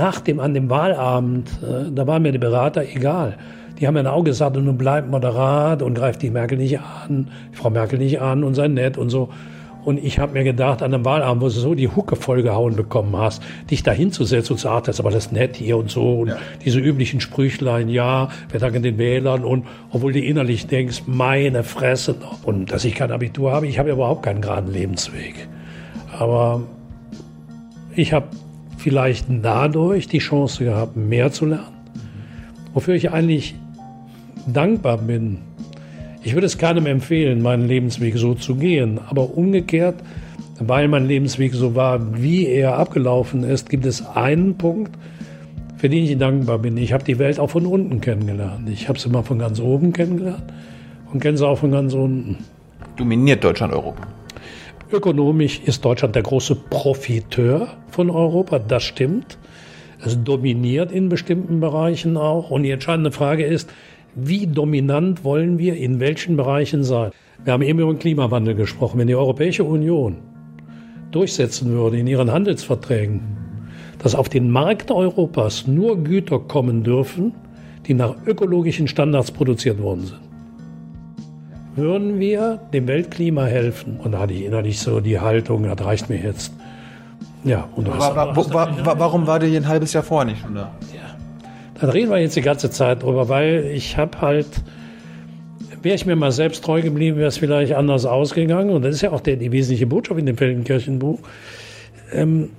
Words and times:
nach 0.00 0.20
dem, 0.20 0.40
an 0.40 0.54
dem 0.54 0.70
Wahlabend, 0.70 1.50
äh, 1.62 1.92
da 1.94 2.06
waren 2.06 2.22
mir 2.22 2.32
die 2.32 2.38
Berater 2.38 2.82
egal. 2.82 3.36
Die 3.78 3.86
haben 3.86 3.94
mir 3.94 4.10
auch 4.10 4.24
gesagt, 4.24 4.56
nun 4.56 4.78
bleib 4.78 5.10
moderat 5.10 5.82
und 5.82 5.92
greift 5.92 6.22
die 6.22 6.30
Merkel 6.30 6.56
nicht 6.56 6.80
an, 6.80 7.28
Frau 7.52 7.68
Merkel 7.68 7.98
nicht 7.98 8.18
an 8.18 8.42
und 8.42 8.54
sei 8.54 8.68
nett 8.68 8.96
und 8.96 9.10
so. 9.10 9.28
Und 9.84 10.02
ich 10.02 10.18
habe 10.18 10.32
mir 10.32 10.44
gedacht, 10.44 10.82
an 10.82 10.94
einem 10.94 11.04
Wahlabend, 11.04 11.42
wo 11.42 11.46
du 11.46 11.52
so 11.52 11.74
die 11.74 11.88
Hucke 11.88 12.16
vollgehauen 12.16 12.76
bekommen 12.76 13.14
hast, 13.14 13.42
dich 13.70 13.82
da 13.82 13.92
hinzusetzen 13.92 14.54
und 14.54 14.58
zu 14.58 14.68
sagen, 14.68 14.84
das 14.86 14.96
ist 14.96 15.00
aber 15.00 15.10
das 15.10 15.32
nett 15.32 15.56
hier 15.56 15.76
und 15.76 15.90
so. 15.90 16.20
Und 16.20 16.28
ja. 16.28 16.38
diese 16.64 16.80
üblichen 16.80 17.20
Sprüchlein, 17.20 17.90
ja, 17.90 18.28
wir 18.50 18.60
danken 18.60 18.82
den 18.82 18.96
Wählern. 18.96 19.44
Und 19.44 19.66
obwohl 19.90 20.14
du 20.14 20.20
innerlich 20.20 20.66
denkst, 20.66 21.02
meine 21.06 21.62
Fresse. 21.62 22.14
Und 22.42 22.72
dass 22.72 22.86
ich 22.86 22.94
kein 22.94 23.12
Abitur 23.12 23.52
habe, 23.52 23.66
ich 23.66 23.78
habe 23.78 23.90
überhaupt 23.90 24.22
keinen 24.22 24.40
geraden 24.40 24.72
Lebensweg. 24.72 25.48
Aber 26.18 26.62
ich 27.94 28.14
habe 28.14 28.28
vielleicht 28.80 29.26
dadurch 29.42 30.08
die 30.08 30.18
Chance 30.18 30.64
gehabt, 30.64 30.96
mehr 30.96 31.30
zu 31.30 31.46
lernen. 31.46 31.76
Wofür 32.72 32.94
ich 32.94 33.12
eigentlich 33.12 33.54
dankbar 34.46 34.98
bin, 34.98 35.38
ich 36.22 36.34
würde 36.34 36.46
es 36.46 36.58
keinem 36.58 36.86
empfehlen, 36.86 37.40
meinen 37.42 37.66
Lebensweg 37.66 38.16
so 38.16 38.34
zu 38.34 38.56
gehen. 38.56 38.98
Aber 39.08 39.36
umgekehrt, 39.36 39.96
weil 40.58 40.88
mein 40.88 41.06
Lebensweg 41.06 41.54
so 41.54 41.74
war, 41.74 42.20
wie 42.22 42.46
er 42.46 42.76
abgelaufen 42.76 43.42
ist, 43.42 43.70
gibt 43.70 43.86
es 43.86 44.06
einen 44.06 44.56
Punkt, 44.56 44.92
für 45.78 45.88
den 45.88 46.04
ich 46.04 46.18
dankbar 46.18 46.58
bin. 46.58 46.76
Ich 46.76 46.92
habe 46.92 47.04
die 47.04 47.18
Welt 47.18 47.38
auch 47.38 47.50
von 47.50 47.64
unten 47.64 48.00
kennengelernt. 48.00 48.68
Ich 48.68 48.88
habe 48.88 48.98
sie 48.98 49.08
mal 49.08 49.22
von 49.22 49.38
ganz 49.38 49.60
oben 49.60 49.92
kennengelernt 49.92 50.44
und 51.10 51.20
kenne 51.20 51.38
sie 51.38 51.46
auch 51.46 51.58
von 51.58 51.70
ganz 51.70 51.94
unten. 51.94 52.38
Dominiert 52.96 53.42
Deutschland 53.42 53.72
Europa? 53.72 54.06
Ökonomisch 54.92 55.60
ist 55.64 55.84
Deutschland 55.84 56.16
der 56.16 56.24
große 56.24 56.56
Profiteur 56.56 57.68
von 57.88 58.10
Europa, 58.10 58.58
das 58.58 58.82
stimmt. 58.82 59.38
Es 60.04 60.22
dominiert 60.24 60.90
in 60.90 61.08
bestimmten 61.08 61.60
Bereichen 61.60 62.16
auch. 62.16 62.50
Und 62.50 62.64
die 62.64 62.70
entscheidende 62.70 63.12
Frage 63.12 63.44
ist, 63.44 63.70
wie 64.16 64.48
dominant 64.48 65.22
wollen 65.22 65.58
wir 65.58 65.76
in 65.76 66.00
welchen 66.00 66.36
Bereichen 66.36 66.82
sein? 66.82 67.12
Wir 67.44 67.52
haben 67.52 67.62
eben 67.62 67.78
über 67.78 67.92
den 67.92 68.00
Klimawandel 68.00 68.56
gesprochen. 68.56 68.98
Wenn 68.98 69.06
die 69.06 69.14
Europäische 69.14 69.62
Union 69.62 70.16
durchsetzen 71.12 71.70
würde 71.70 71.98
in 71.98 72.08
ihren 72.08 72.32
Handelsverträgen, 72.32 73.20
dass 74.02 74.16
auf 74.16 74.28
den 74.28 74.50
Markt 74.50 74.90
Europas 74.90 75.68
nur 75.68 76.02
Güter 76.02 76.40
kommen 76.40 76.82
dürfen, 76.82 77.32
die 77.86 77.94
nach 77.94 78.16
ökologischen 78.26 78.88
Standards 78.88 79.30
produziert 79.30 79.80
worden 79.80 80.06
sind, 80.06 80.29
würden 81.80 82.20
wir 82.20 82.60
dem 82.72 82.86
Weltklima 82.86 83.44
helfen. 83.44 83.98
Und 84.02 84.12
da 84.12 84.20
hatte 84.20 84.34
ich 84.34 84.44
innerlich 84.44 84.78
so 84.78 85.00
die 85.00 85.18
Haltung, 85.18 85.64
das 85.64 85.84
reicht 85.84 86.08
mir 86.08 86.18
jetzt. 86.18 86.52
Ja, 87.42 87.68
und 87.74 87.88
war, 87.88 88.14
war, 88.14 88.36
war, 88.36 88.98
warum 88.98 89.26
war 89.26 89.38
der 89.38 89.48
hier 89.48 89.60
ein 89.60 89.68
halbes 89.68 89.92
Jahr 89.92 90.02
vorher 90.02 90.30
nicht 90.30 90.42
schon 90.42 90.54
da? 90.54 90.70
Dann 91.80 91.90
reden 91.90 92.10
wir 92.10 92.18
jetzt 92.18 92.36
die 92.36 92.42
ganze 92.42 92.70
Zeit 92.70 93.02
drüber, 93.02 93.28
weil 93.30 93.64
ich 93.74 93.96
habe 93.96 94.20
halt, 94.20 94.46
wäre 95.80 95.94
ich 95.94 96.04
mir 96.04 96.14
mal 96.14 96.30
selbst 96.30 96.62
treu 96.62 96.82
geblieben, 96.82 97.16
wäre 97.16 97.28
es 97.28 97.38
vielleicht 97.38 97.72
anders 97.72 98.04
ausgegangen. 98.04 98.70
Und 98.70 98.82
das 98.82 98.96
ist 98.96 99.00
ja 99.00 99.12
auch 99.12 99.22
der, 99.22 99.36
die 99.36 99.50
wesentliche 99.50 99.86
Botschaft 99.86 100.20
in 100.20 100.26
dem 100.26 100.36
Feldenkirchenbuch. 100.36 101.18
Ähm, 102.12 102.50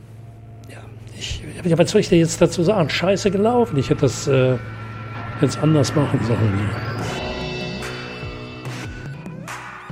ja, 0.72 0.80
ich, 1.20 1.44
ja, 1.64 1.78
was 1.78 1.92
soll 1.92 2.02
ich 2.02 2.10
dir 2.10 2.18
jetzt 2.18 2.42
dazu 2.42 2.64
sagen? 2.64 2.90
Scheiße 2.90 3.30
gelaufen. 3.30 3.78
Ich 3.78 3.92
hätte 3.92 4.02
das 4.02 4.28
äh, 4.28 4.56
jetzt 5.40 5.62
anders 5.62 5.96
machen 5.96 6.20
sollen. 6.26 6.70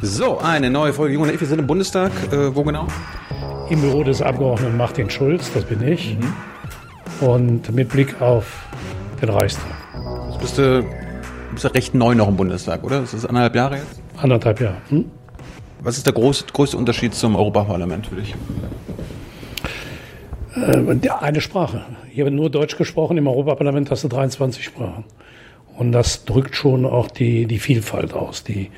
So, 0.02 0.38
eine 0.38 0.70
neue 0.70 0.94
Folge 0.94 1.16
Junge 1.16 1.38
Wir 1.38 1.46
sind 1.46 1.60
im 1.60 1.68
Bundestag. 1.68 2.12
Äh, 2.32 2.56
wo 2.56 2.64
genau? 2.64 2.88
Im 3.70 3.82
Büro 3.82 4.02
des 4.04 4.22
Abgeordneten 4.22 4.78
Martin 4.78 5.10
Schulz, 5.10 5.52
das 5.54 5.66
bin 5.66 5.86
ich. 5.86 6.16
Mhm. 6.18 7.28
Und 7.28 7.76
mit 7.76 7.90
Blick 7.90 8.22
auf 8.22 8.66
den 9.22 9.28
Reichstag. 9.28 9.66
Jetzt 10.30 10.40
bist 10.40 10.58
du, 10.58 10.86
bist 11.52 11.66
du 11.66 11.68
recht 11.74 11.94
neu 11.96 12.16
noch 12.16 12.30
im 12.30 12.38
Bundestag, 12.38 12.86
oder? 12.86 13.04
Ist 13.04 13.14
das 13.14 13.26
anderthalb 13.26 13.56
Jahre 13.56 13.76
jetzt? 13.76 14.02
Anderthalb 14.16 14.62
Jahre. 14.62 14.78
Hm? 14.88 15.12
Was 15.82 15.98
ist 15.98 16.06
der 16.06 16.14
groß, 16.14 16.48
größte 16.48 16.78
Unterschied 16.78 17.14
zum 17.14 17.36
Europaparlament 17.36 18.08
für 18.08 18.16
dich? 18.16 18.36
Äh, 20.56 21.10
eine 21.20 21.42
Sprache. 21.42 21.84
Hier 22.10 22.24
wird 22.24 22.36
nur 22.36 22.50
Deutsch 22.50 22.78
gesprochen, 22.78 23.18
im 23.18 23.28
Europaparlament 23.28 23.92
hast 23.92 24.06
du 24.06 24.08
23 24.08 24.64
Sprachen. 24.64 25.04
Und 25.78 25.92
das 25.92 26.24
drückt 26.26 26.56
schon 26.56 26.86
auch 26.86 27.10
die, 27.10 27.48
die 27.48 27.60
Vielfalt 27.60 28.14
aus. 28.14 28.44
Die, 28.44 28.70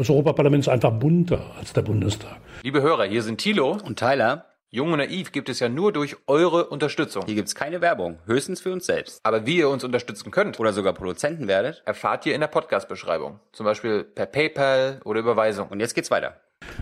das 0.00 0.08
Europaparlament 0.08 0.64
ist 0.64 0.68
einfach 0.68 0.92
bunter 0.92 1.42
als 1.58 1.74
der 1.74 1.82
Bundestag. 1.82 2.38
Liebe 2.62 2.80
Hörer, 2.80 3.04
hier 3.04 3.22
sind 3.22 3.36
Thilo 3.36 3.76
und 3.84 3.98
Tyler. 3.98 4.46
Jung 4.70 4.92
und 4.92 4.98
Naiv 4.98 5.30
gibt 5.30 5.50
es 5.50 5.60
ja 5.60 5.68
nur 5.68 5.92
durch 5.92 6.16
eure 6.26 6.68
Unterstützung. 6.68 7.24
Hier 7.26 7.34
gibt's 7.34 7.54
keine 7.54 7.82
Werbung, 7.82 8.18
höchstens 8.24 8.62
für 8.62 8.72
uns 8.72 8.86
selbst. 8.86 9.20
Aber 9.24 9.44
wie 9.44 9.58
ihr 9.58 9.68
uns 9.68 9.84
unterstützen 9.84 10.30
könnt 10.30 10.58
oder 10.58 10.72
sogar 10.72 10.94
Produzenten 10.94 11.48
werdet, 11.48 11.82
erfahrt 11.84 12.24
ihr 12.24 12.34
in 12.34 12.40
der 12.40 12.46
Podcast-Beschreibung. 12.46 13.40
Zum 13.52 13.66
Beispiel 13.66 14.04
per 14.04 14.24
PayPal 14.24 15.00
oder 15.04 15.20
Überweisung. 15.20 15.68
Und 15.68 15.80
jetzt 15.80 15.94
geht's 15.94 16.10
weiter. 16.10 16.36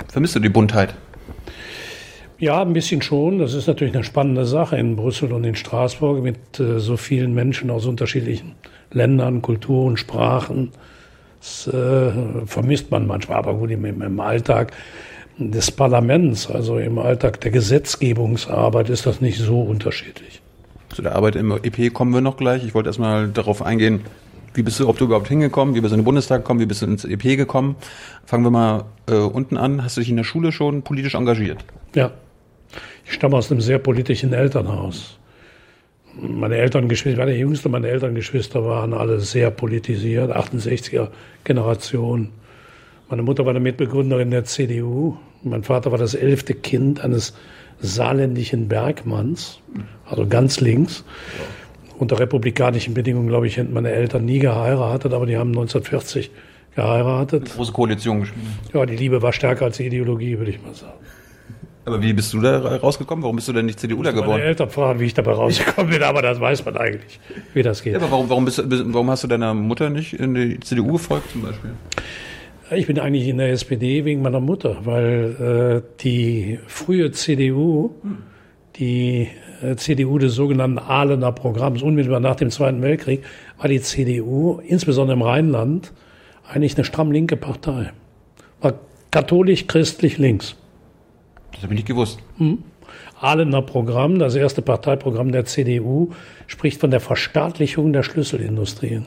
Vermisst 0.07 0.37
du 0.37 0.41
die 0.41 0.49
Buntheit? 0.49 0.95
Ja, 2.39 2.63
ein 2.63 2.73
bisschen 2.73 3.03
schon. 3.03 3.41
Das 3.41 3.53
ist 3.53 3.67
natürlich 3.67 3.95
eine 3.95 4.05
spannende 4.05 4.45
Sache 4.45 4.77
in 4.77 4.95
Brüssel 4.95 5.33
und 5.33 5.43
in 5.43 5.57
Straßburg 5.57 6.23
mit 6.23 6.61
äh, 6.61 6.79
so 6.79 6.97
vielen 6.97 7.35
Menschen 7.35 7.71
aus 7.71 7.85
unterschiedlichen 7.85 8.55
Ländern, 8.93 9.43
Kulturen, 9.43 9.97
Sprachen. 9.97 10.71
Das 11.41 11.69
äh, 11.69 12.47
vermisst 12.47 12.91
man 12.91 13.07
manchmal, 13.07 13.39
aber 13.39 13.55
gut, 13.55 13.71
im, 13.71 13.85
im 13.85 14.21
Alltag 14.21 14.73
des 15.39 15.71
Parlaments, 15.71 16.51
also 16.51 16.79
im 16.79 16.99
Alltag 16.99 17.41
der 17.41 17.53
Gesetzgebungsarbeit, 17.53 18.91
ist 18.91 19.07
das 19.07 19.21
nicht 19.21 19.39
so 19.39 19.61
unterschiedlich. 19.61 20.43
Zu 20.89 21.03
der 21.03 21.15
Arbeit 21.15 21.37
im 21.37 21.53
EP 21.53 21.93
kommen 21.93 22.13
wir 22.13 22.21
noch 22.21 22.37
gleich. 22.37 22.65
Ich 22.65 22.75
wollte 22.75 22.89
erstmal 22.89 23.29
darauf 23.29 23.63
eingehen, 23.63 24.01
wie 24.55 24.63
bist 24.63 24.81
du, 24.81 24.89
ob 24.89 24.99
du 24.99 25.05
überhaupt 25.05 25.29
hingekommen, 25.29 25.75
wie 25.75 25.81
bist 25.81 25.93
du 25.93 25.95
in 25.95 26.01
den 26.01 26.05
Bundestag 26.05 26.43
gekommen, 26.43 26.59
wie 26.61 26.67
bist 26.67 26.83
du 26.83 26.87
ins 26.87 27.05
EP 27.05 27.23
gekommen? 27.23 27.77
Fangen 28.25 28.45
wir 28.45 28.51
mal 28.51 28.85
äh, 29.07 29.15
unten 29.15 29.57
an. 29.57 29.85
Hast 29.85 29.97
du 29.97 30.01
dich 30.01 30.11
in 30.11 30.17
der 30.17 30.25
Schule 30.25 30.51
schon 30.51 30.83
politisch 30.83 31.15
engagiert? 31.15 31.65
Ja. 31.95 32.11
Ich 33.05 33.13
stamme 33.13 33.37
aus 33.37 33.51
einem 33.51 33.61
sehr 33.61 33.79
politischen 33.79 34.33
Elternhaus. 34.33 35.18
Meine 36.21 36.57
Elterngeschwister, 36.57 37.13
ich 37.13 37.19
war 37.19 37.27
der 37.27 37.37
Jüngste, 37.37 37.69
meine 37.69 37.89
Elterngeschwister 37.89 38.65
waren 38.65 38.93
alle 38.93 39.21
sehr 39.21 39.51
politisiert, 39.51 40.35
68er 40.35 41.09
Generation. 41.45 42.31
Meine 43.09 43.23
Mutter 43.23 43.45
war 43.45 43.51
eine 43.51 43.61
Mitbegründerin 43.61 44.31
der 44.31 44.45
CDU. 44.45 45.17
Mein 45.43 45.63
Vater 45.63 45.93
war 45.93 45.99
das 45.99 46.15
elfte 46.15 46.55
Kind 46.55 47.01
eines 47.01 47.35
saarländischen 47.81 48.69
Bergmanns, 48.69 49.61
also 50.05 50.27
ganz 50.27 50.61
links. 50.61 51.05
Unter 51.99 52.19
republikanischen 52.19 52.95
Bedingungen, 52.95 53.29
glaube 53.29 53.47
ich, 53.47 53.57
hätten 53.57 53.73
meine 53.73 53.91
Eltern 53.91 54.25
nie 54.25 54.39
geheiratet, 54.39 55.13
aber 55.13 55.27
die 55.27 55.37
haben 55.37 55.51
1940 55.51 56.31
geheiratet. 56.75 57.47
Eine 57.47 57.55
große 57.55 57.73
Koalition 57.73 58.21
gespielt. 58.21 58.45
Ja, 58.73 58.87
die 58.87 58.97
Liebe 58.97 59.23
war 59.23 59.33
stärker 59.33 59.67
als 59.67 59.79
die 59.79 59.87
Ideologie, 59.87 60.39
würde 60.39 60.51
ich 60.51 60.63
mal 60.63 60.75
sagen. 60.75 60.99
Aber 61.89 62.03
wie 62.03 62.13
bist 62.13 62.35
du 62.35 62.41
da 62.41 62.59
rausgekommen? 62.59 63.23
Warum 63.23 63.37
bist 63.37 63.49
du 63.49 63.53
denn 63.53 63.67
nicht 63.67 63.81
CDUler 63.81 64.13
geworden? 64.13 64.33
Meine 64.33 64.45
Eltern 64.45 64.69
fragen, 64.69 65.01
wie 65.01 65.07
ich 65.07 65.15
dabei 65.15 65.33
rausgekommen 65.33 65.91
bin, 65.91 66.03
aber 66.03 66.21
das 66.21 66.39
weiß 66.39 66.65
man 66.67 66.77
eigentlich, 66.77 67.19
wie 67.55 67.63
das 67.63 67.83
geht. 67.83 67.95
Ja, 67.95 67.99
aber 67.99 68.11
warum, 68.11 68.29
warum, 68.29 68.45
bist, 68.45 68.63
warum 68.67 69.11
hast 69.11 69.25
du 69.25 69.29
deiner 69.29 69.55
Mutter 69.55 69.89
nicht 69.89 70.13
in 70.13 70.35
die 70.35 70.61
CDU 70.61 70.93
gefolgt 70.93 71.31
zum 71.33 71.43
Beispiel? 71.43 71.71
Ich 72.71 72.87
bin 72.87 72.99
eigentlich 72.99 73.27
in 73.27 73.39
der 73.39 73.51
SPD 73.51 74.05
wegen 74.05 74.21
meiner 74.21 74.41
Mutter, 74.41 74.77
weil 74.85 75.83
äh, 75.83 76.03
die 76.03 76.59
frühe 76.67 77.11
CDU, 77.11 77.95
die 78.77 79.29
äh, 79.63 79.77
CDU 79.77 80.19
des 80.19 80.35
sogenannten 80.35 80.79
Ahlener 80.79 81.33
Programms, 81.33 81.81
unmittelbar 81.81 82.21
nach 82.21 82.37
dem 82.37 82.51
Zweiten 82.51 82.83
Weltkrieg, 82.83 83.23
war 83.57 83.69
die 83.69 83.81
CDU, 83.81 84.61
insbesondere 84.63 85.17
im 85.17 85.23
Rheinland, 85.23 85.95
eigentlich 86.47 86.77
eine 86.77 86.85
stramm 86.85 87.11
linke 87.11 87.39
Partei. 87.39 87.93
War 88.61 88.75
katholisch, 89.11 89.67
christlich, 89.67 90.19
links. 90.19 90.58
Das 91.53 91.63
habe 91.63 91.75
ich 91.75 91.79
nicht 91.79 91.89
gewusst. 91.89 92.19
Hm. 92.39 92.59
Ahlener 93.21 93.63
Programm, 93.63 94.19
das 94.19 94.35
erste 94.35 94.63
Parteiprogramm 94.63 95.33
der 95.33 95.45
CDU, 95.45 96.11
spricht 96.47 96.81
von 96.81 96.91
der 96.91 97.01
Verstaatlichung 97.01 97.93
der 97.93 98.03
Schlüsselindustrien. 98.03 99.07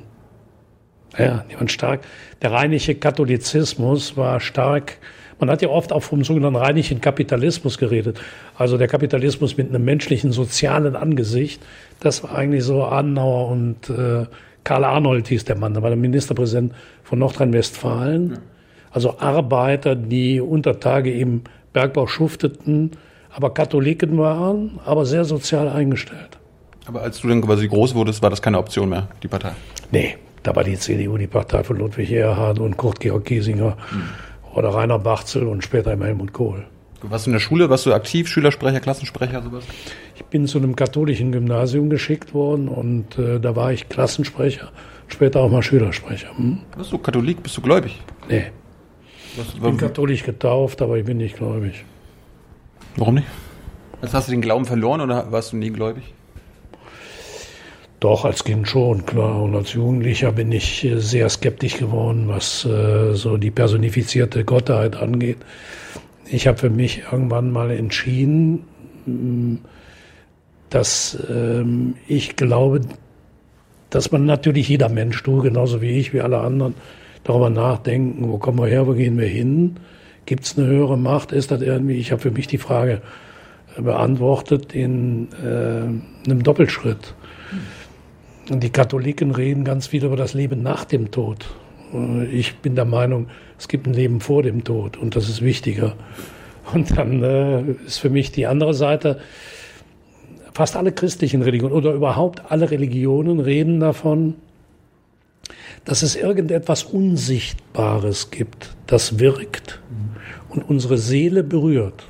Ja, 1.17 1.43
die 1.49 1.55
waren 1.55 1.67
stark. 1.67 2.01
Der 2.41 2.51
rheinische 2.51 2.95
Katholizismus 2.95 4.15
war 4.15 4.39
stark. 4.39 4.97
Man 5.39 5.49
hat 5.49 5.61
ja 5.61 5.69
oft 5.69 5.91
auch 5.91 6.03
vom 6.03 6.23
sogenannten 6.23 6.57
rheinischen 6.57 7.01
Kapitalismus 7.01 7.77
geredet. 7.77 8.21
Also 8.55 8.77
der 8.77 8.87
Kapitalismus 8.87 9.57
mit 9.57 9.69
einem 9.69 9.83
menschlichen, 9.83 10.31
sozialen 10.31 10.95
Angesicht. 10.95 11.61
Das 11.99 12.23
war 12.23 12.35
eigentlich 12.35 12.63
so 12.63 12.85
Adenauer 12.85 13.49
und 13.49 13.89
äh, 13.89 14.25
Karl 14.63 14.83
Arnold 14.83 15.27
hieß 15.27 15.45
der 15.45 15.57
Mann. 15.57 15.73
Da 15.73 15.81
war 15.81 15.89
der 15.89 15.97
Ministerpräsident 15.97 16.73
von 17.03 17.19
Nordrhein-Westfalen. 17.19 18.37
Also 18.91 19.19
Arbeiter, 19.19 19.95
die 19.95 20.39
unter 20.39 20.79
Tage 20.79 21.11
im 21.11 21.41
Bergbau 21.73 22.07
schufteten, 22.07 22.91
aber 23.29 23.53
Katholiken 23.53 24.17
waren, 24.17 24.79
aber 24.85 25.05
sehr 25.05 25.25
sozial 25.25 25.69
eingestellt. 25.69 26.37
Aber 26.85 27.01
als 27.01 27.21
du 27.21 27.27
dann 27.27 27.41
quasi 27.41 27.67
groß 27.67 27.95
wurdest, 27.95 28.21
war 28.21 28.29
das 28.29 28.41
keine 28.41 28.57
Option 28.57 28.89
mehr, 28.89 29.07
die 29.23 29.27
Partei? 29.27 29.51
Nee, 29.91 30.17
da 30.43 30.55
war 30.55 30.63
die 30.63 30.77
CDU 30.77 31.17
die 31.17 31.27
Partei 31.27 31.63
von 31.63 31.77
Ludwig 31.77 32.11
Erhard 32.11 32.59
und 32.59 32.77
Kurt 32.77 32.99
Georg 32.99 33.25
Giesinger 33.25 33.77
mhm. 33.91 34.55
oder 34.55 34.69
Rainer 34.69 34.99
Bachzel 34.99 35.47
und 35.47 35.63
später 35.63 35.93
immer 35.93 36.05
Helmut 36.05 36.33
Kohl. 36.33 36.65
Warst 37.03 37.25
du 37.25 37.29
in 37.29 37.33
der 37.33 37.39
Schule, 37.39 37.69
warst 37.69 37.85
du 37.85 37.93
aktiv, 37.93 38.27
Schülersprecher, 38.27 38.79
Klassensprecher, 38.79 39.41
sowas? 39.41 39.63
Ich 40.15 40.25
bin 40.25 40.45
zu 40.47 40.59
einem 40.59 40.75
katholischen 40.75 41.31
Gymnasium 41.31 41.89
geschickt 41.89 42.33
worden 42.33 42.67
und 42.67 43.17
äh, 43.17 43.39
da 43.39 43.55
war 43.55 43.71
ich 43.73 43.89
Klassensprecher, 43.89 44.71
später 45.07 45.39
auch 45.39 45.49
mal 45.49 45.63
Schülersprecher. 45.63 46.37
Hm? 46.37 46.59
Bist 46.77 46.91
du 46.91 46.99
Katholik, 46.99 47.41
bist 47.41 47.57
du 47.57 47.61
gläubig? 47.61 47.99
Nee, 48.29 48.51
Was, 49.37 49.53
ich 49.53 49.61
bin 49.61 49.77
katholisch 49.77 50.23
getauft, 50.23 50.81
aber 50.81 50.97
ich 50.97 51.05
bin 51.05 51.17
nicht 51.17 51.37
gläubig. 51.37 51.85
warum 52.97 53.15
nicht? 53.15 53.27
Also 54.01 54.13
hast 54.13 54.27
du 54.27 54.31
den 54.31 54.41
Glauben 54.41 54.65
verloren 54.65 55.01
oder 55.01 55.31
warst 55.31 55.53
du 55.53 55.57
nie 55.57 55.69
gläubig? 55.69 56.03
Doch, 57.99 58.25
als 58.25 58.43
Kind 58.43 58.67
schon, 58.67 59.05
klar. 59.05 59.43
Und 59.43 59.55
als 59.55 59.73
Jugendlicher 59.73 60.31
bin 60.31 60.51
ich 60.51 60.83
äh, 60.83 60.97
sehr 60.99 61.29
skeptisch 61.29 61.77
geworden, 61.77 62.27
was 62.27 62.65
äh, 62.65 63.13
so 63.13 63.37
die 63.37 63.51
personifizierte 63.51 64.43
Gottheit 64.43 64.95
angeht. 64.95 65.37
Ich 66.25 66.47
habe 66.47 66.57
für 66.57 66.71
mich 66.71 67.03
irgendwann 67.11 67.51
mal 67.51 67.69
entschieden, 67.69 68.63
mh, 69.05 69.59
dass 70.71 71.17
ähm, 71.29 71.95
ich 72.07 72.35
glaube, 72.37 72.81
dass 73.91 74.11
man 74.11 74.25
natürlich 74.25 74.67
jeder 74.69 74.89
Mensch, 74.89 75.21
du 75.21 75.41
genauso 75.41 75.81
wie 75.81 75.91
ich, 75.91 76.11
wie 76.11 76.21
alle 76.21 76.39
anderen, 76.39 76.73
darüber 77.23 77.49
nachdenken, 77.49 78.29
wo 78.29 78.37
kommen 78.37 78.59
wir 78.59 78.67
her, 78.67 78.87
wo 78.87 78.93
gehen 78.93 79.17
wir 79.17 79.27
hin? 79.27 79.77
Gibt 80.25 80.45
es 80.45 80.57
eine 80.57 80.67
höhere 80.67 80.97
Macht? 80.97 81.31
Ist 81.31 81.51
das 81.51 81.61
irgendwie? 81.61 81.95
Ich 81.95 82.11
habe 82.11 82.21
für 82.21 82.31
mich 82.31 82.47
die 82.47 82.57
Frage 82.57 83.01
äh, 83.77 83.81
beantwortet 83.81 84.73
in 84.73 85.27
äh, 85.43 86.27
einem 86.29 86.43
Doppelschritt. 86.43 87.15
Die 88.49 88.69
Katholiken 88.69 89.31
reden 89.31 89.63
ganz 89.63 89.87
viel 89.87 90.03
über 90.03 90.15
das 90.15 90.33
Leben 90.33 90.61
nach 90.61 90.85
dem 90.85 91.11
Tod. 91.11 91.45
Äh, 91.93 92.25
Ich 92.25 92.57
bin 92.57 92.75
der 92.75 92.85
Meinung, 92.85 93.27
es 93.57 93.67
gibt 93.67 93.87
ein 93.87 93.93
Leben 93.93 94.19
vor 94.19 94.43
dem 94.43 94.63
Tod 94.63 94.97
und 94.97 95.15
das 95.15 95.29
ist 95.29 95.41
wichtiger. 95.41 95.95
Und 96.73 96.97
dann 96.97 97.23
äh, 97.23 97.61
ist 97.85 97.99
für 97.99 98.09
mich 98.09 98.31
die 98.31 98.47
andere 98.47 98.73
Seite, 98.73 99.19
fast 100.53 100.75
alle 100.75 100.91
christlichen 100.91 101.41
Religionen 101.41 101.73
oder 101.73 101.93
überhaupt 101.93 102.51
alle 102.51 102.69
Religionen 102.69 103.39
reden 103.39 103.79
davon, 103.79 104.35
dass 105.85 106.03
es 106.03 106.15
irgendetwas 106.15 106.83
Unsichtbares 106.83 108.31
gibt, 108.31 108.75
das 108.87 109.19
wirkt 109.19 109.81
und 110.49 110.67
unsere 110.69 110.97
Seele 110.97 111.43
berührt. 111.43 112.03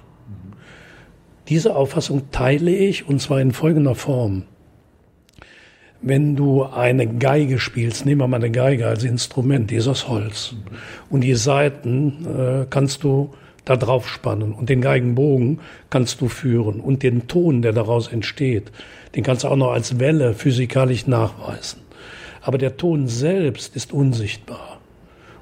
Diese 1.47 1.75
Auffassung 1.75 2.31
teile 2.31 2.71
ich 2.71 3.07
und 3.07 3.21
zwar 3.21 3.41
in 3.41 3.51
folgender 3.51 3.95
Form. 3.95 4.43
Wenn 6.01 6.35
du 6.35 6.63
eine 6.63 7.05
Geige 7.05 7.59
spielst, 7.59 8.05
nehmen 8.05 8.21
wir 8.21 8.27
mal 8.27 8.37
eine 8.37 8.51
Geige 8.51 8.87
als 8.87 9.03
Instrument, 9.03 9.69
die 9.69 9.75
ist 9.75 9.87
aus 9.87 10.07
Holz. 10.07 10.55
Und 11.09 11.21
die 11.21 11.35
Saiten 11.35 12.25
äh, 12.25 12.65
kannst 12.69 13.03
du 13.03 13.31
da 13.65 13.75
drauf 13.75 14.07
spannen 14.07 14.53
und 14.53 14.69
den 14.69 14.81
Geigenbogen 14.81 15.59
kannst 15.91 16.21
du 16.21 16.27
führen 16.27 16.79
und 16.79 17.03
den 17.03 17.27
Ton, 17.27 17.61
der 17.61 17.73
daraus 17.73 18.07
entsteht, 18.07 18.71
den 19.15 19.23
kannst 19.23 19.43
du 19.43 19.49
auch 19.49 19.55
noch 19.55 19.71
als 19.71 19.99
Welle 19.99 20.33
physikalisch 20.33 21.05
nachweisen. 21.05 21.80
Aber 22.41 22.57
der 22.57 22.77
Ton 22.77 23.07
selbst 23.07 23.75
ist 23.75 23.93
unsichtbar. 23.93 24.79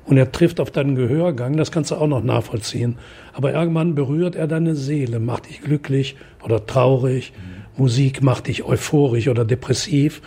Und 0.06 0.18
er 0.18 0.31
trifft 0.31 0.60
auf 0.60 0.72
deinen 0.72 0.96
Gehörgang, 0.96 1.56
das 1.56 1.72
kannst 1.72 1.92
du 1.92 1.96
auch 1.96 2.07
noch 2.07 2.24
nachvollziehen. 2.24 2.98
Aber 3.34 3.54
irgendwann 3.54 3.94
berührt 3.94 4.36
er 4.36 4.48
deine 4.48 4.75
Seele, 4.75 5.19
macht 5.19 5.48
dich 5.48 5.62
glücklich 5.62 6.16
oder 6.44 6.66
traurig. 6.66 7.31
Musik 7.78 8.24
macht 8.24 8.48
dich 8.48 8.63
euphorisch 8.63 9.28
oder 9.28 9.46
depressiv. 9.46 10.22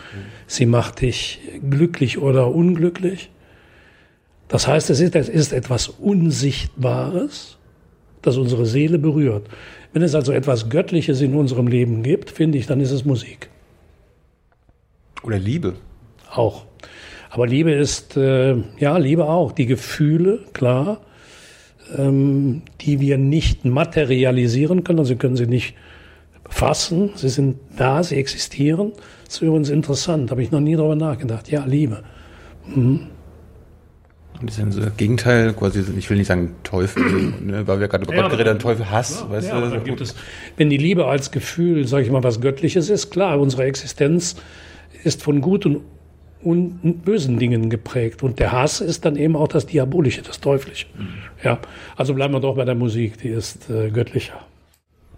Sie 0.46 0.66
macht 0.66 1.00
dich 1.00 1.40
glücklich 1.68 2.18
oder 2.18 2.54
unglücklich. 2.54 3.30
Das 4.46 4.68
heißt, 4.68 4.88
es 4.90 5.00
ist, 5.00 5.16
es 5.16 5.28
ist 5.28 5.52
etwas 5.52 5.88
Unsichtbares, 5.88 7.58
das 8.22 8.36
unsere 8.36 8.66
Seele 8.66 8.98
berührt. 8.98 9.48
Wenn 9.92 10.02
es 10.02 10.14
also 10.14 10.30
etwas 10.32 10.70
Göttliches 10.70 11.20
in 11.20 11.34
unserem 11.34 11.66
Leben 11.66 12.02
gibt, 12.02 12.30
finde 12.30 12.56
ich, 12.56 12.66
dann 12.66 12.80
ist 12.80 12.92
es 12.92 13.04
Musik. 13.04 13.50
Oder 15.22 15.38
Liebe? 15.38 15.74
Auch. 16.34 16.64
Aber 17.30 17.46
Liebe 17.46 17.72
ist, 17.72 18.16
äh, 18.16 18.56
ja, 18.78 18.98
Liebe 18.98 19.24
auch. 19.24 19.52
Die 19.52 19.66
Gefühle, 19.66 20.40
klar, 20.52 21.00
ähm, 21.96 22.62
die 22.80 23.00
wir 23.00 23.18
nicht 23.18 23.64
materialisieren 23.64 24.84
können, 24.84 24.98
also 24.98 25.16
können 25.16 25.36
sie 25.36 25.46
nicht 25.46 25.74
fassen. 26.48 27.10
Sie 27.14 27.28
sind 27.28 27.56
da, 27.76 28.02
sie 28.02 28.16
existieren. 28.16 28.92
Das 29.24 29.36
ist 29.36 29.42
übrigens 29.42 29.70
interessant, 29.70 30.30
habe 30.30 30.42
ich 30.42 30.50
noch 30.50 30.60
nie 30.60 30.76
darüber 30.76 30.96
nachgedacht. 30.96 31.50
Ja, 31.50 31.64
Liebe. 31.64 32.02
Und 32.74 33.08
das 34.42 34.58
ist 34.58 34.78
ein 34.78 34.92
Gegenteil, 34.96 35.52
quasi, 35.54 35.84
ich 35.96 36.10
will 36.10 36.18
nicht 36.18 36.26
sagen 36.26 36.54
Teufel, 36.64 37.02
ne, 37.40 37.66
weil 37.66 37.80
wir 37.80 37.88
gerade 37.88 38.04
über 38.04 38.14
Ja, 38.14 38.22
Gott 38.22 38.32
geredet 38.32 38.54
haben, 38.54 38.58
Teufel 38.58 38.90
Hass, 38.90 39.24
weißt 39.30 39.48
Ja, 39.48 39.60
du? 39.60 39.80
gibt 39.80 40.00
es, 40.00 40.14
wenn 40.56 40.68
die 40.68 40.76
Liebe 40.76 41.06
als 41.06 41.30
Gefühl, 41.30 41.86
sage 41.86 42.04
ich 42.04 42.10
mal, 42.10 42.22
was 42.22 42.40
Göttliches 42.40 42.90
ist, 42.90 43.10
klar, 43.10 43.38
unsere 43.40 43.64
Existenz 43.64 44.36
ist 45.04 45.22
von 45.22 45.40
guten 45.40 45.76
und 45.76 45.82
bösen 46.44 47.38
Dingen 47.38 47.70
geprägt. 47.70 48.22
Und 48.22 48.38
der 48.38 48.52
Hass 48.52 48.80
ist 48.80 49.04
dann 49.04 49.16
eben 49.16 49.36
auch 49.36 49.48
das 49.48 49.66
Diabolische, 49.66 50.22
das 50.22 50.40
Teuflische. 50.40 50.86
Ja, 51.42 51.58
also 51.96 52.14
bleiben 52.14 52.34
wir 52.34 52.40
doch 52.40 52.56
bei 52.56 52.64
der 52.64 52.74
Musik, 52.74 53.18
die 53.18 53.28
ist 53.28 53.70
äh, 53.70 53.90
göttlicher. 53.90 54.34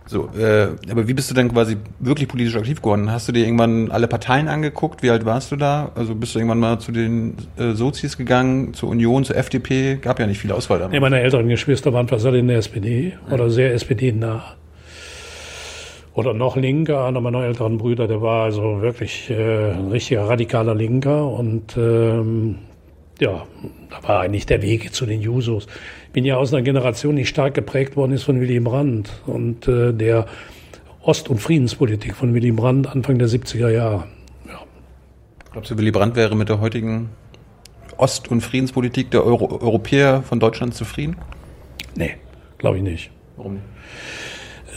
So, 0.06 0.28
äh, 0.38 0.68
aber 0.90 1.08
wie 1.08 1.14
bist 1.14 1.30
du 1.30 1.34
denn 1.34 1.50
quasi 1.50 1.78
wirklich 1.98 2.28
politisch 2.28 2.56
aktiv 2.56 2.82
geworden? 2.82 3.10
Hast 3.10 3.26
du 3.26 3.32
dir 3.32 3.44
irgendwann 3.44 3.90
alle 3.90 4.06
Parteien 4.06 4.48
angeguckt? 4.48 5.02
Wie 5.02 5.08
alt 5.08 5.24
warst 5.24 5.50
du 5.50 5.56
da? 5.56 5.92
Also 5.94 6.14
bist 6.14 6.34
du 6.34 6.40
irgendwann 6.40 6.58
mal 6.58 6.78
zu 6.78 6.92
den 6.92 7.36
äh, 7.56 7.72
Sozis 7.72 8.18
gegangen, 8.18 8.74
zur 8.74 8.90
Union, 8.90 9.24
zur 9.24 9.36
FDP? 9.36 9.96
Gab 9.96 10.20
ja 10.20 10.26
nicht 10.26 10.40
viel 10.40 10.52
Auswahl 10.52 10.78
damals. 10.78 10.92
Nee, 10.92 11.00
meine 11.00 11.20
älteren 11.20 11.48
Geschwister 11.48 11.92
waren 11.94 12.06
fast 12.06 12.26
alle 12.26 12.38
in 12.38 12.48
der 12.48 12.58
SPD 12.58 13.14
oder 13.30 13.48
sehr 13.48 13.72
SPD-nah. 13.72 14.56
Oder 16.14 16.32
noch 16.32 16.56
linker, 16.56 17.04
einer 17.04 17.20
meiner 17.20 17.44
älteren 17.44 17.76
Brüder, 17.76 18.06
der 18.06 18.22
war 18.22 18.44
also 18.44 18.80
wirklich 18.82 19.30
äh, 19.30 19.72
ein 19.72 19.88
richtiger 19.90 20.28
radikaler 20.28 20.74
Linker 20.74 21.28
und 21.28 21.76
ähm, 21.76 22.58
ja, 23.20 23.46
da 23.90 24.08
war 24.08 24.20
eigentlich 24.20 24.46
der 24.46 24.62
Weg 24.62 24.94
zu 24.94 25.06
den 25.06 25.20
Jusos. 25.20 25.66
Ich 26.06 26.12
bin 26.12 26.24
ja 26.24 26.36
aus 26.36 26.52
einer 26.52 26.62
Generation, 26.62 27.16
die 27.16 27.26
stark 27.26 27.54
geprägt 27.54 27.96
worden 27.96 28.12
ist 28.12 28.22
von 28.22 28.40
Willy 28.40 28.60
Brandt 28.60 29.10
und 29.26 29.66
äh, 29.66 29.92
der 29.92 30.26
Ost- 31.02 31.28
und 31.28 31.38
Friedenspolitik 31.38 32.14
von 32.14 32.32
Willy 32.32 32.52
Brandt 32.52 32.86
Anfang 32.86 33.18
der 33.18 33.28
70er 33.28 33.68
Jahre. 33.68 34.04
Ja. 34.46 34.60
Glaubst 35.50 35.72
du, 35.72 35.78
Willy 35.78 35.90
Brandt 35.90 36.14
wäre 36.14 36.36
mit 36.36 36.48
der 36.48 36.60
heutigen 36.60 37.10
Ost- 37.96 38.28
und 38.28 38.40
Friedenspolitik 38.40 39.10
der 39.10 39.24
Euro 39.24 39.60
Europäer 39.60 40.22
von 40.22 40.38
Deutschland 40.38 40.74
zufrieden? 40.74 41.16
Nee, 41.96 42.14
glaube 42.58 42.76
ich 42.76 42.82
nicht. 42.84 43.10
Warum 43.36 43.54
nicht? 43.54 43.64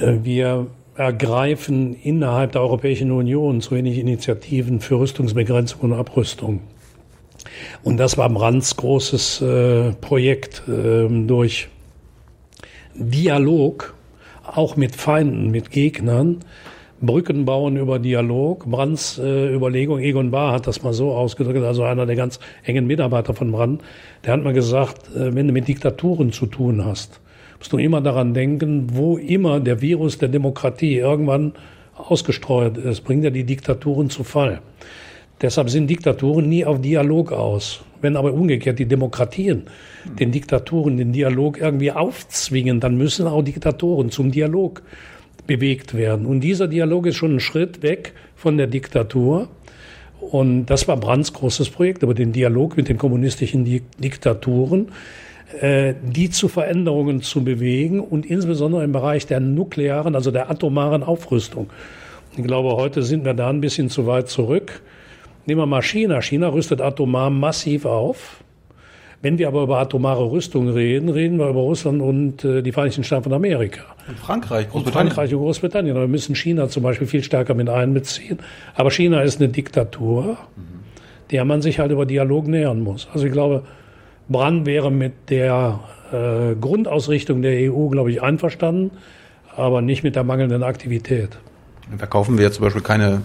Äh, 0.01 0.23
Wir 0.23 0.67
ergreifen 0.97 1.95
innerhalb 2.01 2.53
der 2.53 2.61
Europäischen 2.61 3.11
Union 3.11 3.61
zu 3.61 3.75
wenig 3.75 3.97
Initiativen 3.97 4.79
für 4.79 4.99
Rüstungsbegrenzung 4.99 5.81
und 5.81 5.93
Abrüstung. 5.93 6.61
Und 7.83 7.97
das 7.97 8.17
war 8.17 8.29
Brands 8.29 8.75
großes 8.75 9.41
äh, 9.41 9.91
Projekt 9.93 10.63
ähm, 10.67 11.27
durch 11.27 11.69
Dialog, 12.95 13.93
auch 14.43 14.75
mit 14.75 14.95
Feinden, 14.95 15.51
mit 15.51 15.71
Gegnern, 15.71 16.39
Brücken 16.99 17.45
bauen 17.45 17.77
über 17.77 17.99
Dialog. 17.99 18.65
Brands 18.65 19.19
äh, 19.19 19.53
Überlegung, 19.53 19.99
Egon 19.99 20.31
Bahr 20.31 20.53
hat 20.53 20.65
das 20.65 20.81
mal 20.81 20.93
so 20.93 21.11
ausgedrückt, 21.11 21.63
also 21.63 21.83
einer 21.83 22.07
der 22.07 22.15
ganz 22.15 22.39
engen 22.63 22.87
Mitarbeiter 22.87 23.35
von 23.35 23.51
Brand, 23.51 23.81
der 24.25 24.33
hat 24.33 24.43
mal 24.43 24.53
gesagt, 24.53 25.15
äh, 25.15 25.35
wenn 25.35 25.47
du 25.47 25.53
mit 25.53 25.67
Diktaturen 25.67 26.31
zu 26.31 26.47
tun 26.47 26.83
hast, 26.83 27.19
musst 27.59 27.73
du 27.73 27.77
immer 27.77 28.01
daran 28.01 28.33
denken, 28.33 28.87
wo 28.93 29.17
immer 29.17 29.59
der 29.59 29.81
Virus 29.81 30.17
der 30.17 30.29
Demokratie 30.29 30.97
irgendwann 30.97 31.53
ausgestreut 31.95 32.77
ist, 32.77 33.01
bringt 33.01 33.25
er 33.25 33.31
die 33.31 33.43
Diktaturen 33.43 34.09
zu 34.09 34.23
Fall. 34.23 34.61
Deshalb 35.41 35.69
sind 35.69 35.87
Diktaturen 35.87 36.49
nie 36.49 36.65
auf 36.65 36.81
Dialog 36.81 37.31
aus. 37.31 37.81
Wenn 38.01 38.15
aber 38.15 38.33
umgekehrt 38.33 38.79
die 38.79 38.85
Demokratien 38.85 39.63
den 40.19 40.31
Diktaturen 40.31 40.97
den 40.97 41.11
Dialog 41.13 41.59
irgendwie 41.59 41.91
aufzwingen, 41.91 42.79
dann 42.79 42.97
müssen 42.97 43.27
auch 43.27 43.41
Diktatoren 43.41 44.11
zum 44.11 44.31
Dialog 44.31 44.81
bewegt 45.45 45.95
werden. 45.95 46.25
Und 46.25 46.41
dieser 46.41 46.67
Dialog 46.67 47.07
ist 47.07 47.15
schon 47.15 47.35
ein 47.35 47.39
Schritt 47.39 47.81
weg 47.81 48.13
von 48.35 48.57
der 48.57 48.67
Diktatur. 48.67 49.47
Und 50.19 50.65
das 50.65 50.87
war 50.87 50.97
Brands 50.97 51.33
großes 51.33 51.69
Projekt, 51.69 52.03
aber 52.03 52.13
den 52.13 52.33
Dialog 52.33 52.75
mit 52.75 52.89
den 52.89 52.97
kommunistischen 52.97 53.63
Di 53.63 53.81
Diktaturen, 53.99 54.89
die 55.61 56.29
zu 56.29 56.49
Veränderungen 56.49 57.21
zu 57.21 57.43
bewegen 57.43 58.01
und 58.01 58.25
insbesondere 58.25 58.83
im 58.83 58.91
Bereich 58.91 59.27
der 59.27 59.39
nuklearen, 59.39 60.13
also 60.13 60.29
der 60.29 60.51
atomaren 60.51 61.03
Aufrüstung. 61.03 61.69
Ich 62.35 62.43
glaube, 62.43 62.75
heute 62.75 63.01
sind 63.01 63.23
wir 63.23 63.33
da 63.33 63.49
ein 63.49 63.61
bisschen 63.61 63.89
zu 63.89 64.05
weit 64.05 64.27
zurück. 64.27 64.81
Nehmen 65.45 65.61
wir 65.61 65.65
mal 65.65 65.81
China. 65.81 66.21
China 66.21 66.49
rüstet 66.49 66.81
atomar 66.81 67.29
massiv 67.29 67.85
auf. 67.85 68.43
Wenn 69.21 69.39
wir 69.39 69.47
aber 69.47 69.63
über 69.63 69.79
atomare 69.79 70.29
Rüstung 70.29 70.69
reden, 70.69 71.09
reden 71.09 71.39
wir 71.39 71.47
über 71.49 71.61
Russland 71.61 72.01
und 72.01 72.43
äh, 72.43 72.61
die 72.61 72.71
Vereinigten 72.71 73.03
Staaten 73.03 73.23
von 73.23 73.33
Amerika. 73.33 73.81
Und 74.07 74.19
Frankreich, 74.19 74.65
Und 74.65 74.83
Großbritannien. 74.83 75.11
Frankreich 75.13 75.33
und 75.33 75.39
Großbritannien. 75.39 75.95
Aber 75.95 76.03
wir 76.03 76.09
müssen 76.09 76.35
China 76.35 76.67
zum 76.69 76.83
Beispiel 76.83 77.07
viel 77.07 77.23
stärker 77.23 77.55
mit 77.55 77.69
einbeziehen. 77.69 78.37
Aber 78.75 78.91
China 78.91 79.21
ist 79.21 79.39
eine 79.41 79.49
Diktatur, 79.49 80.37
der 81.31 81.45
man 81.45 81.63
sich 81.63 81.79
halt 81.79 81.91
über 81.91 82.05
Dialog 82.05 82.47
nähern 82.47 82.81
muss. 82.81 83.07
Also 83.11 83.25
ich 83.25 83.31
glaube, 83.31 83.63
Brand 84.29 84.65
wäre 84.65 84.91
mit 84.91 85.29
der 85.29 85.79
äh, 86.11 86.55
Grundausrichtung 86.55 87.41
der 87.41 87.71
EU, 87.71 87.87
glaube 87.87 88.11
ich, 88.11 88.21
einverstanden. 88.21 88.91
aber 89.57 89.81
nicht 89.81 90.03
mit 90.03 90.15
der 90.15 90.23
mangelnden 90.23 90.63
Aktivität. 90.63 91.37
Dann 91.89 91.97
verkaufen 91.97 92.37
wir 92.37 92.45
jetzt 92.45 92.55
zum 92.55 92.65
Beispiel 92.65 92.83
keine 92.83 93.23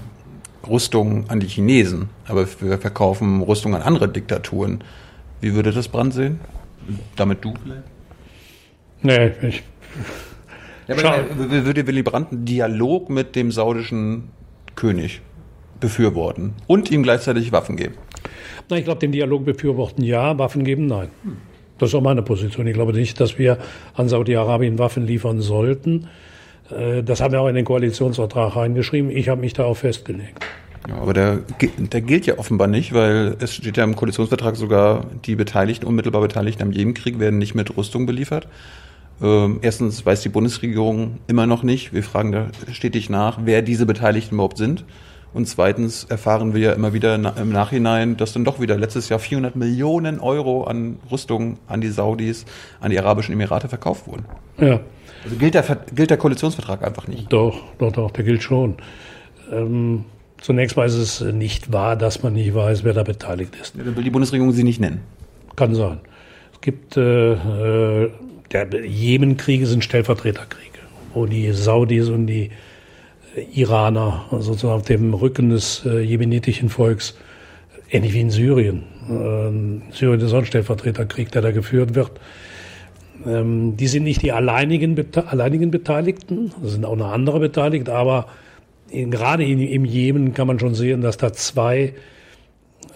Rüstung 0.69 1.29
an 1.29 1.41
die 1.41 1.47
Chinesen, 1.47 2.09
aber 2.27 2.47
wir 2.61 2.79
verkaufen 2.79 3.43
Rüstung 3.43 3.75
an 3.75 3.83
andere 3.83 4.09
Diktaturen. 4.09 4.83
Wie 5.41 5.55
würde 5.55 5.73
das 5.73 5.89
Brand 5.89 6.15
sehen? 6.15 6.41
Damit 7.17 7.45
du 7.45 7.55
vielleicht? 7.63 7.83
Nee, 9.03 9.33
ich, 9.49 9.63
Ja, 10.89 10.95
aber 10.95 11.65
würde 11.65 11.87
Willy 11.87 12.03
Brandt 12.03 12.33
einen 12.33 12.45
Dialog 12.45 13.11
mit 13.11 13.37
dem 13.37 13.51
saudischen 13.51 14.31
König 14.75 15.21
befürworten 15.81 16.55
und 16.67 16.91
ihm 16.91 17.03
gleichzeitig 17.03 17.53
Waffen 17.53 17.77
geben? 17.77 17.95
Na, 18.69 18.77
ich 18.77 18.85
glaube, 18.85 19.01
den 19.01 19.13
Dialog 19.13 19.45
befürworten 19.45 20.03
ja, 20.05 20.39
Waffen 20.39 20.65
geben 20.65 20.87
nein. 20.87 21.09
Das 21.79 21.89
ist 21.91 21.95
auch 21.95 22.03
meine 22.03 22.23
Position. 22.23 22.67
Ich 22.67 22.75
glaube 22.75 22.93
nicht, 22.93 23.21
dass 23.21 23.39
wir 23.39 23.59
an 23.95 24.09
Saudi-Arabien 24.09 24.79
Waffen 24.79 25.07
liefern 25.07 25.41
sollten. 25.41 26.09
Äh, 26.71 27.03
Das 27.03 27.21
haben 27.21 27.33
wir 27.33 27.41
auch 27.41 27.49
in 27.49 27.55
den 27.55 27.65
Koalitionsvertrag 27.65 28.57
reingeschrieben. 28.57 29.11
Ich 29.11 29.29
habe 29.29 29.41
mich 29.41 29.53
darauf 29.53 29.79
festgelegt. 29.79 30.45
Ja, 30.89 30.97
aber 30.97 31.13
der, 31.13 31.41
der 31.79 32.01
gilt 32.01 32.27
ja 32.27 32.39
offenbar 32.39 32.67
nicht, 32.67 32.93
weil 32.93 33.37
es 33.39 33.55
steht 33.55 33.77
ja 33.77 33.85
im 33.85 33.95
Koalitionsvertrag 33.95 34.57
sogar, 34.57 35.07
die 35.25 35.37
Beteiligten, 35.37 35.87
unmittelbar 35.87 36.21
Beteiligten 36.21 36.63
am 36.63 36.73
Jemenkrieg 36.73 37.21
werden 37.21 37.39
nicht 37.39 37.55
mit 37.55 37.77
Rüstung 37.77 38.05
beliefert. 38.07 38.49
Ähm, 39.23 39.61
erstens 39.63 40.05
weiß 40.05 40.23
die 40.23 40.29
Bundesregierung 40.29 41.19
immer 41.29 41.47
noch 41.47 41.63
nicht, 41.63 41.93
wir 41.93 42.03
fragen 42.03 42.33
da 42.33 42.47
stetig 42.73 43.11
nach, 43.11 43.39
wer 43.45 43.63
diese 43.63 43.87
Beteiligten 43.87 44.35
überhaupt 44.35 44.59
sind. 44.59 44.85
Und 45.35 45.47
zweitens 45.47 46.05
erfahren 46.05 46.53
wir 46.53 46.61
ja 46.61 46.73
immer 46.73 46.93
wieder 46.93 47.17
na, 47.17 47.31
im 47.31 47.51
Nachhinein, 47.51 48.17
dass 48.19 48.33
dann 48.35 48.45
doch 48.45 48.61
wieder 48.61 48.77
letztes 48.77 49.09
Jahr 49.09 49.19
400 49.19 49.57
Millionen 49.57 50.21
Euro 50.21 50.65
an 50.65 50.99
Rüstung 51.11 51.59
an 51.67 51.81
die 51.81 51.89
Saudis, 51.89 52.45
an 52.81 52.91
die 52.91 52.99
Arabischen 52.99 53.33
Emirate 53.33 53.69
verkauft 53.69 54.07
wurden. 54.07 54.27
Ja, 54.59 54.81
Also 55.25 55.37
gilt 55.37 55.55
der, 55.55 55.65
gilt 55.95 56.11
der 56.11 56.19
Koalitionsvertrag 56.19 56.85
einfach 56.85 57.09
nicht. 57.09 57.33
doch, 57.33 57.63
doch, 57.79 57.93
doch, 57.93 58.11
der 58.11 58.25
gilt 58.25 58.43
schon. 58.43 58.75
Ähm, 59.51 60.05
zunächst 60.41 60.77
mal 60.77 60.87
ist 60.87 60.95
es 60.95 61.21
nicht 61.21 61.73
wahr, 61.73 61.97
dass 61.97 62.23
man 62.23 62.35
nicht 62.35 62.55
weiß, 62.55 62.85
wer 62.85 62.93
da 62.93 63.03
beteiligt 63.03 63.57
ist. 63.61 63.75
Dann 63.79 63.97
will 63.97 64.05
die 64.05 64.11
Bundesregierung 64.11 64.53
sie 64.53 64.65
nicht 64.65 64.81
nennen. 64.81 65.01
Kann 65.57 65.75
sein. 65.75 66.01
Es 66.53 66.61
gibt, 66.61 66.97
äh, 66.99 67.33
äh, 67.33 68.11
der 68.53 68.85
Jemenkriege 68.85 69.67
sind 69.67 69.83
Stellvertreterkriege, 69.83 70.79
wo 71.15 71.25
die 71.25 71.53
Saudis 71.53 72.09
und 72.11 72.27
die 72.27 72.51
Iraner 73.55 74.25
sozusagen 74.31 74.75
auf 74.81 74.85
dem 74.85 75.15
Rücken 75.15 75.51
des 75.51 75.85
äh, 75.87 76.01
jemenitischen 76.01 76.69
Volks, 76.69 77.17
ähnlich 77.91 78.13
wie 78.13 78.21
in 78.21 78.31
Syrien, 78.31 78.85
äh, 79.09 79.49
in 79.49 79.83
Syrien 79.91 80.21
ist 80.21 80.33
auch 80.33 80.39
ein 80.39 80.47
Stellvertreterkrieg, 80.47 81.31
der 81.33 81.43
da 81.43 81.51
geführt 81.51 81.95
wird, 81.95 82.13
ähm, 83.27 83.77
die 83.77 83.87
sind 83.87 84.05
nicht 84.05 84.23
die 84.23 84.33
alleinigen, 84.33 84.97
bete- 84.97 85.27
alleinigen 85.27 85.71
Beteiligten, 85.71 86.53
es 86.65 86.73
sind 86.73 86.85
auch 86.85 86.97
noch 86.97 87.13
andere 87.13 87.41
beteiligt, 87.41 87.89
aber 87.89 88.27
in, 88.91 89.11
gerade 89.11 89.45
in, 89.45 89.61
im 89.61 89.85
Jemen 89.85 90.35
kann 90.35 90.47
man 90.47 90.59
schon 90.59 90.75
sehen, 90.75 91.01
dass 91.01 91.17
da 91.17 91.33
zwei 91.33 91.95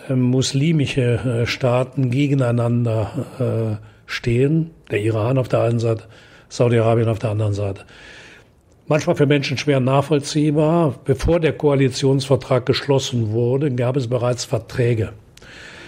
äh, 0.08 0.14
muslimische 0.14 1.42
äh, 1.42 1.46
Staaten 1.46 2.10
gegeneinander 2.10 3.80
äh, 3.80 3.86
stehen. 4.04 4.70
Der 4.90 5.00
Iran 5.00 5.38
auf 5.38 5.48
der 5.48 5.62
einen 5.62 5.78
Seite, 5.78 6.04
Saudi-Arabien 6.48 7.08
auf 7.08 7.18
der 7.18 7.30
anderen 7.30 7.54
Seite. 7.54 7.82
Manchmal 8.88 9.16
für 9.16 9.26
Menschen 9.26 9.58
schwer 9.58 9.80
nachvollziehbar. 9.80 10.94
Bevor 11.04 11.40
der 11.40 11.52
Koalitionsvertrag 11.52 12.66
geschlossen 12.66 13.32
wurde, 13.32 13.70
gab 13.72 13.96
es 13.96 14.06
bereits 14.06 14.44
Verträge. 14.44 15.12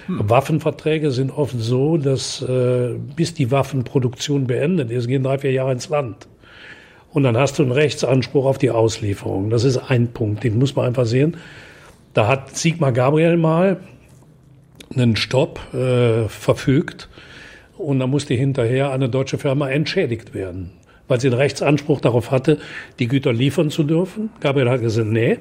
Waffenverträge 0.08 1.10
sind 1.10 1.30
oft 1.30 1.54
so, 1.58 1.98
dass 1.98 2.40
äh, 2.42 2.94
bis 3.14 3.34
die 3.34 3.50
Waffenproduktion 3.50 4.46
beendet 4.46 4.90
ist, 4.90 5.06
gehen 5.06 5.22
drei, 5.22 5.38
vier 5.38 5.52
Jahre 5.52 5.72
ins 5.72 5.90
Land. 5.90 6.26
Und 7.12 7.22
dann 7.22 7.36
hast 7.36 7.58
du 7.58 7.62
einen 7.62 7.72
Rechtsanspruch 7.72 8.46
auf 8.46 8.58
die 8.58 8.70
Auslieferung. 8.70 9.50
Das 9.50 9.64
ist 9.64 9.76
ein 9.76 10.08
Punkt, 10.08 10.44
den 10.44 10.58
muss 10.58 10.76
man 10.76 10.86
einfach 10.86 11.06
sehen. 11.06 11.36
Da 12.14 12.26
hat 12.26 12.56
Sigmar 12.56 12.92
Gabriel 12.92 13.36
mal 13.36 13.78
einen 14.94 15.16
Stopp 15.16 15.60
äh, 15.74 16.28
verfügt 16.28 17.08
und 17.76 18.00
da 18.00 18.06
musste 18.06 18.34
hinterher 18.34 18.90
eine 18.90 19.08
deutsche 19.08 19.38
Firma 19.38 19.68
entschädigt 19.68 20.34
werden, 20.34 20.72
weil 21.08 21.20
sie 21.20 21.28
einen 21.28 21.36
Rechtsanspruch 21.36 22.00
darauf 22.00 22.30
hatte, 22.30 22.58
die 22.98 23.08
Güter 23.08 23.32
liefern 23.32 23.70
zu 23.70 23.82
dürfen. 23.82 24.30
Gabriel 24.40 24.70
hat 24.70 24.80
gesagt, 24.80 25.08
nee, 25.08 25.38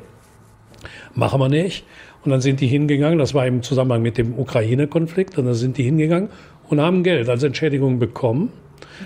machen 1.13 1.39
wir 1.39 1.49
nicht. 1.49 1.85
Und 2.23 2.31
dann 2.31 2.41
sind 2.41 2.59
die 2.59 2.67
hingegangen, 2.67 3.19
das 3.19 3.33
war 3.33 3.45
im 3.45 3.61
Zusammenhang 3.61 4.01
mit 4.01 4.17
dem 4.17 4.37
Ukraine-Konflikt, 4.37 5.37
und 5.37 5.45
dann 5.45 5.53
sind 5.53 5.77
die 5.77 5.83
hingegangen 5.83 6.29
und 6.69 6.81
haben 6.81 7.03
Geld 7.03 7.29
als 7.29 7.43
Entschädigung 7.43 7.99
bekommen. 7.99 8.51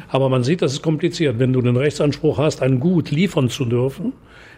Aber 0.09 0.29
man 0.29 0.43
sieht, 0.43 0.61
das 0.61 0.73
ist 0.73 0.81
kompliziert. 0.81 1.37
Wenn 1.37 1.53
du 1.53 1.61
den 1.61 1.75
Rechtsanspruch 1.75 2.37
hast, 2.37 2.61
ein 2.61 2.79
Gut 2.79 3.11
liefern 3.11 3.49
zu 3.49 3.65
dürfen, 3.65 4.13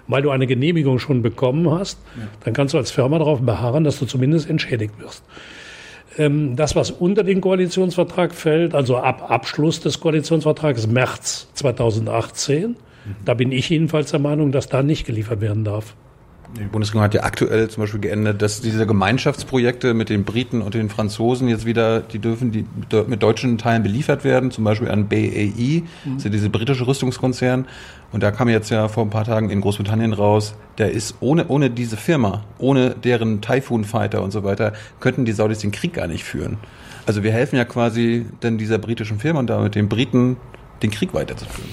weil 0.08 0.22
du 0.22 0.30
eine 0.30 0.48
Genehmigung 0.48 1.00
schon 1.00 1.22
bekommen 1.22 1.70
hast, 1.72 2.00
dann 2.44 2.54
kannst 2.54 2.74
du 2.74 2.78
als 2.78 2.92
Firma 2.92 3.18
darauf 3.18 3.42
beharren, 3.42 3.84
dass 3.84 4.00
du 4.00 4.06
zumindest 4.06 4.50
entschädigt 4.50 4.94
wirst. 5.00 5.24
Ähm, 6.18 6.56
Das, 6.56 6.76
was 6.76 6.92
unter 6.92 7.24
den 7.24 7.42
Koalitionsvertrag 7.42 8.34
fällt, 8.34 8.76
also 8.76 8.98
ab 8.98 9.30
Abschluss 9.32 9.80
des 9.80 10.00
Koalitionsvertrags 10.00 10.88
März 10.88 11.48
2018, 11.54 12.76
da 13.26 13.34
bin 13.34 13.52
ich 13.52 13.70
jedenfalls 13.70 14.12
der 14.12 14.20
Meinung, 14.20 14.52
dass 14.52 14.70
da 14.70 14.82
nicht 14.82 15.06
geliefert 15.06 15.42
werden 15.42 15.64
darf. 15.66 15.96
Die 16.56 16.66
Bundesregierung 16.66 17.04
hat 17.04 17.14
ja 17.16 17.24
aktuell 17.24 17.68
zum 17.70 17.82
Beispiel 17.82 18.00
geändert, 18.00 18.44
dass 18.44 18.62
diese 18.62 18.86
Gemeinschaftsprojekte 18.86 19.96
mit 19.96 20.10
den 20.10 20.24
Briten 20.24 20.62
und 20.62 20.76
den 20.76 20.90
Franzosen 20.90 21.48
jetzt 21.48 21.66
wieder, 21.66 22.02
die 22.02 22.20
dürfen 22.20 22.52
die 22.52 22.66
mit 23.08 23.24
deutschen 23.24 23.58
Teilen 23.58 23.82
beliefert 23.82 24.24
werden, 24.24 24.52
zum 24.52 24.64
Beispiel 24.64 24.92
an 24.92 25.08
BAE, 25.10 25.82
das 26.06 26.18
ist 26.18 26.24
ja 26.26 26.30
diese 26.30 26.52
britische 26.52 26.86
Rüstungskonzern. 26.86 27.66
Und 28.12 28.22
da 28.22 28.30
kam 28.30 28.50
jetzt 28.50 28.70
ja 28.70 28.88
vor 28.88 29.04
ein 29.04 29.10
paar 29.10 29.26
Tagen 29.26 29.50
in 29.50 29.62
Großbritannien 29.62 30.14
raus, 30.14 30.54
der 30.78 30.92
ist 30.92 31.16
ohne, 31.22 31.48
ohne 31.48 31.72
diese 31.72 31.98
Firma, 31.98 32.44
ohne 32.60 32.92
deren 32.92 33.42
Typhoon 33.42 33.84
Fighter 33.84 34.22
und 34.22 34.30
so 34.30 34.44
weiter, 34.44 34.74
könnten 35.00 35.26
die 35.26 35.32
Saudis 35.32 35.60
den 35.60 35.72
Krieg 35.72 35.94
gar 35.94 36.08
nicht 36.08 36.24
führen. 36.24 36.58
Also 37.08 37.24
wir 37.24 37.32
helfen 37.32 37.56
ja 37.56 37.66
quasi 37.66 38.28
dann 38.42 38.60
dieser 38.60 38.78
britischen 38.78 39.18
Firma 39.18 39.40
und 39.40 39.50
damit 39.50 39.74
den 39.74 39.90
Briten 39.90 40.38
den 40.84 40.92
Krieg 40.92 41.16
weiterzuführen. 41.16 41.70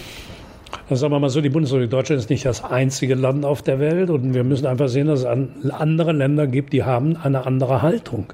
Also 0.88 1.02
sagen 1.02 1.12
wir 1.12 1.20
mal 1.20 1.30
so, 1.30 1.40
die 1.40 1.50
Bundesrepublik 1.50 1.90
Deutschland 1.90 2.20
ist 2.20 2.30
nicht 2.30 2.44
das 2.46 2.64
einzige 2.64 3.14
Land 3.14 3.44
auf 3.44 3.62
der 3.62 3.78
Welt 3.80 4.10
und 4.10 4.34
wir 4.34 4.44
müssen 4.44 4.66
einfach 4.66 4.88
sehen, 4.88 5.06
dass 5.06 5.20
es 5.20 5.26
an- 5.26 5.48
andere 5.70 6.12
Länder 6.12 6.46
gibt, 6.46 6.72
die 6.72 6.84
haben 6.84 7.16
eine 7.16 7.46
andere 7.46 7.82
Haltung. 7.82 8.32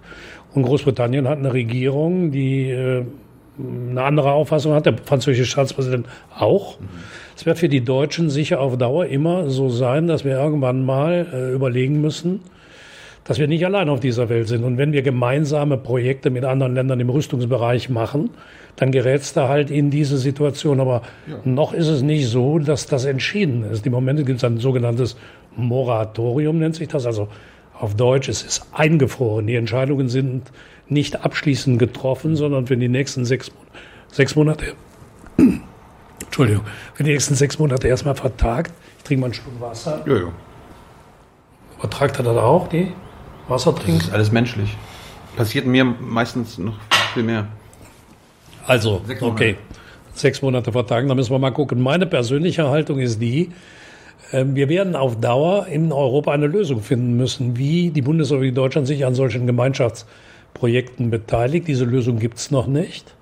Und 0.54 0.62
Großbritannien 0.62 1.28
hat 1.28 1.38
eine 1.38 1.52
Regierung, 1.52 2.30
die 2.30 2.70
äh, 2.70 3.04
eine 3.90 4.02
andere 4.02 4.32
Auffassung 4.32 4.72
hat, 4.74 4.86
der 4.86 4.96
französische 5.04 5.46
Staatspräsident 5.46 6.06
auch. 6.38 6.78
Es 7.36 7.46
wird 7.46 7.58
für 7.58 7.68
die 7.68 7.82
Deutschen 7.82 8.30
sicher 8.30 8.60
auf 8.60 8.76
Dauer 8.78 9.06
immer 9.06 9.50
so 9.50 9.68
sein, 9.68 10.06
dass 10.06 10.24
wir 10.24 10.38
irgendwann 10.38 10.84
mal 10.84 11.26
äh, 11.32 11.52
überlegen 11.54 12.00
müssen, 12.00 12.40
dass 13.26 13.38
wir 13.38 13.48
nicht 13.48 13.64
allein 13.66 13.88
auf 13.88 14.00
dieser 14.00 14.28
Welt 14.28 14.46
sind. 14.48 14.64
Und 14.64 14.78
wenn 14.78 14.92
wir 14.92 15.02
gemeinsame 15.02 15.76
Projekte 15.76 16.30
mit 16.30 16.44
anderen 16.44 16.74
Ländern 16.74 17.00
im 17.00 17.10
Rüstungsbereich 17.10 17.88
machen, 17.88 18.30
dann 18.76 18.92
gerät 18.92 19.22
es 19.22 19.32
da 19.32 19.48
halt 19.48 19.70
in 19.70 19.90
diese 19.90 20.16
Situation. 20.16 20.80
Aber 20.80 21.02
noch 21.44 21.72
ist 21.72 21.88
es 21.88 22.02
nicht 22.02 22.28
so, 22.28 22.58
dass 22.58 22.86
das 22.86 23.04
entschieden 23.04 23.64
ist. 23.64 23.84
Im 23.84 23.92
Moment 23.92 24.24
gibt 24.24 24.38
es 24.38 24.44
ein 24.44 24.58
sogenanntes 24.58 25.16
Moratorium, 25.56 26.58
nennt 26.58 26.76
sich 26.76 26.88
das. 26.88 27.04
Also 27.04 27.28
auf 27.78 27.96
Deutsch, 27.96 28.28
es 28.28 28.42
ist 28.42 28.66
eingefroren. 28.72 29.46
Die 29.48 29.56
Entscheidungen 29.56 30.08
sind 30.08 30.52
nicht 30.88 31.24
abschließend 31.24 31.80
getroffen, 31.80 32.36
sondern 32.36 32.68
für 32.68 32.76
die 32.76 32.88
nächsten 32.88 33.24
sechs, 33.24 33.50
sechs 34.12 34.36
Monate, 34.36 34.74
Entschuldigung, 36.24 36.64
für 36.94 37.02
die 37.02 37.10
nächsten 37.10 37.34
sechs 37.34 37.58
Monate 37.58 37.88
erstmal 37.88 38.14
vertagt. 38.14 38.72
Ich 38.98 39.04
trinke 39.04 39.22
mal 39.22 39.26
einen 39.26 39.34
Schluck 39.34 39.60
Wasser. 39.60 40.04
Ja, 40.06 40.14
ja. 40.14 40.32
Übertragt 41.78 42.18
er 42.18 42.22
das 42.22 42.36
auch, 42.36 42.68
die 42.68 42.92
Wasser 43.48 43.72
Das 43.72 43.82
trinken? 43.84 44.00
ist 44.00 44.12
alles 44.12 44.32
menschlich. 44.32 44.76
Passiert 45.36 45.66
mir 45.66 45.84
meistens 45.84 46.58
noch 46.58 46.74
viel 47.14 47.22
mehr. 47.22 47.46
Also, 48.66 49.00
Sechs 49.06 49.22
okay. 49.22 49.56
Sechs 50.14 50.42
Monate 50.42 50.72
vertagen, 50.72 51.08
da 51.08 51.14
müssen 51.14 51.30
wir 51.30 51.38
mal 51.38 51.52
gucken. 51.52 51.80
Meine 51.82 52.06
persönliche 52.06 52.68
Haltung 52.68 52.98
ist 52.98 53.20
die, 53.20 53.50
äh, 54.32 54.44
wir 54.46 54.68
werden 54.70 54.96
auf 54.96 55.20
Dauer 55.20 55.66
in 55.66 55.92
Europa 55.92 56.32
eine 56.32 56.46
Lösung 56.46 56.80
finden 56.82 57.16
müssen, 57.16 57.56
wie 57.58 57.90
die 57.90 58.02
Bundesrepublik 58.02 58.54
Deutschland 58.54 58.86
sich 58.86 59.04
an 59.04 59.14
solchen 59.14 59.46
Gemeinschaftsprojekten 59.46 61.10
beteiligt. 61.10 61.68
Diese 61.68 61.84
Lösung 61.84 62.18
gibt's 62.18 62.50
noch 62.50 62.66
nicht. 62.66 63.14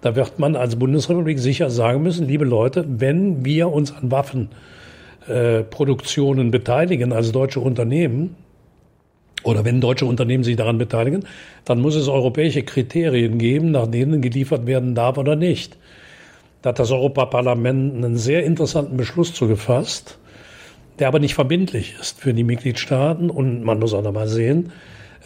Da 0.00 0.16
wird 0.16 0.38
man 0.38 0.56
als 0.56 0.76
Bundesrepublik 0.76 1.38
sicher 1.38 1.70
sagen 1.70 2.02
müssen, 2.02 2.26
liebe 2.26 2.44
Leute, 2.44 2.84
wenn 2.86 3.44
wir 3.44 3.72
uns 3.72 3.92
an 3.92 4.10
Waffenproduktionen 4.10 6.50
beteiligen 6.50 7.12
als 7.14 7.32
deutsche 7.32 7.60
Unternehmen, 7.60 8.36
oder 9.44 9.64
wenn 9.64 9.80
deutsche 9.80 10.06
Unternehmen 10.06 10.42
sich 10.42 10.56
daran 10.56 10.78
beteiligen, 10.78 11.24
dann 11.64 11.80
muss 11.80 11.94
es 11.94 12.08
europäische 12.08 12.62
Kriterien 12.62 13.38
geben, 13.38 13.70
nach 13.70 13.86
denen 13.86 14.20
geliefert 14.20 14.66
werden 14.66 14.94
darf 14.94 15.18
oder 15.18 15.36
nicht. 15.36 15.76
Da 16.62 16.70
hat 16.70 16.78
das 16.78 16.90
Europaparlament 16.90 17.94
einen 17.94 18.16
sehr 18.16 18.44
interessanten 18.44 18.96
Beschluss 18.96 19.34
zu 19.34 19.46
gefasst, 19.46 20.18
der 20.98 21.08
aber 21.08 21.18
nicht 21.18 21.34
verbindlich 21.34 21.94
ist 22.00 22.20
für 22.20 22.32
die 22.32 22.42
Mitgliedstaaten. 22.42 23.28
Und 23.28 23.62
man 23.62 23.78
muss 23.78 23.92
auch 23.92 24.02
noch 24.02 24.12
mal 24.12 24.28
sehen, 24.28 24.72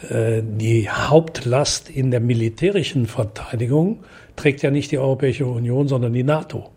äh, 0.09 0.41
die 0.43 0.89
Hauptlast 0.89 1.89
in 1.89 2.11
der 2.11 2.19
militärischen 2.19 3.07
Verteidigung 3.07 3.99
trägt 4.35 4.61
ja 4.63 4.71
nicht 4.71 4.91
die 4.91 4.97
Europäische 4.97 5.45
Union, 5.45 5.87
sondern 5.87 6.11
die 6.11 6.23
NATO. 6.23 6.69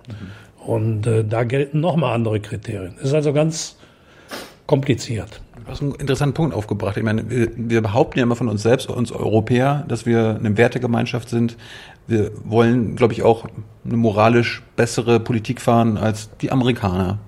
Und 0.65 1.09
äh, 1.09 1.25
da 1.25 1.43
gelten 1.43 1.81
nochmal 1.81 2.15
andere 2.15 2.39
Kriterien. 2.39 2.95
Das 2.99 3.09
ist 3.09 3.15
also 3.15 3.33
ganz 3.33 3.77
kompliziert. 4.67 5.42
Du 5.65 5.71
hast 5.71 5.81
einen 5.81 5.95
interessanten 5.95 6.35
Punkt 6.35 6.55
aufgebracht. 6.55 6.97
Ich 6.97 7.03
meine, 7.05 7.31
wir, 7.31 7.51
wir 7.55 7.83
behaupten 7.83 8.19
ja 8.19 8.25
immer 8.25 8.35
von 8.35 8.49
uns 8.49 8.63
selbst, 8.63 8.89
uns 8.89 9.13
Europäer, 9.13 9.85
dass 9.87 10.07
wir 10.07 10.37
eine 10.37 10.57
Wertegemeinschaft 10.57 11.29
sind. 11.29 11.57
Wir 12.09 12.33
wollen, 12.45 12.97
glaube 12.97 13.13
ich, 13.13 13.23
auch 13.23 13.47
eine 13.85 13.97
moralisch 13.97 14.63
bessere 14.75 15.21
Politik 15.21 15.61
fahren 15.61 15.99
als 15.99 16.31
die 16.39 16.51
Amerikaner, 16.51 17.19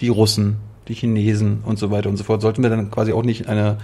die 0.00 0.08
Russen, 0.08 0.56
die 0.88 0.94
Chinesen 0.94 1.62
und 1.66 1.78
so 1.78 1.90
weiter 1.90 2.08
und 2.08 2.16
so 2.16 2.24
fort. 2.24 2.40
Sollten 2.40 2.62
wir 2.62 2.70
dann 2.70 2.90
quasi 2.90 3.12
auch 3.12 3.24
nicht 3.24 3.48
eine 3.48 3.76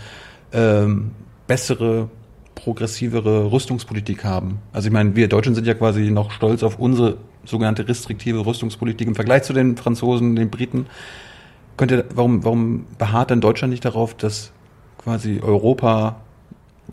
ähm, 0.53 1.11
bessere, 1.47 2.09
progressivere 2.55 3.53
Rüstungspolitik 3.53 4.25
haben? 4.25 4.59
Also 4.73 4.88
ich 4.88 4.93
meine, 4.93 5.17
wir 5.17 5.29
Deutschen 5.29 5.55
sind 5.55 5.67
ja 5.67 5.75
quasi 5.75 6.11
noch 6.11 6.31
stolz 6.31 6.62
auf 6.62 6.79
unsere 6.79 7.19
sogenannte 7.45 7.87
restriktive 7.87 8.47
Rüstungspolitik 8.47 9.07
im 9.07 9.15
Vergleich 9.15 9.43
zu 9.43 9.53
den 9.53 9.77
Franzosen, 9.77 10.35
den 10.35 10.49
Briten. 10.49 10.87
Könnte, 11.78 12.04
warum, 12.14 12.44
warum 12.44 12.85
beharrt 12.99 13.30
dann 13.30 13.40
Deutschland 13.40 13.70
nicht 13.70 13.85
darauf, 13.85 14.14
dass 14.14 14.52
quasi 14.99 15.40
Europa 15.40 16.16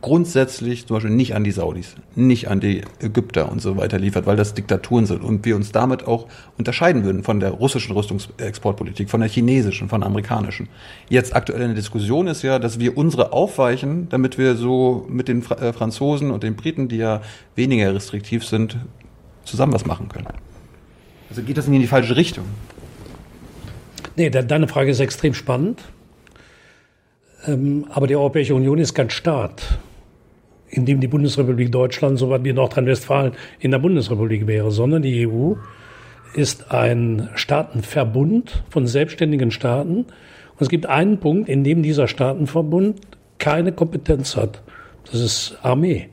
grundsätzlich 0.01 0.86
zum 0.86 0.98
Beispiel 0.98 1.12
nicht 1.12 1.36
an 1.36 1.44
die 1.44 1.51
Saudis, 1.51 1.96
nicht 2.15 2.50
an 2.50 2.60
die 2.60 2.84
Ägypter 3.00 3.51
und 3.51 3.62
so 3.62 3.77
weiter 3.77 3.98
liefert, 3.98 4.25
weil 4.25 4.36
das 4.36 4.54
Diktaturen 4.54 5.06
sind 5.06 5.24
und 5.24 5.46
wir 5.46 5.56
uns 5.56 5.72
damit 5.72 6.06
auch 6.06 6.27
unterscheiden 6.58 7.04
würden 7.04 7.24
von 7.24 7.39
der 7.39 7.51
russischen 7.51 7.94
Rüstungsexportpolitik, 7.94 9.10
von 9.10 9.22
der 9.22 9.30
chinesischen, 9.30 9.89
von 9.89 10.01
der 10.01 10.08
amerikanischen. 10.08 10.68
Jetzt 11.10 11.36
aktuell 11.36 11.63
eine 11.63 11.74
Diskussion 11.74 12.27
ist 12.27 12.44
ja, 12.44 12.60
dass 12.60 12.80
wir 12.80 12.98
unsere 12.98 13.34
aufweichen, 13.34 14.08
damit 14.10 14.38
wir 14.38 14.56
so 14.56 15.08
mit 15.10 15.27
den 15.27 15.42
äh, 15.50 15.74
Franzosen 15.74 16.30
und 16.30 16.44
den 16.44 16.56
Briten, 16.56 16.88
die 16.88 16.98
ja 16.98 17.22
weniger 17.56 17.94
restriktiv 17.94 18.46
sind, 18.46 18.77
zusammen 19.46 19.74
was 19.74 19.86
machen 19.86 20.10
können. 20.10 20.27
Also 21.30 21.42
geht 21.42 21.58
das 21.58 21.68
nicht 21.68 21.77
in 21.77 21.82
die 21.82 21.88
falsche 21.88 22.15
Richtung? 22.15 22.46
Nee, 24.18 24.30
deine 24.30 24.68
Frage 24.68 24.92
ist 24.92 25.02
extrem 25.02 25.34
spannend. 25.34 25.82
Ähm, 27.46 27.86
aber 27.90 28.08
die 28.08 28.16
Europäische 28.16 28.56
Union 28.56 28.78
ist 28.80 28.94
kein 28.94 29.10
Staat, 29.10 29.78
in 30.70 30.86
dem 30.86 31.02
die 31.02 31.08
Bundesrepublik 31.08 31.72
Deutschland, 31.72 32.18
so 32.18 32.32
wie 32.44 32.54
Nordrhein-Westfalen 32.54 33.34
in 33.60 33.72
der 33.72 33.80
Bundesrepublik 33.80 34.48
wäre, 34.48 34.72
sondern 34.72 35.02
die 35.02 35.28
EU 35.28 35.56
ist 36.34 36.72
ein 36.72 37.30
Staatenverbund 37.36 38.64
von 38.70 38.88
selbstständigen 38.88 39.52
Staaten. 39.52 39.98
Und 39.98 40.62
es 40.62 40.70
gibt 40.70 40.86
einen 40.86 41.20
Punkt, 41.20 41.50
in 41.50 41.64
dem 41.64 41.84
dieser 41.84 42.08
Staatenverbund 42.08 43.00
keine 43.38 43.74
Kompetenz 43.74 44.36
hat. 44.38 44.62
Das 45.12 45.20
ist 45.20 45.58
Armee. 45.62 46.08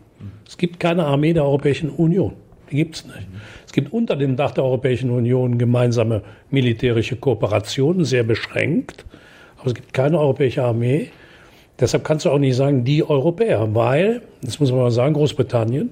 Es 0.46 0.58
gibt 0.58 0.80
keine 0.80 1.06
Armee 1.06 1.32
der 1.32 1.44
Europäischen 1.44 1.88
Union. 1.88 2.34
Gibt 2.72 2.96
es 2.96 3.04
nicht. 3.04 3.28
Es 3.66 3.72
gibt 3.72 3.92
unter 3.92 4.16
dem 4.16 4.34
Dach 4.36 4.52
der 4.52 4.64
Europäischen 4.64 5.10
Union 5.10 5.58
gemeinsame 5.58 6.22
militärische 6.50 7.16
Kooperationen, 7.16 8.06
sehr 8.06 8.22
beschränkt. 8.22 9.04
Aber 9.58 9.68
es 9.68 9.74
gibt 9.74 9.92
keine 9.92 10.18
europäische 10.18 10.62
Armee. 10.62 11.10
Deshalb 11.78 12.04
kannst 12.04 12.24
du 12.24 12.30
auch 12.30 12.38
nicht 12.38 12.56
sagen, 12.56 12.84
die 12.84 13.06
Europäer, 13.06 13.74
weil, 13.74 14.22
das 14.40 14.58
muss 14.58 14.70
man 14.70 14.80
mal 14.80 14.90
sagen, 14.90 15.12
Großbritannien 15.12 15.90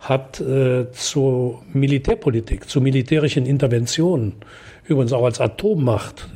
hat 0.00 0.40
äh, 0.40 0.90
zur 0.90 1.62
Militärpolitik, 1.72 2.68
zu 2.68 2.80
militärischen 2.80 3.46
Interventionen, 3.46 4.34
übrigens 4.86 5.12
auch 5.12 5.24
als 5.24 5.40
Atommacht 5.40 6.28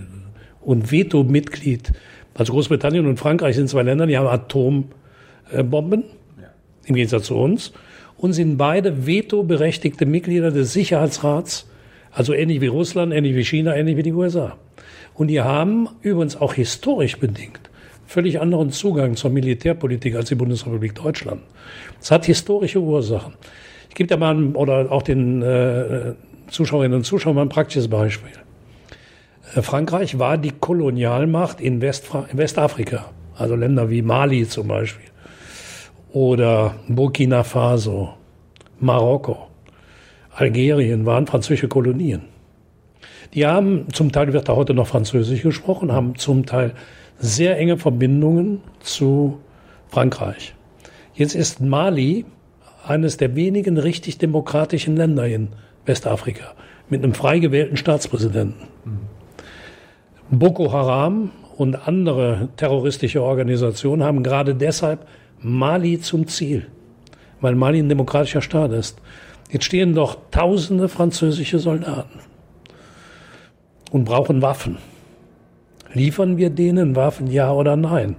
und 0.61 0.93
Veto-Mitglied, 0.93 1.93
also 2.35 2.53
Großbritannien 2.53 3.07
und 3.07 3.19
Frankreich 3.19 3.57
sind 3.57 3.69
zwei 3.69 3.83
Länder, 3.83 4.07
die 4.07 4.17
haben 4.17 4.29
Atombomben, 4.29 6.05
ja. 6.41 6.49
im 6.87 6.95
Gegensatz 6.95 7.27
zu 7.27 7.37
uns, 7.37 7.73
und 8.23 8.35
sind 8.35 8.57
beide 8.57 9.05
veto-berechtigte 9.05 10.07
Mitglieder 10.07 10.53
des 10.53 10.73
Sicherheitsrats, 10.73 11.69
also 12.13 12.33
ähnlich 12.33 12.61
wie 12.61 12.69
Russland, 12.69 13.13
ähnlich 13.13 13.35
wie 13.35 13.45
China, 13.45 13.75
ähnlich 13.75 13.97
wie 13.97 14.05
die 14.05 14.13
USA. 14.13 14.57
Und 15.15 15.27
die 15.27 15.41
haben 15.41 15.89
übrigens 16.03 16.37
auch 16.37 16.55
historisch 16.55 17.19
bedingt 17.19 17.69
völlig 18.07 18.41
anderen 18.41 18.71
Zugang 18.71 19.17
zur 19.17 19.31
Militärpolitik 19.31 20.15
als 20.15 20.29
die 20.29 20.35
Bundesrepublik 20.37 20.95
Deutschland. 20.95 21.41
Das 21.99 22.11
hat 22.11 22.27
historische 22.27 22.79
Ursachen. 22.79 23.33
Ich 23.89 23.95
gebe 23.95 24.07
da 24.07 24.17
mal 24.17 24.55
oder 24.55 24.93
auch 24.93 25.03
den 25.03 25.43
äh, 25.43 26.13
Zuschauerinnen 26.49 26.99
und 26.99 27.05
Zuschauern 27.05 27.35
mal 27.35 27.43
ein 27.43 27.49
praktisches 27.49 27.89
Beispiel. 27.89 28.33
Äh, 29.55 29.63
Frankreich 29.63 30.19
war 30.19 30.39
die 30.39 30.53
Kolonialmacht 30.53 31.61
in, 31.61 31.81
Westfra 31.81 32.27
in 32.31 32.39
Westafrika, 32.39 33.11
also 33.35 33.57
Länder 33.57 33.91
wie 33.91 34.03
Mali 34.03 34.47
zum 34.47 34.69
Beispiel 34.69 35.12
oder 36.13 36.75
Burkina 36.89 37.43
Faso, 37.43 38.15
Marokko, 38.81 39.49
Algerien 40.35 41.07
waren 41.07 41.27
französische 41.27 41.69
Kolonien. 41.69 42.23
Die 43.35 43.47
haben, 43.47 43.87
zum 43.93 44.13
Teil 44.13 44.33
wird 44.33 44.49
da 44.49 44.57
heute 44.57 44.75
noch 44.75 44.87
Französisch 44.87 45.43
gesprochen, 45.43 45.93
haben 45.93 46.17
zum 46.17 46.45
Teil 46.45 46.75
sehr 47.19 47.57
enge 47.59 47.79
Verbindungen 47.79 48.61
zu 48.81 49.39
Frankreich. 49.89 50.55
Jetzt 51.15 51.35
ist 51.35 51.61
Mali 51.61 52.25
eines 52.87 53.17
der 53.17 53.35
wenigen 53.37 53.79
richtig 53.79 54.19
demokratischen 54.19 54.97
Länder 54.97 55.27
in 55.27 55.49
Westafrika 55.87 56.55
mit 56.89 57.03
einem 57.03 57.15
frei 57.15 57.39
gewählten 57.39 57.77
Staatspräsidenten. 57.77 58.69
Boko 60.31 60.73
Haram 60.73 61.31
und 61.57 61.87
andere 61.87 62.49
terroristische 62.57 63.23
Organisationen 63.23 64.03
haben 64.03 64.23
gerade 64.23 64.55
deshalb 64.55 65.07
Mali 65.43 66.01
zum 66.01 66.27
Ziel, 66.27 66.67
weil 67.41 67.55
Mali 67.55 67.79
ein 67.79 67.89
demokratischer 67.89 68.43
Staat 68.43 68.73
ist. 68.73 68.99
Jetzt 69.51 69.65
stehen 69.65 69.95
doch 69.95 70.17
tausende 70.31 70.89
französische 70.89 71.59
Soldaten 71.59 72.21
und 73.91 74.05
brauchen 74.05 74.41
Waffen. 74.41 74.79
Liefern 75.93 76.39
wir 76.39 76.51
denen 76.51 76.97
Waffen, 76.97 77.27
ja 77.27 77.53
oder 77.53 77.77
nein? 77.77 78.17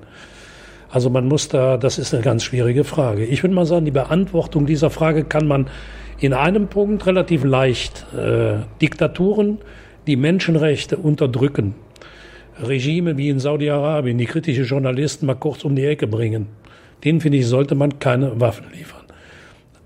Also 0.89 1.09
man 1.09 1.27
muss 1.27 1.47
da, 1.47 1.77
das 1.77 1.97
ist 1.97 2.13
eine 2.13 2.21
ganz 2.21 2.43
schwierige 2.43 2.83
Frage. 2.83 3.25
Ich 3.25 3.41
würde 3.41 3.55
mal 3.55 3.65
sagen, 3.65 3.86
die 3.86 3.91
Beantwortung 3.91 4.67
dieser 4.67 4.91
Frage 4.91 5.23
kann 5.23 5.47
man 5.47 5.67
in 6.19 6.33
einem 6.33 6.67
Punkt 6.67 7.07
relativ 7.07 7.43
leicht. 7.43 8.05
Äh, 8.15 8.57
Diktaturen, 8.79 9.57
die 10.05 10.15
Menschenrechte 10.15 10.97
unterdrücken, 10.97 11.73
Regime 12.62 13.17
wie 13.17 13.29
in 13.29 13.39
Saudi-Arabien, 13.39 14.19
die 14.19 14.25
kritische 14.25 14.62
Journalisten 14.63 15.25
mal 15.25 15.33
kurz 15.33 15.65
um 15.65 15.75
die 15.75 15.86
Ecke 15.86 16.05
bringen, 16.05 16.47
denen 17.03 17.21
finde 17.21 17.37
ich, 17.37 17.47
sollte 17.47 17.75
man 17.75 17.99
keine 17.99 18.39
Waffen 18.39 18.65
liefern. 18.71 19.01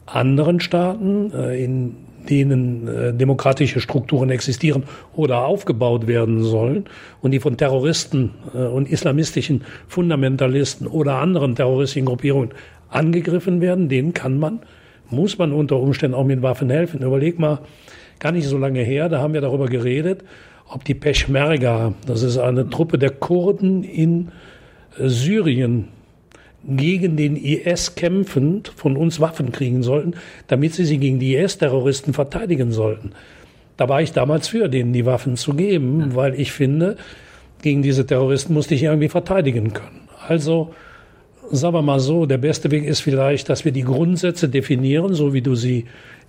Anderen 0.06 0.60
Staaten, 0.60 1.32
äh, 1.34 1.64
in 1.64 1.96
denen 2.30 2.88
äh, 2.88 3.14
demokratische 3.14 3.80
Strukturen 3.80 4.30
existieren 4.30 4.84
oder 5.16 5.46
aufgebaut 5.46 6.08
werden 6.08 6.44
sollen 6.44 6.86
und 7.22 7.32
die 7.32 7.40
von 7.40 7.58
Terroristen 7.58 8.32
äh, 8.54 8.60
und 8.60 8.90
islamistischen 8.90 9.64
Fundamentalisten 9.88 10.88
oder 10.88 11.16
anderen 11.16 11.56
terroristischen 11.56 12.06
Gruppierungen 12.06 12.50
angegriffen 12.90 13.62
werden, 13.62 13.90
denen 13.90 14.14
kann 14.14 14.40
man, 14.40 14.60
muss 15.10 15.38
man 15.38 15.54
unter 15.54 15.78
Umständen 15.78 16.16
auch 16.16 16.26
mit 16.26 16.42
Waffen 16.42 16.70
helfen. 16.70 17.02
Überleg 17.02 17.40
mal, 17.40 17.60
gar 18.20 18.32
nicht 18.32 18.48
so 18.48 18.58
lange 18.58 18.82
her, 18.82 19.10
da 19.10 19.20
haben 19.20 19.34
wir 19.34 19.42
darüber 19.42 19.68
geredet, 19.68 20.24
ob 20.70 20.84
die 20.84 20.96
Peschmerga, 20.96 21.94
das 22.06 22.24
ist 22.24 22.38
eine 22.38 22.70
Truppe 22.70 22.98
der 22.98 23.12
Kurden 23.12 23.84
in 23.84 24.30
Syrien, 24.98 25.90
gegen 26.66 27.16
den 27.16 27.36
IS 27.36 27.96
kämpfend 27.96 28.72
von 28.76 28.98
uns 28.98 29.20
Waffen 29.20 29.52
kriegen 29.52 29.84
sollten, 29.84 30.16
damit 30.48 30.74
sie 30.74 30.86
sich 30.86 31.00
gegen 31.00 31.20
die 31.20 31.36
IS-Terroristen 31.36 32.14
verteidigen 32.14 32.72
sollten. 32.72 33.12
Da 33.78 33.88
war 33.88 34.02
ich 34.02 34.12
damals 34.12 34.48
für, 34.48 34.68
denen 34.68 34.92
die 34.92 35.06
Waffen 35.06 35.38
zu 35.38 35.54
geben, 35.54 36.16
weil 36.16 36.40
ich 36.40 36.52
finde, 36.52 36.98
gegen 37.62 37.84
diese 37.84 38.06
Terroristen 38.06 38.54
musste 38.54 38.76
ich 38.76 38.84
irgendwie 38.84 39.08
verteidigen 39.08 39.74
können. 39.74 40.10
Also, 40.28 40.74
sagen 41.52 41.76
wir 41.76 41.82
mal 41.82 42.00
so, 42.00 42.26
der 42.26 42.40
beste 42.40 42.72
Weg 42.72 42.86
ist 42.86 43.02
vielleicht, 43.02 43.50
dass 43.50 43.66
wir 43.66 43.72
die 43.72 43.84
Grundsätze 43.84 44.50
definieren, 44.50 45.14
so 45.14 45.34
wie 45.34 45.42
du 45.42 45.56
sie 45.56 45.86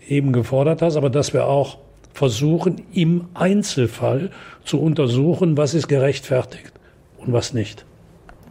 eben 0.09 0.33
gefordert 0.33 0.83
hast, 0.83 0.97
aber 0.97 1.11
dass 1.11 1.33
wir 1.33 1.47
auch 1.47 1.79
versuchen, 2.12 2.83
im 2.93 3.27
Einzelfall 3.35 4.31
zu 4.64 4.81
untersuchen, 4.81 5.57
was 5.57 5.75
ist 5.75 5.88
gerechtfertigt 5.88 6.73
und 7.19 7.33
was 7.33 7.55
nicht 7.55 7.85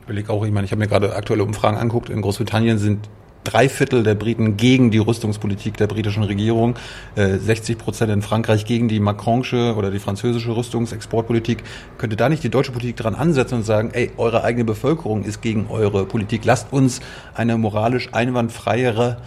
überlege 0.08 0.32
auch, 0.32 0.46
ich 0.46 0.52
meine, 0.52 0.66
ich 0.66 0.72
habe 0.72 0.80
mir 0.80 0.88
gerade 0.88 1.16
aktuelle 1.16 1.44
Umfragen 1.44 1.78
anguckt. 1.78 2.10
In 2.10 2.22
Großbritannien 2.22 2.78
sind 2.78 3.10
drei 3.44 3.70
Viertel 3.70 4.04
der 4.04 4.16
Briten 4.16 4.58
gegen 4.58 4.90
die 4.92 4.98
Rüstungspolitik 4.98 5.78
der 5.78 5.88
britischen 5.88 6.24
Regierung, 6.24 6.76
60 7.16 7.76
äh, 7.76 7.80
Prozent 7.80 8.12
in 8.12 8.22
Frankreich 8.22 8.66
gegen 8.66 8.88
die 8.88 9.00
Macronische 9.00 9.76
oder 9.76 9.92
die 9.92 10.00
französische 10.00 10.56
Rüstungsexportpolitik. 10.56 11.64
Könnte 11.98 12.16
da 12.16 12.30
nicht 12.30 12.44
die 12.44 12.50
deutsche 12.50 12.72
Politik 12.72 12.98
dran 12.98 13.16
ansetzen 13.16 13.56
und 13.56 13.64
sagen, 13.64 13.92
ey, 13.94 14.12
eure 14.18 14.44
eigene 14.44 14.66
Bevölkerung 14.66 15.24
ist 15.24 15.42
gegen 15.42 15.68
eure 15.70 16.06
Politik. 16.06 16.46
Lasst 16.46 16.72
uns 16.72 17.00
eine 17.36 17.58
moralisch 17.58 18.10
einwandfreiere 18.14 19.18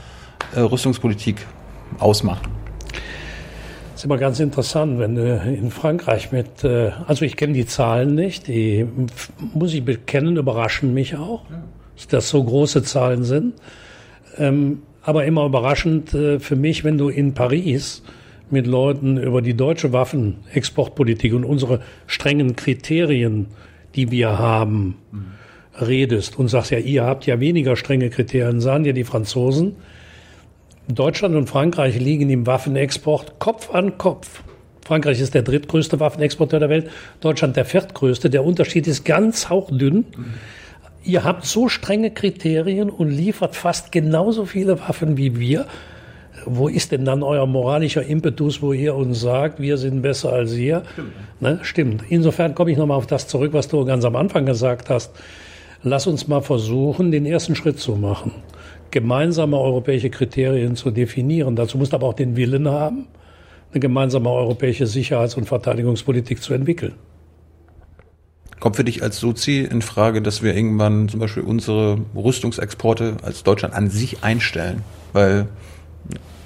äh, 0.54 0.60
Rüstungspolitik 0.60 1.46
ausmachen? 1.98 2.59
Ist 4.00 4.06
immer 4.06 4.16
ganz 4.16 4.40
interessant, 4.40 4.98
wenn 4.98 5.14
du 5.14 5.36
in 5.36 5.70
Frankreich 5.70 6.32
mit, 6.32 6.64
äh, 6.64 6.90
also 7.06 7.22
ich 7.26 7.36
kenne 7.36 7.52
die 7.52 7.66
Zahlen 7.66 8.14
nicht, 8.14 8.48
die 8.48 8.86
muss 9.52 9.74
ich 9.74 9.84
bekennen, 9.84 10.38
überraschen 10.38 10.94
mich 10.94 11.16
auch, 11.16 11.42
dass 11.96 12.06
das 12.08 12.28
so 12.30 12.42
große 12.42 12.82
Zahlen 12.82 13.24
sind. 13.24 13.56
Ähm, 14.38 14.80
aber 15.02 15.26
immer 15.26 15.44
überraschend 15.44 16.14
äh, 16.14 16.38
für 16.38 16.56
mich, 16.56 16.82
wenn 16.82 16.96
du 16.96 17.10
in 17.10 17.34
Paris 17.34 18.02
mit 18.48 18.66
Leuten 18.66 19.18
über 19.18 19.42
die 19.42 19.52
deutsche 19.52 19.92
Waffenexportpolitik 19.92 21.34
und 21.34 21.44
unsere 21.44 21.82
strengen 22.06 22.56
Kriterien, 22.56 23.48
die 23.96 24.10
wir 24.10 24.38
haben, 24.38 24.96
mhm. 25.12 25.26
redest 25.78 26.38
und 26.38 26.48
sagst, 26.48 26.70
ja, 26.70 26.78
ihr 26.78 27.04
habt 27.04 27.26
ja 27.26 27.38
weniger 27.38 27.76
strenge 27.76 28.08
Kriterien, 28.08 28.62
sahen 28.62 28.86
ja 28.86 28.94
die 28.94 29.04
Franzosen. 29.04 29.76
Deutschland 30.94 31.34
und 31.36 31.48
Frankreich 31.48 31.98
liegen 31.98 32.30
im 32.30 32.46
Waffenexport 32.46 33.38
Kopf 33.38 33.74
an 33.74 33.98
Kopf. 33.98 34.42
Frankreich 34.84 35.20
ist 35.20 35.34
der 35.34 35.42
drittgrößte 35.42 36.00
Waffenexporteur 36.00 36.60
der 36.60 36.68
Welt, 36.68 36.90
Deutschland 37.20 37.56
der 37.56 37.64
viertgrößte. 37.64 38.30
Der 38.30 38.44
Unterschied 38.44 38.86
ist 38.86 39.04
ganz 39.04 39.48
hauchdünn. 39.48 40.04
Ihr 41.04 41.24
habt 41.24 41.46
so 41.46 41.68
strenge 41.68 42.10
Kriterien 42.10 42.90
und 42.90 43.10
liefert 43.10 43.56
fast 43.56 43.92
genauso 43.92 44.44
viele 44.46 44.80
Waffen 44.80 45.16
wie 45.16 45.38
wir 45.38 45.66
wo 46.46 46.68
ist 46.68 46.92
denn 46.92 47.04
dann 47.04 47.22
euer 47.22 47.46
moralischer 47.46 48.02
Impetus, 48.02 48.62
wo 48.62 48.72
ihr 48.72 48.94
uns 48.94 49.20
sagt, 49.20 49.60
wir 49.60 49.76
sind 49.76 50.02
besser 50.02 50.32
als 50.32 50.52
ihr? 50.54 50.82
Stimmt. 50.92 51.12
Ne? 51.40 51.58
Stimmt. 51.62 52.04
Insofern 52.08 52.54
komme 52.54 52.70
ich 52.70 52.78
nochmal 52.78 52.96
auf 52.96 53.06
das 53.06 53.28
zurück, 53.28 53.52
was 53.52 53.68
du 53.68 53.84
ganz 53.84 54.04
am 54.04 54.16
Anfang 54.16 54.46
gesagt 54.46 54.90
hast. 54.90 55.12
Lass 55.82 56.06
uns 56.06 56.28
mal 56.28 56.42
versuchen, 56.42 57.10
den 57.10 57.26
ersten 57.26 57.54
Schritt 57.54 57.78
zu 57.78 57.96
machen. 57.96 58.32
Gemeinsame 58.90 59.58
europäische 59.58 60.10
Kriterien 60.10 60.76
zu 60.76 60.90
definieren. 60.90 61.56
Dazu 61.56 61.78
musst 61.78 61.92
du 61.92 61.96
aber 61.96 62.08
auch 62.08 62.14
den 62.14 62.36
Willen 62.36 62.68
haben, 62.68 63.06
eine 63.70 63.80
gemeinsame 63.80 64.30
europäische 64.30 64.86
Sicherheits- 64.86 65.36
und 65.36 65.46
Verteidigungspolitik 65.46 66.42
zu 66.42 66.54
entwickeln. 66.54 66.94
Kommt 68.58 68.76
für 68.76 68.84
dich 68.84 69.02
als 69.02 69.18
Sozi 69.18 69.60
in 69.60 69.80
Frage, 69.80 70.20
dass 70.20 70.42
wir 70.42 70.54
irgendwann 70.54 71.08
zum 71.08 71.20
Beispiel 71.20 71.42
unsere 71.42 71.98
Rüstungsexporte 72.14 73.16
als 73.22 73.42
Deutschland 73.42 73.74
an 73.74 73.88
sich 73.88 74.22
einstellen? 74.22 74.82
Weil 75.12 75.48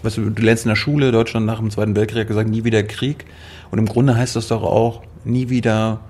weißt 0.04 0.18
du, 0.18 0.30
du 0.30 0.42
lernst 0.42 0.64
in 0.64 0.68
der 0.68 0.76
Schule, 0.76 1.11
Deutschland 1.11 1.46
nach 1.46 1.59
dem 1.59 1.70
Zweiten 1.70 1.96
Weltkrieg 1.96 2.20
hat 2.20 2.28
gesagt, 2.28 2.48
nie 2.48 2.64
wieder 2.64 2.83
Krieg. 2.83 3.24
Und 3.70 3.78
im 3.78 3.87
Grunde 3.87 4.16
heißt 4.16 4.37
das 4.37 4.48
doch 4.48 4.62
auch, 4.62 5.02
nie 5.24 5.48
wieder 5.48 6.00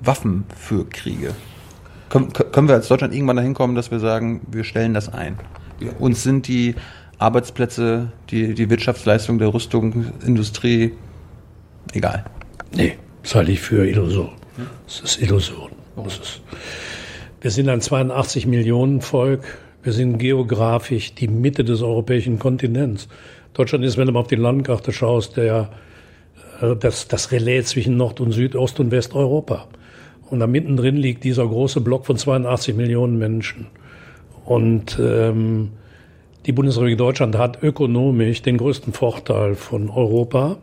Waffen 0.00 0.44
für 0.56 0.88
Kriege. 0.88 1.34
Können, 2.08 2.32
können 2.32 2.68
wir 2.68 2.76
als 2.76 2.88
Deutschland 2.88 3.14
irgendwann 3.14 3.36
dahin 3.36 3.54
kommen, 3.54 3.74
dass 3.74 3.90
wir 3.90 4.00
sagen, 4.00 4.40
wir 4.50 4.64
stellen 4.64 4.94
das 4.94 5.12
ein? 5.12 5.38
Uns 5.98 6.22
sind 6.22 6.48
die 6.48 6.74
Arbeitsplätze, 7.18 8.12
die, 8.30 8.54
die 8.54 8.70
Wirtschaftsleistung 8.70 9.38
der 9.38 9.52
Rüstungsindustrie 9.52 10.92
egal. 11.92 12.24
Nee, 12.74 12.96
das 13.22 13.34
halte 13.34 13.52
ich 13.52 13.60
für 13.60 13.86
Illusion. 13.86 14.30
Das 14.86 15.00
ist 15.00 15.22
Illusion. 15.22 15.70
Das 15.96 16.18
ist, 16.18 16.42
wir 17.40 17.50
sind 17.50 17.68
ein 17.68 17.80
82 17.80 18.46
Millionen 18.46 19.00
Volk. 19.00 19.58
Wir 19.82 19.92
sind 19.92 20.18
geografisch 20.18 21.14
die 21.14 21.28
Mitte 21.28 21.64
des 21.64 21.82
europäischen 21.82 22.38
Kontinents. 22.38 23.08
Deutschland 23.54 23.84
ist, 23.84 23.96
wenn 23.96 24.06
du 24.06 24.12
mal 24.12 24.20
auf 24.20 24.26
die 24.28 24.36
Landkarte 24.36 24.92
schaust, 24.92 25.36
der, 25.36 25.70
äh, 26.60 26.76
das, 26.76 27.08
das 27.08 27.32
Relais 27.32 27.64
zwischen 27.64 27.96
Nord- 27.96 28.20
und 28.20 28.32
Südost- 28.32 28.78
und 28.80 28.90
Westeuropa. 28.90 29.68
Und 30.28 30.40
da 30.40 30.46
mittendrin 30.46 30.96
liegt 30.96 31.24
dieser 31.24 31.46
große 31.46 31.80
Block 31.80 32.06
von 32.06 32.16
82 32.16 32.74
Millionen 32.74 33.18
Menschen. 33.18 33.66
Und 34.50 34.98
ähm, 35.00 35.70
die 36.44 36.50
Bundesrepublik 36.50 36.98
Deutschland 36.98 37.38
hat 37.38 37.62
ökonomisch 37.62 38.42
den 38.42 38.56
größten 38.56 38.92
Vorteil 38.92 39.54
von 39.54 39.88
Europa. 39.88 40.56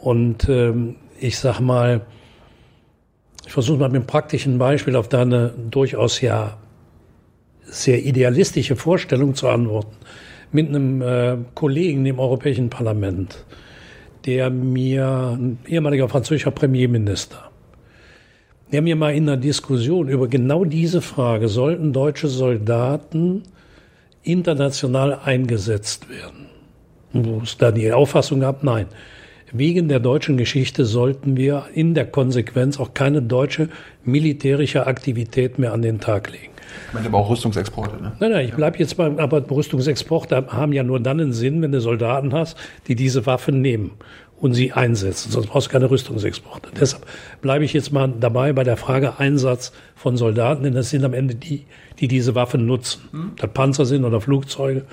Und 0.00 0.48
ähm, 0.48 0.96
ich 1.20 1.38
sag 1.38 1.60
mal, 1.60 2.06
ich 3.44 3.52
versuche 3.52 3.78
mal 3.78 3.88
mit 3.90 3.96
einem 3.96 4.06
praktischen 4.06 4.56
Beispiel 4.56 4.96
auf 4.96 5.10
deine 5.10 5.52
durchaus 5.70 6.22
ja 6.22 6.56
sehr 7.64 8.02
idealistische 8.02 8.74
Vorstellung 8.74 9.34
zu 9.34 9.48
antworten. 9.48 9.96
Mit 10.50 10.70
einem 10.70 11.02
äh, 11.02 11.36
Kollegen 11.54 12.06
im 12.06 12.18
Europäischen 12.18 12.70
Parlament, 12.70 13.44
der 14.24 14.48
mir, 14.48 15.36
ein 15.38 15.58
ehemaliger 15.66 16.08
französischer 16.08 16.52
Premierminister, 16.52 17.50
der 18.74 18.82
mir 18.82 18.96
mal 18.96 19.14
in 19.14 19.28
einer 19.28 19.36
Diskussion 19.36 20.08
über 20.08 20.26
genau 20.26 20.64
diese 20.64 21.00
Frage, 21.00 21.46
sollten 21.46 21.92
deutsche 21.92 22.26
Soldaten 22.26 23.44
international 24.24 25.20
eingesetzt 25.24 26.10
werden? 26.10 26.46
Wo 27.12 27.42
es 27.44 27.56
da 27.56 27.70
die 27.70 27.92
Auffassung 27.92 28.40
gab, 28.40 28.64
nein. 28.64 28.86
Wegen 29.52 29.86
der 29.86 30.00
deutschen 30.00 30.36
Geschichte 30.36 30.86
sollten 30.86 31.36
wir 31.36 31.66
in 31.72 31.94
der 31.94 32.06
Konsequenz 32.06 32.80
auch 32.80 32.94
keine 32.94 33.22
deutsche 33.22 33.68
militärische 34.02 34.88
Aktivität 34.88 35.56
mehr 35.60 35.72
an 35.72 35.82
den 35.82 36.00
Tag 36.00 36.32
legen. 36.32 36.53
Ich 36.88 36.94
meine 36.94 37.06
aber 37.06 37.18
auch 37.18 37.30
Rüstungsexporte, 37.30 38.02
ne? 38.02 38.12
Nein, 38.20 38.30
nein, 38.30 38.48
ich 38.48 38.54
bleibe 38.54 38.78
jetzt 38.78 38.96
beim, 38.96 39.18
aber 39.18 39.42
Rüstungsexporte 39.50 40.46
haben 40.48 40.72
ja 40.72 40.82
nur 40.82 41.00
dann 41.00 41.20
einen 41.20 41.32
Sinn, 41.32 41.62
wenn 41.62 41.72
du 41.72 41.80
Soldaten 41.80 42.32
hast, 42.32 42.56
die 42.86 42.94
diese 42.94 43.26
Waffen 43.26 43.60
nehmen 43.60 43.92
und 44.40 44.54
sie 44.54 44.72
einsetzen. 44.72 45.30
Sonst 45.30 45.46
brauchst 45.46 45.68
du 45.68 45.72
keine 45.72 45.90
Rüstungsexporte. 45.90 46.70
Deshalb 46.78 47.06
bleibe 47.40 47.64
ich 47.64 47.72
jetzt 47.72 47.92
mal 47.92 48.12
dabei 48.20 48.52
bei 48.52 48.64
der 48.64 48.76
Frage 48.76 49.18
Einsatz 49.18 49.72
von 49.94 50.16
Soldaten, 50.16 50.64
denn 50.64 50.74
das 50.74 50.90
sind 50.90 51.04
am 51.04 51.14
Ende 51.14 51.34
die, 51.34 51.64
die 51.98 52.08
diese 52.08 52.34
Waffen 52.34 52.66
nutzen. 52.66 53.02
Hm. 53.12 53.32
Das 53.36 53.50
Panzer 53.52 53.86
sind 53.86 54.04
oder 54.04 54.20
Flugzeuge 54.20 54.84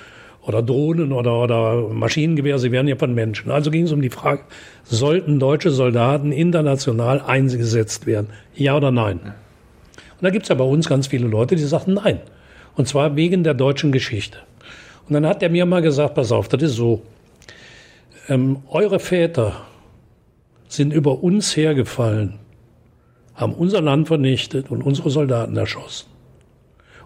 oder 0.43 0.62
Drohnen 0.63 1.12
oder, 1.12 1.38
oder 1.39 1.88
Maschinengewehre, 1.89 2.60
sie 2.60 2.71
werden 2.71 2.88
ja 2.88 2.95
von 2.95 3.13
Menschen. 3.13 3.51
Also 3.51 3.71
ging 3.71 3.84
es 3.84 3.91
um 3.91 4.01
die 4.01 4.10
Frage, 4.10 4.41
sollten 4.84 5.39
deutsche 5.39 5.71
Soldaten 5.71 6.31
international 6.31 7.21
eingesetzt 7.21 8.05
werden? 8.05 8.27
Ja 8.55 8.77
oder 8.77 8.91
nein? 8.91 9.19
Ja. 9.23 9.36
Und 10.21 10.25
da 10.25 10.29
gibt 10.29 10.43
es 10.43 10.49
ja 10.49 10.55
bei 10.55 10.63
uns 10.63 10.88
ganz 10.88 11.07
viele 11.07 11.27
Leute, 11.27 11.55
die 11.55 11.63
sagen 11.63 11.95
nein. 11.95 12.19
Und 12.75 12.88
zwar 12.88 13.15
wegen 13.15 13.43
der 13.43 13.55
deutschen 13.55 13.91
Geschichte. 13.91 14.38
Und 15.07 15.15
dann 15.15 15.25
hat 15.25 15.41
er 15.41 15.49
mir 15.49 15.65
mal 15.65 15.81
gesagt, 15.81 16.13
pass 16.13 16.31
auf, 16.31 16.47
das 16.47 16.62
ist 16.62 16.75
so. 16.75 17.01
Ähm, 18.29 18.57
eure 18.69 18.99
Väter 18.99 19.63
sind 20.67 20.93
über 20.93 21.23
uns 21.23 21.57
hergefallen, 21.57 22.36
haben 23.34 23.55
unser 23.55 23.81
Land 23.81 24.10
vernichtet 24.10 24.69
und 24.69 24.84
unsere 24.84 25.10
Soldaten 25.10 25.57
erschossen. 25.57 26.07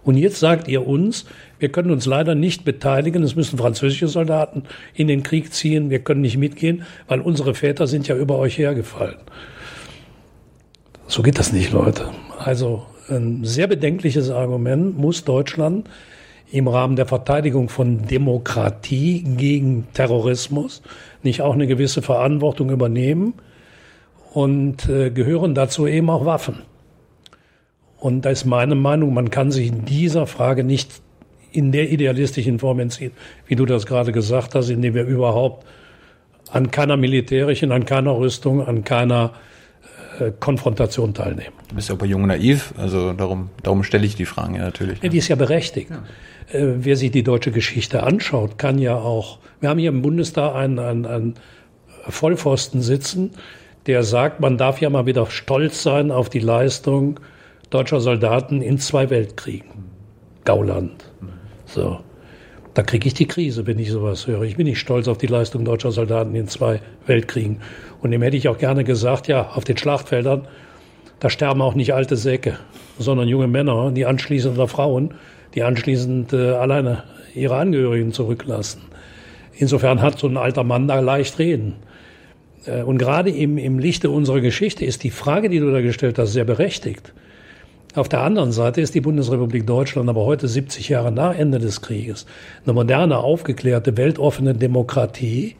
Und 0.03 0.17
jetzt 0.17 0.41
sagt 0.41 0.67
ihr 0.67 0.85
uns, 0.85 1.25
wir 1.57 1.69
können 1.69 1.91
uns 1.91 2.05
leider 2.05 2.35
nicht 2.35 2.65
beteiligen, 2.65 3.23
es 3.23 3.37
müssen 3.37 3.57
französische 3.57 4.09
Soldaten 4.09 4.63
in 4.93 5.07
den 5.07 5.23
Krieg 5.23 5.53
ziehen, 5.53 5.89
wir 5.89 5.99
können 5.99 6.19
nicht 6.19 6.37
mitgehen, 6.37 6.83
weil 7.07 7.21
unsere 7.21 7.55
Väter 7.55 7.87
sind 7.87 8.09
ja 8.09 8.17
über 8.17 8.37
euch 8.37 8.57
hergefallen. 8.57 9.15
So 11.07 11.23
geht 11.23 11.39
das 11.39 11.53
nicht, 11.53 11.71
Leute. 11.71 12.11
Also 12.37 12.85
ein 13.09 13.43
sehr 13.43 13.67
bedenkliches 13.67 14.29
Argument, 14.29 14.97
muss 14.97 15.23
Deutschland 15.23 15.89
im 16.51 16.67
Rahmen 16.67 16.95
der 16.95 17.05
Verteidigung 17.05 17.69
von 17.69 18.07
Demokratie 18.07 19.23
gegen 19.37 19.87
Terrorismus 19.93 20.81
nicht 21.23 21.41
auch 21.41 21.53
eine 21.53 21.67
gewisse 21.67 22.01
Verantwortung 22.01 22.69
übernehmen 22.69 23.33
und 24.33 24.87
äh, 24.87 25.09
gehören 25.09 25.55
dazu 25.55 25.87
eben 25.87 26.09
auch 26.09 26.25
Waffen. 26.25 26.61
Und 27.97 28.23
da 28.25 28.29
ist 28.29 28.45
meine 28.45 28.75
Meinung, 28.75 29.13
man 29.13 29.31
kann 29.31 29.51
sich 29.51 29.67
in 29.67 29.85
dieser 29.85 30.27
Frage 30.27 30.63
nicht 30.63 31.01
in 31.51 31.71
der 31.71 31.89
idealistischen 31.89 32.59
Form 32.59 32.79
entziehen, 32.79 33.11
wie 33.47 33.55
du 33.55 33.65
das 33.65 33.85
gerade 33.85 34.11
gesagt 34.11 34.55
hast, 34.55 34.69
indem 34.69 34.93
wir 34.93 35.05
überhaupt 35.05 35.65
an 36.51 36.69
keiner 36.69 36.97
militärischen, 36.97 37.71
an 37.71 37.85
keiner 37.85 38.17
Rüstung, 38.17 38.65
an 38.65 38.83
keiner 38.83 39.31
äh, 40.19 40.31
Konfrontation 40.39 41.13
teilnehmen. 41.13 41.53
Du 41.69 41.75
bist 41.75 41.89
ja 41.89 41.95
auch 41.95 41.99
bei 41.99 42.05
Jung 42.05 42.27
naiv, 42.27 42.73
also 42.77 43.13
darum, 43.13 43.49
darum 43.63 43.83
stelle 43.83 44.05
ich 44.05 44.15
die 44.15 44.25
Fragen 44.25 44.55
ja 44.55 44.63
natürlich. 44.63 45.01
Ja, 45.01 45.09
die 45.09 45.17
ist 45.17 45.27
ja 45.27 45.35
berechtigt. 45.35 45.89
Ja. 45.89 46.59
Äh, 46.59 46.75
wer 46.77 46.95
sich 46.95 47.11
die 47.11 47.23
deutsche 47.23 47.51
Geschichte 47.51 48.03
anschaut, 48.03 48.57
kann 48.57 48.77
ja 48.77 48.95
auch, 48.95 49.39
wir 49.59 49.69
haben 49.69 49.79
hier 49.79 49.89
im 49.89 50.01
Bundestag 50.01 50.55
einen, 50.55 50.79
einen, 50.79 51.05
einen 51.05 51.33
Vollpfosten 52.07 52.81
sitzen, 52.81 53.31
der 53.87 54.03
sagt, 54.03 54.39
man 54.39 54.57
darf 54.57 54.81
ja 54.81 54.89
mal 54.89 55.05
wieder 55.05 55.27
stolz 55.27 55.83
sein 55.83 56.11
auf 56.11 56.29
die 56.29 56.39
Leistung 56.39 57.19
deutscher 57.69 57.99
Soldaten 57.99 58.61
in 58.61 58.77
zwei 58.77 59.09
Weltkriegen. 59.09 59.85
Gauland. 60.43 61.05
So. 61.65 61.99
Da 62.75 62.83
kriege 62.83 63.07
ich 63.07 63.13
die 63.13 63.25
Krise, 63.25 63.65
wenn 63.67 63.79
ich 63.79 63.89
sowas 63.89 64.27
höre. 64.27 64.41
Ich 64.41 64.57
bin 64.57 64.67
nicht 64.67 64.79
stolz 64.79 65.07
auf 65.07 65.17
die 65.17 65.27
Leistung 65.27 65.63
deutscher 65.63 65.93
Soldaten 65.93 66.35
in 66.35 66.49
zwei 66.49 66.81
Weltkriegen. 67.07 67.61
Und 68.01 68.11
dem 68.11 68.21
hätte 68.21 68.35
ich 68.35 68.49
auch 68.49 68.57
gerne 68.57 68.83
gesagt, 68.83 69.29
ja, 69.29 69.49
auf 69.55 69.63
den 69.63 69.77
Schlachtfeldern, 69.77 70.45
da 71.21 71.29
sterben 71.29 71.61
auch 71.61 71.73
nicht 71.73 71.93
alte 71.93 72.17
Säcke, 72.17 72.59
sondern 72.99 73.29
junge 73.29 73.47
Männer, 73.47 73.91
die 73.91 74.05
anschließend 74.05 74.55
oder 74.55 74.67
Frauen, 74.67 75.13
die 75.53 75.63
anschließend 75.63 76.33
äh, 76.33 76.51
alleine 76.51 77.05
ihre 77.33 77.55
Angehörigen 77.55 78.11
zurücklassen. 78.11 78.81
Insofern 79.53 80.01
hat 80.01 80.19
so 80.19 80.27
ein 80.27 80.35
alter 80.35 80.65
Mann 80.65 80.89
da 80.89 80.99
leicht 80.99 81.39
reden. 81.39 81.77
Äh, 82.65 82.83
und 82.83 82.97
gerade 82.97 83.29
im, 83.29 83.57
im 83.57 83.79
Lichte 83.79 84.09
unserer 84.09 84.41
Geschichte 84.41 84.83
ist 84.83 85.05
die 85.05 85.11
Frage, 85.11 85.47
die 85.47 85.59
du 85.59 85.71
da 85.71 85.79
gestellt 85.79 86.19
hast, 86.19 86.33
sehr 86.33 86.43
berechtigt. 86.43 87.13
Auf 87.95 88.09
der 88.09 88.19
anderen 88.23 88.51
Seite 88.51 88.81
ist 88.81 88.93
die 88.93 88.99
Bundesrepublik 88.99 89.65
Deutschland 89.65 90.09
aber 90.09 90.25
heute 90.25 90.49
70 90.49 90.89
Jahre 90.89 91.13
nach 91.13 91.33
Ende 91.33 91.59
des 91.59 91.81
Krieges 91.81 92.25
eine 92.65 92.73
moderne, 92.73 93.19
aufgeklärte, 93.19 93.95
weltoffene 93.95 94.53
Demokratie, 94.53 95.55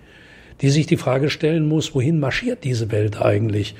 die 0.60 0.70
sich 0.70 0.86
die 0.86 0.98
Frage 0.98 1.30
stellen 1.30 1.66
muss, 1.66 1.96
wohin 1.96 2.20
marschiert 2.20 2.66
diese 2.66 2.92
Welt 2.92 3.22
eigentlich? 3.22 3.76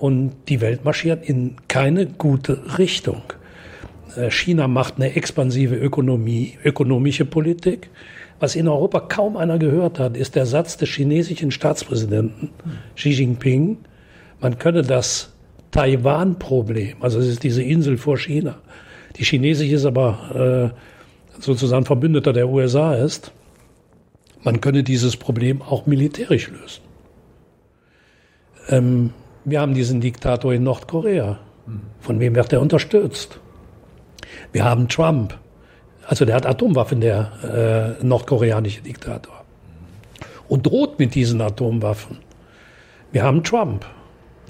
Und 0.00 0.32
die 0.48 0.60
Welt 0.60 0.84
marschiert 0.84 1.28
in 1.28 1.54
keine 1.68 2.06
gute 2.06 2.76
Richtung. 2.76 3.22
Äh, 4.16 4.32
China 4.32 4.66
macht 4.66 4.94
eine 4.96 5.14
expansive 5.14 5.76
Ökonomie, 5.76 6.58
ökonomische 6.64 7.24
Politik. 7.24 7.88
Was 8.40 8.56
in 8.56 8.66
Europa 8.66 8.98
kaum 8.98 9.36
einer 9.36 9.58
gehört 9.58 10.00
hat, 10.00 10.16
ist 10.16 10.34
der 10.34 10.46
Satz 10.46 10.76
des 10.76 10.88
chinesischen 10.88 11.52
Staatspräsidenten 11.52 12.50
Xi 12.96 13.10
Jinping, 13.10 13.78
man 14.40 14.58
könne 14.58 14.82
das 14.82 15.35
Taiwan-Problem, 15.76 17.02
also 17.02 17.18
es 17.18 17.26
ist 17.26 17.42
diese 17.42 17.62
Insel 17.62 17.98
vor 17.98 18.16
China, 18.16 18.56
die 19.16 19.24
chinesisch 19.24 19.70
ist, 19.70 19.84
aber 19.84 20.72
äh, 20.74 21.40
sozusagen 21.42 21.84
Verbündeter 21.84 22.32
der 22.32 22.48
USA 22.48 22.94
ist, 22.94 23.30
man 24.42 24.62
könne 24.62 24.82
dieses 24.82 25.18
Problem 25.18 25.60
auch 25.60 25.84
militärisch 25.84 26.48
lösen. 26.48 26.82
Ähm, 28.68 29.10
wir 29.44 29.60
haben 29.60 29.74
diesen 29.74 30.00
Diktator 30.00 30.54
in 30.54 30.62
Nordkorea. 30.62 31.38
Von 32.00 32.20
wem 32.20 32.34
wird 32.34 32.54
er 32.54 32.62
unterstützt? 32.62 33.38
Wir 34.52 34.64
haben 34.64 34.88
Trump. 34.88 35.38
Also 36.06 36.24
der 36.24 36.36
hat 36.36 36.46
Atomwaffen, 36.46 37.02
der 37.02 37.96
äh, 38.00 38.04
nordkoreanische 38.04 38.80
Diktator. 38.80 39.44
Und 40.48 40.64
droht 40.64 40.98
mit 40.98 41.14
diesen 41.14 41.40
Atomwaffen. 41.42 42.18
Wir 43.12 43.24
haben 43.24 43.44
Trump. 43.44 43.84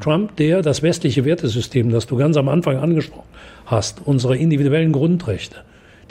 Trump, 0.01 0.37
der 0.37 0.63
das 0.63 0.83
westliche 0.83 1.25
Wertesystem, 1.25 1.91
das 1.91 2.07
du 2.07 2.17
ganz 2.17 2.37
am 2.37 2.49
Anfang 2.49 2.77
angesprochen 2.79 3.29
hast, 3.65 4.03
unsere 4.05 4.37
individuellen 4.37 4.93
Grundrechte, 4.93 5.57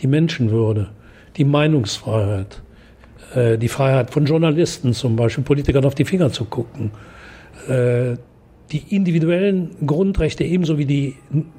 die 0.02 0.08
Menschenwürde, 0.08 0.90
die 1.38 1.46
Meinungsfreiheit, 1.46 2.62
äh, 3.34 3.58
die 3.58 3.68
Freiheit 3.68 4.12
von 4.12 4.26
Journalisten 4.26 4.94
zum 4.94 5.16
Beispiel, 5.16 5.44
Politikern 5.44 5.86
auf 5.86 5.96
die 5.96 6.06
Finger 6.06 6.32
zu 6.32 6.46
gucken, 6.46 6.92
äh, 7.68 8.16
die 8.72 8.96
individuellen 8.96 9.72
Grundrechte 9.86 10.44
ebenso 10.44 10.78
wie 10.78 10.86
die 10.86 11.16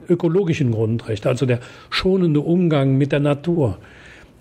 ökologischen 0.09 0.73
Grundrechte, 0.73 1.29
also 1.29 1.47
der 1.47 1.61
schonende 1.89 2.41
Umgang 2.41 2.99
mit 2.99 3.13
der 3.13 3.21
Natur. 3.21 3.79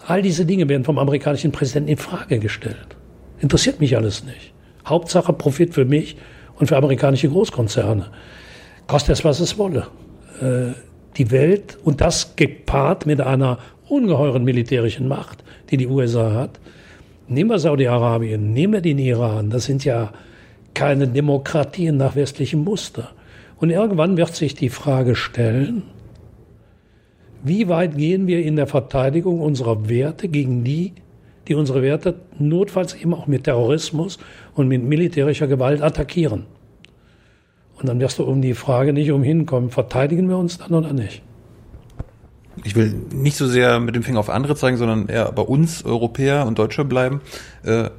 All 0.08 0.22
diese 0.22 0.46
Dinge 0.46 0.68
werden 0.68 0.84
vom 0.84 0.98
amerikanischen 0.98 1.52
Präsidenten 1.52 1.90
in 1.90 1.98
Frage 1.98 2.40
gestellt. 2.40 2.96
Interessiert 3.40 3.80
mich 3.80 3.96
alles 3.96 4.24
nicht. 4.24 4.54
Hauptsache 4.86 5.34
Profit 5.34 5.74
für 5.74 5.86
mich 5.86 6.18
und 6.60 6.68
für 6.68 6.78
amerikanische 6.78 7.30
Großkonzerne. 7.30 8.08
Kostet 8.88 9.18
es, 9.18 9.26
was 9.26 9.40
es 9.40 9.58
wolle. 9.58 9.88
Äh, 10.42 10.74
die 11.18 11.32
Welt, 11.32 11.78
und 11.84 12.02
das 12.02 12.36
gepaart 12.36 13.06
mit 13.06 13.22
einer 13.22 13.60
ungeheuren 13.88 14.44
militärischen 14.44 15.08
Macht, 15.08 15.44
die 15.70 15.78
die 15.78 15.88
USA 15.88 16.34
hat. 16.34 16.60
Nehmen 17.28 17.50
wir 17.50 17.60
Saudi-Arabien, 17.60 18.54
nehmen 18.54 18.74
wir 18.74 18.82
den 18.82 19.00
Iran, 19.00 19.50
das 19.50 19.66
sind 19.66 19.86
ja 19.86 20.12
keine 20.74 21.08
Demokratien 21.08 21.98
nach 21.98 22.16
westlichem 22.16 22.64
Muster. 22.64 23.12
Und 23.58 23.70
irgendwann 23.70 24.18
wird 24.18 24.36
sich 24.36 24.54
die 24.54 24.70
Frage 24.70 25.16
stellen, 25.16 25.84
wie 27.44 27.68
weit 27.70 27.98
gehen 27.98 28.28
wir 28.28 28.44
in 28.44 28.56
der 28.56 28.68
Verteidigung 28.68 29.40
unserer 29.40 29.88
Werte 29.88 30.28
gegen 30.28 30.64
die, 30.64 30.94
die 31.48 31.56
unsere 31.56 31.82
Werte 31.82 32.16
notfalls 32.40 32.96
eben 32.96 33.14
auch 33.14 33.28
mit 33.28 33.46
Terrorismus 33.46 34.20
und 34.56 34.68
mit 34.68 34.84
militärischer 34.84 35.48
Gewalt 35.48 35.82
attackieren. 35.82 36.46
Und 37.78 37.90
dann 37.90 38.00
wirst 38.00 38.20
du 38.20 38.24
um 38.24 38.42
die 38.42 38.54
Frage 38.54 38.94
nicht 38.94 39.12
umhinkommen, 39.12 39.70
verteidigen 39.70 40.30
wir 40.30 40.38
uns 40.38 40.58
dann 40.58 40.74
oder 40.74 40.94
nicht? 40.94 41.22
Ich 42.64 42.76
will 42.76 42.94
nicht 43.14 43.36
so 43.36 43.48
sehr 43.48 43.82
mit 43.82 43.96
dem 43.96 44.04
Finger 44.04 44.20
auf 44.20 44.30
andere 44.30 44.56
zeigen, 44.56 44.78
sondern 44.78 45.08
eher 45.08 45.32
bei 45.34 45.42
uns 45.42 45.84
Europäer 45.84 46.48
und 46.48 46.58
Deutsche 46.58 46.86
bleiben. 46.86 47.20
Äh, 47.64 47.90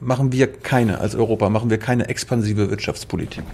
machen 0.00 0.32
wir 0.32 0.46
keine, 0.46 1.00
als 1.00 1.14
Europa, 1.14 1.50
machen 1.50 1.68
wir 1.68 1.78
keine 1.78 2.08
expansive 2.08 2.70
Wirtschaftspolitik? 2.70 3.44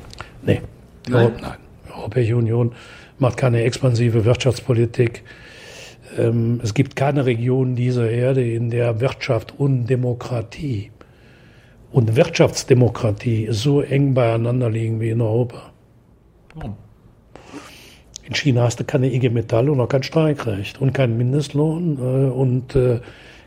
Nee, 0.43 0.63
nein. 1.09 1.33
nein. 1.41 1.57
Die 1.89 1.93
Europäische 1.93 2.37
Union 2.37 2.73
macht 3.19 3.37
keine 3.37 3.63
expansive 3.65 4.25
Wirtschaftspolitik. 4.25 5.25
Ähm, 6.17 6.61
es 6.63 6.75
gibt 6.75 6.95
keine 6.95 7.27
Region 7.27 7.75
dieser 7.75 8.09
Erde, 8.09 8.49
in 8.49 8.71
der 8.71 9.01
Wirtschaft 9.01 9.55
und 9.59 9.87
Demokratie 9.87 10.93
und 11.93 12.17
Wirtschaftsdemokratie 12.17 13.49
so 13.51 13.83
eng 13.83 14.15
beieinander 14.15 14.71
liegen 14.71 15.01
wie 15.01 15.11
in 15.11 15.21
Europa. 15.21 15.71
Warum? 16.55 16.77
In 18.25 18.35
China 18.35 18.63
hast 18.63 18.81
du 18.81 18.85
keine 18.85 19.13
IG 19.13 19.29
Metall 19.31 19.69
und 19.69 19.81
auch 19.81 19.89
kein 19.89 20.03
Streikrecht 20.03 20.81
und 20.81 20.93
keinen 20.93 21.17
Mindestlohn 21.17 21.99
äh, 21.99 22.31
und 22.31 22.75
äh, 22.77 23.01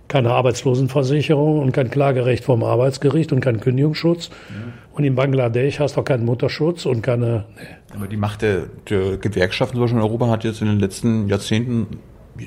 keine 0.08 0.31
Arbeitslosenversicherung 0.31 1.60
und 1.60 1.71
kein 1.71 1.89
Klagerecht 1.89 2.43
vom 2.43 2.63
Arbeitsgericht 2.63 3.31
und 3.31 3.39
kein 3.39 3.60
Kündigungsschutz. 3.60 4.29
Mhm. 4.29 4.73
Und 4.93 5.03
in 5.03 5.15
Bangladesch 5.15 5.79
hast 5.79 5.95
du 5.95 6.01
auch 6.01 6.05
keinen 6.05 6.25
Mutterschutz 6.25 6.86
und 6.86 7.01
keine. 7.01 7.45
Nee. 7.55 7.95
Aber 7.95 8.08
die 8.08 8.17
Macht 8.17 8.41
der, 8.41 8.63
der 8.89 9.17
Gewerkschaften 9.17 9.75
zum 9.75 9.81
Beispiel 9.81 9.97
in 9.97 10.03
Europa 10.03 10.27
hat 10.27 10.43
jetzt 10.43 10.62
in 10.62 10.67
den 10.67 10.79
letzten 10.79 11.27
Jahrzehnten, 11.27 11.88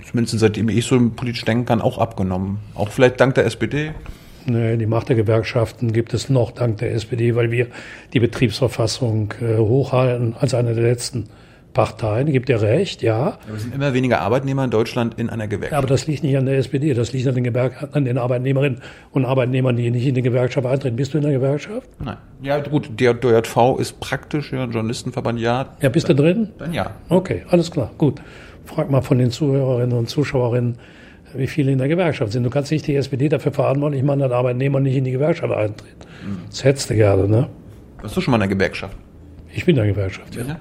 zumindest 0.09 0.39
seitdem 0.39 0.69
ich 0.69 0.87
so 0.87 1.11
politisch 1.11 1.45
denken 1.45 1.65
kann, 1.65 1.81
auch 1.81 1.99
abgenommen. 1.99 2.59
Auch 2.75 2.91
vielleicht 2.91 3.21
dank 3.21 3.35
der 3.35 3.47
SPD. 3.47 3.93
Nee, 4.49 4.77
die 4.77 4.87
Macht 4.87 5.11
der 5.11 5.17
Gewerkschaften 5.17 5.93
gibt 5.93 6.15
es 6.15 6.31
noch 6.31 6.53
dank 6.53 6.79
der 6.79 6.93
SPD, 6.93 7.37
weil 7.37 7.51
wir 7.51 7.67
die 8.15 8.21
Betriebsverfassung 8.21 9.35
äh, 9.41 9.59
hochhalten 9.59 10.35
als 10.39 10.55
eine 10.55 10.75
der 10.75 10.85
letzten 10.85 11.29
Parteien, 11.75 12.33
gibt 12.33 12.49
ihr 12.49 12.61
recht, 12.61 13.03
ja. 13.03 13.39
Aber 13.47 13.57
es 13.57 13.63
sind 13.63 13.75
immer 13.75 13.93
weniger 13.95 14.21
Arbeitnehmer 14.21 14.65
in 14.65 14.71
Deutschland 14.71 15.19
in 15.19 15.31
einer 15.31 15.47
Gewerkschaft. 15.47 15.73
Ja, 15.73 15.79
aber 15.79 15.87
das 15.87 16.07
liegt 16.07 16.25
nicht 16.25 16.37
an 16.37 16.47
der 16.47 16.59
SPD, 16.59 16.95
das 16.95 17.13
liegt 17.13 17.29
an 17.29 17.35
den, 17.35 17.45
Gewerk 17.45 17.91
an 17.93 18.05
den 18.05 18.19
Arbeitnehmerinnen 18.19 18.81
und 19.13 19.25
Arbeitnehmern, 19.25 19.77
die 19.77 19.91
nicht 19.91 20.07
in 20.07 20.15
die 20.15 20.23
Gewerkschaft 20.23 20.67
eintreten. 20.67 20.97
Bist 20.97 21.15
du 21.15 21.19
in 21.19 21.25
der 21.25 21.33
Gewerkschaft? 21.33 21.89
Nein. 22.01 22.17
Ja, 22.43 22.59
gut, 22.59 22.91
der 22.99 23.15
DJV 23.15 23.79
ist 23.79 24.01
praktisch, 24.01 24.53
ja, 24.53 24.65
Journalistenverband, 24.65 25.39
ja. 25.39 25.77
Ja, 25.81 25.89
bist 25.91 26.09
du 26.09 26.15
drin? 26.15 26.49
Dann 26.59 26.73
ja. 26.73 26.91
Okay, 27.11 27.45
alles 27.51 27.71
klar, 27.71 27.91
gut. 27.99 28.23
Frag 28.65 28.91
mal 28.91 29.03
von 29.03 29.19
den 29.19 29.31
Zuhörerinnen 29.31 29.97
und 29.97 30.09
Zuschauerinnen, 30.09 30.79
wie 31.35 31.47
viele 31.47 31.73
in 31.73 31.79
der 31.79 31.89
Gewerkschaft 31.89 32.33
sind. 32.33 32.45
Du 32.45 32.51
kannst 32.51 32.71
nicht 32.71 32.87
die 32.87 32.97
SPD 32.97 33.29
dafür 33.29 33.53
verantwortlich 33.53 34.03
machen, 34.03 34.21
dass 34.21 34.33
Arbeitnehmer 34.33 34.81
nicht 34.81 34.97
in 34.97 35.05
die 35.05 35.13
Gewerkschaft 35.13 35.53
eintreten. 35.53 35.97
Mhm. 36.25 36.39
Das 36.51 36.65
hättest 36.65 36.91
du 36.91 36.95
gerne, 36.95 37.29
ne? 37.29 37.49
Warst 38.01 38.17
du 38.17 38.21
schon 38.21 38.33
mal 38.33 38.37
in 38.37 38.49
der 38.49 38.57
Gewerkschaft? 38.57 38.97
Ich 39.53 39.65
bin 39.65 39.77
in 39.77 39.83
der 39.83 39.93
Gewerkschaft, 39.93 40.37
ja. 40.37 40.45
ja. 40.45 40.59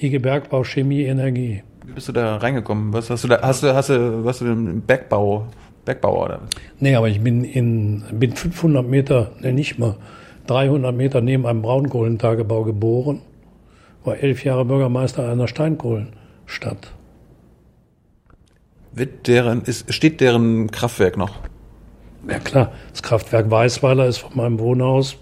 IG 0.00 0.18
Bergbau, 0.18 0.64
Chemie, 0.64 1.02
Energie. 1.02 1.62
Wie 1.86 1.92
bist 1.92 2.08
du 2.08 2.12
da 2.12 2.36
reingekommen? 2.36 2.92
Was 2.92 3.10
hast 3.10 3.24
du 3.24 3.28
da, 3.28 3.40
hast 3.42 3.62
du, 3.62 3.74
hast 3.74 3.90
du, 3.90 4.24
was 4.24 4.38
du 4.38 4.46
den 4.46 4.80
Bergbau, 4.82 5.46
Bergbauer 5.84 6.24
oder? 6.24 6.40
Nee, 6.78 6.94
aber 6.94 7.08
ich 7.08 7.20
bin 7.20 7.44
in, 7.44 8.02
bin 8.12 8.32
500 8.32 8.86
Meter, 8.86 9.32
nee, 9.40 9.52
nicht 9.52 9.78
mal, 9.78 9.96
300 10.46 10.94
Meter 10.94 11.20
neben 11.20 11.46
einem 11.46 11.62
Braunkohlentagebau 11.62 12.64
geboren, 12.64 13.20
war 14.04 14.16
elf 14.16 14.44
Jahre 14.44 14.64
Bürgermeister 14.64 15.30
einer 15.30 15.48
Steinkohlenstadt. 15.48 16.92
Wird 18.92 19.28
deren, 19.28 19.62
ist, 19.62 19.92
steht 19.92 20.20
deren 20.20 20.70
Kraftwerk 20.70 21.16
noch? 21.16 21.38
Ja 22.28 22.38
klar, 22.38 22.72
das 22.90 23.02
Kraftwerk 23.02 23.50
Weißweiler 23.50 24.06
ist 24.06 24.18
von 24.18 24.36
meinem 24.36 24.58
Wohnhaus, 24.58 25.16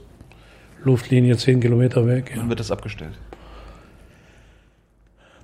Luftlinie 0.83 1.37
10 1.37 1.61
Kilometer 1.61 2.07
weg. 2.07 2.33
Ja. 2.35 2.41
Wann 2.41 2.49
wird 2.49 2.61
das 2.61 2.71
abgestellt? 2.71 3.19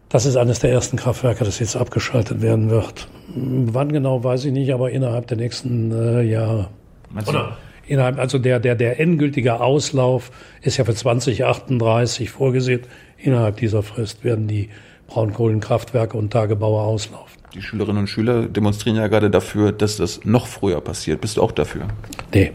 Das 0.09 0.27
ist 0.27 0.37
eines 0.37 0.61
der 0.61 0.71
ersten 0.71 0.97
Kraftwerke, 0.97 1.45
das 1.45 1.59
jetzt 1.59 1.77
abgeschaltet 1.77 2.41
werden 2.41 2.71
wird. 2.71 3.09
Wann 3.35 3.93
genau, 3.93 4.23
weiß 4.23 4.45
ich 4.45 4.53
nicht, 4.53 4.73
aber 4.73 4.91
innerhalb 4.91 5.27
der 5.27 5.37
nächsten 5.37 5.91
äh, 5.91 6.23
Jahre. 6.23 6.69
Oder 7.27 7.57
innerhalb, 7.87 8.19
also 8.19 8.39
der, 8.39 8.61
der, 8.61 8.77
der 8.77 9.01
endgültige 9.01 9.61
Auslauf 9.61 10.31
ist 10.63 10.77
ja 10.77 10.85
für 10.85 10.95
2038 10.95 12.31
vorgesehen. 12.31 12.83
Innerhalb 13.19 13.57
dieser 13.57 13.83
Frist 13.83 14.25
werden 14.25 14.47
die 14.47 14.71
Braunkohlenkraftwerke 15.09 16.17
und 16.17 16.33
Tagebauer 16.33 16.83
auslaufen. 16.85 17.44
Die 17.55 17.63
Schülerinnen 17.63 17.99
und 17.99 18.07
Schüler 18.09 18.49
demonstrieren 18.49 18.97
ja 18.97 19.07
gerade 19.07 19.31
dafür, 19.31 19.71
dass 19.71 19.97
das 19.97 20.25
noch 20.25 20.49
früher 20.49 20.81
passiert. 20.81 21.21
Bist 21.21 21.37
du 21.37 21.43
auch 21.43 21.53
dafür? 21.53 21.87
Nee. 22.33 22.51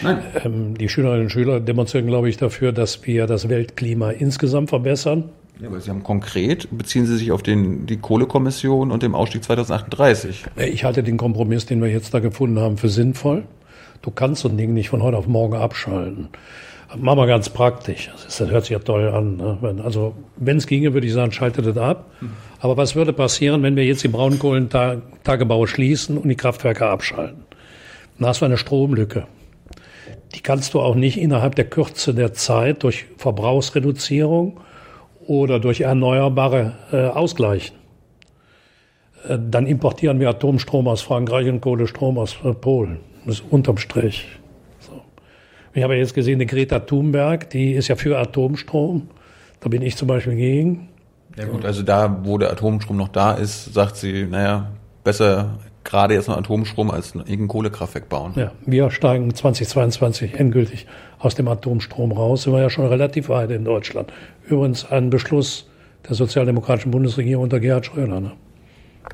Nein. 0.00 0.22
Ähm, 0.44 0.78
die 0.78 0.88
Schülerinnen 0.88 1.24
und 1.24 1.30
Schüler 1.30 1.58
demonstrieren, 1.58 2.06
glaube 2.06 2.28
ich, 2.28 2.36
dafür, 2.36 2.70
dass 2.70 3.04
wir 3.04 3.26
das 3.26 3.48
Weltklima 3.48 4.12
insgesamt 4.12 4.68
verbessern. 4.68 5.30
Ja, 5.60 5.68
aber 5.68 5.80
Sie 5.80 5.90
haben 5.90 6.04
konkret, 6.04 6.68
beziehen 6.70 7.06
Sie 7.06 7.16
sich 7.16 7.32
auf 7.32 7.42
den, 7.42 7.86
die 7.86 7.96
Kohlekommission 7.96 8.92
und 8.92 9.02
den 9.02 9.14
Ausstieg 9.14 9.42
2038? 9.42 10.44
Ich 10.56 10.84
halte 10.84 11.02
den 11.02 11.16
Kompromiss, 11.16 11.66
den 11.66 11.82
wir 11.82 11.90
jetzt 11.90 12.14
da 12.14 12.20
gefunden 12.20 12.60
haben, 12.60 12.76
für 12.76 12.88
sinnvoll. 12.88 13.44
Du 14.02 14.10
kannst 14.12 14.42
so 14.42 14.48
ein 14.48 14.56
Ding 14.56 14.72
nicht 14.72 14.88
von 14.88 15.02
heute 15.02 15.16
auf 15.16 15.26
morgen 15.26 15.56
abschalten. 15.56 16.28
Machen 16.96 17.18
wir 17.18 17.26
ganz 17.26 17.48
praktisch. 17.48 18.10
Das, 18.12 18.24
ist, 18.24 18.40
das 18.40 18.50
hört 18.50 18.64
sich 18.64 18.72
ja 18.72 18.78
toll 18.78 19.08
an. 19.08 19.36
Ne? 19.36 19.82
Also, 19.84 20.14
wenn 20.36 20.56
es 20.56 20.66
ginge, 20.66 20.94
würde 20.94 21.06
ich 21.06 21.12
sagen, 21.12 21.32
schaltet 21.32 21.66
das 21.66 21.76
ab. 21.76 22.10
Aber 22.60 22.76
was 22.76 22.94
würde 22.94 23.12
passieren, 23.12 23.62
wenn 23.62 23.76
wir 23.76 23.84
jetzt 23.84 24.02
die 24.04 24.08
Braunkohlentagebaue 24.08 25.66
schließen 25.66 26.16
und 26.16 26.28
die 26.28 26.34
Kraftwerke 26.34 26.86
abschalten? 26.86 27.44
Dann 28.18 28.28
hast 28.28 28.40
du 28.40 28.46
eine 28.46 28.56
Stromlücke. 28.56 29.26
Die 30.34 30.40
kannst 30.40 30.74
du 30.74 30.80
auch 30.80 30.94
nicht 30.94 31.18
innerhalb 31.18 31.54
der 31.54 31.66
Kürze 31.66 32.14
der 32.14 32.32
Zeit 32.32 32.82
durch 32.82 33.06
Verbrauchsreduzierung 33.18 34.60
oder 35.26 35.60
durch 35.60 35.82
Erneuerbare 35.82 36.74
äh, 36.92 37.06
ausgleichen. 37.06 37.76
Äh, 39.28 39.38
dann 39.38 39.66
importieren 39.66 40.20
wir 40.20 40.28
Atomstrom 40.28 40.88
aus 40.88 41.02
Frankreich 41.02 41.48
und 41.48 41.60
Kohlestrom 41.60 42.18
aus 42.18 42.36
äh, 42.44 42.52
Polen. 42.52 43.00
Das 43.26 43.36
ist 43.36 43.44
unterm 43.50 43.78
Strich. 43.78 44.26
Ich 45.74 45.82
habe 45.82 45.96
jetzt 45.96 46.14
gesehen, 46.14 46.38
die 46.38 46.46
Greta 46.46 46.78
Thunberg, 46.78 47.50
die 47.50 47.72
ist 47.72 47.88
ja 47.88 47.96
für 47.96 48.18
Atomstrom. 48.18 49.08
Da 49.60 49.68
bin 49.68 49.82
ich 49.82 49.96
zum 49.96 50.08
Beispiel 50.08 50.36
gegen. 50.36 50.88
Ja 51.36 51.46
gut, 51.46 51.64
also 51.64 51.82
da, 51.82 52.20
wo 52.22 52.38
der 52.38 52.52
Atomstrom 52.52 52.96
noch 52.96 53.08
da 53.08 53.32
ist, 53.32 53.74
sagt 53.74 53.96
sie, 53.96 54.24
naja, 54.24 54.70
besser 55.02 55.58
gerade 55.82 56.14
jetzt 56.14 56.28
noch 56.28 56.38
Atomstrom 56.38 56.90
als 56.90 57.14
irgendein 57.14 57.48
Kohlekraftwerk 57.48 58.08
bauen. 58.08 58.32
Ja, 58.36 58.52
wir 58.64 58.90
steigen 58.90 59.34
2022 59.34 60.34
endgültig 60.34 60.86
aus 61.18 61.34
dem 61.34 61.48
Atomstrom 61.48 62.12
raus. 62.12 62.44
Sind 62.44 62.52
wir 62.52 62.60
ja 62.60 62.70
schon 62.70 62.86
relativ 62.86 63.28
weit 63.28 63.50
in 63.50 63.64
Deutschland. 63.64 64.12
Übrigens 64.48 64.90
ein 64.90 65.10
Beschluss 65.10 65.68
der 66.08 66.14
sozialdemokratischen 66.14 66.90
Bundesregierung 66.90 67.44
unter 67.44 67.60
Gerhard 67.60 67.86
Schröder. 67.86 68.20
Ne? 68.20 68.32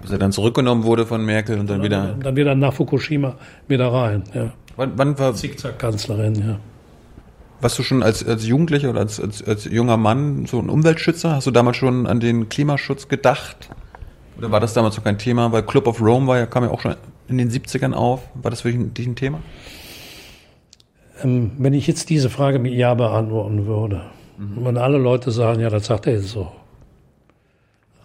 Bis 0.00 0.10
er 0.10 0.18
dann 0.18 0.32
zurückgenommen 0.32 0.84
wurde 0.84 1.06
von 1.06 1.24
Merkel 1.24 1.58
und 1.58 1.68
dann 1.68 1.82
wieder. 1.82 2.16
Dann 2.22 2.36
wieder 2.36 2.54
nach 2.54 2.72
Fukushima 2.72 3.34
wieder 3.66 3.92
rein. 3.92 4.22
Ja. 4.34 4.52
Wann, 4.80 4.92
wann 4.96 5.18
war. 5.18 5.34
Zickzack-Kanzlerin, 5.34 6.36
ja. 6.36 6.58
Warst 7.60 7.78
du 7.78 7.82
schon 7.82 8.02
als, 8.02 8.26
als 8.26 8.46
Jugendlicher 8.46 8.88
oder 8.88 9.00
als, 9.00 9.20
als, 9.20 9.46
als 9.46 9.66
junger 9.66 9.98
Mann 9.98 10.46
so 10.46 10.58
ein 10.58 10.70
Umweltschützer? 10.70 11.36
Hast 11.36 11.46
du 11.46 11.50
damals 11.50 11.76
schon 11.76 12.06
an 12.06 12.18
den 12.18 12.48
Klimaschutz 12.48 13.06
gedacht? 13.08 13.68
Oder 14.38 14.50
war 14.50 14.58
das 14.58 14.72
damals 14.72 14.96
noch 14.96 15.04
kein 15.04 15.18
Thema? 15.18 15.52
Weil 15.52 15.64
Club 15.64 15.86
of 15.86 16.00
Rome 16.00 16.26
war 16.26 16.38
ja, 16.38 16.46
kam 16.46 16.64
ja 16.64 16.70
auch 16.70 16.80
schon 16.80 16.96
in 17.28 17.36
den 17.36 17.50
70ern 17.50 17.92
auf. 17.92 18.22
War 18.32 18.50
das 18.50 18.62
für 18.62 18.72
dich 18.72 19.06
ein 19.06 19.16
Thema? 19.16 19.40
Ähm, 21.22 21.50
wenn 21.58 21.74
ich 21.74 21.86
jetzt 21.86 22.08
diese 22.08 22.30
Frage 22.30 22.58
mit 22.58 22.72
Ja 22.72 22.94
beantworten 22.94 23.66
würde, 23.66 24.06
mhm. 24.38 24.66
und 24.66 24.78
alle 24.78 24.96
Leute 24.96 25.30
sagen, 25.30 25.60
ja, 25.60 25.68
das 25.68 25.84
sagt 25.84 26.06
er 26.06 26.14
jetzt 26.14 26.28
so. 26.28 26.50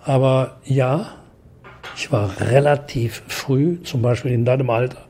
Aber 0.04 0.58
ja, 0.66 1.14
ich 1.96 2.12
war 2.12 2.32
relativ 2.42 3.24
früh, 3.30 3.82
zum 3.84 4.02
Beispiel 4.02 4.32
in 4.32 4.44
deinem 4.44 4.70
Alter, 4.70 5.05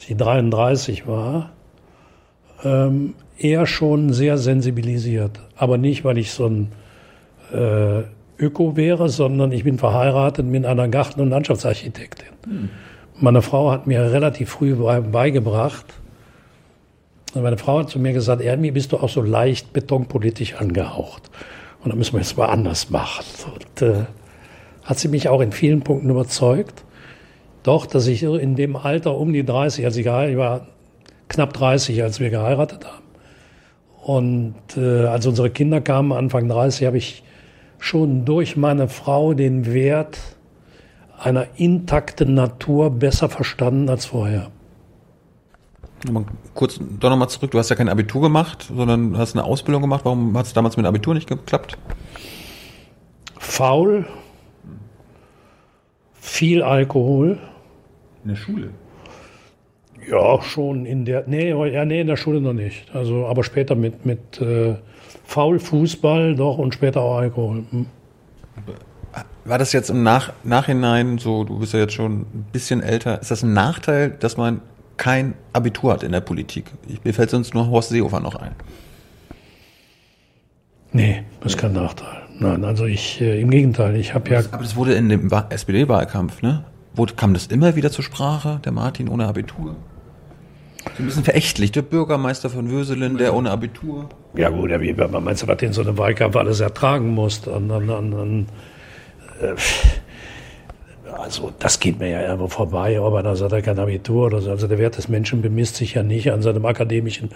als 0.00 0.08
ich 0.08 0.16
33 0.16 1.06
war, 1.06 1.50
ähm, 2.64 3.14
eher 3.38 3.66
schon 3.66 4.14
sehr 4.14 4.38
sensibilisiert. 4.38 5.40
Aber 5.56 5.76
nicht, 5.76 6.04
weil 6.04 6.16
ich 6.16 6.30
so 6.30 6.46
ein 6.46 6.72
äh, 7.52 8.02
Öko 8.38 8.76
wäre, 8.76 9.10
sondern 9.10 9.52
ich 9.52 9.64
bin 9.64 9.76
verheiratet 9.76 10.46
mit 10.46 10.64
einer 10.64 10.88
Garten- 10.88 11.20
und 11.20 11.28
Landschaftsarchitektin. 11.28 12.28
Hm. 12.44 12.68
Meine 13.18 13.42
Frau 13.42 13.70
hat 13.70 13.86
mir 13.86 14.12
relativ 14.12 14.48
früh 14.48 14.74
beigebracht, 14.74 15.84
meine 17.34 17.58
Frau 17.58 17.80
hat 17.80 17.90
zu 17.90 18.00
mir 18.00 18.12
gesagt, 18.12 18.40
Ermi, 18.40 18.70
bist 18.70 18.92
du 18.92 18.96
auch 18.96 19.08
so 19.08 19.20
leicht 19.20 19.72
betonpolitisch 19.72 20.54
angehaucht. 20.54 21.30
Und 21.84 21.90
da 21.90 21.96
müssen 21.96 22.14
wir 22.14 22.20
jetzt 22.20 22.36
mal 22.36 22.46
anders 22.46 22.90
machen. 22.90 23.24
Und, 23.54 23.82
äh, 23.82 24.04
hat 24.82 24.98
sie 24.98 25.08
mich 25.08 25.28
auch 25.28 25.40
in 25.40 25.52
vielen 25.52 25.82
Punkten 25.82 26.10
überzeugt. 26.10 26.82
Doch, 27.62 27.86
dass 27.86 28.06
ich 28.06 28.22
in 28.22 28.56
dem 28.56 28.76
Alter 28.76 29.16
um 29.16 29.32
die 29.32 29.44
30, 29.44 29.84
als 29.84 29.96
ich 29.96 30.04
geheiratet, 30.04 30.32
ich 30.32 30.38
war 30.38 30.66
knapp 31.28 31.52
30, 31.52 32.02
als 32.02 32.20
wir 32.20 32.30
geheiratet 32.30 32.86
haben. 32.86 33.04
Und 34.02 34.54
äh, 34.76 35.06
als 35.06 35.26
unsere 35.26 35.50
Kinder 35.50 35.80
kamen, 35.80 36.12
Anfang 36.12 36.48
30, 36.48 36.86
habe 36.86 36.96
ich 36.96 37.22
schon 37.78 38.24
durch 38.24 38.56
meine 38.56 38.88
Frau 38.88 39.34
den 39.34 39.72
Wert 39.72 40.18
einer 41.18 41.46
intakten 41.56 42.34
Natur 42.34 42.90
besser 42.90 43.28
verstanden 43.28 43.88
als 43.88 44.06
vorher. 44.06 44.50
Mal 46.10 46.24
kurz 46.54 46.80
doch 46.98 47.10
nochmal 47.10 47.28
zurück. 47.28 47.50
Du 47.50 47.58
hast 47.58 47.68
ja 47.68 47.76
kein 47.76 47.90
Abitur 47.90 48.22
gemacht, 48.22 48.70
sondern 48.74 49.18
hast 49.18 49.34
eine 49.36 49.44
Ausbildung 49.44 49.82
gemacht. 49.82 50.04
Warum 50.04 50.36
hat 50.36 50.46
es 50.46 50.54
damals 50.54 50.78
mit 50.78 50.86
dem 50.86 50.88
Abitur 50.88 51.12
nicht 51.12 51.28
geklappt? 51.28 51.76
Faul, 53.38 54.06
viel 56.14 56.62
Alkohol. 56.62 57.38
In 58.24 58.30
der 58.30 58.36
Schule? 58.36 58.70
Ja, 60.08 60.40
schon 60.42 60.86
in 60.86 61.04
der, 61.04 61.24
nee, 61.26 61.50
ja, 61.50 61.84
nee, 61.84 62.00
in 62.00 62.06
der 62.06 62.16
Schule 62.16 62.40
noch 62.40 62.52
nicht. 62.52 62.94
Also, 62.94 63.26
aber 63.26 63.44
später 63.44 63.74
mit, 63.74 64.06
mit 64.06 64.40
äh, 64.40 64.76
faul 65.24 65.58
Fußball 65.58 66.34
doch 66.34 66.58
und 66.58 66.74
später 66.74 67.02
auch 67.02 67.18
Alkohol. 67.18 67.64
Hm. 67.70 67.86
War 69.44 69.58
das 69.58 69.72
jetzt 69.72 69.90
im 69.90 70.02
Nach 70.02 70.32
Nachhinein 70.44 71.18
so, 71.18 71.44
du 71.44 71.58
bist 71.58 71.72
ja 71.72 71.80
jetzt 71.80 71.94
schon 71.94 72.20
ein 72.20 72.46
bisschen 72.52 72.82
älter, 72.82 73.20
ist 73.20 73.30
das 73.30 73.42
ein 73.42 73.52
Nachteil, 73.52 74.10
dass 74.10 74.36
man 74.36 74.60
kein 74.96 75.34
Abitur 75.52 75.94
hat 75.94 76.02
in 76.02 76.12
der 76.12 76.20
Politik? 76.20 76.66
Ich, 76.86 77.02
mir 77.04 77.14
fällt 77.14 77.30
sonst 77.30 77.54
nur 77.54 77.68
Horst 77.70 77.88
Seehofer 77.88 78.20
noch 78.20 78.36
ein. 78.36 78.52
Nee, 80.92 81.24
das 81.40 81.52
ist 81.52 81.58
kein 81.58 81.72
Nachteil. 81.72 82.22
Nein, 82.38 82.64
also 82.64 82.84
ich, 82.84 83.20
äh, 83.20 83.40
im 83.40 83.50
Gegenteil, 83.50 83.96
ich 83.96 84.14
habe 84.14 84.30
ja. 84.30 84.38
Aber 84.50 84.62
das 84.62 84.76
wurde 84.76 84.94
in 84.94 85.08
dem 85.08 85.30
SPD-Wahlkampf, 85.50 86.42
ne? 86.42 86.64
Wurde, 86.94 87.14
kam 87.14 87.34
das 87.34 87.46
immer 87.46 87.76
wieder 87.76 87.90
zur 87.90 88.04
Sprache, 88.04 88.60
der 88.64 88.72
Martin 88.72 89.08
ohne 89.08 89.26
Abitur? 89.26 89.76
ein 90.98 91.06
bisschen 91.06 91.24
verächtlich, 91.24 91.72
der 91.72 91.82
Bürgermeister 91.82 92.50
von 92.50 92.70
Würselen, 92.70 93.18
der 93.18 93.34
ohne 93.34 93.50
Abitur. 93.50 94.08
Ja 94.34 94.48
gut, 94.50 94.70
wie 94.70 94.92
meinst 94.92 95.42
du, 95.42 95.48
was 95.48 95.56
den 95.58 95.72
so 95.72 95.82
einem 95.82 95.98
Wahlkampf 95.98 96.36
alles 96.36 96.60
ertragen 96.60 97.10
muss? 97.10 97.46
An, 97.48 97.70
an, 97.70 97.90
an, 97.90 98.46
äh, 99.40 99.54
also 101.12 101.52
das 101.58 101.80
geht 101.80 101.98
mir 101.98 102.08
ja 102.08 102.22
irgendwo 102.22 102.48
vorbei, 102.48 103.00
ob 103.00 103.14
einer 103.14 103.36
sagt, 103.36 103.52
er 103.52 103.62
kein 103.62 103.78
Abitur 103.78 104.26
oder 104.26 104.40
so. 104.40 104.50
Also 104.50 104.68
der 104.68 104.78
Wert 104.78 104.96
des 104.96 105.08
Menschen 105.08 105.42
bemisst 105.42 105.76
sich 105.76 105.94
ja 105.94 106.02
nicht 106.02 106.32
an 106.32 106.42
seinem 106.42 106.64
akademischen 106.64 107.30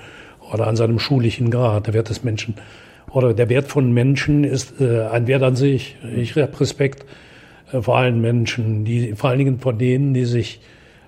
oder 0.52 0.66
an 0.66 0.76
seinem 0.76 0.98
schulischen 0.98 1.50
Grad. 1.50 1.86
Der 1.86 1.94
Wert 1.94 2.08
des 2.08 2.22
Menschen 2.22 2.54
oder 3.10 3.34
der 3.34 3.48
Wert 3.48 3.68
von 3.68 3.92
Menschen 3.92 4.44
ist 4.44 4.80
äh, 4.80 5.06
ein 5.06 5.26
Wert 5.26 5.42
an 5.42 5.56
sich. 5.56 5.96
Ich 6.16 6.36
habe 6.36 6.60
Respekt 6.60 7.04
vor 7.82 7.98
allen 7.98 8.20
Menschen, 8.20 8.84
die, 8.84 9.14
vor 9.14 9.30
allen 9.30 9.38
Dingen 9.38 9.58
vor 9.58 9.72
denen, 9.72 10.14
die 10.14 10.24
sich 10.24 10.60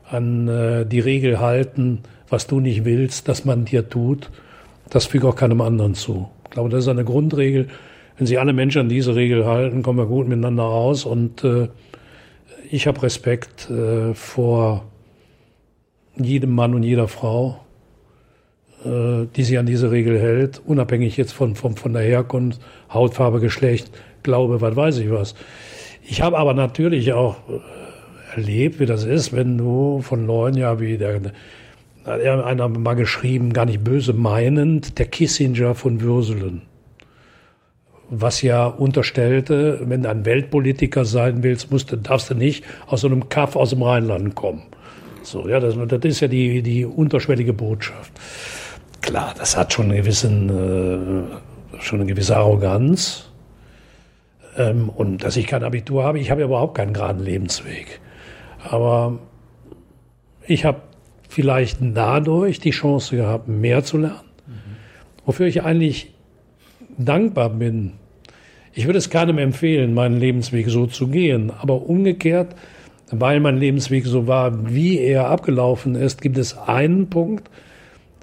an 0.09 0.49
äh, 0.49 0.87
die 0.87 1.01
Regel 1.01 1.41
halten, 1.41 2.01
was 2.29 2.47
du 2.47 2.61
nicht 2.61 2.85
willst, 2.85 3.29
dass 3.29 3.45
man 3.45 3.65
dir 3.65 3.89
tut, 3.89 4.31
das 4.91 5.07
füge 5.07 5.29
auch 5.29 5.37
keinem 5.37 5.61
anderen 5.61 5.95
zu. 5.95 6.29
Ich 6.45 6.51
glaube, 6.51 6.71
das 6.71 6.85
ist 6.85 6.89
eine 6.89 7.05
Grundregel. 7.05 7.69
Wenn 8.17 8.27
sich 8.27 8.39
alle 8.39 8.53
Menschen 8.53 8.83
an 8.83 8.89
diese 8.89 9.15
Regel 9.15 9.45
halten, 9.47 9.83
kommen 9.83 9.99
wir 9.99 10.07
gut 10.07 10.27
miteinander 10.29 10.65
aus. 10.65 11.05
Und 11.05 11.45
äh, 11.45 11.69
ich 12.71 12.87
habe 12.87 13.03
Respekt 13.03 13.69
äh, 13.71 14.15
vor 14.15 14.85
jedem 16.17 16.55
Mann 16.55 16.75
und 16.75 16.83
jeder 16.83 17.09
Frau, 17.09 17.61
äh, 18.85 19.27
die 19.37 19.43
sich 19.43 19.59
an 19.59 19.67
diese 19.67 19.91
Regel 19.91 20.19
hält, 20.19 20.63
unabhängig 20.65 21.17
jetzt 21.17 21.33
von, 21.33 21.55
von, 21.55 21.77
von 21.77 21.93
der 21.93 22.03
Herkunft, 22.03 22.61
Hautfarbe, 22.93 23.41
Geschlecht, 23.41 23.91
Glaube, 24.23 24.61
was 24.61 24.75
weiß 24.75 24.99
ich 24.99 25.11
was. 25.11 25.35
Ich 26.09 26.23
habe 26.23 26.39
aber 26.39 26.55
natürlich 26.55 27.13
auch 27.13 27.37
äh, 27.49 28.37
erlebt, 28.37 28.79
wie 28.79 28.87
das 28.87 29.05
ist, 29.05 29.33
wenn 29.33 29.59
du 29.59 30.01
von 30.03 30.27
Leuten, 30.27 30.59
ja, 30.59 30.79
wie 30.79 30.97
der 30.97 31.21
einer 32.05 32.69
mal 32.69 32.95
geschrieben, 32.95 33.53
gar 33.53 33.65
nicht 33.65 33.83
böse 33.83 34.13
meinend, 34.13 34.99
der 35.01 35.07
Kissinger 35.07 35.75
von 35.75 36.01
Würselen. 36.01 36.63
Was 38.09 38.43
ja 38.43 38.67
unterstellte, 38.67 39.81
wenn 39.83 40.05
du 40.05 40.11
ein 40.11 40.25
Weltpolitiker 40.25 41.05
sein 41.05 41.43
willst, 41.43 41.73
musst 41.73 41.97
darfst 42.05 42.31
du 42.31 42.35
nicht 42.35 42.65
aus 42.87 43.01
so 43.01 43.09
einem 43.09 43.29
Kaff 43.29 43.57
aus 43.57 43.71
dem 43.71 43.83
Rheinland 43.83 44.37
kommen. 44.37 44.63
So, 45.25 45.49
ja, 45.49 45.59
das, 45.59 45.75
das 45.89 46.05
ist 46.05 46.21
ja 46.21 46.29
die, 46.29 46.63
die 46.63 46.85
unterschwellige 46.85 47.53
Botschaft. 47.53 48.13
Klar, 49.01 49.35
das 49.37 49.57
hat 49.57 49.73
schon, 49.73 49.87
einen 49.87 49.97
gewissen, 49.97 50.49
äh, 50.49 51.81
schon 51.83 52.01
eine 52.01 52.09
gewisse 52.09 52.37
Arroganz. 52.37 53.29
Ähm, 54.57 54.89
und 54.89 55.23
dass 55.25 55.37
ich 55.37 55.47
kein 55.47 55.63
Abitur 55.63 56.05
habe, 56.05 56.19
ich 56.19 56.31
habe 56.31 56.41
ja 56.41 56.47
überhaupt 56.47 56.77
keinen 56.77 56.93
geraden 56.93 57.23
Lebensweg. 57.23 58.01
Aber 58.69 59.19
ich 60.47 60.65
habe 60.65 60.81
vielleicht 61.29 61.79
dadurch 61.81 62.61
die 62.61 62.71
Chance 62.71 63.17
gehabt, 63.17 63.49
mehr 63.49 63.85
zu 63.85 63.99
lernen. 63.99 64.21
Wofür 65.25 65.47
ich 65.47 65.65
eigentlich 65.65 66.13
dankbar 66.97 67.51
bin. 67.51 67.93
Ich 68.73 68.87
würde 68.87 68.99
es 68.99 69.11
keinem 69.11 69.39
empfehlen, 69.39 69.93
meinen 69.93 70.21
Lebensweg 70.21 70.69
so 70.69 70.87
zu 70.87 71.09
gehen. 71.09 71.51
Aber 71.51 71.83
umgekehrt, 71.83 72.55
weil 73.11 73.41
mein 73.41 73.59
Lebensweg 73.59 74.07
so 74.07 74.27
war, 74.27 74.73
wie 74.73 74.99
er 74.99 75.29
abgelaufen 75.29 75.95
ist, 75.97 76.23
gibt 76.23 76.39
es 76.39 76.57
einen 76.57 77.11
Punkt, 77.11 77.51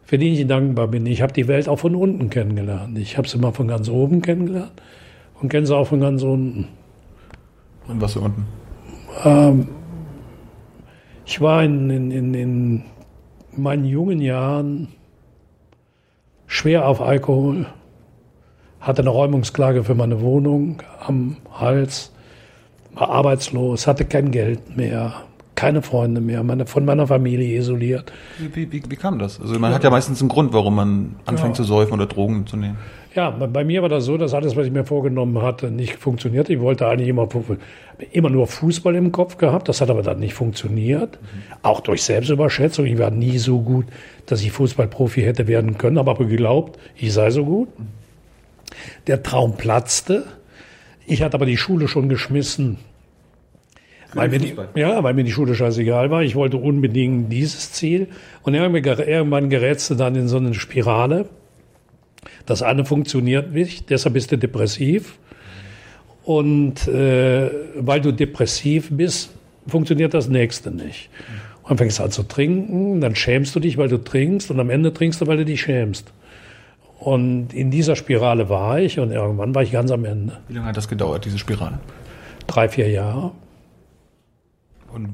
für 0.06 0.18
den 0.18 0.34
ich 0.34 0.48
dankbar 0.48 0.88
bin. 0.88 1.06
Ich 1.06 1.22
habe 1.22 1.34
die 1.34 1.48
Welt 1.48 1.68
auch 1.68 1.80
von 1.80 1.96
unten 1.96 2.30
kennengelernt. 2.30 2.98
Ich 2.98 3.18
habe 3.18 3.28
sie 3.28 3.38
mal 3.38 3.52
von 3.52 3.68
ganz 3.68 3.90
oben 3.90 4.22
kennengelernt 4.22 4.72
und 5.44 5.66
sie 5.66 5.76
auch 5.76 5.88
von 5.88 6.00
ganz 6.00 6.24
unten. 6.24 6.68
Und 7.88 8.02
was 8.02 8.14
für 8.14 8.22
unten? 8.22 8.46
Ähm, 9.24 9.68
ich 11.26 11.42
war 11.42 11.64
in, 11.64 11.90
in, 11.90 12.12
in, 12.12 12.34
in 12.34 12.84
meinen 13.56 13.86
jungen 13.86 14.20
Jahren 14.20 14.88
schwer 16.48 16.88
auf 16.88 17.02
Alkohol, 17.02 17.66
hatte 18.80 19.02
eine 19.02 19.10
Räumungsklage 19.10 19.84
für 19.84 19.96
meine 19.96 20.22
Wohnung 20.22 20.82
am 21.06 21.38
Hals, 21.52 22.12
war 22.94 23.10
arbeitslos, 23.10 23.88
hatte 23.88 24.06
kein 24.06 24.32
Geld 24.32 24.78
mehr, 24.78 25.14
keine 25.56 25.82
Freunde 25.82 26.22
mehr, 26.22 26.44
meine, 26.44 26.66
von 26.66 26.86
meiner 26.86 27.08
Familie 27.08 27.58
isoliert. 27.58 28.12
Wie, 28.38 28.72
wie, 28.72 28.84
wie 28.90 28.96
kam 28.96 29.20
das? 29.20 29.40
Also 29.40 29.58
man 29.60 29.72
ja. 29.72 29.76
hat 29.76 29.84
ja 29.84 29.90
meistens 29.90 30.22
einen 30.22 30.30
Grund, 30.30 30.54
warum 30.54 30.76
man 30.76 31.16
anfängt 31.26 31.58
ja. 31.58 31.64
zu 31.64 31.64
säufen 31.64 31.94
oder 31.94 32.06
Drogen 32.06 32.46
zu 32.48 32.58
nehmen. 32.58 32.78
Ja, 33.16 33.30
bei 33.30 33.64
mir 33.64 33.84
war 33.84 33.90
das 33.90 34.06
so, 34.06 34.18
dass 34.18 34.34
alles, 34.34 34.56
was 34.56 34.66
ich 34.66 34.72
mir 34.72 34.86
vorgenommen 34.86 35.40
hatte, 35.42 35.70
nicht 35.70 35.98
funktioniert. 35.98 36.50
Ich 36.50 36.60
wollte 36.60 36.88
eigentlich 36.88 37.10
immer, 37.10 37.30
immer 38.12 38.30
nur 38.32 38.48
Fußball 38.48 38.96
im 38.96 39.12
Kopf 39.12 39.38
gehabt. 39.38 39.70
Das 39.70 39.82
hat 39.82 39.92
aber 39.92 40.02
dann 40.02 40.20
nicht 40.20 40.34
funktioniert. 40.34 41.22
Mhm. 41.22 41.28
Auch 41.62 41.82
durch 41.82 42.02
Selbstüberschätzung. 42.04 42.88
Ich 42.88 42.98
war 42.98 43.12
nie 43.12 43.38
so 43.38 43.62
gut, 43.62 43.86
dass 44.26 44.42
ich 44.42 44.52
Fußballprofi 44.52 45.22
hätte 45.22 45.48
werden 45.48 45.78
können, 45.78 46.00
aber 46.00 46.16
geglaubt, 46.18 46.80
ich 46.96 47.14
sei 47.14 47.30
so 47.30 47.46
gut. 47.46 47.70
Der 49.06 49.22
Traum 49.22 49.58
platzte. 49.58 50.24
Ich 51.06 51.22
hatte 51.22 51.36
aber 51.36 51.46
die 51.46 51.58
Schule 51.58 51.88
schon 51.88 52.10
geschmissen. 52.10 52.80
Weil 54.16 54.30
mir, 54.30 54.40
die, 54.40 54.56
ja, 54.76 55.04
weil 55.04 55.14
mir 55.14 55.24
die 55.24 55.32
Schule 55.32 55.54
scheißegal 55.54 56.10
war. 56.10 56.24
Ich 56.24 56.36
wollte 56.36 56.58
unbedingt 56.58 57.32
dieses 57.32 57.72
Ziel. 57.74 58.08
Und 58.42 58.56
irgendwann, 58.56 59.08
irgendwann 59.08 59.50
gerätst 59.50 59.92
du 59.92 59.96
dann 59.96 60.16
in 60.16 60.28
so 60.28 60.38
eine 60.38 60.54
Spirale. 60.56 61.30
Das 62.46 62.62
eine 62.62 62.86
funktioniert 62.86 63.54
nicht, 63.54 63.90
deshalb 63.90 64.14
bist 64.14 64.32
du 64.32 64.38
depressiv. 64.38 65.18
Und 66.24 66.88
äh, 66.88 67.50
weil 67.76 68.02
du 68.02 68.12
depressiv 68.14 68.90
bist, 68.92 69.32
funktioniert 69.68 70.14
das 70.14 70.30
nächste 70.30 70.72
nicht. 70.72 71.10
Und 71.64 71.72
dann 71.72 71.78
fängst 71.78 72.00
du 72.00 72.04
an 72.04 72.12
zu 72.12 72.24
trinken, 72.24 73.02
dann 73.02 73.16
schämst 73.16 73.56
du 73.56 73.60
dich, 73.60 73.78
weil 73.78 73.88
du 73.88 73.98
trinkst 73.98 74.52
und 74.52 74.60
am 74.60 74.70
Ende 74.70 74.94
trinkst 74.94 75.22
du, 75.22 75.28
weil 75.28 75.38
du 75.38 75.46
dich 75.46 75.62
schämst. 75.62 76.12
Und 77.00 77.54
in 77.54 77.72
dieser 77.72 77.96
Spirale 77.96 78.48
war 78.48 78.80
ich 78.80 79.00
und 79.00 79.12
irgendwann 79.12 79.54
war 79.54 79.64
ich 79.64 79.72
ganz 79.72 79.92
am 79.92 80.06
Ende. 80.06 80.38
Wie 80.48 80.54
lange 80.54 80.68
hat 80.68 80.78
das 80.78 80.88
gedauert, 80.88 81.26
diese 81.26 81.38
Spirale? 81.38 81.80
Drei, 82.48 82.70
vier 82.70 82.90
Jahre. 82.90 83.32
Und 84.94 85.10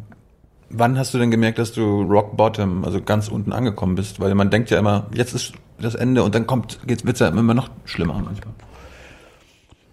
wann 0.69 0.97
hast 0.97 1.13
du 1.13 1.17
denn 1.17 1.31
gemerkt, 1.31 1.59
dass 1.59 1.71
du 1.71 2.01
Rock 2.03 2.37
Bottom, 2.37 2.83
also 2.85 3.01
ganz 3.01 3.27
unten 3.27 3.53
angekommen 3.53 3.95
bist? 3.95 4.19
Weil 4.19 4.33
man 4.35 4.49
denkt 4.49 4.69
ja 4.69 4.79
immer, 4.79 5.07
jetzt 5.13 5.33
ist 5.33 5.53
das 5.79 5.95
Ende 5.95 6.23
und 6.23 6.35
dann 6.35 6.47
kommt, 6.47 6.79
geht's, 6.85 7.05
wird's 7.05 7.19
ja 7.19 7.27
immer 7.27 7.53
noch 7.53 7.69
schlimmer 7.85 8.13
manchmal. 8.13 8.53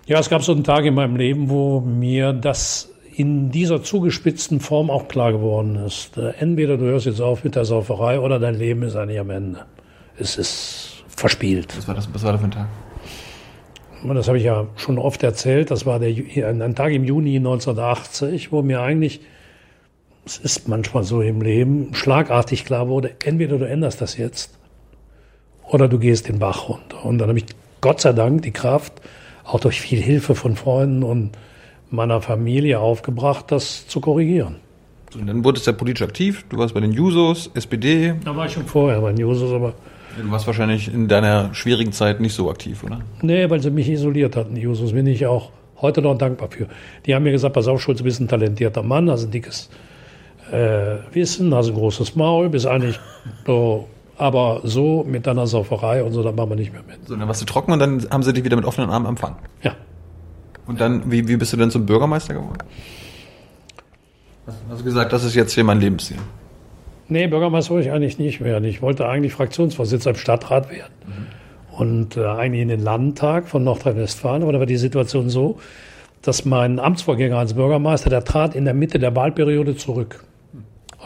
Ja, 0.07 0.21
es 0.21 0.29
gab 0.29 0.43
so 0.43 0.53
einen 0.53 0.65
Tag 0.65 0.85
in 0.85 0.95
meinem 0.95 1.17
Leben, 1.17 1.51
wo 1.51 1.81
mir 1.81 2.33
das 2.33 2.91
in 3.17 3.51
dieser 3.51 3.83
zugespitzten 3.83 4.61
Form 4.61 4.91
auch 4.91 5.09
klar 5.09 5.33
geworden 5.33 5.77
ist. 5.77 6.19
Entweder 6.19 6.77
du 6.77 6.85
hörst 6.85 7.07
jetzt 7.07 7.21
auf 7.21 7.45
mit 7.45 7.57
der 7.57 7.65
Sauferei 7.65 8.21
oder 8.21 8.39
dein 8.39 8.55
Leben 8.55 8.83
ist 8.83 8.95
eigentlich 8.95 9.19
am 9.19 9.31
Ende. 9.31 9.65
Es 10.19 10.37
ist 10.37 11.03
verspielt. 11.09 11.77
Was 11.77 11.89
war 11.89 11.95
das, 11.95 12.09
was 12.13 12.23
war 12.23 12.33
das 12.33 12.41
für 12.41 12.47
ein 12.47 12.51
Tag? 12.53 12.67
Das 14.05 14.29
habe 14.29 14.39
ich 14.39 14.45
ja 14.45 14.67
schon 14.77 14.99
oft 14.99 15.23
erzählt. 15.23 15.71
Das 15.71 15.87
war 15.87 15.99
der, 15.99 16.11
ein 16.11 16.75
Tag 16.75 16.93
im 16.93 17.05
Juni 17.05 17.37
1980, 17.37 18.53
wo 18.53 18.63
mir 18.63 18.83
eigentlich, 18.83 19.23
es 20.27 20.39
ist 20.39 20.69
manchmal 20.69 21.05
so 21.05 21.23
im 21.23 21.41
Leben, 21.41 21.95
schlagartig 21.95 22.65
klar 22.65 22.89
wurde, 22.89 23.15
entweder 23.25 23.59
du 23.59 23.65
änderst 23.65 24.01
das 24.01 24.17
jetzt 24.17 24.59
oder 25.71 25.89
du 25.89 25.99
gehst 25.99 26.29
den 26.29 26.41
Bach 26.41 26.69
runter. 26.69 27.05
Und 27.05 27.19
dann 27.19 27.29
habe 27.29 27.39
ich 27.39 27.47
Gott 27.81 28.01
sei 28.01 28.13
Dank 28.13 28.43
die 28.43 28.51
Kraft, 28.51 28.93
auch 29.45 29.61
durch 29.61 29.81
viel 29.81 30.01
Hilfe 30.01 30.35
von 30.35 30.57
Freunden 30.57 31.05
und 31.05 31.31
meiner 31.91 32.21
Familie 32.21 32.81
aufgebracht, 32.81 33.47
das 33.53 33.87
zu 33.87 34.01
korrigieren. 34.01 34.57
Und 35.15 35.29
dann 35.29 35.45
wurdest 35.45 35.67
du 35.67 35.71
ja 35.71 35.77
politisch 35.77 36.03
aktiv. 36.03 36.45
Du 36.49 36.59
warst 36.59 36.75
bei 36.75 36.81
den 36.81 36.93
Jusos, 36.93 37.49
SPD. 37.55 38.15
Da 38.25 38.35
war 38.35 38.47
ich 38.47 38.53
schon 38.53 38.67
vorher 38.67 39.01
bei 39.01 39.13
Jusos, 39.13 39.53
aber 39.53 39.75
Du 40.21 40.31
warst 40.31 40.47
wahrscheinlich 40.47 40.93
in 40.93 41.09
deiner 41.09 41.53
schwierigen 41.53 41.93
Zeit 41.93 42.21
nicht 42.21 42.33
so 42.33 42.51
aktiv, 42.51 42.83
oder? 42.83 43.01
Nee, 43.21 43.51
weil 43.51 43.61
sie 43.61 43.71
mich 43.71 43.89
isoliert 43.89 44.35
hatten, 44.35 44.55
die 44.55 44.63
Jusos. 44.63 44.93
Bin 44.93 45.07
ich 45.07 45.27
auch 45.27 45.51
heute 45.83 46.01
noch 46.01 46.17
dankbar 46.17 46.49
für. 46.51 46.69
Die 47.05 47.15
haben 47.15 47.23
mir 47.23 47.33
gesagt, 47.33 47.55
pass 47.55 47.69
auf, 47.69 47.83
Schulz, 47.83 47.99
du 47.99 48.05
bist 48.05 48.21
ein 48.21 48.29
talentierter 48.29 48.83
Mann, 48.83 49.11
hast 49.11 49.25
ein 49.25 49.31
dickes 49.31 49.69
äh, 50.53 50.97
Wissen, 51.13 51.55
hast 51.55 51.69
ein 51.69 51.75
großes 51.75 52.17
Maul, 52.17 52.49
bist 52.49 52.67
eigentlich 52.67 52.99
so, 53.47 53.89
aber 54.17 54.61
so 54.65 55.05
mit 55.05 55.27
deiner 55.27 55.47
Sauferei 55.47 56.03
und 56.03 56.13
so, 56.13 56.23
da 56.23 56.33
machen 56.33 56.51
wir 56.51 56.57
nicht 56.57 56.73
mehr 56.73 56.83
mit. 56.87 57.07
So, 57.07 57.17
dann 57.17 57.27
warst 57.27 57.43
du 57.43 57.47
trocken 57.47 57.73
und 57.73 57.79
dann 57.79 58.07
haben 58.11 58.23
sie 58.23 58.33
dich 58.33 58.45
wieder 58.45 58.57
mit 58.57 58.65
offenen 58.65 58.91
Armen 58.91 59.07
empfangen. 59.07 59.37
Ja. 59.63 59.75
Und 60.67 60.81
dann, 60.81 61.11
wie, 61.11 61.29
wie 61.29 61.37
bist 61.37 61.53
du 61.53 61.57
denn 61.57 61.71
zum 61.71 61.87
Bürgermeister 61.87 62.35
geworden? 62.35 62.59
Hast 64.69 64.81
du 64.81 64.85
gesagt, 64.85 65.13
das 65.13 65.25
ist 65.25 65.35
jetzt 65.35 65.53
hier 65.53 65.65
mein 65.65 65.81
Lebensziel? 65.81 66.19
Nee, 67.09 67.27
Bürgermeister 67.29 67.71
wollte 67.71 67.89
ich 67.89 67.95
eigentlich 67.95 68.19
nicht 68.19 68.43
werden. 68.43 68.65
Ich 68.65 68.83
wollte 68.83 69.09
eigentlich 69.09 69.33
Fraktionsvorsitzender 69.33 70.17
im 70.17 70.21
Stadtrat 70.21 70.71
werden. 70.71 70.93
Und 71.71 72.17
äh, 72.17 72.25
eigentlich 72.25 72.63
in 72.63 72.69
den 72.69 72.83
Landtag 72.83 73.49
von 73.49 73.63
Nordrhein-Westfalen. 73.63 74.43
Aber 74.43 74.53
da 74.53 74.59
war 74.59 74.67
die 74.67 74.77
Situation 74.77 75.29
so, 75.29 75.59
dass 76.23 76.45
mein 76.45 76.81
Amtsvorgänger 76.81 77.39
als 77.39 77.55
Bürgermeister, 77.55 78.11
der 78.11 78.25
trat 78.25 78.55
in 78.57 78.65
der 78.65 78.75
Mitte 78.75 78.99
der 78.99 79.15
Wahlperiode 79.15 79.77
zurück. 79.77 80.25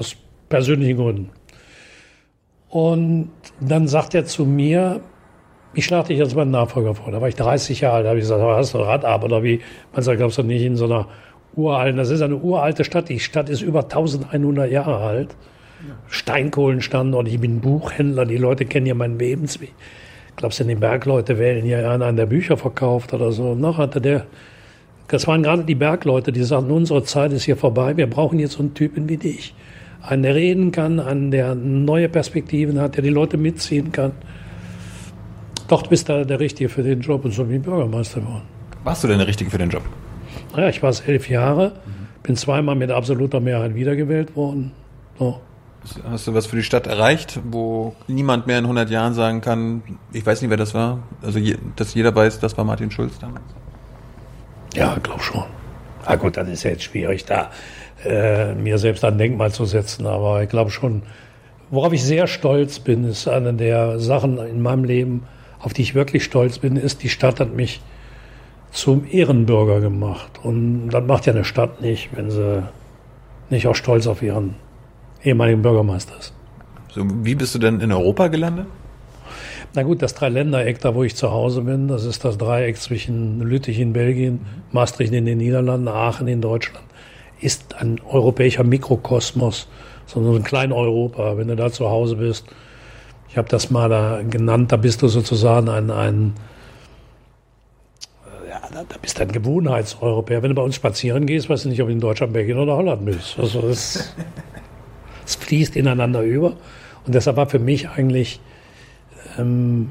Aus 0.01 0.17
persönlichen 0.49 0.97
Gründen. 0.97 1.31
Und 2.71 3.31
dann 3.61 3.87
sagt 3.87 4.15
er 4.15 4.25
zu 4.25 4.45
mir, 4.47 5.01
ich 5.75 5.85
schlage 5.85 6.09
dich 6.09 6.21
als 6.21 6.35
meinen 6.35 6.51
Nachfolger 6.51 6.95
vor. 6.95 7.13
Da 7.13 7.21
war 7.21 7.29
ich 7.29 7.37
30 7.37 7.81
Jahre 7.83 7.97
alt. 7.97 8.05
Da 8.05 8.09
habe 8.11 8.19
ich 8.19 8.25
gesagt, 8.25 8.43
hast 8.43 8.75
du 8.75 8.83
ein 8.83 9.05
ab 9.05 9.25
oder 9.25 9.43
wie? 9.43 9.61
Man 9.93 10.03
sagt, 10.03 10.19
glaubst 10.19 10.39
du 10.39 10.43
nicht 10.43 10.63
in 10.63 10.77
so 10.77 10.87
einer 10.87 11.07
uralten, 11.55 11.97
das 11.97 12.11
ist 12.11 12.23
eine 12.23 12.37
uralte 12.37 12.85
Stadt. 12.85 13.09
Die 13.09 13.21
Stadt 13.21 13.49
ist 13.49 13.61
über 13.61 13.83
1100 13.83 14.71
Jahre 14.71 14.97
alt. 14.99 15.37
Steinkohlenstandort. 16.09 17.29
Ich 17.29 17.41
bin 17.41 17.61
Buchhändler. 17.61 18.27
Die 18.27 18.37
Leute 18.37 18.67
kennen 18.67 18.87
ja 18.87 18.95
meinen 18.95 19.19
Lebensweg. 19.19 19.73
Glaubst 20.37 20.61
du, 20.61 20.65
die 20.65 20.75
Bergleute 20.75 21.39
wählen 21.39 21.65
hier 21.65 21.91
einen 21.91 22.17
der 22.17 22.27
Bücher 22.27 22.57
verkauft 22.57 23.13
oder 23.13 23.33
so? 23.33 23.51
Und 23.51 23.61
noch 23.61 23.79
hatte 23.79 24.01
der, 24.01 24.27
das 25.09 25.27
waren 25.27 25.43
gerade 25.43 25.65
die 25.65 25.75
Bergleute, 25.75 26.33
die 26.33 26.43
sagten, 26.43 26.71
unsere 26.71 27.03
Zeit 27.05 27.33
ist 27.33 27.45
hier 27.45 27.57
vorbei. 27.57 27.97
Wir 27.97 28.09
brauchen 28.09 28.39
jetzt 28.39 28.55
so 28.55 28.61
einen 28.61 28.75
Typen 28.75 29.09
wie 29.09 29.17
dich. 29.17 29.55
Einen, 30.03 30.23
der 30.23 30.35
reden 30.35 30.73
kann, 30.73 30.99
einen, 30.99 31.31
der 31.31 31.55
neue 31.55 32.09
Perspektiven 32.09 32.81
hat, 32.81 32.97
der 32.97 33.03
die 33.03 33.11
Leute 33.11 33.37
mitziehen 33.37 33.93
kann. 33.93 34.13
Doch, 35.69 35.83
du 35.83 35.91
bist 35.91 36.09
da 36.09 36.25
der 36.25 36.41
Richtige 36.41 36.69
für 36.69 36.83
den 36.83 37.01
Job 37.01 37.25
und 37.25 37.33
so 37.33 37.45
bin 37.45 37.57
ich 37.57 37.63
Bürgermeister 37.63 38.21
geworden. 38.21 38.43
Warst 38.83 39.05
du 39.05 39.09
denn 39.09 39.19
der 39.19 39.27
Richtige 39.27 39.51
für 39.51 39.59
den 39.59 39.71
Job? 39.71 39.83
Naja, 40.57 40.69
ich 40.69 40.83
war 40.83 40.91
es 40.91 41.01
elf 41.01 41.29
Jahre, 41.29 41.73
bin 42.23 42.35
zweimal 42.35 42.75
mit 42.75 42.91
absoluter 42.91 43.41
Mehrheit 43.41 43.75
wiedergewählt 43.75 44.35
worden. 44.35 44.73
So. 45.19 45.41
Hast 46.05 46.27
du 46.27 46.35
was 46.35 46.47
für 46.47 46.57
die 46.57 46.63
Stadt 46.63 46.87
erreicht, 46.87 47.41
wo 47.45 47.95
niemand 48.07 48.47
mehr 48.47 48.59
in 48.59 48.65
100 48.65 48.91
Jahren 48.91 49.15
sagen 49.15 49.41
kann, 49.41 49.83
ich 50.13 50.27
weiß 50.27 50.43
nicht, 50.43 50.51
wer 50.51 50.59
das 50.59 50.75
war? 50.75 51.05
Also, 51.23 51.39
je, 51.39 51.57
dass 51.77 51.95
jeder 51.95 52.15
weiß, 52.15 52.39
das 52.41 52.57
war 52.59 52.65
Martin 52.65 52.91
Schulz 52.91 53.19
damals? 53.19 53.45
Ja, 54.75 54.97
glaub 55.03 55.23
schon. 55.23 55.45
Ah 56.05 56.17
gut, 56.17 56.37
dann 56.37 56.49
ist 56.49 56.65
ja 56.65 56.71
jetzt 56.71 56.83
schwierig, 56.83 57.25
da 57.25 57.51
äh, 58.05 58.55
mir 58.55 58.79
selbst 58.79 59.05
ein 59.05 59.19
Denkmal 59.19 59.53
zu 59.53 59.65
setzen, 59.65 60.07
aber 60.07 60.43
ich 60.43 60.49
glaube 60.49 60.71
schon, 60.71 61.03
worauf 61.71 61.93
ich 61.93 62.03
sehr 62.03 62.27
stolz 62.27 62.81
bin, 62.81 63.05
ist 63.05 63.29
eine 63.29 63.55
der 63.55 63.99
Sachen 63.99 64.39
in 64.39 64.63
meinem 64.63 64.85
Leben, 64.85 65.25
auf 65.61 65.73
die 65.73 65.83
ich 65.83 65.95
wirklich 65.95 66.25
stolz 66.25 66.59
bin, 66.59 66.77
ist, 66.77 67.03
die 67.03 67.09
Stadt 67.09 67.41
hat 67.41 67.55
mich 67.55 67.81
zum 68.71 69.05
Ehrenbürger 69.11 69.81
gemacht. 69.81 70.41
Und 70.43 70.91
das 70.91 71.05
macht 71.05 71.27
ja 71.27 71.33
eine 71.33 71.45
Stadt 71.45 71.81
nicht, 71.81 72.11
wenn 72.15 72.31
sie 72.31 72.63
nicht 73.51 73.67
auch 73.67 73.75
stolz 73.75 74.07
auf 74.07 74.23
ihren 74.23 74.55
ehemaligen 75.23 75.63
Bürgermeister 75.63 76.15
ist. 76.19 76.33
So, 76.93 77.05
wie 77.23 77.35
bist 77.35 77.55
du 77.55 77.59
denn 77.59 77.81
in 77.81 77.93
Europa 77.93 78.29
gelandet? 78.29 78.67
Na 79.75 79.85
gut, 79.85 80.03
das 80.03 80.15
Dreiländereck, 80.15 80.81
da 80.81 80.95
wo 80.97 81.05
ich 81.05 81.15
zu 81.15 81.31
Hause 81.31 81.63
bin, 81.63 81.87
das 81.87 82.05
ist 82.05 82.25
das 82.25 82.37
Dreieck 82.39 82.77
zwischen 82.77 83.41
Lüttich 83.41 83.79
in 83.79 83.93
Belgien, 83.93 84.41
Maastricht 84.73 85.13
in 85.13 85.27
den 85.27 85.39
Niederlanden, 85.39 85.87
Aachen 85.87 86.27
in 86.27 86.41
Deutschland, 86.41 86.85
ist 87.41 87.75
ein 87.77 88.01
europäischer 88.07 88.65
Mikrokosmos, 88.65 89.69
so 90.07 90.21
ein 90.21 90.43
klein 90.43 90.73
Europa. 90.73 91.37
Wenn 91.37 91.49
du 91.49 91.57
da 91.57 91.71
zu 91.71 91.89
Hause 91.89 92.17
bist, 92.17 92.47
ich 93.29 93.39
habe 93.39 93.49
das 93.49 93.71
mal 93.71 93.89
da 93.89 94.23
genannt, 94.23 94.73
da 94.73 94.77
bist 94.77 95.03
du 95.03 95.09
sozusagen 95.09 95.69
ein, 95.69 95.91
ein 95.91 96.35
ja, 98.49 98.61
da 98.73 98.97
bist 99.01 99.19
du 99.19 99.23
ein 99.23 99.33
Gewohnheitseuropäer. 99.33 100.43
Wenn 100.43 100.51
du 100.51 100.57
bei 100.57 100.63
uns 100.63 100.75
spazieren 100.75 101.27
gehst, 101.27 101.49
weißt 101.49 101.65
du 101.65 101.69
nicht, 101.69 101.81
ob 101.81 101.89
du 101.89 101.93
in 101.93 102.01
Deutschland, 102.01 102.33
Belgien 102.33 102.59
oder 102.59 102.77
Holland 102.77 103.05
bist. 103.05 103.39
Also 103.39 103.61
es, 103.69 104.15
es 105.25 105.35
fließt 105.37 105.77
ineinander 105.77 106.23
über. 106.23 106.55
Und 107.07 107.15
deshalb 107.15 107.37
war 107.37 107.49
für 107.49 107.61
mich 107.61 107.89
eigentlich 107.89 108.41
ähm, 109.39 109.91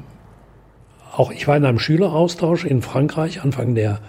auch, 1.12 1.30
ich 1.30 1.48
war 1.48 1.56
in 1.56 1.64
einem 1.64 1.78
Schüleraustausch 1.78 2.64
in 2.64 2.82
Frankreich 2.82 3.42
Anfang 3.42 3.74
der 3.74 4.00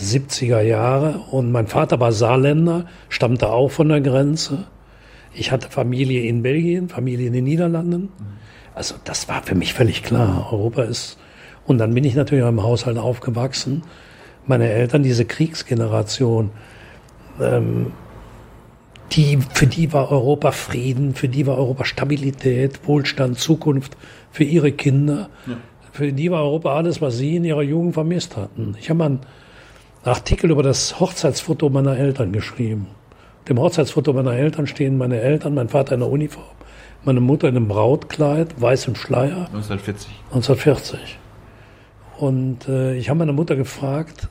70er 0.00 0.60
Jahre 0.60 1.20
und 1.30 1.52
mein 1.52 1.66
Vater 1.66 2.00
war 2.00 2.12
Saarländer, 2.12 2.86
stammte 3.08 3.50
auch 3.50 3.70
von 3.70 3.88
der 3.88 4.00
Grenze. 4.00 4.66
Ich 5.34 5.52
hatte 5.52 5.68
Familie 5.70 6.22
in 6.22 6.42
Belgien, 6.42 6.88
Familie 6.88 7.28
in 7.28 7.32
den 7.32 7.44
Niederlanden. 7.44 8.08
Also 8.74 8.94
das 9.04 9.28
war 9.28 9.42
für 9.42 9.54
mich 9.54 9.74
völlig 9.74 10.02
klar. 10.02 10.48
Europa 10.52 10.82
ist. 10.82 11.18
Und 11.66 11.78
dann 11.78 11.94
bin 11.94 12.04
ich 12.04 12.14
natürlich 12.14 12.44
auch 12.44 12.48
im 12.48 12.62
Haushalt 12.62 12.98
aufgewachsen. 12.98 13.82
Meine 14.46 14.70
Eltern, 14.70 15.02
diese 15.02 15.24
Kriegsgeneration, 15.24 16.50
ähm, 17.40 17.92
die, 19.12 19.38
für 19.54 19.66
die 19.66 19.92
war 19.92 20.10
Europa 20.10 20.52
Frieden, 20.52 21.14
für 21.14 21.28
die 21.28 21.46
war 21.46 21.58
Europa 21.58 21.84
Stabilität, 21.84 22.86
Wohlstand, 22.86 23.38
Zukunft, 23.38 23.96
für 24.30 24.44
ihre 24.44 24.72
Kinder. 24.72 25.28
Für 25.92 26.12
die 26.12 26.30
war 26.30 26.42
Europa 26.42 26.74
alles, 26.74 27.00
was 27.00 27.18
sie 27.18 27.36
in 27.36 27.44
ihrer 27.44 27.62
Jugend 27.62 27.94
vermisst 27.94 28.36
hatten. 28.36 28.76
Ich 28.78 28.88
habe 28.88 28.98
mal 28.98 29.06
einen 29.06 29.20
Artikel 30.04 30.50
über 30.50 30.62
das 30.62 30.98
Hochzeitsfoto 30.98 31.68
meiner 31.68 31.98
Eltern 31.98 32.32
geschrieben. 32.32 32.86
Dem 33.48 33.60
Hochzeitsfoto 33.60 34.14
meiner 34.14 34.32
Eltern 34.32 34.66
stehen 34.66 34.96
meine 34.96 35.20
Eltern, 35.20 35.52
mein 35.52 35.68
Vater 35.68 35.92
in 35.92 36.00
der 36.00 36.08
Uniform, 36.08 36.44
meine 37.04 37.20
Mutter 37.20 37.48
in 37.48 37.56
einem 37.56 37.68
Brautkleid, 37.68 38.58
weißem 38.58 38.94
Schleier, 38.94 39.46
1940. 39.52 40.08
1940. 40.32 41.18
Und 42.16 42.66
äh, 42.66 42.96
ich 42.96 43.10
habe 43.10 43.18
meine 43.18 43.34
Mutter 43.34 43.56
gefragt, 43.56 44.28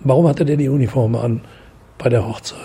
warum 0.00 0.26
hatte 0.26 0.46
der 0.46 0.56
die 0.56 0.70
Uniform 0.70 1.14
an 1.14 1.42
bei 1.98 2.08
der 2.08 2.26
Hochzeit? 2.26 2.58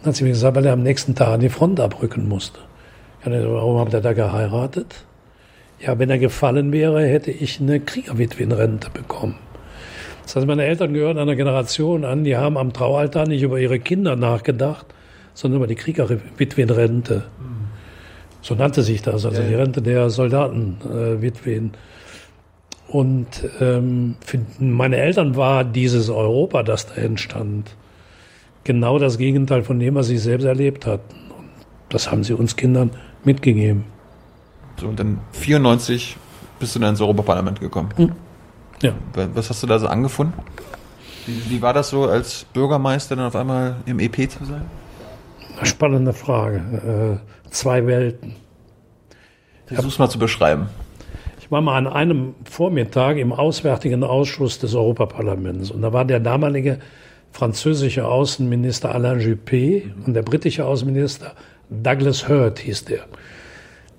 Dann 0.00 0.08
hat 0.08 0.16
sie 0.16 0.24
mir 0.24 0.30
gesagt, 0.30 0.56
weil 0.56 0.64
er 0.64 0.72
am 0.72 0.82
nächsten 0.82 1.14
Tag 1.14 1.28
an 1.28 1.40
die 1.40 1.50
Front 1.50 1.78
abrücken 1.78 2.26
musste. 2.26 2.60
Gesagt, 3.22 3.44
warum 3.50 3.80
hat 3.80 3.92
er 3.92 4.00
da 4.00 4.14
geheiratet? 4.14 5.04
Ja, 5.78 5.98
wenn 5.98 6.08
er 6.08 6.18
gefallen 6.18 6.72
wäre, 6.72 7.04
hätte 7.04 7.30
ich 7.30 7.60
eine 7.60 7.80
Kriegerwitwenrente 7.80 8.88
bekommen. 8.90 9.36
Das 10.28 10.36
heißt, 10.36 10.46
meine 10.46 10.64
Eltern 10.64 10.92
gehören 10.92 11.16
einer 11.16 11.36
Generation 11.36 12.04
an, 12.04 12.22
die 12.22 12.36
haben 12.36 12.58
am 12.58 12.74
Traualtar 12.74 13.26
nicht 13.26 13.40
über 13.40 13.58
ihre 13.58 13.78
Kinder 13.78 14.14
nachgedacht, 14.14 14.84
sondern 15.32 15.56
über 15.56 15.66
die 15.66 15.74
Kriegerwitwenrente. 15.74 17.24
So 18.42 18.54
nannte 18.54 18.82
sich 18.82 19.00
das, 19.00 19.24
also 19.24 19.42
die 19.42 19.54
Rente 19.54 19.80
der 19.80 20.10
Soldatenwitwen. 20.10 21.72
Äh, 21.72 22.92
und 22.92 23.26
ähm, 23.58 24.16
für 24.20 24.40
meine 24.58 24.98
Eltern 24.98 25.34
war 25.34 25.64
dieses 25.64 26.10
Europa, 26.10 26.62
das 26.62 26.88
da 26.88 26.96
entstand, 26.96 27.74
genau 28.64 28.98
das 28.98 29.16
Gegenteil 29.16 29.62
von 29.62 29.80
dem, 29.80 29.94
was 29.94 30.08
sie 30.08 30.18
selbst 30.18 30.44
erlebt 30.44 30.84
hatten. 30.84 31.14
Und 31.38 31.48
das 31.88 32.10
haben 32.10 32.22
sie 32.22 32.34
uns 32.34 32.54
Kindern 32.54 32.90
mitgegeben. 33.24 33.84
So, 34.78 34.88
und 34.88 35.00
dann 35.00 35.20
94 35.32 36.18
bist 36.60 36.74
du 36.74 36.80
dann 36.80 36.90
ins 36.90 37.00
Europaparlament 37.00 37.60
gekommen. 37.60 37.88
Hm. 37.96 38.12
Ja. 38.82 38.92
Was 39.34 39.50
hast 39.50 39.62
du 39.62 39.66
da 39.66 39.78
so 39.78 39.86
angefunden? 39.86 40.34
Wie, 41.26 41.50
wie 41.50 41.62
war 41.62 41.72
das 41.72 41.90
so, 41.90 42.04
als 42.04 42.44
Bürgermeister 42.52 43.16
dann 43.16 43.26
auf 43.26 43.36
einmal 43.36 43.76
im 43.86 43.98
EP 43.98 44.30
zu 44.30 44.44
sein? 44.44 44.64
Spannende 45.62 46.12
Frage. 46.12 47.20
Äh, 47.46 47.50
zwei 47.50 47.86
Welten. 47.86 48.36
Versuch's 49.66 49.98
mal 49.98 50.08
zu 50.08 50.18
beschreiben. 50.18 50.68
Ich 51.40 51.50
war 51.50 51.60
mal 51.60 51.76
an 51.76 51.86
einem 51.86 52.34
Vormittag 52.44 53.16
im 53.16 53.32
Auswärtigen 53.32 54.04
Ausschuss 54.04 54.58
des 54.58 54.74
Europaparlaments 54.74 55.70
und 55.70 55.82
da 55.82 55.92
war 55.92 56.04
der 56.04 56.20
damalige 56.20 56.78
französische 57.32 58.06
Außenminister 58.06 58.94
Alain 58.94 59.18
Juppé 59.18 59.90
und 60.06 60.14
der 60.14 60.22
britische 60.22 60.64
Außenminister 60.64 61.32
Douglas 61.70 62.28
Hurt 62.28 62.58
hieß 62.60 62.84
der. 62.86 63.04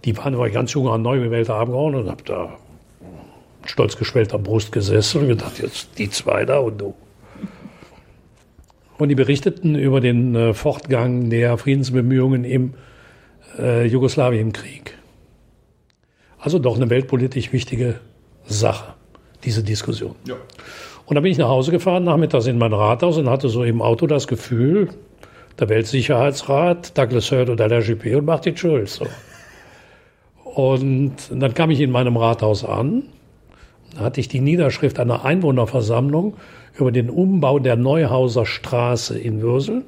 Die 0.06 0.16
waren, 0.18 0.38
war 0.38 0.48
ich 0.48 0.54
ganz 0.54 0.74
junger, 0.74 0.98
neu 0.98 1.20
gewählter 1.20 1.56
Abgeordneter 1.56 2.04
und 2.04 2.12
hab 2.12 2.26
da 2.26 2.58
stolz 3.70 3.98
geschwellter 3.98 4.40
Brust 4.40 4.72
gesessen 4.72 5.22
und 5.22 5.28
gedacht, 5.28 5.60
jetzt 5.60 5.90
die 5.98 6.10
zwei 6.10 6.44
da 6.46 6.58
und 6.58 6.82
du. 6.82 6.96
Und 8.98 9.10
die 9.10 9.16
berichteten 9.16 9.76
über 9.76 10.02
den 10.02 10.36
äh, 10.36 10.54
Fortgang 10.54 11.30
der 11.30 11.58
Friedensbemühungen 11.58 12.44
im 12.44 12.74
äh, 13.58 13.86
Jugoslawienkrieg. 13.86 14.98
Also 16.40 16.60
doch 16.60 16.76
eine 16.76 16.90
weltpolitisch 16.90 17.54
wichtige 17.54 18.00
Sache, 18.46 18.96
diese 19.44 19.64
Diskussion. 19.64 20.16
Ja. 20.28 20.36
Und 21.06 21.16
da 21.16 21.22
bin 21.22 21.32
ich 21.32 21.38
nach 21.38 21.48
Hause 21.48 21.72
gefahren, 21.72 22.04
nachmittags 22.04 22.48
in 22.48 22.58
mein 22.58 22.74
Rathaus 22.74 23.18
und 23.18 23.30
hatte 23.30 23.50
so 23.50 23.64
im 23.64 23.82
Auto 23.82 24.08
das 24.08 24.28
Gefühl, 24.28 24.90
der 25.60 25.70
Weltsicherheitsrat, 25.70 26.98
Douglas 26.98 27.32
Hurd 27.32 27.50
und 27.50 27.62
Alain 27.62 27.84
Juppé 27.84 28.18
und 28.18 28.26
Martin 28.26 28.58
Schulz. 28.58 28.96
So. 28.96 29.08
Und 30.44 31.16
dann 31.32 31.54
kam 31.54 31.70
ich 31.72 31.80
in 31.80 31.92
meinem 31.92 32.18
Rathaus 32.18 32.66
an 32.66 33.04
hatte 33.98 34.20
ich 34.20 34.28
die 34.28 34.42
Niederschrift 34.42 35.00
einer 35.00 35.26
Einwohnerversammlung 35.26 36.36
über 36.78 36.92
den 36.92 37.10
Umbau 37.10 37.60
der 37.60 37.76
Neuhauser 37.76 38.46
Straße 38.46 39.18
in 39.18 39.42
Würsel. 39.42 39.84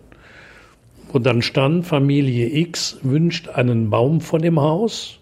Und 1.12 1.26
dann 1.26 1.42
stand, 1.42 1.86
Familie 1.86 2.56
X 2.56 3.00
wünscht 3.04 3.50
einen 3.50 3.90
Baum 3.90 4.22
vor 4.22 4.40
dem 4.40 4.60
Haus, 4.60 5.20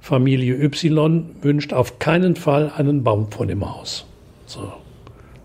Familie 0.00 0.54
Y 0.62 1.30
wünscht 1.42 1.72
auf 1.72 1.98
keinen 1.98 2.36
Fall 2.36 2.72
einen 2.76 3.02
Baum 3.02 3.30
vor 3.30 3.46
dem 3.46 3.68
Haus. 3.68 4.06
So. 4.46 4.72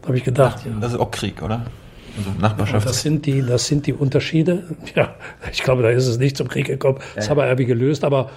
Da 0.02 0.08
habe 0.08 0.18
ich 0.18 0.24
gedacht. 0.24 0.66
Ja. 0.66 0.72
Das 0.80 0.94
ist 0.94 1.00
auch 1.00 1.12
Krieg, 1.12 1.42
oder? 1.42 1.66
Also 2.18 2.30
Nachbarschaft. 2.40 2.88
Das 2.88 3.02
sind, 3.02 3.26
die, 3.26 3.42
das 3.42 3.66
sind 3.68 3.88
die 3.88 3.94
Unterschiede. 3.94 4.64
Ja, 4.96 5.16
ich 5.52 5.64
glaube, 5.64 5.82
da 5.82 5.90
ist 5.90 6.06
es 6.06 6.20
nicht 6.20 6.38
zum 6.38 6.48
Krieg 6.48 6.68
gekommen. 6.68 7.00
Das 7.16 7.26
ja. 7.26 7.32
haben 7.32 7.38
wir 7.38 7.46
irgendwie 7.46 7.66
gelöst. 7.66 8.04
Aber 8.04 8.30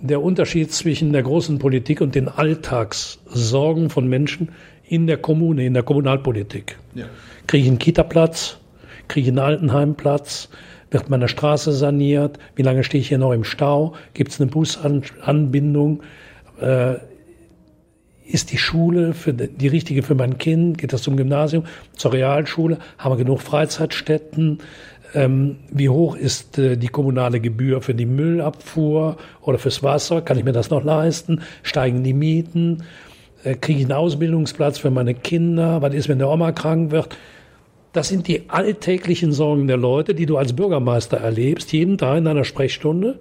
der 0.00 0.22
Unterschied 0.22 0.72
zwischen 0.72 1.12
der 1.12 1.22
großen 1.22 1.58
Politik 1.58 2.00
und 2.00 2.14
den 2.14 2.28
Alltagssorgen 2.28 3.90
von 3.90 4.08
Menschen 4.08 4.50
in 4.86 5.06
der 5.06 5.18
Kommune, 5.18 5.64
in 5.64 5.74
der 5.74 5.82
Kommunalpolitik. 5.82 6.76
Ja. 6.94 7.06
Kriege 7.46 7.64
ich 7.64 7.68
einen 7.68 7.78
Kita-Platz? 7.78 8.58
Kriege 9.08 9.24
ich 9.24 9.28
einen 9.28 9.38
Altenheimplatz? 9.38 10.48
Wird 10.90 11.08
meine 11.08 11.28
Straße 11.28 11.72
saniert? 11.72 12.38
Wie 12.56 12.62
lange 12.62 12.82
stehe 12.82 13.00
ich 13.00 13.08
hier 13.08 13.18
noch 13.18 13.32
im 13.32 13.44
Stau? 13.44 13.94
Gibt 14.14 14.32
es 14.32 14.40
eine 14.40 14.50
Busanbindung? 14.50 16.02
Äh, 16.60 16.94
ist 18.26 18.52
die 18.52 18.58
Schule 18.58 19.12
für 19.12 19.32
die 19.32 19.68
richtige 19.68 20.02
für 20.02 20.14
mein 20.14 20.38
Kind? 20.38 20.78
Geht 20.78 20.92
das 20.92 21.02
zum 21.02 21.16
Gymnasium, 21.16 21.64
zur 21.96 22.12
Realschule? 22.12 22.78
Haben 22.98 23.12
wir 23.12 23.24
genug 23.24 23.40
Freizeitstätten? 23.40 24.58
Ähm, 25.14 25.56
wie 25.70 25.88
hoch 25.88 26.16
ist 26.16 26.58
äh, 26.58 26.76
die 26.76 26.88
kommunale 26.88 27.40
Gebühr 27.40 27.82
für 27.82 27.94
die 27.94 28.06
Müllabfuhr 28.06 29.16
oder 29.42 29.58
fürs 29.58 29.82
Wasser? 29.82 30.22
Kann 30.22 30.38
ich 30.38 30.44
mir 30.44 30.52
das 30.52 30.70
noch 30.70 30.84
leisten? 30.84 31.42
Steigen 31.62 32.04
die 32.04 32.12
Mieten? 32.12 32.84
Äh, 33.42 33.56
Kriege 33.56 33.80
ich 33.80 33.84
einen 33.86 33.92
Ausbildungsplatz 33.94 34.78
für 34.78 34.90
meine 34.90 35.14
Kinder? 35.14 35.82
Was 35.82 35.94
ist, 35.94 36.08
wenn 36.08 36.18
der 36.18 36.28
Oma 36.28 36.52
krank 36.52 36.90
wird? 36.92 37.16
Das 37.92 38.08
sind 38.08 38.28
die 38.28 38.48
alltäglichen 38.50 39.32
Sorgen 39.32 39.66
der 39.66 39.76
Leute, 39.76 40.14
die 40.14 40.26
du 40.26 40.36
als 40.36 40.52
Bürgermeister 40.52 41.16
erlebst, 41.16 41.72
jeden 41.72 41.98
Tag 41.98 42.18
in 42.18 42.26
einer 42.28 42.44
Sprechstunde. 42.44 43.18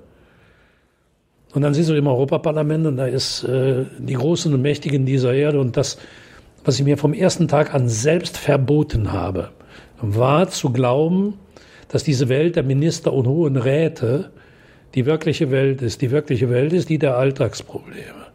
Und 1.53 1.63
dann 1.63 1.73
siehst 1.73 1.89
du 1.89 1.95
im 1.95 2.05
Europaparlament 2.05 2.85
und 2.85 2.97
da 2.97 3.07
ist 3.07 3.43
äh, 3.43 3.85
die 3.97 4.13
Großen 4.13 4.53
und 4.53 4.61
Mächtigen 4.61 5.05
dieser 5.07 5.33
Erde 5.33 5.59
und 5.59 5.75
das, 5.77 5.97
was 6.63 6.77
ich 6.77 6.85
mir 6.85 6.97
vom 6.97 7.13
ersten 7.13 7.47
Tag 7.47 7.73
an 7.73 7.89
selbst 7.89 8.37
verboten 8.37 9.11
habe, 9.11 9.49
war 9.99 10.49
zu 10.49 10.69
glauben, 10.71 11.33
dass 11.89 12.03
diese 12.03 12.29
Welt 12.29 12.55
der 12.55 12.63
Minister 12.63 13.11
und 13.11 13.27
hohen 13.27 13.57
Räte 13.57 14.31
die 14.95 15.05
wirkliche 15.05 15.51
Welt 15.51 15.81
ist. 15.81 16.01
Die 16.01 16.11
wirkliche 16.11 16.49
Welt 16.49 16.73
ist 16.73 16.89
die 16.89 16.97
der 16.97 17.17
Alltagsprobleme. 17.17 18.27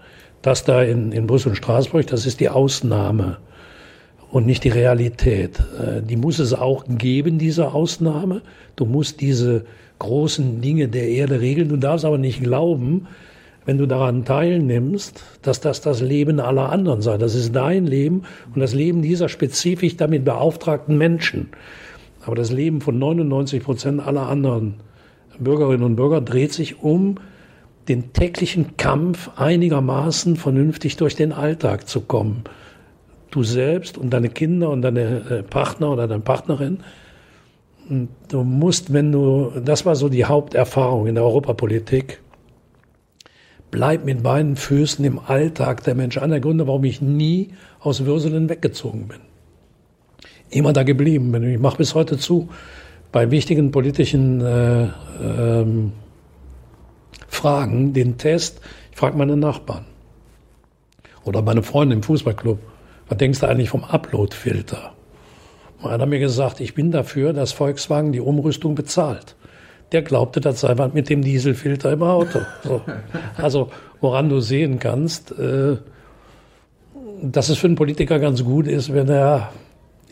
Das 0.43 0.65
da 0.65 0.83
in, 0.83 1.11
in 1.13 1.27
Brüssel 1.27 1.51
und 1.51 1.57
Straßburg, 1.57 2.07
das 2.07 2.27
ist 2.27 2.41
die 2.41 2.51
Ausnahme 2.51 3.39
und 4.31 4.47
nicht 4.47 4.65
die 4.65 4.69
Realität. 4.69 5.59
Äh, 5.81 6.03
die 6.03 6.17
muss 6.17 6.39
es 6.39 6.53
auch 6.53 6.85
geben, 6.87 7.39
diese 7.39 7.73
Ausnahme. 7.73 8.43
Du 8.77 8.85
musst 8.85 9.21
diese 9.21 9.65
großen 10.01 10.61
Dinge 10.61 10.89
der 10.89 11.09
Erde 11.09 11.41
regeln. 11.41 11.69
Du 11.69 11.77
darfst 11.77 12.05
aber 12.05 12.19
nicht 12.19 12.43
glauben, 12.43 13.07
wenn 13.65 13.79
du 13.79 13.87
daran 13.87 14.25
teilnimmst, 14.25 15.23
dass 15.43 15.61
das 15.61 15.81
das 15.81 16.01
Leben 16.01 16.41
aller 16.41 16.71
anderen 16.71 17.01
sei. 17.01 17.17
Das 17.17 17.35
ist 17.35 17.55
dein 17.55 17.87
Leben 17.87 18.25
und 18.55 18.61
das 18.61 18.75
Leben 18.75 19.03
dieser 19.03 19.29
spezifisch 19.29 19.97
damit 19.97 20.25
beauftragten 20.25 20.99
Menschen. 20.99 21.49
Aber 22.27 22.37
das 22.37 22.51
Leben 22.51 22.81
von 22.81 22.99
99 22.99 23.63
Prozent 23.63 24.01
aller 24.01 24.29
anderen 24.29 24.75
Bürgerinnen 25.39 25.83
und 25.83 25.97
Bürger 25.97 26.21
dreht 26.21 26.53
sich 26.53 26.83
um 26.83 27.17
den 27.89 28.13
täglichen 28.13 28.77
Kampf 28.77 29.31
einigermaßen 29.37 30.37
vernünftig 30.37 30.97
durch 30.97 31.17
den 31.17 31.33
Alltag 31.33 31.87
zu 31.89 32.01
kommen. 32.01 32.45
Du 33.31 33.43
selbst 33.43 33.99
und 33.99 34.11
deine 34.11 34.31
Kinder 34.31 34.71
und 34.71 34.83
deine 34.83 35.01
äh, 35.29 35.43
Partner 35.43 35.91
oder 35.91 36.07
deine 36.07 36.23
Partnerin. 36.23 36.79
Du 38.29 38.45
musst, 38.45 38.93
wenn 38.93 39.13
du, 39.13 39.53
das 39.63 39.85
war 39.85 39.97
so 39.97 40.09
die 40.09 40.25
Haupterfahrung 40.25 41.07
in 41.07 41.17
der 41.17 41.25
Europapolitik, 41.25 42.21
bleib 43.71 44.07
mit 44.07 44.23
beiden 44.23 44.57
Füßen 44.57 45.05
im 45.05 45.19
Alltag 45.19 45.83
der 45.83 45.95
Menschen. 45.95 46.23
Einer 46.23 46.35
der 46.35 46.41
Gründe, 46.41 46.67
warum 46.67 46.85
ich 46.85 47.03
nie 47.03 47.51
aus 47.81 48.07
Würselen 48.07 48.49
weggezogen 48.49 49.09
bin 49.09 49.21
immer 50.55 50.73
da 50.73 50.83
geblieben. 50.83 51.43
Ich 51.45 51.59
mache 51.59 51.79
bis 51.79 51.95
heute 51.95 52.19
zu, 52.19 52.49
bei 53.13 53.31
wichtigen 53.31 53.71
politischen 53.71 54.41
äh, 54.41 54.89
ähm, 55.23 55.93
Fragen 57.29 57.93
den 57.93 58.17
Test, 58.19 58.61
ich 58.91 58.97
frage 58.97 59.17
meine 59.17 59.37
Nachbarn 59.37 59.85
oder 61.25 61.43
meine 61.43 61.63
Freunde 61.63 61.95
im 61.95 62.03
Fußballclub, 62.03 62.59
was 63.09 63.19
denkst 63.19 63.41
du 63.41 63.49
eigentlich 63.49 63.71
vom 63.71 63.85
Upload-Filter? 63.85 64.93
Einer 65.83 66.03
hat 66.03 66.09
mir 66.09 66.19
gesagt, 66.19 66.61
ich 66.61 66.75
bin 66.75 66.91
dafür, 66.91 67.33
dass 67.33 67.53
Volkswagen 67.53 68.13
die 68.13 68.21
Umrüstung 68.21 68.75
bezahlt. 68.75 69.37
Der 69.93 70.03
glaubte, 70.03 70.41
das 70.41 70.61
sei 70.61 70.79
was 70.79 70.95
mit 70.95 71.11
dem 71.11 71.23
Dieselfilter 71.23 71.93
im 71.93 72.03
Auto. 72.03 72.41
So. 72.63 72.81
Also, 73.37 73.71
woran 74.01 74.31
du 74.31 74.41
sehen 74.41 74.79
kannst, 74.79 75.33
äh, 75.39 75.77
dass 77.23 77.49
es 77.51 77.59
für 77.59 77.67
einen 77.67 77.77
Politiker 77.77 78.19
ganz 78.19 78.43
gut 78.43 78.67
ist, 78.67 78.95
wenn 78.95 79.09
er 79.09 79.53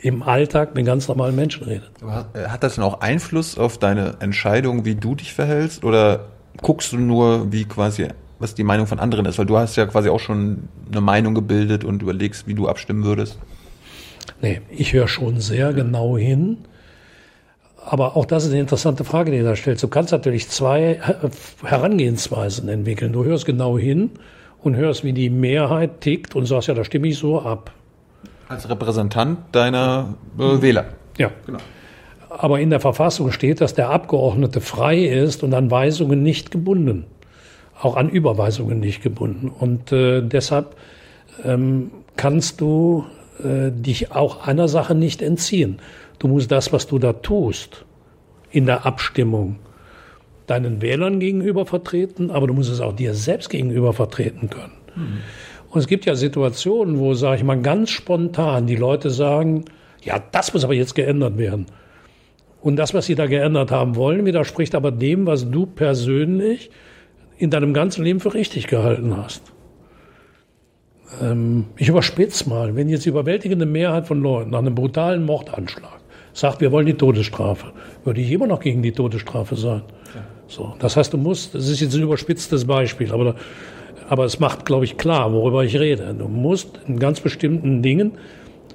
im 0.03 0.23
Alltag 0.23 0.75
mit 0.75 0.85
ganz 0.85 1.09
normalen 1.09 1.37
Menschen 1.37 1.65
redet. 1.65 1.91
Äh, 2.35 2.49
hat 2.49 2.63
das 2.63 2.75
denn 2.75 2.85
auch 2.85 3.01
Einfluss 3.01 3.57
auf 3.57 3.79
deine 3.79 4.17
Entscheidung, 4.19 4.85
wie 4.85 4.97
du 4.97 5.15
dich 5.15 5.33
verhältst? 5.33 5.85
Oder 5.85 6.27
guckst 6.61 6.93
du 6.93 6.99
nur, 6.99 7.53
wie 7.53 7.65
quasi, 7.65 8.09
was 8.39 8.55
die 8.55 8.65
Meinung 8.65 8.87
von 8.87 8.99
anderen 8.99 9.25
ist? 9.27 9.39
Weil 9.39 9.47
du 9.47 9.57
hast 9.57 9.77
ja 9.77 9.87
quasi 9.87 10.09
auch 10.09 10.21
schon 10.21 10.69
eine 10.91 11.01
Meinung 11.01 11.35
gebildet 11.35 11.85
und 11.85 12.03
überlegst, 12.03 12.47
wie 12.49 12.55
du 12.55 12.69
abstimmen 12.69 13.05
würdest. 13.05 13.39
Nee, 14.41 14.61
ich 14.71 14.93
höre 14.93 15.09
schon 15.09 15.41
sehr 15.41 15.73
genau 15.73 16.19
hin. 16.19 16.59
Aber 17.85 18.17
auch 18.17 18.27
das 18.27 18.45
ist 18.45 18.51
eine 18.51 18.61
interessante 18.61 19.05
Frage, 19.05 19.31
die 19.31 19.39
du 19.39 19.45
da 19.45 19.57
stellst. 19.57 19.83
Du 19.83 19.89
kannst 19.89 20.13
natürlich 20.13 20.49
zwei 20.49 21.01
Herangehensweisen 21.65 22.69
entwickeln. 22.69 23.13
Du 23.13 23.25
hörst 23.25 23.45
genau 23.45 23.79
hin 23.79 24.11
und 24.63 24.77
hörst, 24.77 25.03
wie 25.03 25.13
die 25.13 25.31
Mehrheit 25.31 26.01
tickt 26.01 26.37
und 26.37 26.47
sagst, 26.47 26.69
ja, 26.69 26.75
da 26.75 26.85
stimme 26.85 27.09
ich 27.09 27.19
so 27.19 27.41
ab. 27.41 27.73
Als 28.53 28.69
Repräsentant 28.69 29.39
deiner 29.53 30.15
äh, 30.39 30.61
Wähler. 30.61 30.85
Ja. 31.17 31.31
Genau. 31.47 31.59
Aber 32.29 32.61
in 32.61 32.69
der 32.69 32.81
Verfassung 32.81 33.33
steht, 33.33 33.63
dass 33.63 33.73
der 33.73 33.89
Abgeordnete 33.89 34.61
frei 34.61 35.05
ist 35.05 35.43
und 35.43 35.55
an 35.55 35.71
Weisungen 35.71 36.23
nicht 36.23 36.51
gebunden. 36.51 37.07
Auch 37.81 37.97
an 37.97 38.11
Überweisungen 38.11 38.79
nicht 38.79 39.03
gebunden. 39.03 39.49
Und 39.49 39.91
äh, 39.91 40.21
deshalb 40.21 40.77
ähm, 41.45 41.93
kannst 42.17 42.61
du 42.61 43.07
äh, 43.43 43.71
dich 43.71 44.13
auch 44.13 44.47
einer 44.47 44.69
Sache 44.69 44.95
nicht 44.95 45.23
entziehen. 45.23 45.79
Du 46.19 46.29
musst 46.29 46.53
das, 46.53 46.75
was 46.75 46.87
du 46.87 46.99
da 46.99 47.15
tust, 47.15 47.87
in 48.51 48.67
der 48.67 48.85
Abstimmung, 48.85 49.61
deinen 50.47 50.83
Wählern 50.83 51.21
gegenüber 51.21 51.65
vertreten, 51.65 52.31
aber 52.31 52.49
du 52.49 52.53
musst 52.53 52.71
es 52.71 52.81
auch 52.81 52.95
dir 52.95 53.15
selbst 53.15 53.49
gegenüber 53.49 53.95
vertreten 53.95 54.51
können. 54.51 54.75
Mhm. 54.95 55.19
Und 55.73 55.81
es 55.81 55.87
gibt 55.87 56.05
ja 56.05 56.15
Situationen, 56.15 56.99
wo, 56.99 57.15
sage 57.15 57.37
ich 57.37 57.45
mal, 57.45 57.59
ganz 57.59 57.89
spontan 57.89 58.67
die 58.67 58.77
Leute 58.77 59.09
sagen, 59.09 59.65
ja, 60.03 60.23
das 60.31 60.53
muss 60.53 60.65
aber 60.65 60.75
jetzt 60.75 60.95
geändert 60.95 61.39
werden. 61.39 61.65
Und 62.61 62.77
das, 62.77 62.93
was 62.93 63.07
sie 63.07 63.15
da 63.15 63.27
geändert 63.27 63.71
haben 63.71 63.97
wollen, 63.97 64.27
widerspricht 64.27 64.75
aber 64.75 64.91
dem, 64.91 65.27
was 65.27 65.51
du 65.51 65.65
persönlich 65.65 66.71
in 67.39 67.49
deinem 67.49 67.73
ganzen 67.73 68.05
Leben 68.05 68.21
für 68.21 68.35
richtig 68.35 68.67
gehalten 68.67 69.17
hast. 69.17 69.43
Ähm, 71.23 71.65
ich 71.77 71.89
überspitze 71.89 72.51
mal, 72.51 72.77
wenn 72.77 72.91
jetzt 72.91 73.07
die 73.07 73.09
überwältigende 73.09 73.65
Mehrheit 73.65 74.07
von 74.07 74.21
Leuten 74.21 74.51
nach 74.51 74.59
einem 74.59 74.75
brutalen 74.75 75.25
Mordanschlag 75.25 76.01
sagt, 76.35 76.61
wir 76.61 76.71
wollen 76.71 76.87
die 76.87 76.95
Todesstrafe, 76.95 77.73
würde 78.05 78.21
ich 78.21 78.31
immer 78.31 78.47
noch 78.47 78.61
gegen 78.61 78.83
die 78.83 78.93
Todesstrafe 78.93 79.57
sein. 79.57 79.83
So, 80.49 80.75
das 80.81 80.99
heißt, 80.99 81.15
du 81.15 81.17
musst, 81.17 81.55
das 81.55 81.69
ist 81.69 81.81
jetzt 81.81 81.95
ein 81.95 82.03
überspitztes 82.03 82.67
Beispiel, 82.67 83.11
aber, 83.11 83.37
aber 84.13 84.27
es 84.27 84.41
macht, 84.41 84.67
glaube 84.67 84.85
ich, 84.85 84.99
klar, 84.99 85.33
worüber 85.33 85.65
ich 85.65 85.81
rede. 85.81 86.15
Du 86.19 86.29
musst 86.29 86.79
in 86.87 86.99
ganz 86.99 87.21
bestimmten 87.21 87.81
Dingen 87.81 88.13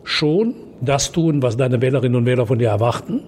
schon 0.04 0.56
das 0.82 1.12
tun, 1.12 1.44
was 1.44 1.56
deine 1.56 1.80
Wählerinnen 1.80 2.16
und 2.16 2.26
Wähler 2.26 2.48
von 2.48 2.58
dir 2.58 2.70
erwarten. 2.70 3.22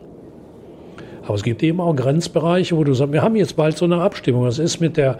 Aber 1.23 1.35
es 1.35 1.43
gibt 1.43 1.61
eben 1.61 1.79
auch 1.79 1.95
Grenzbereiche, 1.95 2.75
wo 2.75 2.83
du 2.83 2.95
sagst, 2.95 3.13
wir 3.13 3.21
haben 3.21 3.35
jetzt 3.35 3.55
bald 3.55 3.77
so 3.77 3.85
eine 3.85 4.01
Abstimmung. 4.01 4.45
Das 4.45 4.57
ist 4.57 4.79
mit 4.79 4.97
der 4.97 5.19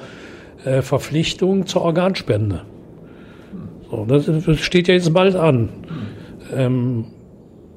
äh, 0.65 0.81
Verpflichtung 0.81 1.67
zur 1.67 1.83
Organspende. 1.83 2.63
So, 3.91 4.05
das, 4.05 4.25
das 4.25 4.57
steht 4.57 4.87
ja 4.87 4.95
jetzt 4.95 5.13
bald 5.13 5.35
an. 5.35 5.69
Ähm, 6.55 7.05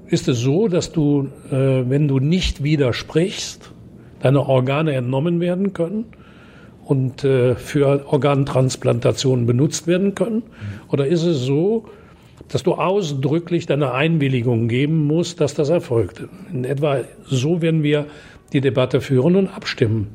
ist 0.06 0.26
es 0.26 0.38
so, 0.38 0.68
dass 0.68 0.90
du, 0.90 1.28
äh, 1.50 1.54
wenn 1.86 2.08
du 2.08 2.18
nicht 2.18 2.62
widersprichst, 2.62 3.72
deine 4.20 4.48
Organe 4.48 4.94
entnommen 4.94 5.38
werden 5.38 5.74
können 5.74 6.06
und 6.84 7.24
äh, 7.24 7.54
für 7.54 8.06
Organtransplantationen 8.06 9.46
benutzt 9.46 9.86
werden 9.86 10.14
können? 10.14 10.42
Oder 10.88 11.06
ist 11.06 11.24
es 11.24 11.38
so, 11.38 11.86
dass 12.48 12.62
du 12.62 12.74
ausdrücklich 12.74 13.66
deine 13.66 13.92
Einwilligung 13.92 14.68
geben 14.68 15.06
musst, 15.06 15.40
dass 15.40 15.54
das 15.54 15.68
erfolgt? 15.68 16.22
In 16.52 16.64
etwa 16.64 16.98
so 17.24 17.62
werden 17.62 17.82
wir 17.82 18.06
die 18.52 18.60
Debatte 18.60 19.00
führen 19.00 19.36
und 19.36 19.48
abstimmen. 19.48 20.08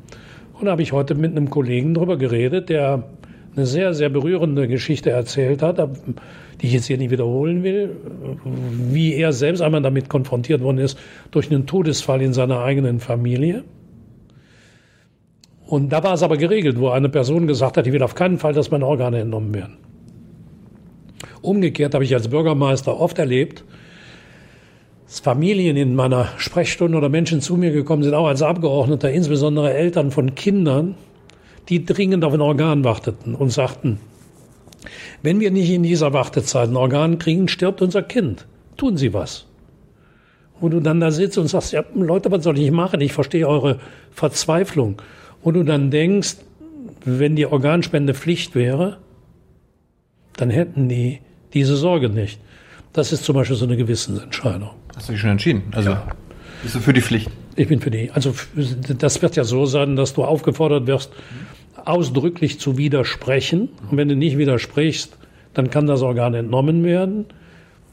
Und 0.53 0.65
da 0.65 0.71
habe 0.71 0.81
ich 0.81 0.91
heute 0.91 1.15
mit 1.15 1.31
einem 1.31 1.49
Kollegen 1.49 1.93
darüber 1.93 2.17
geredet, 2.17 2.69
der 2.69 3.03
eine 3.55 3.65
sehr, 3.65 3.93
sehr 3.93 4.09
berührende 4.09 4.67
Geschichte 4.67 5.09
erzählt 5.09 5.61
hat, 5.63 5.77
die 6.61 6.67
ich 6.67 6.73
jetzt 6.73 6.85
hier 6.85 6.97
nicht 6.97 7.11
wiederholen 7.11 7.63
will, 7.63 7.95
wie 8.91 9.15
er 9.15 9.33
selbst 9.33 9.61
einmal 9.61 9.81
damit 9.81 10.09
konfrontiert 10.09 10.61
worden 10.61 10.77
ist 10.77 10.97
durch 11.31 11.51
einen 11.51 11.65
Todesfall 11.65 12.21
in 12.21 12.33
seiner 12.33 12.59
eigenen 12.61 12.99
Familie. 12.99 13.63
Und 15.67 15.89
da 15.89 16.01
war 16.01 16.13
es 16.13 16.23
aber 16.23 16.37
geregelt, 16.37 16.79
wo 16.79 16.89
eine 16.89 17.09
Person 17.09 17.45
gesagt 17.45 17.77
hat, 17.77 17.85
ich 17.85 17.93
will 17.93 18.01
auf 18.01 18.15
keinen 18.15 18.39
Fall, 18.39 18.53
dass 18.53 18.71
meine 18.71 18.87
Organe 18.87 19.19
entnommen 19.19 19.53
werden. 19.53 19.77
Umgekehrt 21.41 21.93
habe 21.93 22.05
ich 22.05 22.13
als 22.13 22.29
Bürgermeister 22.29 22.97
oft 22.97 23.19
erlebt, 23.19 23.65
dass 25.05 25.19
Familien 25.19 25.75
in 25.75 25.93
meiner 25.93 26.29
Sprechstunde 26.37 26.97
oder 26.97 27.09
Menschen 27.09 27.41
zu 27.41 27.57
mir 27.57 27.71
gekommen 27.71 28.03
sind, 28.03 28.13
auch 28.13 28.27
als 28.27 28.41
Abgeordneter, 28.41 29.11
insbesondere 29.11 29.73
Eltern 29.73 30.11
von 30.11 30.35
Kindern, 30.35 30.95
die 31.67 31.85
dringend 31.85 32.23
auf 32.23 32.33
ein 32.33 32.41
Organ 32.41 32.85
warteten 32.85 33.35
und 33.35 33.49
sagten, 33.49 33.99
wenn 35.21 35.41
wir 35.41 35.51
nicht 35.51 35.69
in 35.69 35.83
dieser 35.83 36.13
Wartezeit 36.13 36.69
ein 36.69 36.77
Organ 36.77 37.19
kriegen, 37.19 37.49
stirbt 37.49 37.81
unser 37.81 38.03
Kind. 38.03 38.45
Tun 38.77 38.95
Sie 38.95 39.13
was. 39.13 39.45
Wo 40.59 40.69
du 40.69 40.79
dann 40.79 41.01
da 41.01 41.11
sitzt 41.11 41.37
und 41.37 41.47
sagst, 41.47 41.73
ja, 41.73 41.83
Leute, 41.93 42.31
was 42.31 42.43
soll 42.43 42.57
ich 42.57 42.71
machen? 42.71 43.01
Ich 43.01 43.13
verstehe 43.13 43.47
eure 43.47 43.79
Verzweiflung 44.11 45.01
wo 45.47 45.51
du 45.53 45.63
dann 45.63 45.91
denkst, 45.91 46.35
wenn 47.05 47.37
die 47.37 47.45
Organspende 47.45 48.13
Pflicht 48.13 48.53
wäre, 48.53 48.97
dann 50.35 50.49
hätten 50.49 50.89
die 50.89 51.21
diese 51.53 51.77
Sorge 51.77 52.09
nicht. 52.09 52.41
Das 52.91 53.13
ist 53.13 53.23
zum 53.23 53.35
Beispiel 53.35 53.55
so 53.55 53.63
eine 53.63 53.77
Gewissensentscheidung. 53.77 54.71
Hast 54.93 55.07
du 55.07 55.13
dich 55.13 55.21
schon 55.21 55.29
entschieden? 55.29 55.63
Also 55.71 55.91
ja. 55.91 56.05
bist 56.63 56.75
du 56.75 56.79
für 56.81 56.91
die 56.91 56.99
Pflicht? 56.99 57.31
Ich 57.55 57.69
bin 57.69 57.79
für 57.79 57.91
die. 57.91 58.11
Also 58.11 58.33
das 58.97 59.21
wird 59.21 59.37
ja 59.37 59.45
so 59.45 59.65
sein, 59.65 59.95
dass 59.95 60.15
du 60.15 60.25
aufgefordert 60.25 60.85
wirst, 60.85 61.13
ausdrücklich 61.85 62.59
zu 62.59 62.77
widersprechen. 62.77 63.69
Und 63.89 63.95
wenn 63.95 64.09
du 64.09 64.17
nicht 64.17 64.37
widersprichst, 64.37 65.17
dann 65.53 65.69
kann 65.69 65.87
das 65.87 66.01
Organ 66.01 66.33
entnommen 66.33 66.83
werden. 66.83 67.23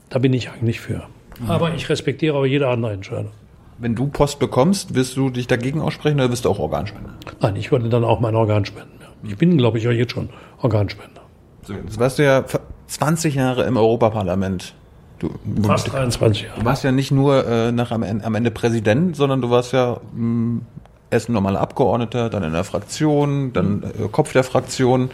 Da 0.08 0.18
bin 0.18 0.32
ich 0.32 0.50
eigentlich 0.50 0.80
für. 0.80 1.04
Mhm. 1.38 1.48
Aber 1.52 1.72
ich 1.72 1.88
respektiere 1.88 2.34
auch 2.34 2.46
jede 2.46 2.66
andere 2.66 2.94
Entscheidung. 2.94 3.30
Wenn 3.78 3.94
du 3.94 4.06
Post 4.06 4.38
bekommst, 4.38 4.94
wirst 4.94 5.16
du 5.16 5.30
dich 5.30 5.46
dagegen 5.46 5.80
aussprechen 5.80 6.20
oder 6.20 6.30
wirst 6.30 6.44
du 6.44 6.50
auch 6.50 6.58
Organspender? 6.58 7.10
Nein, 7.40 7.56
ich 7.56 7.72
würde 7.72 7.88
dann 7.88 8.04
auch 8.04 8.20
mein 8.20 8.34
Organ 8.34 8.64
spenden. 8.64 8.90
Ich 9.24 9.36
bin, 9.36 9.56
glaube 9.56 9.78
ich, 9.78 9.88
auch 9.88 9.92
jetzt 9.92 10.12
schon 10.12 10.28
Organspender. 10.60 11.22
So, 11.62 11.72
jetzt 11.72 11.98
warst 11.98 12.18
du 12.18 12.24
ja 12.24 12.44
20 12.86 13.34
Jahre 13.34 13.64
im 13.64 13.76
Europaparlament. 13.76 14.74
Du, 15.18 15.30
Fast 15.62 15.92
23 15.92 16.42
Jahre. 16.42 16.60
Du 16.60 16.64
warst 16.64 16.84
ja 16.84 16.92
nicht 16.92 17.10
nur 17.10 17.46
äh, 17.46 17.72
nach 17.72 17.90
am, 17.90 18.02
am, 18.02 18.34
Ende 18.34 18.50
Präsident, 18.50 19.16
sondern 19.16 19.40
du 19.40 19.50
warst 19.50 19.72
ja 19.72 19.92
mh, 19.94 19.98
hm, 20.12 20.62
erst 21.10 21.28
ein 21.28 21.32
normaler 21.32 21.60
Abgeordneter, 21.60 22.28
dann 22.28 22.42
in 22.42 22.52
der 22.52 22.64
Fraktion, 22.64 23.52
dann 23.52 23.82
äh, 23.82 24.08
Kopf 24.08 24.32
der 24.32 24.44
Fraktion. 24.44 25.10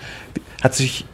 Hat 0.63 0.75
sich 0.75 1.07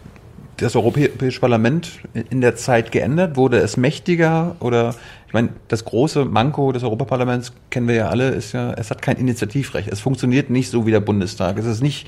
das 0.58 0.74
Europäische 0.76 1.40
Parlament 1.40 2.00
in 2.30 2.40
der 2.40 2.56
Zeit 2.56 2.92
geändert? 2.92 3.36
Wurde 3.36 3.58
es 3.58 3.76
mächtiger 3.76 4.56
oder 4.60 4.94
ich 5.26 5.32
meine, 5.32 5.50
das 5.68 5.84
große 5.84 6.24
Manko 6.24 6.72
des 6.72 6.82
Europaparlaments 6.82 7.52
kennen 7.70 7.88
wir 7.88 7.94
ja 7.96 8.08
alle, 8.08 8.30
ist 8.30 8.52
ja, 8.52 8.72
es 8.72 8.90
hat 8.90 9.02
kein 9.02 9.16
Initiativrecht. 9.16 9.88
Es 9.88 10.00
funktioniert 10.00 10.50
nicht 10.50 10.70
so 10.70 10.86
wie 10.86 10.90
der 10.90 11.00
Bundestag. 11.00 11.58
Es 11.58 11.66
ist 11.66 11.82
nicht 11.82 12.06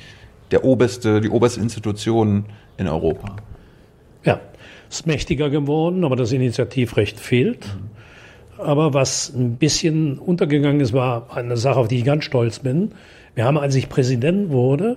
der 0.50 0.64
oberste, 0.64 1.20
die 1.20 1.28
oberste 1.28 1.60
Institution 1.60 2.46
in 2.76 2.88
Europa. 2.88 3.36
Ja, 4.24 4.40
es 4.88 5.00
ist 5.00 5.06
mächtiger 5.06 5.50
geworden, 5.50 6.04
aber 6.04 6.16
das 6.16 6.32
Initiativrecht 6.32 7.20
fehlt. 7.20 7.66
Aber 8.56 8.94
was 8.94 9.32
ein 9.34 9.56
bisschen 9.56 10.18
untergegangen 10.18 10.80
ist, 10.80 10.92
war 10.92 11.36
eine 11.36 11.56
Sache, 11.56 11.78
auf 11.78 11.88
die 11.88 11.98
ich 11.98 12.04
ganz 12.04 12.24
stolz 12.24 12.60
bin. 12.60 12.92
Wir 13.34 13.44
haben, 13.44 13.58
als 13.58 13.74
ich 13.74 13.88
Präsident 13.88 14.50
wurde, 14.50 14.96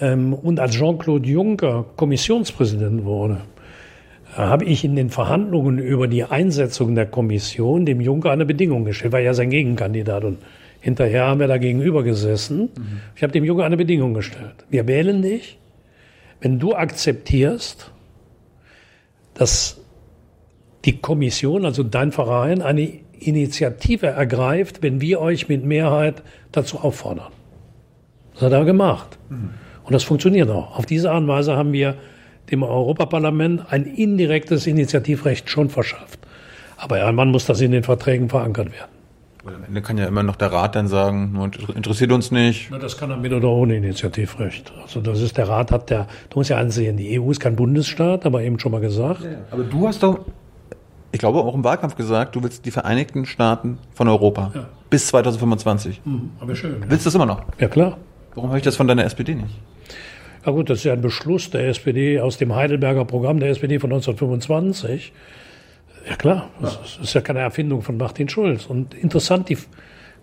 und 0.00 0.60
als 0.60 0.74
Jean-Claude 0.74 1.28
Juncker 1.28 1.86
Kommissionspräsident 1.96 3.04
wurde, 3.04 3.40
habe 4.34 4.64
ich 4.64 4.84
in 4.84 4.94
den 4.96 5.08
Verhandlungen 5.08 5.78
über 5.78 6.08
die 6.08 6.24
Einsetzung 6.24 6.94
der 6.94 7.06
Kommission 7.06 7.86
dem 7.86 8.00
Juncker 8.00 8.30
eine 8.30 8.44
Bedingung 8.44 8.84
gestellt, 8.84 9.12
war 9.12 9.20
ja 9.20 9.32
sein 9.32 9.48
Gegenkandidat 9.50 10.24
und 10.24 10.38
hinterher 10.80 11.26
haben 11.26 11.40
wir 11.40 11.48
da 11.48 11.56
gegenüber 11.56 12.02
gesessen. 12.02 12.68
Mhm. 12.76 13.00
Ich 13.14 13.22
habe 13.22 13.32
dem 13.32 13.44
Juncker 13.44 13.64
eine 13.64 13.78
Bedingung 13.78 14.12
gestellt. 14.12 14.66
Wir 14.68 14.86
wählen 14.86 15.22
dich, 15.22 15.58
wenn 16.40 16.58
du 16.58 16.74
akzeptierst, 16.74 17.90
dass 19.34 19.80
die 20.84 20.98
Kommission, 20.98 21.64
also 21.64 21.82
dein 21.82 22.12
Verein, 22.12 22.60
eine 22.60 22.90
Initiative 23.18 24.08
ergreift, 24.08 24.82
wenn 24.82 25.00
wir 25.00 25.20
euch 25.20 25.48
mit 25.48 25.64
Mehrheit 25.64 26.22
dazu 26.52 26.78
auffordern. 26.78 27.32
Das 28.34 28.42
hat 28.42 28.52
er 28.52 28.64
gemacht. 28.66 29.18
Mhm. 29.30 29.50
Und 29.86 29.92
das 29.92 30.02
funktioniert 30.02 30.50
auch. 30.50 30.76
Auf 30.78 30.84
diese 30.84 31.10
Art 31.10 31.22
und 31.22 31.28
Weise 31.28 31.56
haben 31.56 31.72
wir 31.72 31.94
dem 32.50 32.62
Europaparlament 32.62 33.62
ein 33.70 33.86
indirektes 33.86 34.66
Initiativrecht 34.66 35.48
schon 35.48 35.70
verschafft. 35.70 36.18
Aber 36.76 37.00
irgendwann 37.00 37.30
muss 37.30 37.46
das 37.46 37.60
in 37.60 37.70
den 37.70 37.82
Verträgen 37.82 38.28
verankert 38.28 38.72
werden. 38.72 38.90
Am 39.46 39.62
Ende 39.62 39.80
kann 39.80 39.96
ja 39.96 40.06
immer 40.06 40.24
noch 40.24 40.34
der 40.34 40.50
Rat 40.50 40.74
dann 40.74 40.88
sagen, 40.88 41.38
interessiert 41.76 42.10
uns 42.10 42.32
nicht. 42.32 42.68
Na, 42.70 42.78
das 42.78 42.98
kann 42.98 43.12
er 43.12 43.16
mit 43.16 43.32
oder 43.32 43.48
ohne 43.48 43.76
Initiativrecht. 43.76 44.72
Also 44.82 45.00
das 45.00 45.20
ist 45.20 45.36
der 45.36 45.48
Rat 45.48 45.70
hat 45.70 45.88
der, 45.88 46.08
du 46.30 46.40
musst 46.40 46.50
ja 46.50 46.56
ansehen, 46.56 46.96
die 46.96 47.20
EU 47.20 47.30
ist 47.30 47.38
kein 47.38 47.54
Bundesstaat, 47.54 48.26
aber 48.26 48.42
eben 48.42 48.58
schon 48.58 48.72
mal 48.72 48.80
gesagt. 48.80 49.22
Ja, 49.22 49.30
aber 49.52 49.62
du 49.62 49.86
hast 49.86 50.02
doch, 50.02 50.18
ich 51.12 51.20
glaube 51.20 51.38
auch 51.38 51.54
im 51.54 51.62
Wahlkampf 51.62 51.94
gesagt, 51.94 52.34
du 52.34 52.42
willst 52.42 52.66
die 52.66 52.72
Vereinigten 52.72 53.24
Staaten 53.24 53.78
von 53.94 54.08
Europa 54.08 54.50
ja. 54.52 54.68
bis 54.90 55.06
2025. 55.06 56.00
Hm, 56.02 56.30
aber 56.40 56.56
schön. 56.56 56.82
Willst 56.88 57.06
du 57.06 57.08
das 57.08 57.14
immer 57.14 57.26
noch? 57.26 57.44
Ja 57.60 57.68
klar. 57.68 57.98
Warum 58.34 58.50
habe 58.50 58.58
ich 58.58 58.64
das 58.64 58.74
von 58.74 58.88
deiner 58.88 59.04
SPD 59.04 59.36
nicht? 59.36 59.54
Ja 60.46 60.52
gut, 60.52 60.70
das 60.70 60.78
ist 60.78 60.84
ja 60.84 60.92
ein 60.92 61.00
Beschluss 61.00 61.50
der 61.50 61.66
SPD 61.66 62.20
aus 62.20 62.38
dem 62.38 62.54
Heidelberger 62.54 63.04
Programm 63.04 63.40
der 63.40 63.50
SPD 63.50 63.80
von 63.80 63.90
1925. 63.90 65.12
Ja 66.08 66.14
klar, 66.14 66.50
das 66.60 67.00
ist 67.02 67.14
ja 67.14 67.20
keine 67.20 67.40
Erfindung 67.40 67.82
von 67.82 67.96
Martin 67.96 68.28
Schulz. 68.28 68.66
Und 68.66 68.94
interessant, 68.94 69.50
ich 69.50 69.58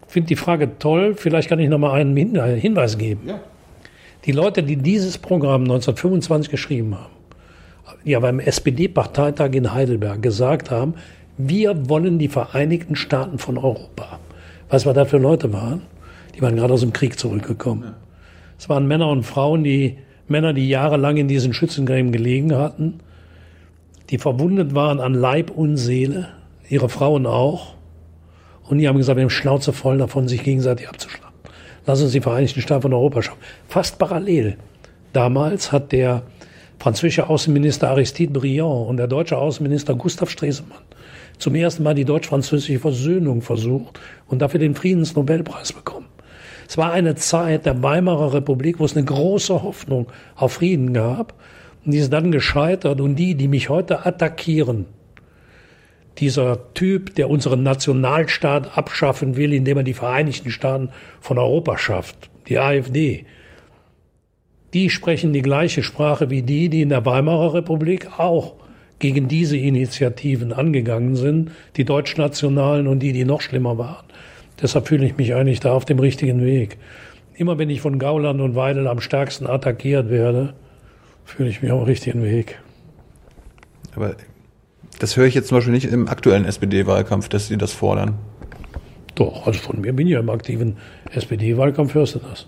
finde 0.07 0.29
die 0.29 0.37
Frage 0.37 0.79
toll. 0.79 1.15
Vielleicht 1.15 1.49
kann 1.49 1.59
ich 1.59 1.67
noch 1.67 1.77
mal 1.77 1.91
einen 1.91 2.15
Hinweis 2.15 2.97
geben. 2.97 3.27
Ja. 3.27 3.41
Die 4.23 4.31
Leute, 4.31 4.63
die 4.63 4.77
dieses 4.77 5.17
Programm 5.17 5.63
1925 5.63 6.49
geschrieben 6.49 6.95
haben, 6.95 7.11
ja 8.05 8.21
beim 8.21 8.39
SPD-Parteitag 8.39 9.51
in 9.51 9.73
Heidelberg 9.73 10.21
gesagt 10.21 10.71
haben, 10.71 10.93
wir 11.37 11.89
wollen 11.89 12.17
die 12.17 12.29
Vereinigten 12.29 12.95
Staaten 12.95 13.39
von 13.39 13.57
Europa. 13.57 14.19
Weißt 14.69 14.85
du, 14.85 14.89
was 14.89 14.95
das 14.95 15.09
für 15.09 15.17
Leute 15.17 15.51
waren? 15.51 15.81
Die 16.33 16.41
waren 16.41 16.55
gerade 16.55 16.73
aus 16.73 16.79
dem 16.79 16.93
Krieg 16.93 17.19
zurückgekommen. 17.19 17.93
Es 18.57 18.69
waren 18.69 18.87
Männer 18.87 19.09
und 19.09 19.23
Frauen, 19.23 19.65
die 19.65 19.97
Männer, 20.27 20.53
die 20.53 20.69
jahrelang 20.69 21.17
in 21.17 21.27
diesen 21.27 21.53
Schützengräben 21.53 22.11
gelegen 22.11 22.55
hatten, 22.55 22.99
die 24.09 24.17
verwundet 24.17 24.75
waren 24.75 24.99
an 24.99 25.13
Leib 25.13 25.51
und 25.51 25.77
Seele, 25.77 26.29
ihre 26.69 26.89
Frauen 26.89 27.25
auch. 27.25 27.75
Und 28.69 28.77
die 28.77 28.87
haben 28.87 28.97
gesagt, 28.97 29.17
wir 29.17 29.23
haben 29.23 29.29
Schnauze 29.29 29.73
voll 29.73 29.97
davon, 29.97 30.27
sich 30.27 30.43
gegenseitig 30.43 30.87
abzuschlagen. 30.87 31.33
Lass 31.85 32.01
uns 32.01 32.13
die 32.13 32.21
Vereinigten 32.21 32.61
Staaten 32.61 32.83
von 32.83 32.93
Europa 32.93 33.21
schaffen. 33.21 33.39
Fast 33.67 33.99
parallel. 33.99 34.57
Damals 35.11 35.71
hat 35.71 35.91
der 35.91 36.23
französische 36.79 37.29
Außenminister 37.29 37.89
Aristide 37.89 38.31
Briand 38.31 38.87
und 38.87 38.97
der 38.97 39.07
deutsche 39.07 39.37
Außenminister 39.37 39.95
Gustav 39.95 40.29
Stresemann 40.29 40.79
zum 41.37 41.55
ersten 41.55 41.83
Mal 41.83 41.93
die 41.93 42.05
deutsch-französische 42.05 42.79
Versöhnung 42.79 43.41
versucht 43.41 43.99
und 44.27 44.41
dafür 44.41 44.59
den 44.59 44.75
Friedensnobelpreis 44.75 45.73
bekommen. 45.73 46.07
Es 46.67 46.77
war 46.77 46.91
eine 46.91 47.15
Zeit 47.15 47.65
der 47.65 47.81
Weimarer 47.83 48.33
Republik, 48.33 48.79
wo 48.79 48.85
es 48.85 48.95
eine 48.95 49.05
große 49.05 49.63
Hoffnung 49.63 50.07
auf 50.35 50.53
Frieden 50.53 50.93
gab. 50.93 51.33
Und 51.85 51.93
die 51.93 51.99
ist 51.99 52.13
dann 52.13 52.31
gescheitert. 52.31 53.01
Und 53.01 53.15
die, 53.15 53.35
die 53.35 53.47
mich 53.47 53.69
heute 53.69 54.05
attackieren, 54.05 54.85
dieser 56.19 56.73
Typ, 56.73 57.15
der 57.15 57.29
unseren 57.29 57.63
Nationalstaat 57.63 58.77
abschaffen 58.77 59.35
will, 59.35 59.53
indem 59.53 59.77
er 59.77 59.83
die 59.83 59.93
Vereinigten 59.93 60.51
Staaten 60.51 60.89
von 61.19 61.37
Europa 61.37 61.77
schafft, 61.77 62.29
die 62.47 62.59
AfD, 62.59 63.25
die 64.73 64.89
sprechen 64.89 65.33
die 65.33 65.41
gleiche 65.41 65.83
Sprache 65.83 66.29
wie 66.29 66.41
die, 66.41 66.69
die 66.69 66.81
in 66.81 66.89
der 66.89 67.05
Weimarer 67.05 67.53
Republik 67.53 68.19
auch 68.19 68.55
gegen 68.99 69.27
diese 69.27 69.57
Initiativen 69.57 70.53
angegangen 70.53 71.15
sind, 71.15 71.51
die 71.75 71.85
Deutschnationalen 71.85 72.87
und 72.87 72.99
die, 72.99 73.11
die 73.11 73.25
noch 73.25 73.41
schlimmer 73.41 73.77
waren. 73.77 74.05
Deshalb 74.61 74.87
fühle 74.87 75.05
ich 75.05 75.17
mich 75.17 75.33
eigentlich 75.33 75.59
da 75.59 75.73
auf 75.73 75.85
dem 75.85 75.99
richtigen 75.99 76.43
Weg. 76.43 76.77
Immer 77.35 77.57
wenn 77.57 77.69
ich 77.69 77.81
von 77.81 77.99
Gauland 77.99 78.41
und 78.41 78.55
Weidel 78.55 78.87
am 78.87 79.01
stärksten 79.01 79.47
attackiert 79.47 80.09
werde, 80.09 80.53
fühle 81.25 81.49
ich 81.49 81.61
mich 81.61 81.71
auf 81.71 81.81
dem 81.81 81.85
richtigen 81.85 82.23
Weg. 82.23 82.59
Aber 83.95 84.15
das 84.99 85.17
höre 85.17 85.25
ich 85.25 85.33
jetzt 85.33 85.47
zum 85.47 85.57
Beispiel 85.57 85.73
nicht 85.73 85.85
im 85.85 86.07
aktuellen 86.07 86.45
SPD-Wahlkampf, 86.45 87.29
dass 87.29 87.47
Sie 87.47 87.57
das 87.57 87.73
fordern. 87.73 88.15
Doch, 89.15 89.45
also 89.45 89.59
von 89.59 89.81
mir 89.81 89.93
bin 89.93 90.07
ich 90.07 90.13
ja 90.13 90.19
im 90.19 90.29
aktiven 90.29 90.77
SPD-Wahlkampf, 91.11 91.93
hörst 91.93 92.15
du 92.15 92.19
das? 92.19 92.47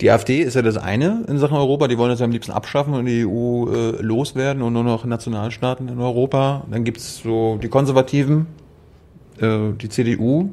Die 0.00 0.10
AfD 0.10 0.40
ist 0.40 0.54
ja 0.54 0.62
das 0.62 0.76
eine 0.76 1.24
in 1.28 1.38
Sachen 1.38 1.56
Europa, 1.56 1.88
die 1.88 1.96
wollen 1.96 2.10
das 2.10 2.20
ja 2.20 2.26
am 2.26 2.32
liebsten 2.32 2.52
abschaffen 2.52 2.92
und 2.92 3.06
die 3.06 3.24
EU 3.24 3.68
äh, 3.68 4.02
loswerden 4.02 4.62
und 4.62 4.72
nur 4.72 4.84
noch 4.84 5.04
Nationalstaaten 5.04 5.88
in 5.88 5.98
Europa. 5.98 6.64
Dann 6.70 6.84
gibt's 6.84 7.22
so 7.22 7.58
die 7.62 7.68
Konservativen, 7.68 8.46
äh, 9.42 9.72
die 9.72 9.88
CDU, 9.88 10.50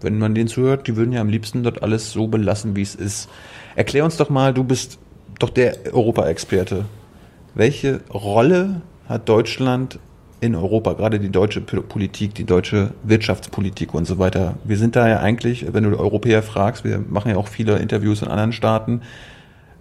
wenn 0.00 0.18
man 0.18 0.34
denen 0.34 0.48
zuhört, 0.48 0.86
die 0.86 0.96
würden 0.96 1.12
ja 1.12 1.20
am 1.20 1.28
liebsten 1.28 1.62
dort 1.62 1.82
alles 1.82 2.12
so 2.12 2.28
belassen, 2.28 2.76
wie 2.76 2.82
es 2.82 2.94
ist. 2.94 3.28
Erklär 3.74 4.04
uns 4.04 4.16
doch 4.16 4.30
mal, 4.30 4.54
du 4.54 4.64
bist 4.64 4.98
doch 5.38 5.50
der 5.50 5.76
Europa-Experte. 5.92 6.84
Welche 7.54 8.00
Rolle 8.12 8.82
hat 9.08 9.28
Deutschland 9.28 9.98
in 10.40 10.54
Europa, 10.54 10.92
gerade 10.92 11.18
die 11.18 11.30
deutsche 11.30 11.60
Politik, 11.60 12.34
die 12.34 12.44
deutsche 12.44 12.92
Wirtschaftspolitik 13.02 13.92
und 13.92 14.06
so 14.06 14.18
weiter. 14.18 14.54
Wir 14.62 14.76
sind 14.76 14.94
da 14.94 15.08
ja 15.08 15.18
eigentlich, 15.18 15.66
wenn 15.72 15.82
du 15.82 15.98
Europäer 15.98 16.42
fragst, 16.42 16.84
wir 16.84 16.98
machen 17.08 17.30
ja 17.32 17.36
auch 17.36 17.48
viele 17.48 17.78
Interviews 17.78 18.22
in 18.22 18.28
anderen 18.28 18.52
Staaten, 18.52 19.02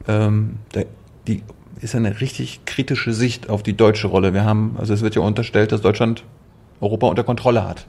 ähm, 0.07 0.55
da, 0.71 0.81
die 1.27 1.43
ist 1.81 1.93
eine 1.93 2.21
richtig 2.21 2.61
kritische 2.65 3.13
Sicht 3.13 3.49
auf 3.49 3.61
die 3.61 3.77
deutsche 3.77 4.07
Rolle. 4.07 4.33
Wir 4.33 4.45
haben, 4.45 4.75
also 4.79 4.93
es 4.93 5.01
wird 5.01 5.15
ja 5.15 5.21
unterstellt, 5.21 5.71
dass 5.71 5.81
Deutschland 5.81 6.23
Europa 6.81 7.07
unter 7.07 7.23
Kontrolle 7.23 7.67
hat. 7.67 7.85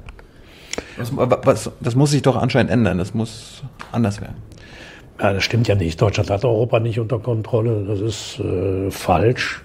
Das, 0.96 1.12
was, 1.16 1.70
das 1.80 1.94
muss 1.94 2.10
sich 2.10 2.22
doch 2.22 2.36
anscheinend 2.36 2.70
ändern. 2.70 2.98
Das 2.98 3.14
muss 3.14 3.62
anders 3.92 4.20
werden. 4.20 4.36
Ja, 5.20 5.32
das 5.32 5.44
stimmt 5.44 5.68
ja 5.68 5.74
nicht. 5.74 6.00
Deutschland 6.00 6.30
hat 6.30 6.44
Europa 6.44 6.80
nicht 6.80 7.00
unter 7.00 7.18
Kontrolle. 7.18 7.84
Das 7.86 8.00
ist 8.00 8.38
äh, 8.40 8.90
falsch. 8.90 9.62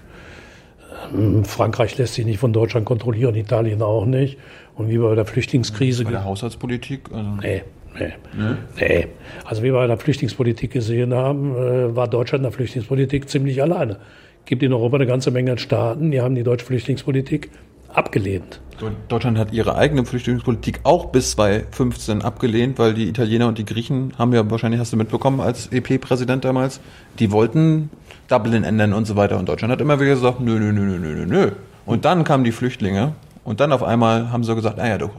Ähm, 1.14 1.44
Frankreich 1.44 1.96
lässt 1.98 2.14
sich 2.14 2.24
nicht 2.24 2.38
von 2.38 2.52
Deutschland 2.52 2.86
kontrollieren, 2.86 3.34
Italien 3.34 3.82
auch 3.82 4.06
nicht. 4.06 4.38
Und 4.74 4.88
wie 4.88 5.00
wir 5.00 5.08
bei 5.08 5.14
der 5.14 5.26
Flüchtlingskrise. 5.26 6.04
Bei 6.04 6.10
der 6.10 6.24
Haushaltspolitik? 6.24 7.10
Also 7.12 7.30
nee. 7.42 7.62
Nee. 7.98 8.12
nee. 8.36 8.54
nee. 8.80 9.06
Also 9.44 9.62
wie 9.62 9.66
wir 9.66 9.74
bei 9.74 9.86
der 9.86 9.98
Flüchtlingspolitik 9.98 10.72
gesehen 10.72 11.14
haben, 11.14 11.54
äh, 11.56 11.94
war 11.94 12.08
Deutschland 12.08 12.40
in 12.40 12.50
der 12.50 12.52
Flüchtlingspolitik 12.52 13.28
ziemlich 13.28 13.62
alleine. 13.62 13.98
Es 14.40 14.46
gibt 14.46 14.62
in 14.62 14.72
Europa 14.72 14.96
eine 14.96 15.06
ganze 15.06 15.30
Menge 15.30 15.56
Staaten, 15.58 16.10
die 16.10 16.20
haben 16.20 16.34
die 16.34 16.42
deutsche 16.42 16.66
Flüchtlingspolitik 16.66 17.50
abgelehnt. 17.94 18.60
Deutschland 19.08 19.38
hat 19.38 19.52
ihre 19.52 19.76
eigene 19.76 20.04
Flüchtlingspolitik 20.04 20.80
auch 20.82 21.06
bis 21.06 21.32
2015 21.32 22.22
abgelehnt, 22.22 22.78
weil 22.78 22.92
die 22.92 23.08
Italiener 23.08 23.46
und 23.46 23.56
die 23.56 23.64
Griechen 23.64 24.12
haben 24.18 24.32
ja 24.32 24.50
wahrscheinlich, 24.50 24.80
hast 24.80 24.92
du 24.92 24.96
mitbekommen, 24.96 25.40
als 25.40 25.68
EP-Präsident 25.72 26.44
damals, 26.44 26.80
die 27.18 27.30
wollten 27.30 27.90
Dublin 28.28 28.64
ändern 28.64 28.92
und 28.92 29.06
so 29.06 29.16
weiter. 29.16 29.38
Und 29.38 29.48
Deutschland 29.48 29.72
hat 29.72 29.80
immer 29.80 30.00
wieder 30.00 30.10
gesagt, 30.10 30.40
nö, 30.40 30.58
nö, 30.58 30.72
nö, 30.72 30.98
nö, 30.98 31.14
nö, 31.14 31.26
nö. 31.26 31.50
Und 31.86 32.04
dann 32.04 32.24
kamen 32.24 32.44
die 32.44 32.52
Flüchtlinge 32.52 33.12
und 33.44 33.60
dann 33.60 33.72
auf 33.72 33.82
einmal 33.82 34.32
haben 34.32 34.42
sie 34.42 34.54
gesagt, 34.54 34.78
naja, 34.78 34.98
du. 34.98 35.10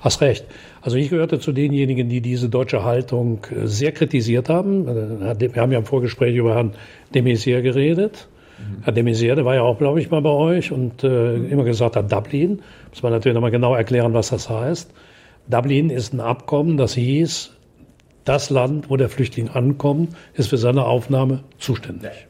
Hast 0.00 0.20
recht. 0.20 0.44
Also 0.82 0.96
ich 0.96 1.10
gehörte 1.10 1.40
zu 1.40 1.52
denjenigen, 1.52 2.08
die 2.08 2.20
diese 2.20 2.48
deutsche 2.48 2.84
Haltung 2.84 3.44
äh, 3.50 3.66
sehr 3.66 3.92
kritisiert 3.92 4.48
haben. 4.48 4.86
Äh, 4.86 5.52
wir 5.54 5.60
haben 5.60 5.72
ja 5.72 5.78
im 5.78 5.84
Vorgespräch 5.84 6.36
über 6.36 6.54
Herrn 6.54 6.72
de 7.14 7.22
Maizière 7.22 7.62
geredet. 7.62 8.28
Mhm. 8.58 8.82
Herr 8.82 8.92
de 8.92 9.02
Maizière, 9.02 9.34
der 9.34 9.44
war 9.44 9.54
ja 9.54 9.62
auch, 9.62 9.78
glaube 9.78 10.00
ich, 10.00 10.10
mal 10.10 10.22
bei 10.22 10.30
euch 10.30 10.72
und 10.72 11.04
äh, 11.04 11.36
immer 11.36 11.64
gesagt 11.64 11.96
hat, 11.96 12.10
Dublin. 12.10 12.62
Muss 12.90 13.02
man 13.02 13.12
natürlich 13.12 13.34
nochmal 13.34 13.50
genau 13.50 13.74
erklären, 13.74 14.14
was 14.14 14.30
das 14.30 14.48
heißt. 14.48 14.90
Dublin 15.48 15.90
ist 15.90 16.12
ein 16.12 16.20
Abkommen, 16.20 16.76
das 16.76 16.94
hieß, 16.94 17.52
das 18.24 18.50
Land, 18.50 18.90
wo 18.90 18.96
der 18.96 19.08
Flüchtling 19.08 19.48
ankommt, 19.48 20.14
ist 20.34 20.48
für 20.48 20.58
seine 20.58 20.84
Aufnahme 20.84 21.44
zuständig. 21.58 22.26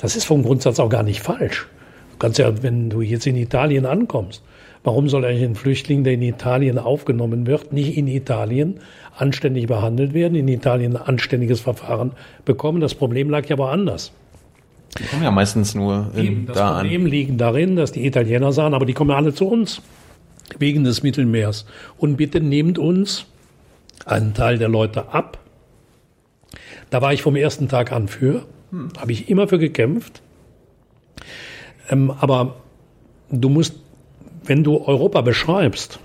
Das 0.00 0.16
ist 0.16 0.24
vom 0.24 0.42
Grundsatz 0.42 0.80
auch 0.80 0.88
gar 0.88 1.02
nicht 1.02 1.20
falsch. 1.20 1.68
Du 2.12 2.18
kannst 2.18 2.38
ja, 2.38 2.62
wenn 2.62 2.88
du 2.88 3.02
jetzt 3.02 3.26
in 3.26 3.36
Italien 3.36 3.84
ankommst, 3.84 4.42
warum 4.84 5.08
soll 5.08 5.24
eigentlich 5.24 5.44
ein 5.44 5.54
Flüchtling, 5.54 6.04
der 6.04 6.14
in 6.14 6.22
Italien 6.22 6.78
aufgenommen 6.78 7.46
wird, 7.46 7.72
nicht 7.72 7.96
in 7.96 8.08
Italien 8.08 8.80
anständig 9.16 9.66
behandelt 9.66 10.14
werden, 10.14 10.34
in 10.34 10.48
Italien 10.48 10.96
ein 10.96 11.02
anständiges 11.02 11.60
Verfahren 11.60 12.12
bekommen? 12.44 12.80
Das 12.80 12.94
Problem 12.94 13.28
lag 13.28 13.46
ja 13.46 13.58
woanders. 13.58 14.12
Die 14.98 15.04
kommen 15.04 15.22
ja 15.22 15.30
meistens 15.30 15.74
nur 15.74 16.10
in, 16.14 16.46
das 16.46 16.56
da 16.56 16.74
Problem 16.74 17.04
an. 17.04 17.10
liegt 17.10 17.40
darin, 17.40 17.76
dass 17.76 17.92
die 17.92 18.06
Italiener 18.06 18.52
sagen, 18.52 18.74
aber 18.74 18.84
die 18.84 18.92
kommen 18.92 19.10
alle 19.10 19.32
zu 19.32 19.48
uns 19.48 19.80
wegen 20.58 20.84
des 20.84 21.02
Mittelmeers. 21.02 21.64
Und 21.96 22.16
bitte 22.16 22.40
nehmt 22.40 22.78
uns 22.78 23.26
einen 24.04 24.34
Teil 24.34 24.58
der 24.58 24.68
Leute 24.68 25.12
ab. 25.12 25.38
Da 26.90 27.00
war 27.00 27.12
ich 27.14 27.22
vom 27.22 27.36
ersten 27.36 27.68
Tag 27.68 27.90
an 27.90 28.06
für, 28.06 28.44
hm. 28.70 28.90
habe 28.98 29.12
ich 29.12 29.30
immer 29.30 29.48
für 29.48 29.58
gekämpft. 29.58 30.20
Ähm, 31.88 32.10
aber 32.10 32.56
du 33.30 33.48
musst, 33.48 33.76
wenn 34.44 34.62
du 34.62 34.84
Europa 34.84 35.22
beschreibst 35.22 36.00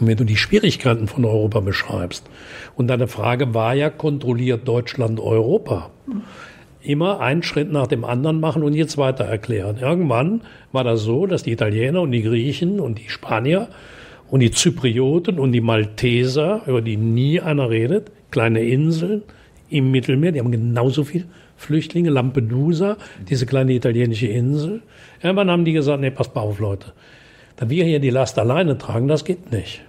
und 0.00 0.08
wenn 0.08 0.16
du 0.16 0.24
die 0.24 0.36
Schwierigkeiten 0.36 1.06
von 1.06 1.24
Europa 1.24 1.60
beschreibst, 1.60 2.26
und 2.74 2.88
deine 2.88 3.06
Frage 3.06 3.54
war 3.54 3.74
ja, 3.74 3.88
kontrolliert 3.88 4.66
Deutschland 4.66 5.20
Europa? 5.20 5.90
Hm 6.06 6.22
immer 6.84 7.20
einen 7.20 7.42
Schritt 7.42 7.72
nach 7.72 7.86
dem 7.86 8.04
anderen 8.04 8.40
machen 8.40 8.62
und 8.62 8.74
jetzt 8.74 8.98
weiter 8.98 9.24
erklären. 9.24 9.78
Irgendwann 9.80 10.42
war 10.72 10.84
das 10.84 11.02
so, 11.02 11.26
dass 11.26 11.42
die 11.42 11.52
Italiener 11.52 12.00
und 12.02 12.12
die 12.12 12.22
Griechen 12.22 12.80
und 12.80 12.98
die 12.98 13.08
Spanier 13.08 13.68
und 14.30 14.40
die 14.40 14.50
Zyprioten 14.50 15.38
und 15.38 15.52
die 15.52 15.60
Malteser, 15.60 16.62
über 16.66 16.82
die 16.82 16.96
nie 16.96 17.40
einer 17.40 17.70
redet, 17.70 18.10
kleine 18.30 18.62
Inseln 18.64 19.22
im 19.70 19.90
Mittelmeer, 19.90 20.32
die 20.32 20.40
haben 20.40 20.52
genauso 20.52 21.04
viel 21.04 21.26
Flüchtlinge, 21.56 22.10
Lampedusa, 22.10 22.96
diese 23.28 23.46
kleine 23.46 23.72
italienische 23.72 24.26
Insel. 24.26 24.82
Irgendwann 25.22 25.50
haben 25.50 25.64
die 25.64 25.72
gesagt, 25.72 26.00
nee, 26.00 26.10
passt 26.10 26.34
mal 26.34 26.42
auf, 26.42 26.58
Leute. 26.58 26.92
Da 27.56 27.70
wir 27.70 27.84
hier 27.84 28.00
die 28.00 28.10
Last 28.10 28.38
alleine 28.38 28.76
tragen, 28.76 29.08
das 29.08 29.24
geht 29.24 29.52
nicht. 29.52 29.82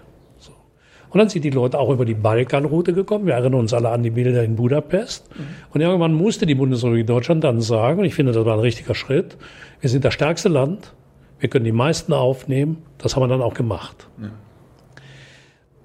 Und 1.16 1.20
dann 1.20 1.30
sind 1.30 1.46
die 1.46 1.50
Leute 1.50 1.80
auch 1.80 1.90
über 1.92 2.04
die 2.04 2.14
Balkanroute 2.14 2.92
gekommen. 2.92 3.26
Wir 3.26 3.36
erinnern 3.36 3.62
uns 3.62 3.74
alle 3.74 3.88
an 3.88 4.04
die 4.04 4.10
Bilder 4.10 4.44
in 4.44 4.58
Budapest. 4.58 5.30
Mhm. 5.34 5.44
Und 5.74 5.80
irgendwann 5.80 6.12
musste 6.14 6.46
die 6.46 6.56
Bundesrepublik 6.56 7.08
Deutschland 7.08 7.42
dann 7.42 7.62
sagen, 7.62 8.00
und 8.00 8.06
ich 8.06 8.14
finde, 8.14 8.34
das 8.34 8.46
war 8.46 8.56
ein 8.56 8.60
richtiger 8.60 8.96
Schritt, 8.96 9.38
wir 9.80 9.90
sind 9.90 10.04
das 10.04 10.14
stärkste 10.14 10.50
Land, 10.50 10.94
wir 11.40 11.48
können 11.48 11.64
die 11.64 11.72
meisten 11.72 12.12
aufnehmen. 12.12 12.80
Das 12.98 13.16
haben 13.16 13.24
wir 13.24 13.30
dann 13.30 13.42
auch 13.42 13.54
gemacht. 13.54 14.10
Ja. 14.22 14.32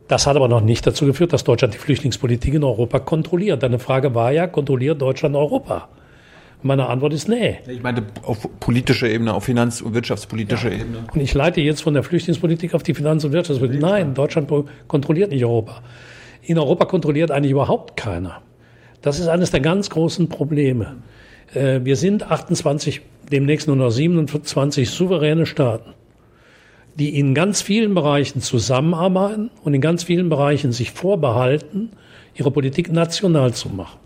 Das 0.09 0.27
hat 0.27 0.35
aber 0.35 0.49
noch 0.49 0.63
nicht 0.63 0.85
dazu 0.85 1.07
geführt, 1.07 1.33
dass 1.33 1.45
Deutschland 1.45 1.75
die 1.75 1.79
Flüchtlingspolitik 1.79 2.53
in 2.55 2.65
Europa 2.65 2.99
kontrolliert. 2.99 3.63
Deine 3.63 3.79
Frage 3.79 4.17
war 4.17 4.33
ja, 4.33 4.49
kontrolliert 4.49 5.01
Deutschland 5.01 5.37
Europa? 5.37 5.91
Meine 6.63 6.89
Antwort 6.89 7.15
ist 7.15 7.29
nee. 7.29 7.59
Ich 7.67 7.83
meine 7.83 8.03
auf 8.23 8.47
politischer 8.61 9.09
Ebene, 9.09 9.33
auf 9.33 9.45
finanz- 9.45 9.81
und 9.81 9.95
wirtschaftspolitischer 9.95 10.71
ja. 10.71 10.81
Ebene. 10.81 11.05
Und 11.13 11.21
ich 11.21 11.33
leite 11.33 11.61
jetzt 11.61 11.83
von 11.83 11.95
der 11.95 12.03
Flüchtlingspolitik 12.03 12.75
auf 12.75 12.83
die 12.83 12.93
Finanz- 12.95 13.25
und 13.25 13.33
Wirtschaftspolitik. 13.33 13.81
Nein, 13.81 14.15
Deutschland 14.15 14.51
kontrolliert 14.87 15.31
nicht 15.31 15.45
Europa. 15.45 15.83
In 16.43 16.59
Europa 16.59 16.85
kontrolliert 16.85 17.31
eigentlich 17.31 17.53
überhaupt 17.53 17.97
keiner. 17.97 18.43
Das 19.03 19.19
ist 19.19 19.29
eines 19.29 19.51
der 19.51 19.61
ganz 19.61 19.89
großen 19.89 20.29
Probleme. 20.29 20.99
Äh, 21.55 21.81
wir 21.83 21.97
sind 21.97 22.31
28, 22.31 23.01
demnächst 23.31 23.67
nur 23.67 23.77
noch 23.77 23.91
27 23.91 24.91
souveräne 24.91 25.47
Staaten, 25.47 25.95
die 26.97 27.19
in 27.19 27.35
ganz 27.35 27.63
vielen 27.63 27.95
Bereichen 27.95 28.43
zusammenarbeiten 28.43 29.51
und 29.65 29.73
in 29.73 29.81
ganz 29.81 30.05
vielen 30.05 30.29
Bereichen 30.29 30.73
sich 30.73 30.91
vorbehalten, 30.91 31.91
ihre 32.35 32.51
Politik 32.51 32.93
national 32.93 33.55
zu 33.55 33.71
machen. 33.71 33.99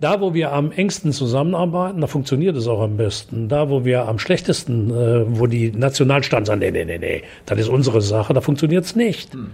Da, 0.00 0.20
wo 0.20 0.34
wir 0.34 0.52
am 0.52 0.72
engsten 0.72 1.12
zusammenarbeiten, 1.12 2.00
da 2.02 2.06
funktioniert 2.06 2.56
es 2.56 2.68
auch 2.68 2.82
am 2.82 2.96
besten. 2.96 3.48
Da, 3.48 3.70
wo 3.70 3.84
wir 3.84 4.06
am 4.06 4.18
schlechtesten, 4.18 4.90
äh, 4.90 5.24
wo 5.26 5.46
die 5.46 5.72
Nationalstaaten 5.72 6.44
sagen, 6.44 6.60
nee, 6.60 6.70
nee, 6.70 6.84
nee, 6.84 6.98
nee, 6.98 7.22
das 7.46 7.58
ist 7.58 7.68
unsere 7.68 8.02
Sache, 8.02 8.34
da 8.34 8.40
funktioniert 8.40 8.84
es 8.84 8.94
nicht. 8.94 9.32
Hm. 9.32 9.50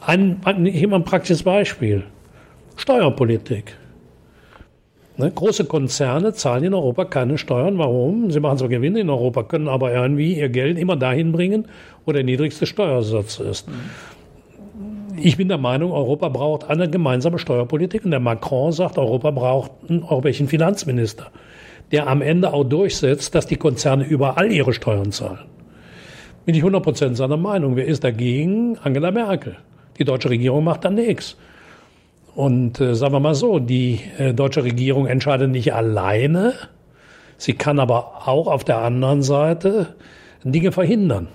Ein, 0.00 0.40
ein, 0.44 0.64
hier 0.64 0.88
mal 0.88 0.96
ein 0.96 1.04
praktisches 1.04 1.42
Beispiel. 1.42 2.04
Steuerpolitik. 2.76 3.76
Ne, 5.18 5.30
große 5.30 5.66
Konzerne 5.66 6.32
zahlen 6.32 6.64
in 6.64 6.72
Europa 6.72 7.04
keine 7.04 7.36
Steuern. 7.36 7.76
Warum? 7.76 8.30
Sie 8.30 8.40
machen 8.40 8.56
zwar 8.56 8.70
Gewinne 8.70 9.00
in 9.00 9.10
Europa, 9.10 9.42
können 9.42 9.68
aber 9.68 9.92
irgendwie 9.92 10.38
ihr 10.38 10.48
Geld 10.48 10.78
immer 10.78 10.96
dahin 10.96 11.32
bringen, 11.32 11.66
wo 12.06 12.12
der 12.12 12.24
niedrigste 12.24 12.64
Steuersatz 12.64 13.38
ist. 13.38 13.68
Mhm. 13.68 13.74
Ich 15.22 15.36
bin 15.36 15.48
der 15.48 15.58
Meinung, 15.58 15.92
Europa 15.92 16.30
braucht 16.30 16.70
eine 16.70 16.88
gemeinsame 16.88 17.38
Steuerpolitik 17.38 18.06
und 18.06 18.10
der 18.10 18.20
Macron 18.20 18.72
sagt, 18.72 18.96
Europa 18.96 19.30
braucht 19.30 19.70
einen 19.86 20.02
europäischen 20.02 20.48
Finanzminister, 20.48 21.26
der 21.92 22.06
am 22.06 22.22
Ende 22.22 22.54
auch 22.54 22.64
durchsetzt, 22.64 23.34
dass 23.34 23.46
die 23.46 23.56
Konzerne 23.56 24.04
überall 24.04 24.50
ihre 24.50 24.72
Steuern 24.72 25.12
zahlen. 25.12 25.40
Bin 26.46 26.54
ich 26.54 26.64
100% 26.64 27.16
seiner 27.16 27.36
Meinung. 27.36 27.76
Wer 27.76 27.84
ist 27.84 28.02
dagegen? 28.02 28.78
Angela 28.82 29.10
Merkel. 29.10 29.56
Die 29.98 30.04
deutsche 30.04 30.30
Regierung 30.30 30.64
macht 30.64 30.86
da 30.86 30.90
nichts. 30.90 31.36
Und 32.34 32.80
äh, 32.80 32.94
sagen 32.94 33.12
wir 33.12 33.20
mal 33.20 33.34
so, 33.34 33.58
die 33.58 34.00
äh, 34.16 34.32
deutsche 34.32 34.64
Regierung 34.64 35.06
entscheidet 35.06 35.50
nicht 35.50 35.74
alleine. 35.74 36.54
Sie 37.36 37.52
kann 37.52 37.78
aber 37.78 38.26
auch 38.26 38.46
auf 38.46 38.64
der 38.64 38.78
anderen 38.78 39.22
Seite 39.22 39.94
Dinge 40.44 40.72
verhindern. 40.72 41.28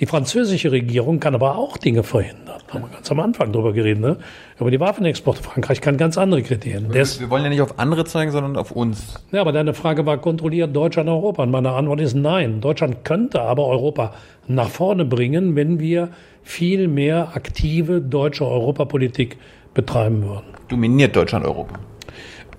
Die 0.00 0.06
französische 0.06 0.70
Regierung 0.70 1.18
kann 1.18 1.34
aber 1.34 1.56
auch 1.56 1.76
Dinge 1.76 2.04
verhindern. 2.04 2.60
Da 2.68 2.74
haben 2.74 2.82
wir 2.82 2.88
ganz 2.88 3.10
am 3.10 3.18
Anfang 3.18 3.50
drüber 3.52 3.72
geredet, 3.72 4.00
ne? 4.00 4.18
Über 4.60 4.70
die 4.70 4.78
Waffenexporte. 4.78 5.42
Frankreich 5.42 5.80
kann 5.80 5.96
ganz 5.96 6.16
andere 6.16 6.42
Kriterien. 6.42 6.90
Des 6.90 7.18
wir 7.18 7.30
wollen 7.30 7.42
ja 7.42 7.50
nicht 7.50 7.62
auf 7.62 7.78
andere 7.78 8.04
zeigen, 8.04 8.30
sondern 8.30 8.56
auf 8.56 8.70
uns. 8.70 9.14
Ja, 9.32 9.40
aber 9.40 9.52
deine 9.52 9.74
Frage 9.74 10.06
war, 10.06 10.18
kontrolliert 10.18 10.74
Deutschland 10.74 11.08
Europa? 11.08 11.42
Und 11.42 11.50
meine 11.50 11.72
Antwort 11.72 12.00
ist 12.00 12.14
nein. 12.14 12.60
Deutschland 12.60 13.04
könnte 13.04 13.42
aber 13.42 13.66
Europa 13.66 14.14
nach 14.46 14.68
vorne 14.68 15.04
bringen, 15.04 15.56
wenn 15.56 15.80
wir 15.80 16.10
viel 16.42 16.88
mehr 16.88 17.32
aktive 17.34 18.00
deutsche 18.00 18.46
Europapolitik 18.46 19.36
betreiben 19.74 20.22
würden. 20.22 20.46
Dominiert 20.68 21.16
Deutschland 21.16 21.44
Europa? 21.44 21.78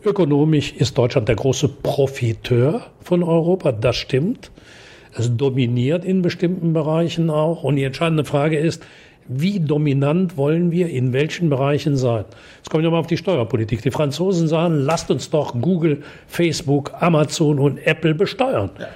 Ökonomisch 0.04 0.74
ist 0.74 0.98
Deutschland 0.98 1.28
der 1.28 1.36
große 1.36 1.68
Profiteur 1.68 2.82
von 3.02 3.24
Europa, 3.24 3.72
das 3.72 3.98
stimmt. 3.98 4.52
Es 5.20 5.36
dominiert 5.36 6.06
in 6.06 6.22
bestimmten 6.22 6.74
Bereichen 6.74 7.30
auch. 7.30 7.64
Und 7.64 7.76
die 7.76 7.84
entscheidende 7.84 8.24
Frage 8.24 8.58
ist, 8.58 8.86
wie 9.28 9.60
dominant 9.60 10.38
wollen 10.38 10.72
wir 10.72 10.90
in 10.90 11.14
welchen 11.14 11.50
Bereichen 11.50 11.98
sein? 11.98 12.26
Jetzt 12.58 12.70
kommen 12.70 12.84
wir 12.84 12.90
mal 12.90 13.00
auf 13.00 13.08
die 13.08 13.18
Steuerpolitik. 13.18 13.82
Die 13.84 13.92
Franzosen 13.92 14.48
sagen, 14.48 14.76
lasst 14.76 15.12
uns 15.12 15.30
doch 15.30 15.54
Google, 15.62 16.02
Facebook, 16.28 16.94
Amazon 17.00 17.60
und 17.60 17.86
Apple 17.86 18.16
besteuern. 18.16 18.72
Ja. 18.80 18.88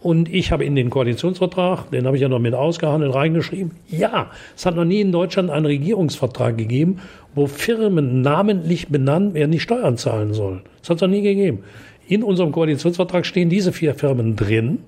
Und 0.00 0.32
ich 0.32 0.50
habe 0.50 0.64
in 0.64 0.74
den 0.74 0.90
Koalitionsvertrag, 0.90 1.90
den 1.90 2.06
habe 2.06 2.16
ich 2.16 2.22
ja 2.22 2.28
noch 2.28 2.40
mit 2.40 2.54
ausgehandelt, 2.54 3.14
reingeschrieben, 3.14 3.72
ja, 3.88 4.30
es 4.56 4.66
hat 4.66 4.74
noch 4.74 4.84
nie 4.84 5.00
in 5.00 5.12
Deutschland 5.12 5.50
einen 5.50 5.66
Regierungsvertrag 5.66 6.58
gegeben, 6.58 6.98
wo 7.36 7.46
Firmen 7.46 8.20
namentlich 8.20 8.88
benannt 8.88 9.34
werden, 9.34 9.52
die 9.52 9.60
Steuern 9.60 9.96
zahlen 9.96 10.34
sollen. 10.34 10.62
Das 10.80 10.90
hat 10.90 10.96
es 10.96 11.02
noch 11.02 11.08
nie 11.08 11.22
gegeben. 11.22 11.62
In 12.08 12.24
unserem 12.24 12.50
Koalitionsvertrag 12.50 13.24
stehen 13.24 13.48
diese 13.48 13.72
vier 13.72 13.94
Firmen 13.94 14.34
drin 14.34 14.78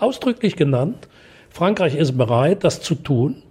ausdrücklich 0.00 0.56
genannt. 0.56 1.08
Frankreich 1.50 1.94
ist 1.94 2.16
bereit, 2.16 2.64
das 2.64 2.80
zu 2.80 2.94
tun. 2.94 3.42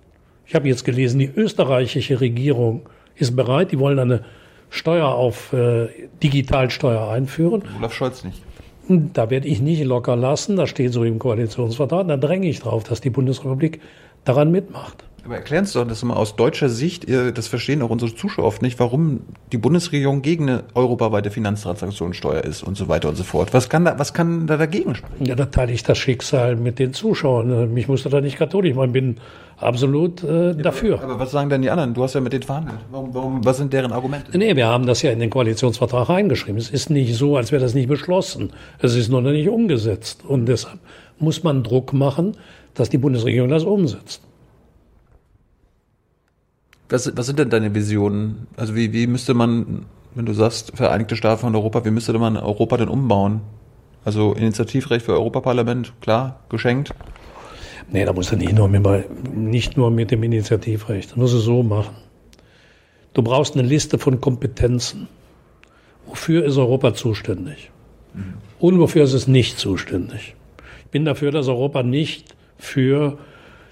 Ich 0.45 0.55
habe 0.55 0.67
jetzt 0.67 0.83
gelesen, 0.83 1.19
die 1.19 1.31
österreichische 1.33 2.21
Regierung 2.21 2.89
ist 3.15 3.35
bereit, 3.35 3.71
die 3.71 3.79
wollen 3.79 3.99
eine 3.99 4.23
Steuer 4.69 5.09
auf 5.09 5.53
äh, 5.53 5.87
Digitalsteuer 6.23 7.09
einführen. 7.09 7.63
Olaf 7.77 7.93
Scholz 7.93 8.23
nicht. 8.23 8.41
Da 8.87 9.29
werde 9.29 9.47
ich 9.47 9.61
nicht 9.61 9.83
locker 9.83 10.15
lassen, 10.15 10.55
das 10.55 10.69
steht 10.69 10.93
so 10.93 11.03
im 11.03 11.19
Koalitionsvertrag, 11.19 12.07
da 12.07 12.17
dränge 12.17 12.47
ich 12.49 12.59
drauf, 12.59 12.83
dass 12.83 13.01
die 13.01 13.11
Bundesrepublik 13.11 13.81
daran 14.25 14.49
mitmacht. 14.51 15.03
Aber 15.29 15.37
erklären 15.37 15.63
Sie 15.63 15.77
doch 15.77 15.87
das 15.87 16.01
mal 16.01 16.15
aus 16.15 16.35
deutscher 16.35 16.69
Sicht, 16.69 17.05
das 17.07 17.47
verstehen 17.47 17.83
auch 17.83 17.91
unsere 17.91 18.15
Zuschauer 18.15 18.45
oft 18.45 18.63
nicht, 18.63 18.79
warum 18.79 19.19
die 19.51 19.59
Bundesregierung 19.59 20.23
gegen 20.23 20.49
eine 20.49 20.63
europaweite 20.73 21.29
Finanztransaktionssteuer 21.29 22.43
ist 22.43 22.63
und 22.63 22.75
so 22.75 22.87
weiter 22.87 23.09
und 23.09 23.15
so 23.15 23.23
fort. 23.23 23.53
Was 23.53 23.69
kann 23.69 23.85
da, 23.85 23.99
was 23.99 24.15
kann 24.15 24.47
da 24.47 24.57
dagegen 24.57 24.95
sprechen? 24.95 25.23
Ja, 25.23 25.35
da 25.35 25.45
teile 25.45 25.71
ich 25.71 25.83
das 25.83 25.99
Schicksal 25.99 26.55
mit 26.55 26.79
den 26.79 26.93
Zuschauern. 26.93 27.71
Mich 27.71 27.87
musste 27.87 28.09
da 28.09 28.21
nicht 28.21 28.39
katholisch 28.39 28.73
machen, 28.73 28.91
bin 28.91 29.17
absolut 29.57 30.23
äh, 30.23 30.55
dafür. 30.55 30.99
Aber 30.99 31.19
was 31.19 31.29
sagen 31.29 31.51
denn 31.51 31.61
die 31.61 31.69
anderen? 31.69 31.93
Du 31.93 32.01
hast 32.01 32.15
ja 32.15 32.21
mit 32.21 32.33
denen 32.33 32.41
verhandelt. 32.41 32.79
Warum, 32.89 33.13
warum, 33.13 33.45
was 33.45 33.57
sind 33.57 33.71
deren 33.71 33.91
Argumente? 33.91 34.35
Nee, 34.35 34.55
wir 34.55 34.65
haben 34.65 34.87
das 34.87 35.03
ja 35.03 35.11
in 35.11 35.19
den 35.19 35.29
Koalitionsvertrag 35.29 36.09
reingeschrieben. 36.09 36.57
Es 36.57 36.71
ist 36.71 36.89
nicht 36.89 37.15
so, 37.15 37.37
als 37.37 37.51
wäre 37.51 37.61
das 37.61 37.75
nicht 37.75 37.87
beschlossen. 37.87 38.51
Es 38.79 38.95
ist 38.95 39.09
nur 39.09 39.21
noch 39.21 39.29
nicht 39.29 39.47
umgesetzt. 39.47 40.25
Und 40.27 40.47
deshalb 40.47 40.79
muss 41.19 41.43
man 41.43 41.61
Druck 41.61 41.93
machen, 41.93 42.35
dass 42.73 42.89
die 42.89 42.97
Bundesregierung 42.97 43.49
das 43.49 43.63
umsetzt. 43.63 44.23
Was, 46.89 47.15
was 47.15 47.27
sind 47.27 47.39
denn 47.39 47.49
deine 47.49 47.73
Visionen? 47.73 48.47
Also 48.57 48.75
wie, 48.75 48.91
wie 48.93 49.07
müsste 49.07 49.33
man, 49.33 49.85
wenn 50.15 50.25
du 50.25 50.33
sagst, 50.33 50.75
Vereinigte 50.75 51.15
Staaten 51.15 51.41
von 51.41 51.55
Europa, 51.55 51.85
wie 51.85 51.91
müsste 51.91 52.17
man 52.17 52.35
Europa 52.35 52.77
denn 52.77 52.89
umbauen? 52.89 53.41
Also 54.03 54.33
Initiativrecht 54.33 55.05
für 55.05 55.13
Europaparlament, 55.13 55.93
klar, 56.01 56.39
geschenkt. 56.49 56.93
Nee, 57.91 58.05
da 58.05 58.13
musst 58.13 58.31
du 58.31 58.35
nicht 58.35 58.53
nur 58.53 58.67
mit, 58.67 58.85
nicht 59.35 59.77
nur 59.77 59.91
mit 59.91 60.11
dem 60.11 60.23
Initiativrecht. 60.23 61.11
Da 61.11 61.15
musst 61.15 61.33
du 61.33 61.39
so 61.39 61.63
machen. 61.63 61.95
Du 63.13 63.21
brauchst 63.21 63.55
eine 63.55 63.67
Liste 63.67 63.97
von 63.97 64.21
Kompetenzen. 64.21 65.07
Wofür 66.05 66.45
ist 66.45 66.57
Europa 66.57 66.93
zuständig? 66.93 67.71
Mhm. 68.13 68.35
Und 68.59 68.79
wofür 68.79 69.03
ist 69.03 69.13
es 69.13 69.27
nicht 69.27 69.59
zuständig? 69.59 70.35
Ich 70.85 70.91
bin 70.91 71.05
dafür, 71.05 71.31
dass 71.31 71.47
Europa 71.47 71.83
nicht 71.83 72.35
für 72.57 73.17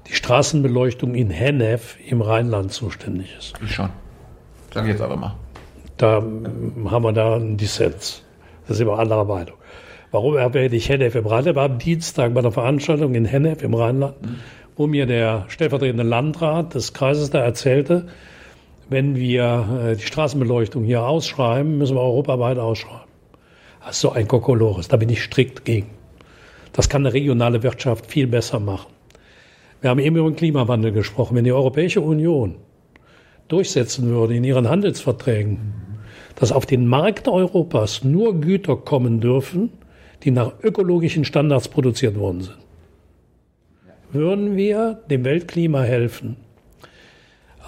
die 0.09 0.15
Straßenbeleuchtung 0.15 1.15
in 1.15 1.29
Hennef 1.29 1.97
im 2.05 2.21
Rheinland 2.21 2.71
zuständig 2.71 3.35
ist. 3.37 3.53
Ich 3.63 3.73
schon. 3.73 3.89
Sag 4.73 4.83
ich 4.83 4.91
jetzt 4.91 5.01
aber 5.01 5.17
mal. 5.17 5.35
Da 5.97 6.21
haben 6.21 7.03
wir 7.03 7.13
da 7.13 7.35
einen 7.35 7.57
Dissens. 7.57 8.23
Das 8.67 8.77
ist 8.77 8.81
immer 8.81 8.99
anderer 8.99 9.25
Meinung. 9.25 9.55
Warum 10.11 10.37
erwähne 10.37 10.75
ich 10.75 10.89
Hennef 10.89 11.15
im 11.15 11.25
Rheinland? 11.25 11.55
War 11.55 11.65
am 11.65 11.79
Dienstag 11.79 12.33
bei 12.33 12.39
einer 12.39 12.51
Veranstaltung 12.51 13.15
in 13.15 13.25
Hennef 13.25 13.63
im 13.63 13.73
Rheinland, 13.73 14.21
mhm. 14.21 14.35
wo 14.75 14.87
mir 14.87 15.05
der 15.05 15.45
stellvertretende 15.49 16.03
Landrat 16.03 16.75
des 16.75 16.93
Kreises 16.93 17.29
da 17.29 17.39
erzählte, 17.39 18.07
wenn 18.89 19.15
wir 19.15 19.67
äh, 19.83 19.95
die 19.95 20.03
Straßenbeleuchtung 20.03 20.83
hier 20.83 21.03
ausschreiben, 21.03 21.77
müssen 21.77 21.95
wir 21.95 22.01
europaweit 22.01 22.57
ausschreiben. 22.57 23.07
Das 23.81 23.95
ist 23.95 24.01
so 24.01 24.11
ein 24.11 24.27
Kokolores, 24.27 24.87
da 24.87 24.97
bin 24.97 25.09
ich 25.09 25.23
strikt 25.23 25.65
gegen. 25.65 25.89
Das 26.71 26.89
kann 26.89 27.05
eine 27.05 27.13
regionale 27.13 27.63
Wirtschaft 27.63 28.05
viel 28.05 28.27
besser 28.27 28.59
machen. 28.59 28.96
Wir 29.81 29.89
haben 29.89 29.99
eben 29.99 30.15
über 30.15 30.29
den 30.29 30.35
Klimawandel 30.35 30.91
gesprochen. 30.91 31.35
Wenn 31.35 31.43
die 31.43 31.51
Europäische 31.51 32.01
Union 32.01 32.55
durchsetzen 33.47 34.07
würde 34.09 34.35
in 34.35 34.43
ihren 34.43 34.69
Handelsverträgen, 34.69 35.59
dass 36.35 36.51
auf 36.51 36.65
den 36.65 36.87
Markt 36.87 37.27
Europas 37.27 38.03
nur 38.03 38.39
Güter 38.39 38.75
kommen 38.75 39.19
dürfen, 39.19 39.69
die 40.23 40.31
nach 40.31 40.53
ökologischen 40.63 41.25
Standards 41.25 41.67
produziert 41.67 42.17
worden 42.17 42.41
sind, 42.41 42.57
würden 44.11 44.55
wir 44.55 44.99
dem 45.09 45.23
Weltklima 45.23 45.81
helfen. 45.81 46.37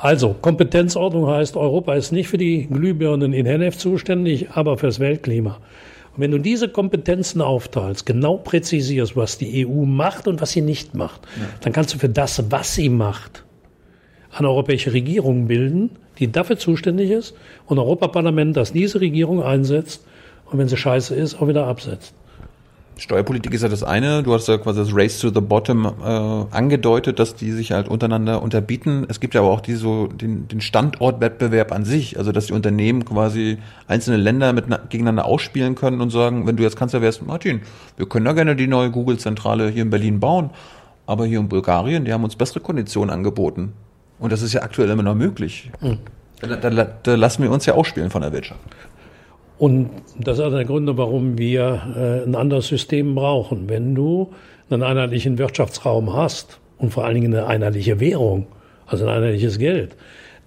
Also, 0.02 0.34
Kompetenzordnung 0.34 1.28
heißt, 1.28 1.58
Europa 1.58 1.94
ist 1.94 2.12
nicht 2.12 2.30
für 2.30 2.38
die 2.38 2.68
Glühbirnen 2.68 3.34
in 3.34 3.46
Hennef 3.46 3.78
zuständig, 3.78 4.52
aber 4.52 4.78
fürs 4.78 5.00
Weltklima. 5.00 5.60
Und 6.16 6.22
wenn 6.22 6.32
du 6.32 6.40
diese 6.40 6.70
Kompetenzen 6.70 7.42
aufteilst, 7.42 8.06
genau 8.06 8.38
präzisierst, 8.38 9.16
was 9.16 9.38
die 9.38 9.66
EU 9.66 9.86
macht 9.86 10.28
und 10.28 10.42
was 10.42 10.52
sie 10.52 10.62
nicht 10.62 10.96
macht, 10.96 11.22
ja. 11.40 11.48
dann 11.62 11.74
kannst 11.74 11.94
du 11.94 12.00
für 12.00 12.10
das, 12.10 12.52
was 12.52 12.76
sie 12.76 12.90
macht, 12.90 13.44
eine 14.32 14.50
europäische 14.50 14.94
Regierung 14.94 15.48
bilden, 15.48 15.92
die 16.20 16.32
dafür 16.32 16.58
zuständig 16.58 17.10
ist 17.12 17.36
und 17.66 17.78
ein 17.78 17.84
Europaparlament, 17.84 18.56
das 18.58 18.74
diese 18.74 19.02
Regierung 19.02 19.42
einsetzt 19.42 20.06
und 20.46 20.60
wenn 20.60 20.68
sie 20.68 20.78
scheiße 20.78 21.16
ist, 21.16 21.36
auch 21.42 21.48
wieder 21.48 21.68
absetzt. 21.68 22.14
Steuerpolitik 23.00 23.54
ist 23.54 23.62
ja 23.62 23.70
das 23.70 23.84
eine. 23.84 24.24
Du 24.24 24.34
hast 24.34 24.48
ja 24.48 24.58
quasi 24.58 24.82
das 24.82 24.94
Race 24.94 25.20
to 25.20 25.30
the 25.30 25.40
Bottom 25.40 25.86
äh, 25.86 26.56
angedeutet, 26.56 27.18
dass 27.18 27.34
die 27.34 27.52
sich 27.52 27.72
halt 27.72 27.88
untereinander 27.88 28.42
unterbieten. 28.44 29.06
Es 29.08 29.20
gibt 29.20 29.34
ja 29.34 29.42
aber 29.42 29.52
auch 29.52 29.62
die 29.62 29.76
so 29.76 30.08
den, 30.08 30.48
den 30.50 30.60
Standortwettbewerb 30.60 31.72
an 31.72 31.86
sich, 31.86 32.18
also 32.18 32.32
dass 32.32 32.48
die 32.48 32.54
Unternehmen 32.54 33.06
quasi 33.06 33.58
einzelne 33.88 34.18
Länder 34.18 34.52
mit, 34.52 34.66
gegeneinander 34.90 35.26
ausspielen 35.26 35.76
können 35.76 36.02
und 36.02 36.10
sagen, 36.10 36.46
wenn 36.46 36.58
du 36.58 36.64
jetzt 36.64 36.76
Kanzler 36.76 37.02
wärst, 37.02 37.26
Martin, 37.26 37.62
wir 37.96 38.08
können 38.08 38.26
ja 38.26 38.34
gerne 38.34 38.56
die 38.56 38.68
neue 38.68 38.92
Google-Zentrale 38.92 39.70
hier 39.70 39.84
in 39.84 39.90
Berlin 39.90 40.20
bauen, 40.20 40.50
aber 41.06 41.26
hier 41.26 41.40
in 41.40 41.48
Bulgarien, 41.48 42.04
die 42.04 42.12
haben 42.12 42.26
uns 42.26 42.36
bessere 42.36 42.60
Konditionen 42.60 43.10
angeboten. 43.12 43.74
Und 44.20 44.34
das 44.34 44.42
ist 44.42 44.52
ja 44.52 44.62
aktuell 44.62 44.90
immer 44.90 45.04
noch 45.04 45.16
möglich. 45.16 45.72
Mhm. 45.80 46.00
Da, 46.42 46.56
da, 46.56 46.70
da 46.70 47.16
lassen 47.16 47.44
wir 47.44 47.52
uns 47.52 47.66
ja 47.66 47.74
ausspielen 47.74 48.10
von 48.10 48.22
der 48.22 48.34
Wirtschaft. 48.34 48.60
Und 49.60 49.90
das 50.18 50.40
ist 50.40 50.46
einer 50.46 50.56
der 50.56 50.66
Gründe, 50.66 50.98
warum 50.98 51.38
wir 51.38 51.82
äh, 51.96 52.28
ein 52.28 52.34
anderes 52.34 52.68
System 52.68 53.14
brauchen. 53.14 53.68
Wenn 53.68 53.94
du 53.94 54.32
einen 54.70 54.84
einheitlichen 54.84 55.38
Wirtschaftsraum 55.38 56.14
hast 56.14 56.60
und 56.78 56.92
vor 56.92 57.06
allen 57.06 57.16
Dingen 57.16 57.34
eine 57.36 57.46
einheitliche 57.46 58.00
Währung, 58.00 58.48
also 58.88 59.06
ein 59.06 59.18
einheitliches 59.18 59.60
Geld, 59.60 59.98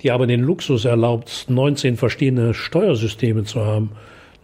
die 0.03 0.11
aber 0.11 0.27
den 0.27 0.41
Luxus 0.41 0.87
erlaubt, 0.87 1.45
19 1.49 1.99
verschiedene 1.99 2.55
Steuersysteme 2.55 3.45
zu 3.45 3.65
haben, 3.65 3.91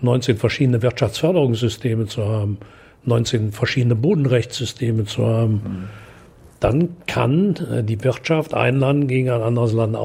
19 0.03 0.37
verschiedene 0.37 0.83
Wirtschaftsförderungssysteme 0.83 2.07
zu 2.07 2.27
haben, 2.27 2.59
19 3.05 3.53
verschiedene 3.53 3.97
Bodenrechtssysteme 3.97 5.07
zu 5.07 5.27
haben, 5.27 5.89
dann 6.61 6.91
kann 7.07 7.57
äh, 7.73 7.83
die 7.83 8.05
Wirtschaft 8.05 8.53
ein 8.53 8.77
Land 8.77 9.09
gegen 9.09 9.31
ein 9.31 9.41
anderes 9.41 9.73
Land 9.73 9.97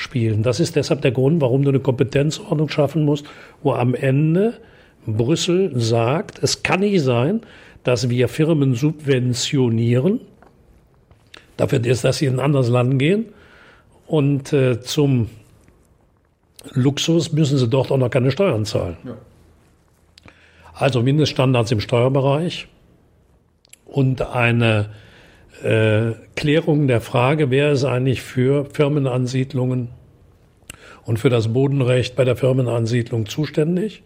ausspielen. 0.00 0.42
Das 0.42 0.60
ist 0.60 0.76
deshalb 0.76 1.02
der 1.02 1.12
Grund, 1.12 1.40
warum 1.40 1.62
du 1.62 1.70
eine 1.70 1.80
Kompetenzordnung 1.80 2.68
schaffen 2.68 3.04
musst, 3.04 3.26
wo 3.62 3.72
am 3.72 3.94
Ende 3.94 4.54
Brüssel 5.06 5.72
sagt, 5.78 6.42
es 6.42 6.62
kann 6.62 6.80
nicht 6.80 7.02
sein, 7.02 7.40
dass 7.84 8.08
wir 8.08 8.28
Firmen 8.28 8.74
subventionieren, 8.74 10.20
dafür 11.56 11.84
ist, 11.84 12.04
dass 12.04 12.18
sie 12.18 12.26
in 12.26 12.34
ein 12.34 12.40
anderes 12.40 12.68
Land 12.68 12.98
gehen 12.98 13.26
und 14.06 14.52
äh, 14.52 14.80
zum 14.80 15.28
Luxus 16.72 17.32
müssen 17.32 17.58
sie 17.58 17.68
dort 17.68 17.90
auch 17.90 17.96
noch 17.96 18.10
keine 18.10 18.30
Steuern 18.30 18.64
zahlen. 18.64 18.96
Ja. 19.04 19.16
Also 20.74 21.02
Mindeststandards 21.02 21.72
im 21.72 21.80
Steuerbereich 21.80 22.68
und 23.86 24.22
eine 24.22 24.90
äh, 25.64 26.12
Klärung 26.36 26.88
der 26.88 27.00
Frage, 27.00 27.50
wer 27.50 27.72
ist 27.72 27.84
eigentlich 27.84 28.22
für 28.22 28.64
Firmenansiedlungen 28.64 29.88
und 31.04 31.18
für 31.18 31.30
das 31.30 31.52
Bodenrecht 31.52 32.16
bei 32.16 32.24
der 32.24 32.36
Firmenansiedlung 32.36 33.26
zuständig 33.26 34.02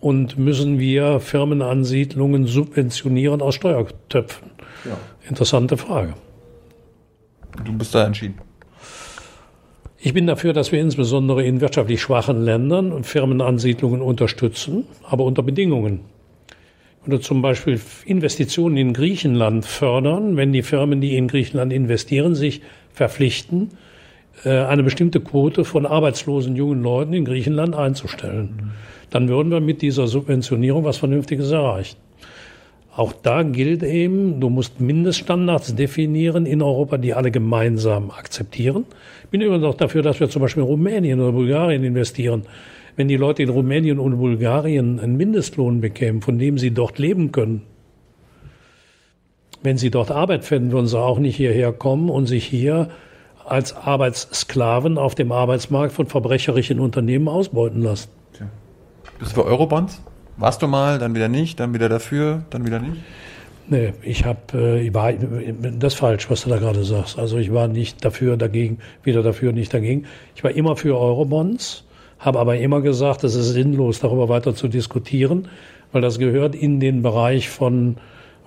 und 0.00 0.38
müssen 0.38 0.78
wir 0.78 1.20
Firmenansiedlungen 1.20 2.46
subventionieren 2.46 3.42
aus 3.42 3.54
Steuertöpfen? 3.54 4.50
Ja. 4.84 4.96
Interessante 5.28 5.76
Frage. 5.76 6.14
Du 7.64 7.72
bist 7.72 7.94
da 7.94 8.06
entschieden. 8.06 8.38
Ich 9.98 10.12
bin 10.12 10.26
dafür, 10.26 10.52
dass 10.52 10.72
wir 10.72 10.80
insbesondere 10.80 11.44
in 11.44 11.60
wirtschaftlich 11.60 12.02
schwachen 12.02 12.42
Ländern 12.42 13.04
Firmenansiedlungen 13.04 14.02
unterstützen, 14.02 14.84
aber 15.08 15.24
unter 15.24 15.44
Bedingungen. 15.44 16.00
Oder 17.06 17.20
zum 17.20 17.42
Beispiel 17.42 17.80
Investitionen 18.04 18.76
in 18.76 18.92
Griechenland 18.92 19.66
fördern, 19.66 20.36
wenn 20.36 20.52
die 20.52 20.62
Firmen, 20.62 21.00
die 21.00 21.16
in 21.16 21.26
Griechenland 21.26 21.72
investieren, 21.72 22.34
sich 22.34 22.62
verpflichten, 22.92 23.70
äh, 24.44 24.50
eine 24.50 24.82
bestimmte 24.82 25.20
Quote 25.20 25.64
von 25.64 25.84
arbeitslosen 25.84 26.54
jungen 26.54 26.82
Leuten 26.82 27.12
in 27.12 27.24
Griechenland 27.24 27.74
einzustellen. 27.74 28.72
Dann 29.10 29.28
würden 29.28 29.50
wir 29.50 29.60
mit 29.60 29.82
dieser 29.82 30.06
Subventionierung 30.06 30.84
was 30.84 30.98
Vernünftiges 30.98 31.50
erreichen. 31.50 31.96
Auch 32.94 33.14
da 33.14 33.42
gilt 33.42 33.82
eben, 33.82 34.38
du 34.38 34.50
musst 34.50 34.80
Mindeststandards 34.80 35.74
definieren 35.74 36.44
in 36.44 36.60
Europa, 36.60 36.98
die 36.98 37.14
alle 37.14 37.30
gemeinsam 37.30 38.10
akzeptieren. 38.10 38.84
Ich 39.24 39.30
bin 39.30 39.40
übrigens 39.40 39.64
auch 39.64 39.74
dafür, 39.74 40.02
dass 40.02 40.20
wir 40.20 40.28
zum 40.28 40.42
Beispiel 40.42 40.62
in 40.62 40.68
Rumänien 40.68 41.20
oder 41.20 41.32
Bulgarien 41.32 41.84
investieren. 41.84 42.42
Wenn 42.96 43.08
die 43.08 43.16
Leute 43.16 43.42
in 43.42 43.48
Rumänien 43.48 43.98
und 43.98 44.18
Bulgarien 44.18 45.00
einen 45.00 45.16
Mindestlohn 45.16 45.80
bekämen, 45.80 46.20
von 46.20 46.38
dem 46.38 46.58
sie 46.58 46.72
dort 46.72 46.98
leben 46.98 47.32
können, 47.32 47.62
wenn 49.62 49.78
sie 49.78 49.90
dort 49.90 50.10
Arbeit 50.10 50.44
finden, 50.44 50.72
würden 50.72 50.86
sie 50.86 50.98
auch 50.98 51.18
nicht 51.18 51.36
hierher 51.36 51.72
kommen 51.72 52.10
und 52.10 52.26
sich 52.26 52.44
hier 52.44 52.88
als 53.44 53.74
Arbeitssklaven 53.74 54.98
auf 54.98 55.14
dem 55.14 55.32
Arbeitsmarkt 55.32 55.92
von 55.92 56.06
verbrecherischen 56.06 56.80
Unternehmen 56.80 57.28
ausbeuten 57.28 57.82
lassen. 57.82 58.10
Bist 59.18 59.36
du 59.36 59.42
für 59.42 59.46
Eurobonds? 59.46 60.02
Warst 60.36 60.62
du 60.62 60.66
mal, 60.66 60.98
dann 60.98 61.14
wieder 61.14 61.28
nicht, 61.28 61.60
dann 61.60 61.74
wieder 61.74 61.88
dafür, 61.88 62.44
dann 62.50 62.66
wieder 62.66 62.80
nicht? 62.80 62.96
Nee, 63.68 63.92
ich 64.02 64.24
habe, 64.24 64.80
äh, 64.80 64.92
war, 64.92 65.12
das 65.12 65.94
ist 65.94 65.98
falsch, 66.00 66.28
was 66.28 66.42
du 66.42 66.50
da 66.50 66.58
gerade 66.58 66.82
sagst. 66.84 67.18
Also 67.18 67.38
ich 67.38 67.52
war 67.52 67.68
nicht 67.68 68.04
dafür, 68.04 68.36
dagegen, 68.36 68.78
wieder 69.04 69.22
dafür, 69.22 69.52
nicht 69.52 69.72
dagegen. 69.72 70.06
Ich 70.34 70.42
war 70.42 70.50
immer 70.50 70.76
für 70.76 70.98
Eurobonds, 70.98 71.84
habe 72.22 72.38
aber 72.38 72.56
immer 72.56 72.80
gesagt, 72.80 73.24
es 73.24 73.34
ist 73.34 73.50
sinnlos, 73.50 73.98
darüber 73.98 74.28
weiter 74.28 74.54
zu 74.54 74.68
diskutieren, 74.68 75.48
weil 75.90 76.00
das 76.00 76.18
gehört 76.18 76.54
in 76.54 76.80
den 76.80 77.02
Bereich 77.02 77.50
von 77.50 77.96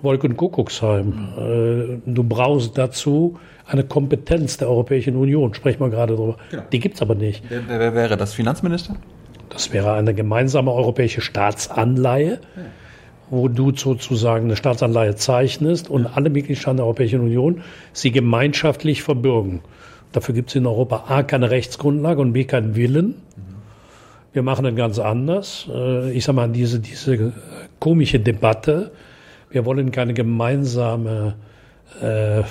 Wolkenkuckucksheim. 0.02 1.28
Äh, 1.38 2.10
du 2.10 2.24
brauchst 2.24 2.76
dazu 2.76 3.38
eine 3.66 3.84
Kompetenz 3.84 4.56
der 4.56 4.68
Europäischen 4.68 5.16
Union, 5.16 5.54
sprechen 5.54 5.80
wir 5.80 5.90
gerade 5.90 6.16
drüber. 6.16 6.36
Genau. 6.50 6.62
Die 6.72 6.80
gibt's 6.80 7.02
aber 7.02 7.14
nicht. 7.14 7.44
Wer, 7.48 7.62
wer 7.68 7.94
wäre 7.94 8.16
das? 8.16 8.34
Finanzminister? 8.34 8.96
Das 9.50 9.72
wäre 9.72 9.92
eine 9.92 10.14
gemeinsame 10.14 10.72
europäische 10.72 11.20
Staatsanleihe, 11.20 12.40
wo 13.30 13.48
du 13.48 13.74
sozusagen 13.74 14.46
eine 14.46 14.56
Staatsanleihe 14.56 15.16
zeichnest 15.16 15.90
und 15.90 16.06
alle 16.06 16.30
Mitgliedstaaten 16.30 16.78
der 16.78 16.86
Europäischen 16.86 17.20
Union 17.20 17.62
sie 17.92 18.10
gemeinschaftlich 18.10 19.02
verbürgen. 19.02 19.60
Dafür 20.12 20.34
gibt 20.34 20.50
es 20.50 20.56
in 20.56 20.66
Europa 20.66 21.04
A 21.08 21.22
keine 21.22 21.50
Rechtsgrundlage 21.50 22.20
und 22.20 22.32
B 22.32 22.44
keinen 22.44 22.74
Willen. 22.74 23.16
Wir 24.36 24.42
machen 24.42 24.66
das 24.66 24.74
ganz 24.76 24.98
anders. 24.98 25.66
Äh, 25.72 26.12
ich 26.12 26.22
sage 26.24 26.36
mal, 26.36 26.50
diese, 26.50 26.78
diese 26.78 27.32
komische 27.80 28.20
Debatte, 28.20 28.92
wir 29.48 29.64
wollen 29.64 29.90
keine 29.90 30.12
gemeinsame 30.12 31.36
äh, 32.02 32.42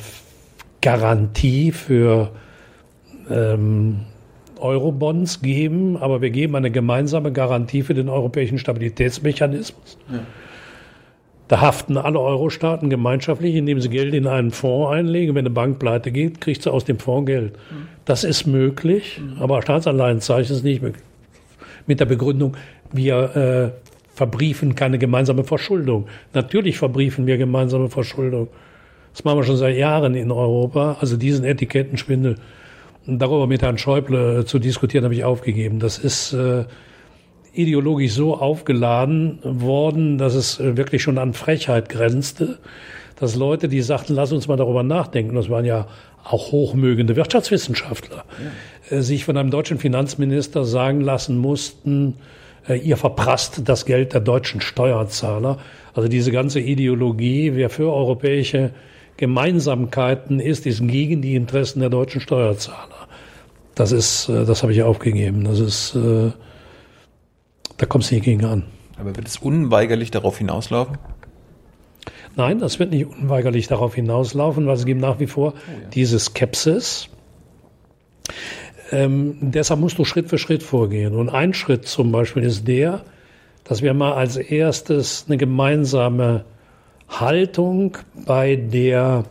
Garantie 0.82 1.72
für 1.72 2.32
ähm, 3.30 4.00
Eurobonds 4.60 5.44
geben, 5.44 5.96
aber 5.98 6.24
wir 6.24 6.32
geben 6.32 6.56
eine 6.56 6.72
gemeinsame 6.72 7.32
Garantie 7.32 7.84
für 7.84 7.94
den 7.94 8.10
europäischen 8.10 8.58
Stabilitätsmechanismus. 8.58 10.00
Ja. 10.12 10.22
Da 11.50 11.62
haften 11.62 11.98
alle 11.98 12.20
Euro-Staaten 12.20 12.90
gemeinschaftlich, 12.90 13.54
indem 13.54 13.80
sie 13.80 13.90
Geld 13.90 14.16
in 14.16 14.26
einen 14.26 14.50
Fonds 14.50 14.92
einlegen. 14.92 15.36
Wenn 15.36 15.46
eine 15.46 15.52
Bank 15.52 15.78
pleite 15.78 16.12
geht, 16.12 16.42
kriegt 16.42 16.64
sie 16.64 16.74
aus 16.74 16.84
dem 16.84 16.98
Fonds 16.98 17.28
Geld. 17.28 17.54
Mhm. 17.54 17.88
Das 18.06 18.24
ist 18.24 18.48
möglich, 18.48 19.22
mhm. 19.22 19.40
aber 19.40 19.62
Staatsanleihenzeichen 19.62 20.56
ist 20.56 20.64
nicht 20.64 20.82
möglich. 20.82 21.04
Mit 21.88 22.00
der 22.00 22.06
Begründung, 22.06 22.58
wir 22.92 23.36
äh, 23.36 24.16
verbriefen 24.16 24.76
keine 24.76 24.98
gemeinsame 24.98 25.44
Verschuldung. 25.44 26.08
Natürlich 26.34 26.78
verbriefen 26.78 27.28
wir 27.28 27.38
gemeinsame 27.38 27.90
Verschuldung. 27.90 28.48
Das 29.14 29.24
machen 29.24 29.40
wir 29.40 29.44
schon 29.44 29.58
seit 29.58 29.78
Jahren 29.78 30.16
in 30.16 30.32
Europa. 30.32 30.98
Also 31.00 31.18
diesen 31.18 31.46
Etikettenschwindel 31.46 32.38
darüber 33.08 33.48
mit 33.48 33.62
Herrn 33.62 33.78
Schäuble 33.78 34.40
äh, 34.40 34.46
zu 34.46 34.60
diskutieren, 34.60 35.04
habe 35.04 35.14
ich 35.14 35.24
aufgegeben. 35.24 35.80
Das 35.80 35.98
ist 35.98 36.34
äh, 36.34 36.66
ideologisch 37.54 38.14
so 38.14 38.36
aufgeladen 38.36 39.40
worden, 39.44 40.18
dass 40.18 40.36
es 40.36 40.60
äh, 40.60 40.78
wirklich 40.78 41.04
schon 41.04 41.18
an 41.18 41.34
Frechheit 41.34 41.90
grenzte, 41.90 42.60
dass 43.18 43.36
Leute, 43.36 43.70
die 43.70 43.82
sagten, 43.82 44.14
lass 44.14 44.32
uns 44.32 44.48
mal 44.48 44.58
darüber 44.58 44.84
nachdenken, 44.84 45.36
das 45.36 45.50
waren 45.50 45.66
ja 45.66 45.88
auch 46.24 46.52
hochmögende 46.52 47.16
Wirtschaftswissenschaftler, 47.16 48.26
ja. 48.44 48.52
Äh, 48.90 49.02
sich 49.02 49.26
von 49.26 49.38
einem 49.38 49.52
deutschen 49.52 49.78
Finanzminister 49.78 50.66
sagen 50.66 51.02
lassen 51.02 51.38
mussten, 51.38 52.16
äh, 52.68 52.76
ihr 52.76 52.98
verprasst 52.98 53.62
das 53.66 53.86
Geld 53.86 54.14
der 54.14 54.22
deutschen 54.22 54.62
Steuerzahler. 54.62 55.58
Also 55.94 56.10
diese 56.10 56.32
ganze 56.32 56.60
Ideologie, 56.60 57.56
wer 57.56 57.70
für 57.70 57.92
europäische 57.92 58.72
Gemeinsamkeiten 59.18 60.40
ist, 60.40 60.66
ist 60.66 60.86
gegen 60.88 61.22
die 61.22 61.36
Interessen 61.36 61.80
der 61.80 61.90
deutschen 61.90 62.22
Steuerzahler. 62.22 63.08
Das 63.76 63.92
ist, 63.92 64.30
äh, 64.30 64.46
das 64.46 64.62
habe 64.62 64.74
ich 64.74 64.84
aufgegeben. 64.84 65.44
Das 65.46 65.60
ist, 65.60 65.96
da 65.96 67.86
kommst 67.88 68.12
du 68.12 68.16
nicht 68.16 68.26
gegen 68.26 68.46
an. 68.46 68.64
Aber 68.98 69.16
wird 69.16 69.28
es 69.28 69.38
unweigerlich 69.38 70.12
darauf 70.12 70.38
hinauslaufen? 70.38 70.98
Nein, 72.36 72.60
das 72.60 72.80
wird 72.80 72.92
nicht 72.92 73.06
unweigerlich 73.06 73.68
darauf 73.68 73.96
hinauslaufen, 73.96 74.68
weil 74.68 74.76
es 74.76 74.86
gibt 74.86 75.02
nach 75.02 75.20
wie 75.20 75.28
vor 75.28 75.54
oh 75.54 75.72
ja. 75.82 75.90
diese 75.90 76.20
Skepsis. 76.20 77.10
Ähm, 78.96 79.36
deshalb 79.42 79.82
musst 79.82 80.00
du 80.00 80.06
Schritt 80.06 80.30
für 80.30 80.38
Schritt 80.38 80.64
vorgehen. 80.64 81.16
Und 81.16 81.28
ein 81.28 81.54
Schritt 81.54 81.86
zum 81.86 82.14
Beispiel 82.14 82.44
ist 82.44 82.66
der, 82.66 83.04
dass 83.66 83.82
wir 83.82 83.94
mal 83.94 84.14
als 84.14 84.38
erstes 84.38 85.26
eine 85.28 85.36
gemeinsame 85.36 86.46
Haltung 87.10 87.98
bei 88.26 88.56
der 88.56 89.26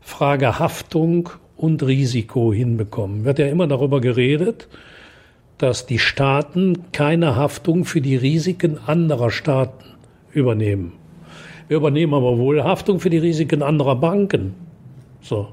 Frage 0.00 0.60
Haftung 0.60 1.30
und 1.56 1.82
Risiko 1.82 2.52
hinbekommen. 2.52 3.24
Wird 3.24 3.40
ja 3.40 3.46
immer 3.46 3.66
darüber 3.66 4.00
geredet, 4.00 4.68
dass 5.58 5.86
die 5.86 5.98
Staaten 5.98 6.92
keine 6.92 7.34
Haftung 7.34 7.84
für 7.84 8.00
die 8.00 8.16
Risiken 8.16 8.78
anderer 8.86 9.32
Staaten 9.32 9.84
übernehmen. 10.32 10.92
Wir 11.66 11.78
übernehmen 11.78 12.14
aber 12.14 12.38
wohl 12.38 12.62
Haftung 12.62 13.00
für 13.00 13.10
die 13.10 13.18
Risiken 13.18 13.62
anderer 13.62 13.96
Banken. 13.96 14.54
So. 15.20 15.48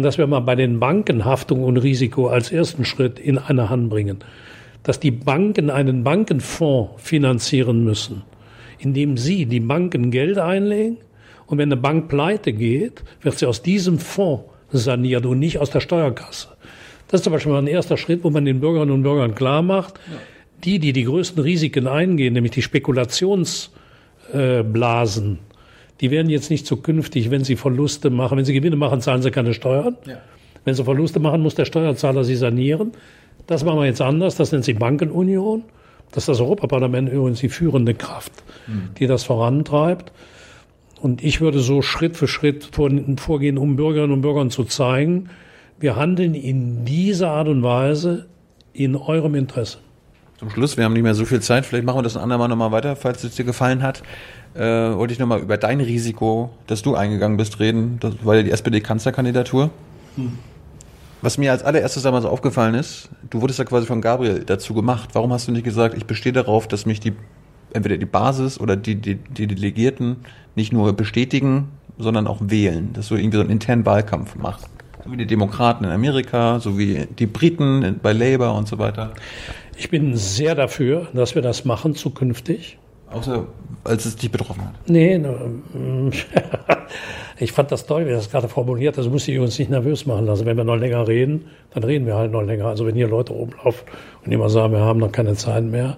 Und 0.00 0.04
dass 0.04 0.16
wir 0.16 0.26
mal 0.26 0.40
bei 0.40 0.54
den 0.54 0.80
Banken 0.80 1.26
Haftung 1.26 1.62
und 1.62 1.76
Risiko 1.76 2.28
als 2.28 2.50
ersten 2.50 2.86
Schritt 2.86 3.18
in 3.18 3.36
eine 3.36 3.68
Hand 3.68 3.90
bringen. 3.90 4.20
Dass 4.82 4.98
die 4.98 5.10
Banken 5.10 5.68
einen 5.68 6.04
Bankenfonds 6.04 7.02
finanzieren 7.02 7.84
müssen, 7.84 8.22
indem 8.78 9.18
sie 9.18 9.44
die 9.44 9.60
Banken 9.60 10.10
Geld 10.10 10.38
einlegen 10.38 10.96
und 11.48 11.58
wenn 11.58 11.70
eine 11.70 11.76
Bank 11.76 12.08
pleite 12.08 12.54
geht, 12.54 13.02
wird 13.20 13.38
sie 13.38 13.44
aus 13.44 13.60
diesem 13.60 13.98
Fonds 13.98 14.44
saniert 14.72 15.26
und 15.26 15.38
nicht 15.38 15.58
aus 15.58 15.68
der 15.68 15.80
Steuerkasse. 15.80 16.48
Das 17.08 17.20
ist 17.20 17.24
zum 17.24 17.34
Beispiel 17.34 17.52
mal 17.52 17.58
ein 17.58 17.66
erster 17.66 17.98
Schritt, 17.98 18.24
wo 18.24 18.30
man 18.30 18.46
den 18.46 18.60
Bürgerinnen 18.60 18.94
und 18.94 19.02
Bürgern 19.02 19.34
klar 19.34 19.60
macht, 19.60 20.00
ja. 20.10 20.16
die, 20.64 20.78
die 20.78 20.94
die 20.94 21.04
größten 21.04 21.42
Risiken 21.42 21.86
eingehen, 21.86 22.32
nämlich 22.32 22.52
die 22.52 22.62
Spekulationsblasen, 22.62 25.40
die 26.00 26.10
werden 26.10 26.30
jetzt 26.30 26.50
nicht 26.50 26.66
zukünftig, 26.66 27.30
wenn 27.30 27.44
sie 27.44 27.56
Verluste 27.56 28.10
machen, 28.10 28.38
wenn 28.38 28.44
sie 28.44 28.54
Gewinne 28.54 28.76
machen, 28.76 29.00
zahlen 29.00 29.22
sie 29.22 29.30
keine 29.30 29.54
Steuern. 29.54 29.96
Ja. 30.06 30.18
Wenn 30.64 30.74
sie 30.74 30.84
Verluste 30.84 31.20
machen, 31.20 31.42
muss 31.42 31.54
der 31.54 31.64
Steuerzahler 31.64 32.24
sie 32.24 32.36
sanieren. 32.36 32.92
Das 33.46 33.64
machen 33.64 33.78
wir 33.78 33.86
jetzt 33.86 34.00
anders, 34.00 34.36
das 34.36 34.52
nennt 34.52 34.64
sich 34.64 34.78
Bankenunion. 34.78 35.64
Das 36.12 36.24
ist 36.24 36.28
das 36.28 36.40
Europaparlament 36.40 37.08
übrigens 37.10 37.40
die 37.40 37.48
führende 37.48 37.94
Kraft, 37.94 38.32
die 38.98 39.06
das 39.06 39.24
vorantreibt. 39.24 40.12
Und 41.00 41.22
ich 41.22 41.40
würde 41.40 41.60
so 41.60 41.82
Schritt 41.82 42.16
für 42.16 42.28
Schritt 42.28 42.70
vorgehen, 43.16 43.58
um 43.58 43.76
Bürgerinnen 43.76 44.12
und 44.12 44.20
Bürgern 44.20 44.50
zu 44.50 44.64
zeigen, 44.64 45.30
wir 45.78 45.96
handeln 45.96 46.34
in 46.34 46.84
dieser 46.84 47.30
Art 47.30 47.48
und 47.48 47.62
Weise 47.62 48.26
in 48.72 48.96
eurem 48.96 49.34
Interesse. 49.34 49.78
Zum 50.40 50.48
Schluss, 50.48 50.78
wir 50.78 50.84
haben 50.84 50.94
nicht 50.94 51.02
mehr 51.02 51.14
so 51.14 51.26
viel 51.26 51.40
Zeit, 51.40 51.66
vielleicht 51.66 51.84
machen 51.84 51.98
wir 51.98 52.02
das 52.02 52.16
ein 52.16 52.22
andermal 52.22 52.48
nochmal 52.48 52.72
weiter, 52.72 52.96
falls 52.96 53.22
es 53.24 53.34
dir 53.34 53.44
gefallen 53.44 53.82
hat. 53.82 54.02
Äh, 54.54 54.60
wollte 54.62 55.12
ich 55.12 55.18
nochmal 55.18 55.40
über 55.40 55.58
dein 55.58 55.82
Risiko, 55.82 56.48
das 56.66 56.80
du 56.80 56.94
eingegangen 56.94 57.36
bist, 57.36 57.60
reden. 57.60 57.98
Das 58.00 58.14
war 58.24 58.36
ja 58.36 58.42
die 58.42 58.50
SPD-Kanzlerkandidatur. 58.50 59.68
Hm. 60.16 60.38
Was 61.20 61.36
mir 61.36 61.52
als 61.52 61.62
allererstes 61.62 62.04
damals 62.04 62.24
aufgefallen 62.24 62.74
ist, 62.74 63.10
du 63.28 63.42
wurdest 63.42 63.58
ja 63.58 63.66
quasi 63.66 63.86
von 63.86 64.00
Gabriel 64.00 64.42
dazu 64.46 64.72
gemacht. 64.72 65.10
Warum 65.12 65.30
hast 65.30 65.46
du 65.46 65.52
nicht 65.52 65.62
gesagt, 65.62 65.94
ich 65.94 66.06
bestehe 66.06 66.32
darauf, 66.32 66.66
dass 66.66 66.86
mich 66.86 67.00
die 67.00 67.12
entweder 67.74 67.98
die 67.98 68.06
Basis 68.06 68.58
oder 68.58 68.76
die, 68.76 68.94
die, 68.94 69.16
die 69.16 69.46
Delegierten 69.46 70.24
nicht 70.54 70.72
nur 70.72 70.94
bestätigen, 70.94 71.68
sondern 71.98 72.26
auch 72.26 72.38
wählen, 72.40 72.94
dass 72.94 73.08
du 73.08 73.16
irgendwie 73.16 73.36
so 73.36 73.42
einen 73.42 73.50
internen 73.50 73.84
Wahlkampf 73.84 74.36
machst. 74.36 74.70
So 75.04 75.12
wie 75.12 75.18
die 75.18 75.26
Demokraten 75.26 75.84
in 75.84 75.90
Amerika, 75.90 76.60
so 76.60 76.78
wie 76.78 77.06
die 77.18 77.26
Briten 77.26 78.00
bei 78.02 78.14
Labour 78.14 78.54
und 78.54 78.68
so 78.68 78.78
weiter. 78.78 79.12
Ich 79.80 79.88
bin 79.88 80.14
sehr 80.14 80.54
dafür, 80.54 81.06
dass 81.14 81.34
wir 81.34 81.40
das 81.40 81.64
machen 81.64 81.94
zukünftig. 81.94 82.76
Außer 83.10 83.46
als 83.82 84.04
es 84.04 84.14
dich 84.14 84.30
betroffen 84.30 84.62
hat. 84.62 84.74
Nee, 84.88 85.18
ich 87.38 87.52
fand 87.52 87.72
das 87.72 87.86
toll, 87.86 88.06
wie 88.06 88.10
das 88.10 88.30
gerade 88.30 88.46
formuliert 88.46 88.98
Das 88.98 89.08
muss 89.08 89.26
ich 89.26 89.38
uns 89.38 89.58
nicht 89.58 89.70
nervös 89.70 90.04
machen 90.04 90.26
lassen. 90.26 90.44
Wenn 90.44 90.58
wir 90.58 90.64
noch 90.64 90.76
länger 90.76 91.08
reden, 91.08 91.46
dann 91.72 91.82
reden 91.84 92.04
wir 92.04 92.16
halt 92.16 92.30
noch 92.30 92.42
länger. 92.42 92.66
Also 92.66 92.86
wenn 92.86 92.94
hier 92.94 93.08
Leute 93.08 93.34
oben 93.34 93.52
laufen 93.64 93.86
und 94.22 94.30
immer 94.30 94.50
sagen, 94.50 94.74
wir 94.74 94.80
haben 94.80 95.00
noch 95.00 95.12
keine 95.12 95.34
Zeit 95.34 95.64
mehr, 95.64 95.96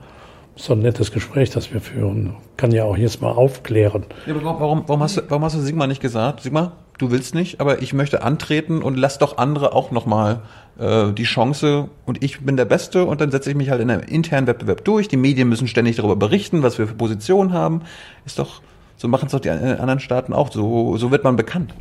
so 0.55 0.75
ein 0.75 0.79
nettes 0.79 1.11
Gespräch, 1.11 1.51
das 1.51 1.73
wir 1.73 1.81
führen. 1.81 2.37
Kann 2.57 2.71
ja 2.71 2.85
auch 2.85 2.97
jetzt 2.97 3.21
mal 3.21 3.33
aufklären. 3.33 4.05
Ja, 4.27 4.37
aber 4.37 4.45
warum, 4.45 4.85
warum, 4.87 5.03
hast 5.03 5.17
du, 5.17 5.23
warum 5.29 5.43
hast 5.43 5.57
du 5.57 5.61
Sigmar 5.61 5.89
nicht 5.89 6.01
gesagt? 6.01 6.43
Sigmar, 6.43 6.77
du 7.03 7.11
willst 7.11 7.35
nicht, 7.35 7.61
aber 7.61 7.83
ich 7.83 7.93
möchte 7.93 8.23
antreten 8.23 8.81
und 8.81 8.97
lass 8.97 9.19
doch 9.19 9.37
andere 9.37 9.75
auch 9.75 9.91
nochmal 9.91 10.41
äh, 10.79 11.13
die 11.13 11.25
Chance 11.25 11.89
und 12.07 12.23
ich 12.23 12.41
bin 12.41 12.57
der 12.57 12.65
Beste 12.65 13.05
und 13.05 13.21
dann 13.21 13.31
setze 13.31 13.51
ich 13.51 13.57
mich 13.57 13.71
halt 13.71 13.83
in 13.83 13.91
einem 13.91 14.03
internen 14.03 14.47
Wettbewerb 14.47 14.85
durch. 14.85 15.09
Die 15.09 15.17
Medien 15.17 15.49
müssen 15.49 15.67
ständig 15.67 15.97
darüber 15.97 16.17
berichten, 16.17 16.63
was 16.63 16.79
wir 16.79 16.87
für 16.87 16.95
Positionen 16.95 17.53
haben. 17.53 17.83
Ist 18.25 18.39
doch, 18.39 18.63
so 18.97 19.09
machen 19.09 19.27
es 19.27 19.33
doch 19.33 19.41
die 19.41 19.51
anderen 19.51 19.99
Staaten 19.99 20.33
auch. 20.33 20.53
So, 20.53 20.97
so 20.97 21.11
wird 21.11 21.25
man 21.25 21.35
bekannt. 21.35 21.75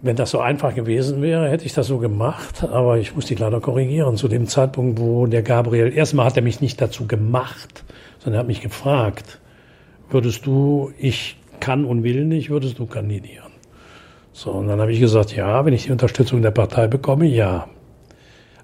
Wenn 0.00 0.14
das 0.14 0.30
so 0.30 0.38
einfach 0.38 0.74
gewesen 0.74 1.22
wäre, 1.22 1.48
hätte 1.48 1.64
ich 1.64 1.72
das 1.72 1.88
so 1.88 1.98
gemacht, 1.98 2.62
aber 2.62 2.98
ich 2.98 3.16
muss 3.16 3.26
dich 3.26 3.38
leider 3.38 3.60
korrigieren. 3.60 4.16
Zu 4.16 4.28
dem 4.28 4.46
Zeitpunkt, 4.46 5.00
wo 5.00 5.26
der 5.26 5.42
Gabriel, 5.42 5.92
erstmal 5.92 6.26
hat 6.26 6.36
er 6.36 6.42
mich 6.42 6.60
nicht 6.60 6.80
dazu 6.80 7.06
gemacht, 7.06 7.82
sondern 8.18 8.34
er 8.34 8.40
hat 8.40 8.46
mich 8.46 8.60
gefragt, 8.60 9.40
würdest 10.10 10.46
du, 10.46 10.92
ich 10.98 11.36
kann 11.60 11.84
und 11.84 12.02
will 12.02 12.24
nicht, 12.24 12.50
würdest 12.50 12.78
du 12.78 12.86
kandidieren? 12.86 13.52
So, 14.32 14.52
und 14.52 14.68
dann 14.68 14.80
habe 14.80 14.92
ich 14.92 15.00
gesagt, 15.00 15.34
ja, 15.34 15.64
wenn 15.64 15.72
ich 15.72 15.84
die 15.84 15.92
Unterstützung 15.92 16.42
der 16.42 16.50
Partei 16.50 16.86
bekomme, 16.86 17.26
ja. 17.26 17.68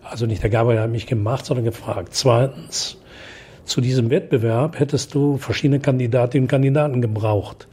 Also 0.02 0.26
nicht 0.26 0.42
der 0.42 0.50
Gabriel 0.50 0.80
hat 0.80 0.90
mich 0.90 1.06
gemacht, 1.06 1.46
sondern 1.46 1.64
gefragt. 1.64 2.10
Zweitens, 2.12 2.98
zu 3.64 3.80
diesem 3.80 4.10
Wettbewerb 4.10 4.78
hättest 4.78 5.14
du 5.14 5.38
verschiedene 5.38 5.80
Kandidatinnen 5.80 6.44
und 6.44 6.50
Kandidaten 6.50 7.00
gebraucht. 7.00 7.66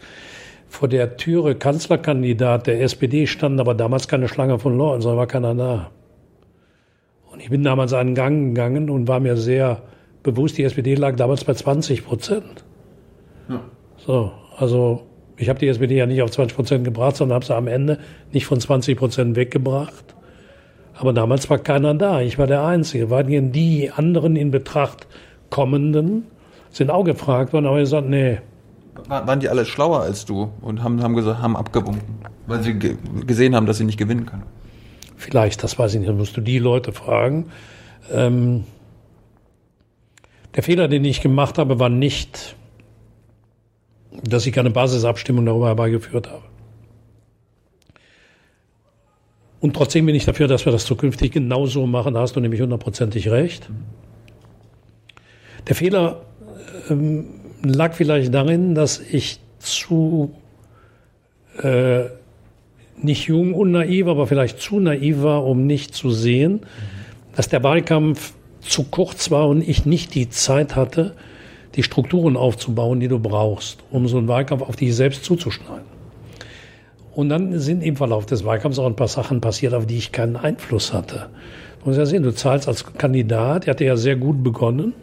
Vor 0.67 0.88
der 0.88 1.17
Türe 1.17 1.55
Kanzlerkandidat 1.55 2.67
der 2.67 2.82
SPD 2.82 3.28
stand 3.28 3.59
aber 3.59 3.76
damals 3.76 4.07
keine 4.07 4.30
Schlange 4.30 4.57
von 4.57 4.78
Leuten, 4.78 5.01
sondern 5.01 5.19
war 5.19 5.28
keiner 5.28 5.53
da. 5.53 5.91
Und 7.30 7.41
ich 7.41 7.49
bin 7.49 7.63
damals 7.63 7.93
einen 7.93 8.15
Gang 8.15 8.55
gegangen 8.55 8.89
und 8.89 9.07
war 9.07 9.19
mir 9.19 9.36
sehr 9.36 9.82
bewusst, 10.24 10.57
die 10.57 10.63
SPD 10.63 10.95
lag 10.95 11.17
damals 11.17 11.43
bei 11.43 11.53
20 11.53 12.05
Prozent. 12.05 12.63
Ja. 13.49 13.61
So, 13.97 14.32
also 14.57 15.03
ich 15.41 15.49
habe 15.49 15.59
die 15.59 15.67
SPD 15.67 15.95
ja 15.97 16.05
nicht 16.05 16.21
auf 16.21 16.31
20 16.31 16.55
Prozent 16.55 16.83
gebracht, 16.83 17.17
sondern 17.17 17.35
habe 17.35 17.45
sie 17.45 17.55
am 17.55 17.67
Ende 17.67 17.99
nicht 18.31 18.45
von 18.45 18.59
20 18.59 18.97
Prozent 18.97 19.35
weggebracht. 19.35 20.15
Aber 20.93 21.13
damals 21.13 21.49
war 21.49 21.57
keiner 21.57 21.93
da. 21.93 22.21
Ich 22.21 22.37
war 22.37 22.47
der 22.47 22.63
Einzige. 22.63 23.09
Weitgehend 23.09 23.55
die 23.55 23.91
anderen 23.91 24.35
in 24.35 24.51
Betracht 24.51 25.07
kommenden 25.49 26.27
sind 26.69 26.89
auch 26.89 27.03
gefragt 27.03 27.53
worden, 27.53 27.65
aber 27.65 27.77
ich 27.77 27.83
gesagt, 27.83 28.07
nee, 28.07 28.37
waren 29.07 29.39
die 29.39 29.49
alle 29.49 29.65
schlauer 29.65 30.01
als 30.01 30.25
du 30.25 30.51
und 30.61 30.83
haben, 30.83 31.01
haben, 31.01 31.15
gesagt, 31.15 31.41
haben 31.41 31.55
abgewunken, 31.55 32.19
weil 32.47 32.61
sie 32.63 32.77
gesehen 33.25 33.55
haben, 33.55 33.65
dass 33.65 33.77
sie 33.77 33.83
nicht 33.83 33.97
gewinnen 33.97 34.25
können? 34.25 34.43
Vielleicht, 35.17 35.63
das 35.63 35.77
weiß 35.77 35.93
ich 35.93 35.99
nicht. 35.99 36.09
Dann 36.09 36.17
musst 36.17 36.35
du 36.35 36.41
die 36.41 36.59
Leute 36.59 36.93
fragen. 36.93 37.51
Ähm, 38.11 38.63
der 40.55 40.63
Fehler, 40.63 40.87
den 40.87 41.05
ich 41.05 41.21
gemacht 41.21 41.57
habe, 41.57 41.79
war 41.79 41.89
nicht, 41.89 42.55
dass 44.24 44.45
ich 44.45 44.53
keine 44.53 44.70
Basisabstimmung 44.70 45.45
darüber 45.45 45.68
herbeigeführt 45.68 46.30
habe. 46.30 46.43
Und 49.59 49.76
trotzdem 49.76 50.07
bin 50.07 50.16
ich 50.16 50.26
dafür, 50.26 50.47
dass 50.47 50.66
wir 50.66 50.72
das 50.72 50.86
zukünftig 50.86 51.32
genauso 51.32 51.86
machen. 51.86 52.16
Da 52.16 52.22
hast 52.22 52.36
du 52.36 52.39
nämlich 52.39 52.62
hundertprozentig 52.62 53.30
recht. 53.30 53.70
Der 55.68 55.76
Fehler 55.76 56.24
ähm, 56.89 57.26
lag 57.64 57.93
vielleicht 57.93 58.34
darin, 58.34 58.74
dass 58.74 58.99
ich 58.99 59.39
zu 59.59 60.34
äh, 61.62 62.05
nicht 62.97 63.28
jung 63.28 63.53
und 63.53 63.72
naiv, 63.72 64.07
aber 64.07 64.26
vielleicht 64.26 64.59
zu 64.59 64.80
naiv 64.80 65.22
war, 65.22 65.45
um 65.45 65.68
nicht 65.68 65.93
zu 65.93 66.09
sehen, 66.09 66.53
mhm. 66.53 67.36
dass 67.36 67.49
der 67.49 67.64
Wahlkampf 67.64 68.34
zu 68.62 68.84
kurz 68.84 69.32
war 69.32 69.47
und 69.47 69.68
ich 69.68 69.86
nicht 69.86 70.16
die 70.16 70.30
Zeit 70.30 70.76
hatte, 70.76 71.16
die 71.76 71.84
Strukturen 71.84 72.36
aufzubauen, 72.36 72.99
die 72.99 73.07
du 73.07 73.19
brauchst, 73.19 73.80
um 73.91 74.07
so 74.07 74.17
einen 74.17 74.28
Wahlkampf 74.28 74.61
auf 74.61 74.76
dich 74.76 74.95
selbst 74.95 75.24
zuzuschneiden. 75.24 75.86
Und 77.13 77.30
dann 77.30 77.59
sind 77.59 77.84
im 77.84 77.95
Verlauf 77.95 78.26
des 78.26 78.45
Wahlkampfs 78.45 78.80
auch 78.80 78.86
ein 78.86 78.95
paar 78.95 79.07
Sachen 79.07 79.41
passiert, 79.41 79.74
auf 79.74 79.86
die 79.86 79.97
ich 79.97 80.11
keinen 80.11 80.38
Einfluss 80.38 80.93
hatte. 80.93 81.30
Du 81.80 81.88
musst 81.88 81.99
ja 81.99 82.05
sehen, 82.05 82.24
du 82.24 82.34
zahlst 82.34 82.67
als 82.67 82.86
Kandidat, 82.93 83.65
der 83.65 83.72
hatte 83.72 83.86
ja 83.86 83.97
sehr 83.97 84.15
gut 84.15 84.43
begonnen, 84.43 84.93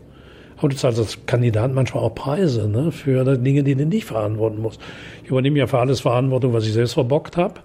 aber 0.57 0.71
du 0.71 0.77
zahlst 0.77 0.99
als 0.99 1.27
Kandidat 1.27 1.73
manchmal 1.73 2.05
auch 2.05 2.15
Preise 2.15 2.69
ne, 2.69 2.93
für 2.93 3.25
Dinge, 3.37 3.63
die 3.63 3.75
du 3.75 3.85
nicht 3.85 4.07
verantworten 4.07 4.63
musst. 4.63 4.81
Ich 5.23 5.31
übernehme 5.31 5.59
ja 5.59 5.67
für 5.67 5.79
alles 5.79 6.01
Verantwortung, 6.01 6.53
was 6.53 6.67
ich 6.67 6.73
selbst 6.73 6.95
verbockt 6.95 7.37
habe. 7.37 7.61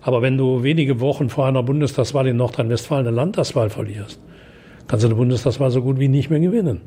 Aber 0.00 0.22
wenn 0.22 0.36
du 0.36 0.62
wenige 0.62 1.00
Wochen 1.00 1.28
vor 1.28 1.46
einer 1.46 1.62
Bundestagswahl 1.62 2.26
in 2.26 2.36
Nordrhein-Westfalen 2.36 3.06
eine 3.06 3.14
Landtagswahl 3.14 3.70
verlierst, 3.70 4.20
kannst 4.86 5.04
du 5.04 5.08
eine 5.08 5.16
Bundestagswahl 5.16 5.70
so 5.70 5.82
gut 5.82 5.98
wie 5.98 6.08
nicht 6.08 6.30
mehr 6.30 6.40
gewinnen. 6.40 6.80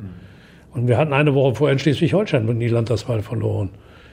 Und 0.74 0.88
wir 0.88 0.98
hatten 0.98 1.14
eine 1.14 1.34
Woche 1.34 1.56
vorher 1.56 1.74
in 1.74 1.80
Schleswig-Holstein 1.80 2.60
die 2.60 2.68
Landtagswahl 2.68 3.22
verloren. 3.22 3.70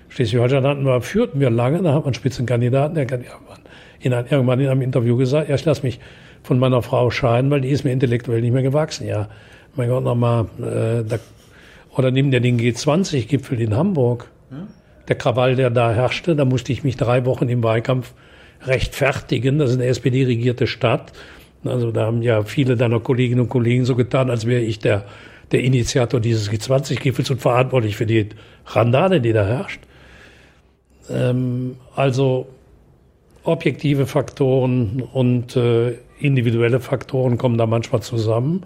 Schleswig-Holstein 0.09 0.65
hatten 0.65 0.85
wir, 0.85 1.01
führten 1.01 1.41
wir 1.41 1.51
lange, 1.51 1.83
da 1.83 1.95
hat 1.95 2.05
man 2.05 2.15
Spitzenkandidaten, 2.15 2.95
der 2.95 3.05
hat 3.05 3.13
ein, 3.13 4.27
irgendwann 4.31 4.61
in 4.61 4.69
einem 4.69 4.83
Interview 4.83 5.17
gesagt, 5.17 5.49
ja, 5.49 5.55
ich 5.55 5.65
lasse 5.65 5.83
mich 5.83 6.01
von 6.43 6.59
meiner 6.59 6.83
Frau 6.83 7.11
scheiden, 7.11 7.51
weil 7.51 7.61
die 7.61 7.69
ist 7.69 7.85
mir 7.85 7.93
intellektuell 7.93 8.41
nicht 8.41 8.53
mehr 8.53 8.63
gewachsen. 8.63 9.07
Ja, 9.07 9.29
mein 9.77 9.89
Gott, 9.89 10.05
nochmal, 10.05 10.47
äh, 10.59 11.05
da, 11.05 11.19
oder 11.97 12.11
nimm 12.11 12.31
dir 12.31 12.41
den 12.41 12.59
G20-Gipfel 12.59 13.61
in 13.61 13.77
Hamburg. 13.77 14.31
Der 15.09 15.17
Krawall, 15.17 15.57
der 15.57 15.71
da 15.71 15.93
herrschte, 15.93 16.37
da 16.37 16.45
musste 16.45 16.71
ich 16.73 16.85
mich 16.85 16.97
drei 16.97 17.25
Wochen 17.25 17.49
im 17.49 17.63
Wahlkampf 17.63 18.13
rechtfertigen. 18.67 19.59
Das 19.59 19.71
ist 19.71 19.77
eine 19.77 19.87
SPD-regierte 19.87 20.67
Stadt. 20.67 21.13
Also 21.65 21.91
da 21.91 22.07
haben 22.07 22.23
ja 22.23 22.43
viele 22.43 22.77
deiner 22.77 23.01
Kolleginnen 23.01 23.41
und 23.41 23.49
Kollegen 23.49 23.85
so 23.85 23.97
getan, 23.97 24.31
als 24.31 24.47
wäre 24.47 24.61
ich 24.61 24.79
der, 24.79 25.05
der 25.53 25.63
Initiator 25.63 26.21
dieses 26.21 26.51
G20-Gipfels 26.51 27.31
und 27.31 27.41
verantwortlich 27.41 27.97
für 27.97 28.07
die 28.07 28.29
Randale, 28.67 29.21
die 29.21 29.33
da 29.33 29.47
herrscht. 29.47 29.81
Ähm, 31.11 31.77
also 31.97 32.49
objektive 33.45 34.07
Faktoren 34.07 35.03
und 35.13 35.57
äh, 35.57 35.95
individuelle 36.21 36.81
Faktoren 36.81 37.39
kommen 37.39 37.57
da 37.57 37.67
manchmal 37.67 38.03
zusammen. 38.03 38.65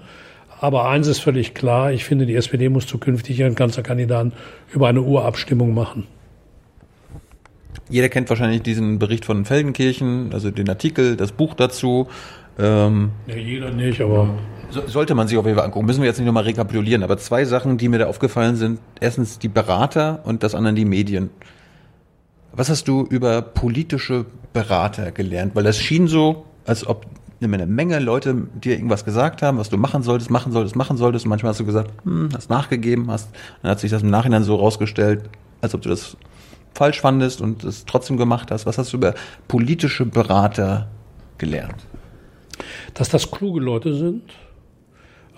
Aber 0.61 0.89
eins 0.89 1.09
ist 1.09 1.21
völlig 1.21 1.55
klar, 1.55 1.93
ich 1.93 2.05
finde, 2.05 2.25
die 2.27 2.37
SPD 2.37 2.69
muss 2.69 2.87
zukünftig 2.87 3.39
ihren 3.39 3.55
Kanzlerkandidaten 3.55 4.33
über 4.73 4.89
eine 4.89 5.03
Urabstimmung 5.03 5.75
machen. 5.75 6.07
Jeder 7.89 8.09
kennt 8.09 8.31
wahrscheinlich 8.31 8.63
diesen 8.63 8.99
Bericht 8.99 9.25
von 9.25 9.45
Feldenkirchen, 9.45 10.33
also 10.33 10.51
den 10.51 10.69
Artikel, 10.69 11.17
das 11.17 11.33
Buch 11.33 11.55
dazu. 11.55 12.09
Ähm, 12.59 13.11
ja, 13.27 13.37
jeder 13.37 13.71
nicht, 13.71 14.01
aber. 14.01 14.39
So, 14.73 14.87
sollte 14.87 15.15
man 15.15 15.29
sich 15.29 15.37
auf 15.37 15.45
jeden 15.45 15.57
Fall 15.57 15.67
angucken. 15.67 15.85
Müssen 15.85 16.01
wir 16.01 16.09
jetzt 16.09 16.19
nicht 16.19 16.27
nochmal 16.27 16.45
rekapitulieren, 16.45 17.03
aber 17.03 17.19
zwei 17.19 17.45
Sachen, 17.45 17.77
die 17.77 17.89
mir 17.89 17.99
da 17.99 18.07
aufgefallen 18.07 18.57
sind. 18.57 18.81
Erstens 19.01 19.39
die 19.39 19.49
Berater 19.49 20.21
und 20.25 20.43
das 20.43 20.55
andere 20.55 20.73
die 20.73 20.87
Medien. 20.87 21.29
Was 22.53 22.71
hast 22.71 22.89
du 22.89 23.03
über 23.03 23.43
politische 23.43 24.25
Berater 24.55 25.13
gelernt? 25.13 25.55
Weil 25.55 25.65
das 25.65 25.79
schien 25.79 26.09
so, 26.09 26.47
als 26.65 26.87
ob 26.87 27.07
eine 27.43 27.67
Menge 27.67 27.99
Leute 27.99 28.47
dir 28.55 28.75
irgendwas 28.75 29.05
gesagt 29.05 29.43
haben, 29.43 29.59
was 29.59 29.69
du 29.69 29.77
machen 29.77 30.03
solltest, 30.03 30.31
machen 30.31 30.53
solltest, 30.53 30.77
machen 30.77 30.97
solltest. 30.97 31.27
Und 31.27 31.31
manchmal 31.31 31.51
hast 31.51 31.61
du 31.61 31.67
gesagt, 31.67 31.91
hm, 32.05 32.31
hast 32.35 32.49
nachgegeben, 32.49 33.11
hast, 33.11 33.31
dann 33.61 33.73
hat 33.73 33.81
sich 33.81 33.91
das 33.91 34.03
im 34.03 34.11
Nachhinein 34.11 34.43
so 34.43 34.57
rausgestellt, 34.57 35.29
als 35.61 35.75
ob 35.75 35.83
du 35.83 35.91
das 35.91 36.17
falsch 36.75 37.01
fandest 37.01 37.43
und 37.43 37.65
es 37.65 37.85
trotzdem 37.85 38.17
gemacht 38.17 38.51
hast. 38.51 38.65
Was 38.65 38.79
hast 38.79 38.93
du 38.93 38.97
über 38.97 39.15
politische 39.49 40.07
Berater 40.07 40.89
gelernt? 41.37 41.85
Dass 42.95 43.09
das 43.09 43.31
kluge 43.31 43.61
Leute 43.61 43.95
sind. 43.95 44.23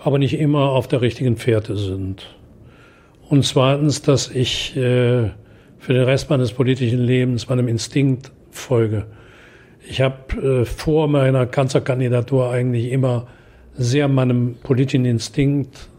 Aber 0.05 0.19
nicht 0.19 0.39
immer 0.39 0.69
auf 0.69 0.87
der 0.87 1.01
richtigen 1.01 1.35
Fährte 1.35 1.75
sind. 1.75 2.27
Und 3.27 3.43
zweitens, 3.43 4.03
dass 4.03 4.29
ich 4.29 4.77
äh, 4.77 5.31
für 5.79 5.93
den 5.93 6.03
Rest 6.03 6.29
meines 6.29 6.53
politischen 6.53 6.99
Lebens 6.99 7.49
meinem 7.49 7.67
Instinkt 7.67 8.31
folge. 8.51 9.07
Ich 9.89 10.01
habe 10.01 10.61
äh, 10.61 10.65
vor 10.65 11.07
meiner 11.07 11.47
Kanzlerkandidatur 11.47 12.51
eigentlich 12.51 12.91
immer 12.91 13.25
sehr 13.73 14.07
meinem 14.07 14.57
politischen 14.61 15.05
Instinkt 15.05 15.89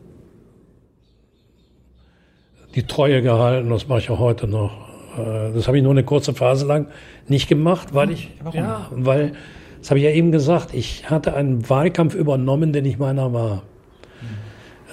die 2.77 2.85
Treue 2.85 3.23
gehalten. 3.23 3.71
Das 3.71 3.89
mache 3.89 3.99
ich 3.99 4.11
auch 4.11 4.21
heute 4.21 4.47
noch. 4.47 4.71
Äh, 5.19 5.53
das 5.53 5.67
habe 5.67 5.79
ich 5.79 5.83
nur 5.83 5.91
eine 5.91 6.05
kurze 6.05 6.33
Phase 6.33 6.65
lang 6.65 6.87
nicht 7.27 7.49
gemacht, 7.49 7.89
weil 7.93 8.13
ich, 8.13 8.31
Warum? 8.41 8.57
ja, 8.57 8.89
weil, 8.93 9.33
das 9.81 9.91
habe 9.91 9.99
ich 9.99 10.05
ja 10.05 10.13
eben 10.13 10.31
gesagt, 10.31 10.75
ich 10.75 11.11
hatte 11.11 11.35
einen 11.35 11.69
Wahlkampf 11.69 12.15
übernommen, 12.15 12.73
der 12.73 12.83
nicht 12.83 13.01
meiner 13.01 13.33
war. 13.33 13.65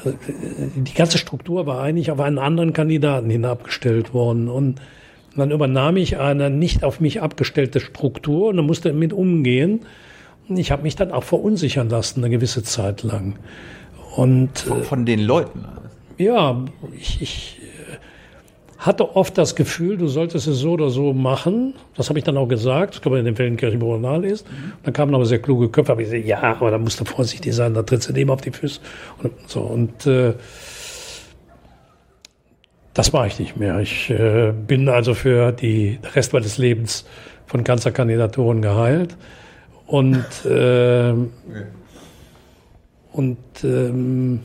Äh, 0.05 0.11
die 0.75 0.93
ganze 0.93 1.17
Struktur 1.17 1.65
war 1.65 1.81
eigentlich 1.81 2.11
auf 2.11 2.19
einen 2.19 2.39
anderen 2.39 2.73
Kandidaten 2.73 3.29
hinabgestellt 3.29 4.13
worden 4.13 4.47
und 4.47 4.79
dann 5.35 5.51
übernahm 5.51 5.97
ich 5.97 6.19
eine 6.19 6.49
nicht 6.49 6.83
auf 6.83 6.99
mich 6.99 7.21
abgestellte 7.21 7.79
Struktur 7.79 8.49
und 8.49 8.57
musste 8.65 8.89
damit 8.89 9.13
umgehen. 9.13 9.81
Und 10.47 10.57
ich 10.57 10.71
habe 10.71 10.83
mich 10.83 10.95
dann 10.95 11.11
auch 11.11 11.23
verunsichern 11.23 11.89
lassen, 11.89 12.19
eine 12.19 12.29
gewisse 12.29 12.63
Zeit 12.63 13.01
lang. 13.03 13.37
Und, 14.15 14.59
von, 14.59 14.83
von 14.83 15.05
den 15.05 15.21
Leuten? 15.21 15.65
Ja, 16.19 16.63
ich, 16.99 17.21
ich 17.21 17.61
hatte 18.83 19.15
oft 19.15 19.37
das 19.37 19.55
Gefühl, 19.55 19.97
du 19.97 20.07
solltest 20.07 20.45
es 20.45 20.59
so 20.59 20.71
oder 20.71 20.89
so 20.89 21.13
machen. 21.13 21.73
Das 21.95 22.09
habe 22.09 22.19
ich 22.19 22.25
dann 22.25 22.35
auch 22.35 22.47
gesagt. 22.47 22.95
Das 22.95 23.01
kann 23.01 23.13
man 23.13 23.19
in 23.19 23.25
den 23.25 23.35
Feldenkirchenbuch 23.37 23.97
nachlesen. 23.97 24.45
Mhm. 24.49 24.73
Dann 24.83 24.93
kamen 24.93 25.15
aber 25.15 25.25
sehr 25.25 25.39
kluge 25.39 25.69
Köpfe. 25.69 25.93
Aber 25.93 26.01
ich 26.01 26.09
gesagt, 26.09 26.27
ja, 26.27 26.41
aber 26.41 26.69
da 26.69 26.77
musst 26.77 26.99
du 26.99 27.05
vorsichtig 27.05 27.53
sein. 27.55 27.73
Da 27.73 27.83
trittst 27.83 28.09
du 28.09 28.13
dem 28.13 28.29
auf 28.29 28.41
die 28.41 28.51
Füße. 28.51 28.81
Und 29.23 29.31
so. 29.47 29.61
Und 29.61 30.05
äh, 30.05 30.33
das 32.93 33.13
mache 33.13 33.27
ich 33.27 33.39
nicht 33.39 33.55
mehr. 33.55 33.79
Ich 33.79 34.09
äh, 34.09 34.51
bin 34.51 34.89
also 34.89 35.13
für 35.13 35.53
die 35.53 35.99
Rest 36.13 36.33
meines 36.33 36.57
Lebens 36.57 37.05
von 37.45 37.63
Kanzlerkandidaturen 37.63 38.61
geheilt. 38.61 39.15
Und, 39.87 40.25
äh, 40.45 41.11
okay. 41.11 41.65
und 43.13 43.37
ähm, 43.63 44.41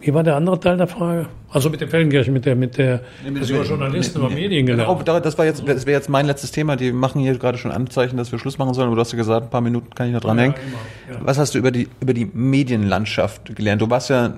wie 0.00 0.12
war 0.12 0.22
der 0.22 0.36
andere 0.36 0.60
Teil 0.60 0.76
der 0.76 0.88
Frage? 0.88 1.26
Also 1.56 1.70
mit 1.70 1.80
der 1.80 1.88
Feldenkirche, 1.88 2.30
mit 2.30 2.44
der, 2.44 2.54
mit 2.54 2.76
der, 2.76 3.00
nee, 3.24 3.30
mit 3.30 3.48
der 3.48 3.62
Journalisten 3.62 4.18
über 4.18 4.28
Medien 4.28 4.66
genau. 4.66 4.94
genau. 4.94 5.20
Das 5.20 5.38
war 5.38 5.46
jetzt, 5.46 5.66
das 5.66 5.86
wäre 5.86 5.96
jetzt 5.96 6.10
mein 6.10 6.26
letztes 6.26 6.50
Thema. 6.50 6.76
Die 6.76 6.92
machen 6.92 7.22
hier 7.22 7.38
gerade 7.38 7.56
schon 7.56 7.70
Anzeichen, 7.70 8.18
dass 8.18 8.30
wir 8.30 8.38
Schluss 8.38 8.58
machen 8.58 8.74
sollen, 8.74 8.88
aber 8.88 8.96
du 8.96 9.00
hast 9.00 9.12
ja 9.12 9.16
gesagt, 9.16 9.46
ein 9.46 9.48
paar 9.48 9.62
Minuten 9.62 9.88
kann 9.94 10.06
ich 10.06 10.12
noch 10.12 10.20
dranhängen. 10.20 10.54
Ja, 11.08 11.14
ja. 11.14 11.20
Was 11.24 11.38
hast 11.38 11.54
du 11.54 11.58
über 11.58 11.70
die, 11.70 11.88
über 12.02 12.12
die 12.12 12.26
Medienlandschaft 12.26 13.56
gelernt? 13.56 13.80
Du 13.80 13.88
warst 13.88 14.10
ja 14.10 14.34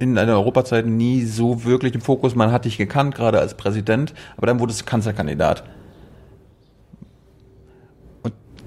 in 0.00 0.16
deiner 0.16 0.32
Europazeit 0.32 0.86
nie 0.86 1.22
so 1.22 1.64
wirklich 1.64 1.94
im 1.94 2.00
Fokus. 2.00 2.34
Man 2.34 2.50
hat 2.50 2.64
dich 2.64 2.78
gekannt, 2.78 3.14
gerade 3.14 3.38
als 3.38 3.56
Präsident, 3.56 4.12
aber 4.36 4.48
dann 4.48 4.58
wurdest 4.58 4.80
du 4.80 4.86
Kanzlerkandidat. 4.86 5.62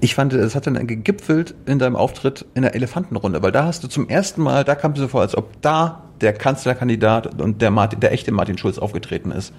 Ich 0.02 0.14
fand, 0.14 0.32
es 0.32 0.54
hat 0.54 0.66
dann 0.66 0.86
gegipfelt 0.86 1.54
in 1.66 1.78
deinem 1.78 1.94
Auftritt 1.94 2.46
in 2.54 2.62
der 2.62 2.74
Elefantenrunde, 2.74 3.42
weil 3.42 3.52
da 3.52 3.64
hast 3.64 3.84
du 3.84 3.88
zum 3.88 4.08
ersten 4.08 4.42
Mal, 4.42 4.64
da 4.64 4.74
kam 4.74 4.92
es 4.92 4.98
so 4.98 5.08
vor, 5.08 5.20
als 5.20 5.36
ob 5.36 5.60
da 5.60 6.04
der 6.20 6.32
Kanzlerkandidat 6.32 7.40
und 7.40 7.60
der, 7.60 7.70
Martin, 7.70 8.00
der 8.00 8.12
echte 8.12 8.32
Martin 8.32 8.56
Schulz 8.56 8.78
aufgetreten 8.78 9.30
ist. 9.30 9.52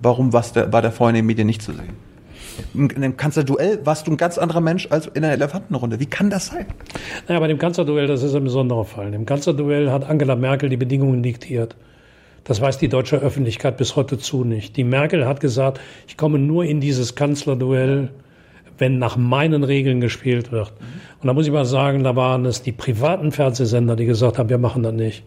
Warum 0.00 0.30
der, 0.30 0.72
war 0.72 0.80
der 0.80 0.92
vorher 0.92 1.10
in 1.10 1.16
den 1.16 1.26
Medien 1.26 1.46
nicht 1.46 1.60
zu 1.60 1.72
sehen? 1.72 2.08
In 2.74 2.90
einem 2.96 3.16
Kanzlerduell 3.16 3.80
warst 3.84 4.06
du 4.06 4.12
ein 4.12 4.16
ganz 4.16 4.38
anderer 4.38 4.60
Mensch 4.60 4.88
als 4.90 5.06
in 5.06 5.22
der 5.22 5.32
Elefantenrunde. 5.32 6.00
Wie 6.00 6.06
kann 6.06 6.30
das 6.30 6.46
sein? 6.46 6.66
Naja, 7.28 7.40
bei 7.40 7.46
dem 7.46 7.58
Kanzlerduell, 7.58 8.06
das 8.06 8.22
ist 8.22 8.34
ein 8.34 8.44
besonderer 8.44 8.84
Fall. 8.84 9.12
Im 9.14 9.26
Kanzlerduell 9.26 9.90
hat 9.90 10.08
Angela 10.08 10.34
Merkel 10.34 10.68
die 10.68 10.76
Bedingungen 10.76 11.22
diktiert. 11.22 11.76
Das 12.44 12.60
weiß 12.60 12.78
die 12.78 12.88
deutsche 12.88 13.18
Öffentlichkeit 13.18 13.76
bis 13.76 13.94
heute 13.96 14.18
zu 14.18 14.44
nicht. 14.44 14.76
Die 14.76 14.84
Merkel 14.84 15.26
hat 15.26 15.40
gesagt, 15.40 15.80
ich 16.06 16.16
komme 16.16 16.38
nur 16.38 16.64
in 16.64 16.80
dieses 16.80 17.14
Kanzlerduell, 17.14 18.10
wenn 18.78 18.98
nach 18.98 19.16
meinen 19.16 19.64
Regeln 19.64 20.00
gespielt 20.00 20.52
wird. 20.52 20.72
Und 21.20 21.26
da 21.26 21.34
muss 21.34 21.46
ich 21.46 21.52
mal 21.52 21.64
sagen, 21.64 22.04
da 22.04 22.16
waren 22.16 22.46
es 22.46 22.62
die 22.62 22.72
privaten 22.72 23.32
Fernsehsender, 23.32 23.96
die 23.96 24.06
gesagt 24.06 24.38
haben, 24.38 24.48
wir 24.48 24.58
machen 24.58 24.82
das 24.82 24.94
nicht. 24.94 25.24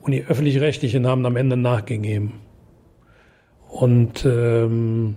Und 0.00 0.12
die 0.12 0.24
öffentlich-rechtlichen 0.24 1.06
haben 1.06 1.24
am 1.26 1.36
Ende 1.36 1.56
nachgegeben. 1.56 2.34
Und 3.68 4.24
ähm, 4.24 5.16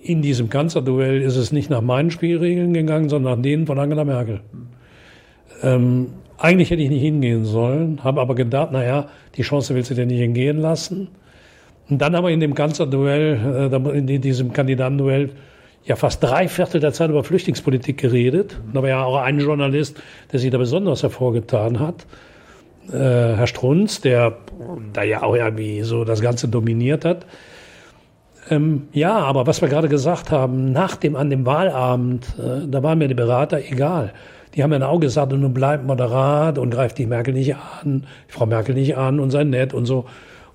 in 0.00 0.22
diesem 0.22 0.50
Kanzlerduell 0.50 1.22
ist 1.22 1.36
es 1.36 1.52
nicht 1.52 1.70
nach 1.70 1.80
meinen 1.80 2.10
Spielregeln 2.10 2.74
gegangen, 2.74 3.08
sondern 3.08 3.36
nach 3.36 3.42
denen 3.42 3.66
von 3.66 3.78
Angela 3.78 4.04
Merkel. 4.04 4.40
Ähm, 5.62 6.08
eigentlich 6.36 6.70
hätte 6.70 6.82
ich 6.82 6.90
nicht 6.90 7.02
hingehen 7.02 7.44
sollen, 7.44 8.04
habe 8.04 8.20
aber 8.20 8.34
gedacht, 8.34 8.72
naja, 8.72 9.08
die 9.36 9.42
Chance 9.42 9.74
willst 9.74 9.90
du 9.90 9.94
dir 9.94 10.06
nicht 10.06 10.20
entgehen 10.20 10.58
lassen. 10.58 11.08
Und 11.88 12.00
dann 12.00 12.14
aber 12.14 12.30
in 12.30 12.40
dem 12.40 12.54
Kanzlerduell, 12.54 13.70
äh, 13.72 13.98
in 13.98 14.20
diesem 14.20 14.52
Kandidatenduell, 14.52 15.30
ja 15.88 15.96
fast 15.96 16.22
drei 16.22 16.48
Viertel 16.48 16.80
der 16.80 16.92
Zeit 16.92 17.10
über 17.10 17.24
Flüchtlingspolitik 17.24 17.98
geredet. 17.98 18.60
Da 18.72 18.82
war 18.82 18.88
ja 18.88 19.02
auch 19.02 19.16
ein 19.16 19.40
Journalist, 19.40 20.00
der 20.32 20.38
sich 20.38 20.50
da 20.50 20.58
besonders 20.58 21.02
hervorgetan 21.02 21.80
hat 21.80 22.06
äh, 22.92 23.36
Herr 23.36 23.46
Strunz, 23.46 24.00
der 24.00 24.36
da 24.92 25.02
ja 25.02 25.22
auch 25.22 25.34
irgendwie 25.34 25.82
so 25.82 26.04
das 26.04 26.20
Ganze 26.20 26.48
dominiert 26.48 27.04
hat. 27.04 27.26
Ähm, 28.50 28.88
ja, 28.92 29.16
aber 29.18 29.46
was 29.46 29.60
wir 29.60 29.68
gerade 29.68 29.88
gesagt 29.88 30.30
haben, 30.30 30.72
nach 30.72 30.96
dem, 30.96 31.16
an 31.16 31.28
dem 31.30 31.44
Wahlabend, 31.44 32.26
äh, 32.38 32.66
da 32.66 32.82
waren 32.82 32.98
mir 32.98 33.08
die 33.08 33.14
Berater 33.14 33.58
egal. 33.58 34.12
Die 34.54 34.62
haben 34.62 34.70
mir 34.70 34.88
auch 34.88 35.00
gesagt, 35.00 35.32
und 35.32 35.40
nun 35.40 35.52
bleibt 35.52 35.84
moderat 35.86 36.58
und 36.58 36.70
greift 36.70 36.96
die 36.96 37.06
Merkel 37.06 37.34
nicht 37.34 37.54
an, 37.54 38.04
Frau 38.28 38.46
Merkel 38.46 38.74
nicht 38.74 38.96
an 38.96 39.20
und 39.20 39.30
sei 39.30 39.44
nett 39.44 39.74
und 39.74 39.84
so. 39.84 40.06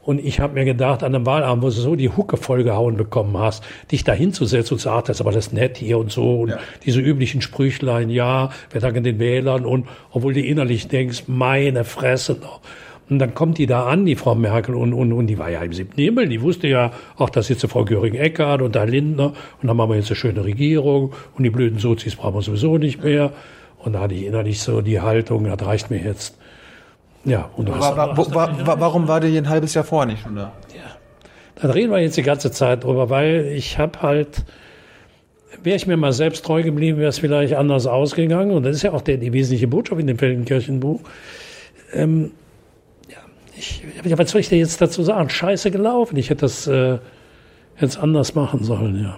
Und 0.04 0.24
ich 0.24 0.42
habe 0.42 0.54
mir 0.56 0.66
gedacht, 0.66 1.02
an 1.02 1.16
einem 1.16 1.26
Wahlabend, 1.26 1.64
wo 1.64 1.68
du 1.68 1.74
so 1.74 1.96
die 1.96 2.10
Hucke 2.10 2.36
vollgehauen 2.36 2.98
bekommen 2.98 3.38
hast, 3.38 3.64
dich 3.90 4.04
da 4.04 4.12
hinzusetzen 4.12 4.76
und 4.76 4.80
zu 4.80 4.90
sagen, 4.90 5.04
das 5.08 5.18
ist 5.18 5.22
aber 5.22 5.32
das 5.32 5.54
nett 5.54 5.78
hier 5.78 5.98
und 5.98 6.12
so 6.12 6.42
und 6.42 6.50
ja. 6.50 6.60
diese 6.86 7.00
üblichen 7.00 7.42
Sprüchlein, 7.42 8.10
ja, 8.10 8.50
wir 8.72 8.82
danken 8.82 9.04
den 9.04 9.20
Wählern 9.20 9.66
und 9.66 9.88
obwohl 10.12 10.34
du 10.34 10.42
innerlich 10.42 10.90
denkst, 10.90 11.24
meine 11.28 11.86
Fresse 11.86 12.34
noch. 12.34 12.60
Und 13.10 13.20
dann 13.20 13.34
kommt 13.34 13.58
die 13.58 13.66
da 13.66 13.86
an, 13.86 14.06
die 14.06 14.16
Frau 14.16 14.34
Merkel, 14.34 14.76
und, 14.76 14.94
und, 14.94 15.12
und 15.14 15.28
die 15.28 15.38
war 15.38 15.50
ja 15.50 15.62
im 15.62 15.74
siebten 15.74 16.02
Himmel. 16.02 16.30
Die 16.30 16.42
wusste 16.42 16.68
ja, 16.68 16.92
ach, 17.18 17.30
da 17.30 17.42
sitzt 17.42 17.66
Frau 17.68 17.84
Göring-Eckardt 17.84 18.62
und 18.62 18.76
da 18.76 18.84
Lindner 18.84 19.34
und 19.62 19.68
dann 19.68 19.76
machen 19.76 19.92
wir 19.92 19.98
jetzt 19.98 20.10
eine 20.10 20.16
schöne 20.16 20.44
Regierung 20.44 21.14
und 21.36 21.44
die 21.44 21.50
blöden 21.50 21.80
Sozis 21.80 22.16
brauchen 22.16 22.36
wir 22.36 22.42
sowieso 22.42 22.78
nicht 22.78 23.04
mehr. 23.04 23.32
Und 23.78 23.94
da 23.94 24.02
hatte 24.02 24.16
ich 24.16 24.26
innerlich 24.26 24.62
so 24.62 24.82
die 24.82 25.02
Haltung, 25.02 25.44
das 25.44 25.66
reicht 25.66 25.92
mir 25.92 26.02
jetzt. 26.02 26.38
Ja, 27.26 27.50
und 27.56 27.70
du 27.70 27.80
war, 27.80 27.96
war, 27.96 28.18
wo, 28.18 28.34
war, 28.34 28.80
warum 28.80 29.08
war 29.08 29.20
der 29.20 29.30
hier 29.30 29.42
ein 29.42 29.50
halbes 29.50 29.74
Jahr 29.74 29.84
vorher 29.84 30.12
nicht 30.12 30.24
schon 30.24 30.36
da? 30.36 30.52
Ja, 30.76 30.98
da 31.62 31.72
reden 31.72 31.92
wir 31.92 32.00
jetzt 32.00 32.18
die 32.18 32.24
ganze 32.24 32.52
Zeit 32.52 32.84
drüber, 32.84 33.10
weil 33.10 33.46
ich 33.56 33.78
habe 33.78 34.02
halt, 34.02 34.44
wäre 35.62 35.78
ich 35.78 35.88
mir 35.88 35.96
mal 35.96 36.12
selbst 36.12 36.46
treu 36.46 36.64
geblieben, 36.64 36.98
wäre 36.98 37.10
es 37.10 37.20
vielleicht 37.20 37.56
anders 37.56 37.88
ausgegangen. 37.88 38.52
Und 38.52 38.64
das 38.64 38.76
ist 38.76 38.84
ja 38.84 38.92
auch 38.92 39.02
der, 39.02 39.18
die 39.18 39.32
wesentliche 39.32 39.68
Botschaft 39.68 40.02
in 40.02 40.08
dem 40.08 40.18
Feldenkirchenbuch. 40.18 41.00
Ähm, 41.94 42.32
ja, 43.10 43.20
ich, 43.56 43.84
ja, 44.04 44.18
was 44.18 44.32
soll 44.32 44.42
ich 44.42 44.50
dir 44.50 44.58
jetzt 44.58 44.82
dazu 44.82 45.04
sagen? 45.04 45.30
Scheiße 45.30 45.72
gelaufen. 45.72 46.18
Ich 46.18 46.30
hätte 46.30 46.42
das 46.42 46.68
äh, 46.68 46.98
jetzt 47.80 47.98
anders 47.98 48.36
machen 48.36 48.64
sollen, 48.64 49.02
ja. 49.02 49.18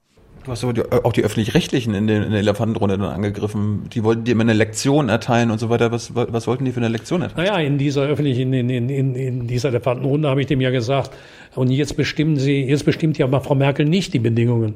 Du 0.43 0.51
hast 0.51 0.63
aber 0.63 0.73
die, 0.73 0.83
auch 0.91 1.13
die 1.13 1.23
öffentlich-rechtlichen 1.23 1.93
in, 1.93 2.09
in, 2.09 2.31
der 2.31 2.39
Elefantenrunde 2.39 2.97
dann 2.97 3.11
angegriffen. 3.11 3.87
Die 3.93 4.03
wollten 4.03 4.23
dir 4.23 4.31
immer 4.31 4.41
eine 4.41 4.53
Lektion 4.53 5.09
erteilen 5.09 5.51
und 5.51 5.59
so 5.59 5.69
weiter. 5.69 5.91
Was, 5.91 6.15
was 6.15 6.47
wollten 6.47 6.65
die 6.65 6.71
für 6.71 6.79
eine 6.79 6.87
Lektion 6.87 7.21
erteilen? 7.21 7.47
Naja, 7.47 7.59
in 7.59 7.77
dieser 7.77 8.03
öffentlichen, 8.03 8.51
in, 8.53 8.69
in, 8.69 8.89
in, 8.89 9.15
in 9.15 9.47
dieser 9.47 9.69
Elefantenrunde 9.69 10.29
habe 10.29 10.41
ich 10.41 10.47
dem 10.47 10.59
ja 10.59 10.71
gesagt, 10.71 11.11
und 11.53 11.69
jetzt 11.69 11.95
bestimmen 11.95 12.37
sie, 12.37 12.63
jetzt 12.63 12.85
bestimmt 12.85 13.17
ja 13.19 13.27
mal 13.27 13.41
Frau 13.41 13.55
Merkel 13.55 13.85
nicht 13.85 14.13
die 14.13 14.19
Bedingungen. 14.19 14.75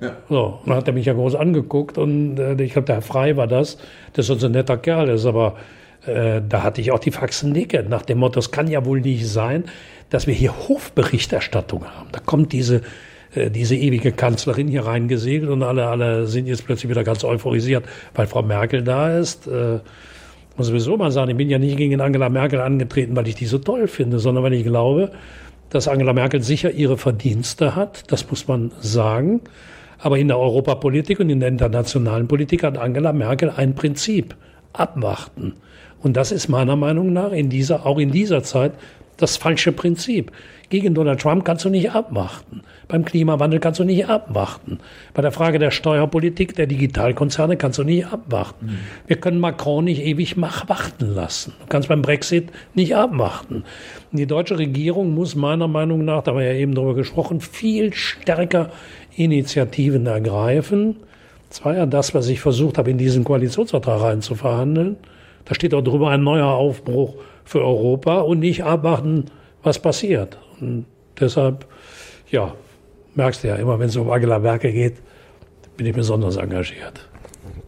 Ja. 0.00 0.12
So, 0.28 0.58
und 0.62 0.68
dann 0.68 0.76
hat 0.76 0.88
er 0.88 0.92
mich 0.92 1.06
ja 1.06 1.14
groß 1.14 1.36
angeguckt 1.36 1.96
und 1.96 2.38
äh, 2.38 2.62
ich 2.62 2.72
glaube, 2.72 2.84
der 2.84 2.96
Herr 2.96 3.02
Frei 3.02 3.38
war 3.38 3.46
das, 3.46 3.78
der 4.14 4.24
so 4.24 4.34
ein 4.34 4.52
netter 4.52 4.76
Kerl 4.76 5.08
ist, 5.08 5.24
aber 5.24 5.56
äh, 6.04 6.42
da 6.46 6.62
hatte 6.62 6.82
ich 6.82 6.92
auch 6.92 6.98
die 6.98 7.12
Faxen 7.12 7.54
dicke, 7.54 7.82
nach 7.88 8.02
dem 8.02 8.18
Motto, 8.18 8.38
es 8.38 8.50
kann 8.50 8.68
ja 8.68 8.84
wohl 8.84 9.00
nicht 9.00 9.26
sein, 9.26 9.64
dass 10.10 10.26
wir 10.26 10.34
hier 10.34 10.52
Hofberichterstattung 10.68 11.86
haben. 11.86 12.08
Da 12.12 12.20
kommt 12.20 12.52
diese 12.52 12.76
äh, 12.76 12.82
diese 13.34 13.76
ewige 13.76 14.12
Kanzlerin 14.12 14.68
hier 14.68 14.86
reingesegelt 14.86 15.50
und 15.50 15.62
alle, 15.62 15.86
alle 15.86 16.26
sind 16.26 16.46
jetzt 16.46 16.64
plötzlich 16.64 16.90
wieder 16.90 17.04
ganz 17.04 17.24
euphorisiert, 17.24 17.84
weil 18.14 18.26
Frau 18.26 18.42
Merkel 18.42 18.82
da 18.82 19.18
ist. 19.18 19.46
Äh, 19.46 19.80
muss 20.56 20.68
sowieso 20.68 20.96
mal 20.96 21.10
sagen, 21.10 21.30
ich 21.30 21.36
bin 21.36 21.50
ja 21.50 21.58
nicht 21.58 21.76
gegen 21.76 22.00
Angela 22.00 22.30
Merkel 22.30 22.60
angetreten, 22.60 23.14
weil 23.14 23.28
ich 23.28 23.34
die 23.34 23.46
so 23.46 23.58
toll 23.58 23.88
finde, 23.88 24.18
sondern 24.18 24.42
weil 24.42 24.54
ich 24.54 24.64
glaube, 24.64 25.10
dass 25.68 25.86
Angela 25.86 26.12
Merkel 26.12 26.42
sicher 26.42 26.70
ihre 26.70 26.96
Verdienste 26.96 27.76
hat. 27.76 28.10
Das 28.10 28.30
muss 28.30 28.48
man 28.48 28.72
sagen. 28.80 29.42
Aber 29.98 30.18
in 30.18 30.28
der 30.28 30.38
Europapolitik 30.38 31.20
und 31.20 31.30
in 31.30 31.40
der 31.40 31.48
internationalen 31.48 32.28
Politik 32.28 32.62
hat 32.62 32.78
Angela 32.78 33.12
Merkel 33.12 33.50
ein 33.50 33.74
Prinzip. 33.74 34.34
Abwarten. 34.72 35.54
Und 36.02 36.16
das 36.16 36.32
ist 36.32 36.48
meiner 36.48 36.76
Meinung 36.76 37.12
nach 37.12 37.32
in 37.32 37.48
dieser, 37.48 37.86
auch 37.86 37.98
in 37.98 38.10
dieser 38.10 38.42
Zeit 38.42 38.72
das 39.16 39.36
falsche 39.36 39.72
Prinzip. 39.72 40.32
Gegen 40.68 40.94
Donald 40.94 41.20
Trump 41.20 41.44
kannst 41.44 41.64
du 41.64 41.68
nicht 41.68 41.92
abwarten. 41.92 42.62
Beim 42.88 43.04
Klimawandel 43.04 43.60
kannst 43.60 43.78
du 43.78 43.84
nicht 43.84 44.08
abwarten. 44.08 44.78
Bei 45.14 45.22
der 45.22 45.30
Frage 45.30 45.60
der 45.60 45.70
Steuerpolitik 45.70 46.56
der 46.56 46.66
Digitalkonzerne 46.66 47.56
kannst 47.56 47.78
du 47.78 47.84
nicht 47.84 48.06
abwarten. 48.06 48.66
Mhm. 48.66 48.78
Wir 49.06 49.16
können 49.16 49.38
Macron 49.38 49.84
nicht 49.84 50.02
ewig 50.02 50.40
warten 50.40 51.14
lassen. 51.14 51.52
Du 51.60 51.66
kannst 51.68 51.88
beim 51.88 52.02
Brexit 52.02 52.50
nicht 52.74 52.96
abwarten. 52.96 53.62
Die 54.10 54.26
deutsche 54.26 54.58
Regierung 54.58 55.14
muss 55.14 55.36
meiner 55.36 55.68
Meinung 55.68 56.04
nach, 56.04 56.22
da 56.22 56.32
haben 56.32 56.38
wir 56.38 56.52
ja 56.52 56.58
eben 56.58 56.74
darüber 56.74 56.94
gesprochen, 56.94 57.40
viel 57.40 57.92
stärker 57.94 58.70
Initiativen 59.14 60.06
ergreifen. 60.06 60.96
Das 61.48 61.64
war 61.64 61.76
ja 61.76 61.86
das, 61.86 62.12
was 62.12 62.28
ich 62.28 62.40
versucht 62.40 62.76
habe, 62.76 62.90
in 62.90 62.98
diesen 62.98 63.22
Koalitionsvertrag 63.22 64.02
reinzuverhandeln. 64.02 64.96
Da 65.44 65.54
steht 65.54 65.74
auch 65.74 65.82
drüber 65.82 66.10
ein 66.10 66.24
neuer 66.24 66.48
Aufbruch 66.48 67.14
für 67.46 67.64
Europa 67.64 68.18
und 68.18 68.40
nicht 68.40 68.64
abwarten, 68.64 69.26
was 69.62 69.78
passiert. 69.78 70.36
Und 70.60 70.84
deshalb, 71.18 71.66
ja, 72.30 72.52
merkst 73.14 73.42
du 73.44 73.48
ja 73.48 73.56
immer, 73.56 73.78
wenn 73.78 73.88
es 73.88 73.96
um 73.96 74.10
Angela 74.10 74.38
Merkel 74.38 74.72
geht, 74.72 74.96
bin 75.76 75.86
ich 75.86 75.94
besonders 75.94 76.36
engagiert. 76.36 77.08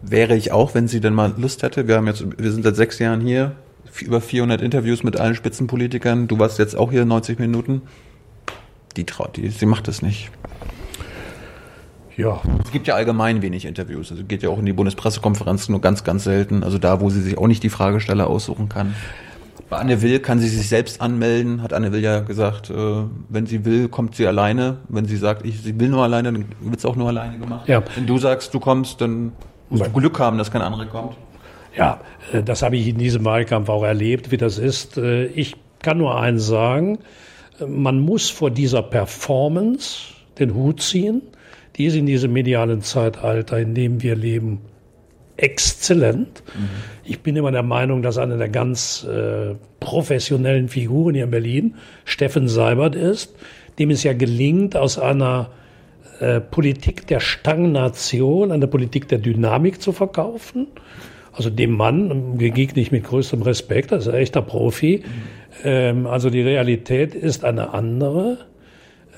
Wäre 0.02 0.36
ich 0.36 0.52
auch, 0.52 0.74
wenn 0.74 0.88
sie 0.88 1.00
denn 1.00 1.14
mal 1.14 1.32
Lust 1.36 1.62
hätte. 1.62 1.88
Wir 1.88 1.96
haben 1.96 2.06
jetzt, 2.06 2.24
wir 2.38 2.52
sind 2.52 2.64
seit 2.64 2.76
sechs 2.76 2.98
Jahren 2.98 3.20
hier, 3.20 3.52
über 4.02 4.20
400 4.20 4.60
Interviews 4.60 5.02
mit 5.02 5.16
allen 5.16 5.34
Spitzenpolitikern. 5.34 6.28
Du 6.28 6.38
warst 6.38 6.58
jetzt 6.58 6.76
auch 6.76 6.90
hier 6.90 7.04
90 7.04 7.38
Minuten. 7.38 7.82
Die 8.96 9.04
traut, 9.04 9.36
die, 9.36 9.48
sie 9.48 9.66
macht 9.66 9.88
es 9.88 10.02
nicht. 10.02 10.30
Ja. 12.16 12.40
Es 12.64 12.72
gibt 12.72 12.88
ja 12.88 12.94
allgemein 12.94 13.42
wenig 13.42 13.64
Interviews. 13.64 14.10
Also 14.10 14.24
geht 14.24 14.42
ja 14.42 14.48
auch 14.48 14.58
in 14.58 14.66
die 14.66 14.72
Bundespressekonferenz 14.72 15.68
nur 15.68 15.80
ganz, 15.80 16.02
ganz 16.02 16.24
selten. 16.24 16.64
Also 16.64 16.78
da, 16.78 17.00
wo 17.00 17.10
sie 17.10 17.20
sich 17.20 17.38
auch 17.38 17.46
nicht 17.46 17.62
die 17.62 17.70
Fragesteller 17.70 18.26
aussuchen 18.26 18.68
kann. 18.68 18.94
Bei 19.70 19.76
Anne 19.76 20.00
Will 20.00 20.18
kann 20.20 20.38
sie 20.38 20.48
sich 20.48 20.68
selbst 20.68 21.00
anmelden, 21.00 21.62
hat 21.62 21.74
Anne 21.74 21.92
Will 21.92 22.00
ja 22.00 22.20
gesagt, 22.20 22.70
äh, 22.70 22.74
wenn 23.28 23.46
sie 23.46 23.64
will, 23.66 23.88
kommt 23.88 24.14
sie 24.14 24.26
alleine. 24.26 24.78
Wenn 24.88 25.04
sie 25.04 25.16
sagt, 25.16 25.44
ich, 25.44 25.60
sie 25.60 25.78
will 25.78 25.88
nur 25.88 26.02
alleine, 26.02 26.32
dann 26.32 26.44
wird 26.60 26.78
es 26.78 26.86
auch 26.86 26.96
nur 26.96 27.08
alleine 27.08 27.38
gemacht. 27.38 27.68
Ja. 27.68 27.82
Wenn 27.94 28.06
du 28.06 28.16
sagst, 28.18 28.54
du 28.54 28.60
kommst, 28.60 29.00
dann 29.02 29.32
musst 29.68 29.84
du 29.86 29.90
Glück 29.90 30.18
haben, 30.18 30.38
dass 30.38 30.50
kein 30.50 30.62
anderer 30.62 30.86
kommt. 30.86 31.16
Ja, 31.76 32.00
äh, 32.32 32.42
das 32.42 32.62
habe 32.62 32.76
ich 32.76 32.88
in 32.88 32.98
diesem 32.98 33.24
Wahlkampf 33.24 33.68
auch 33.68 33.84
erlebt, 33.84 34.30
wie 34.30 34.38
das 34.38 34.58
ist. 34.58 34.96
Äh, 34.96 35.26
ich 35.26 35.56
kann 35.82 35.98
nur 35.98 36.18
eins 36.18 36.46
sagen, 36.46 36.98
äh, 37.60 37.66
man 37.66 38.00
muss 38.00 38.30
vor 38.30 38.50
dieser 38.50 38.82
Performance 38.82 40.14
den 40.38 40.54
Hut 40.54 40.80
ziehen. 40.80 41.22
Die 41.76 41.84
ist 41.84 41.94
in 41.94 42.06
diesem 42.06 42.32
medialen 42.32 42.80
Zeitalter, 42.80 43.58
in 43.58 43.74
dem 43.74 44.02
wir 44.02 44.16
leben, 44.16 44.60
exzellent. 45.38 46.42
Mhm. 46.54 46.68
Ich 47.04 47.20
bin 47.20 47.36
immer 47.36 47.50
der 47.50 47.62
Meinung, 47.62 48.02
dass 48.02 48.18
eine 48.18 48.36
der 48.36 48.50
ganz 48.50 49.04
äh, 49.04 49.54
professionellen 49.80 50.68
Figuren 50.68 51.14
hier 51.14 51.24
in 51.24 51.30
Berlin 51.30 51.74
Steffen 52.04 52.48
Seibert 52.48 52.94
ist, 52.94 53.34
dem 53.78 53.90
es 53.90 54.02
ja 54.02 54.12
gelingt, 54.12 54.76
aus 54.76 54.98
einer 54.98 55.50
äh, 56.20 56.40
Politik 56.40 57.06
der 57.06 57.20
Stagnation 57.20 58.52
eine 58.52 58.66
Politik 58.66 59.08
der 59.08 59.18
Dynamik 59.18 59.80
zu 59.80 59.92
verkaufen. 59.92 60.66
Also 61.32 61.50
dem 61.50 61.72
Mann 61.72 62.36
begegne 62.36 62.82
ich 62.82 62.90
mit 62.90 63.04
größtem 63.04 63.42
Respekt, 63.42 63.92
das 63.92 64.06
ist 64.06 64.12
ein 64.12 64.20
echter 64.20 64.42
Profi. 64.42 65.04
Mhm. 65.04 65.38
Ähm, 65.64 66.06
also 66.06 66.30
die 66.30 66.42
Realität 66.42 67.14
ist 67.14 67.44
eine 67.44 67.72
andere. 67.72 68.38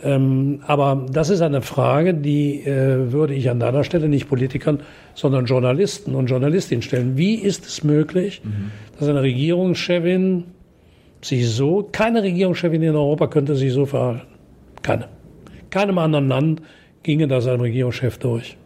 Ähm, 0.02 0.60
aber 0.66 1.06
das 1.10 1.30
ist 1.30 1.42
eine 1.42 1.62
Frage, 1.62 2.14
die 2.14 2.62
äh, 2.62 3.12
würde 3.12 3.34
ich 3.34 3.50
an 3.50 3.60
deiner 3.60 3.84
Stelle 3.84 4.08
nicht 4.08 4.28
Politikern, 4.28 4.80
sondern 5.14 5.46
Journalisten 5.46 6.14
und 6.14 6.26
Journalistinnen 6.26 6.82
stellen. 6.82 7.16
Wie 7.16 7.34
ist 7.34 7.66
es 7.66 7.84
möglich, 7.84 8.40
mhm. 8.44 8.70
dass 8.98 9.08
eine 9.08 9.22
Regierungschefin 9.22 10.44
sich 11.22 11.50
so, 11.50 11.88
keine 11.92 12.22
Regierungschefin 12.22 12.82
in 12.82 12.96
Europa 12.96 13.26
könnte 13.26 13.54
sich 13.54 13.72
so 13.72 13.84
verhalten. 13.86 14.22
Keine. 14.82 15.08
Keinem 15.68 15.98
anderen 15.98 16.28
Land 16.28 16.62
ginge 17.02 17.28
das 17.28 17.46
ein 17.46 17.60
Regierungschef 17.60 18.18
durch. 18.18 18.56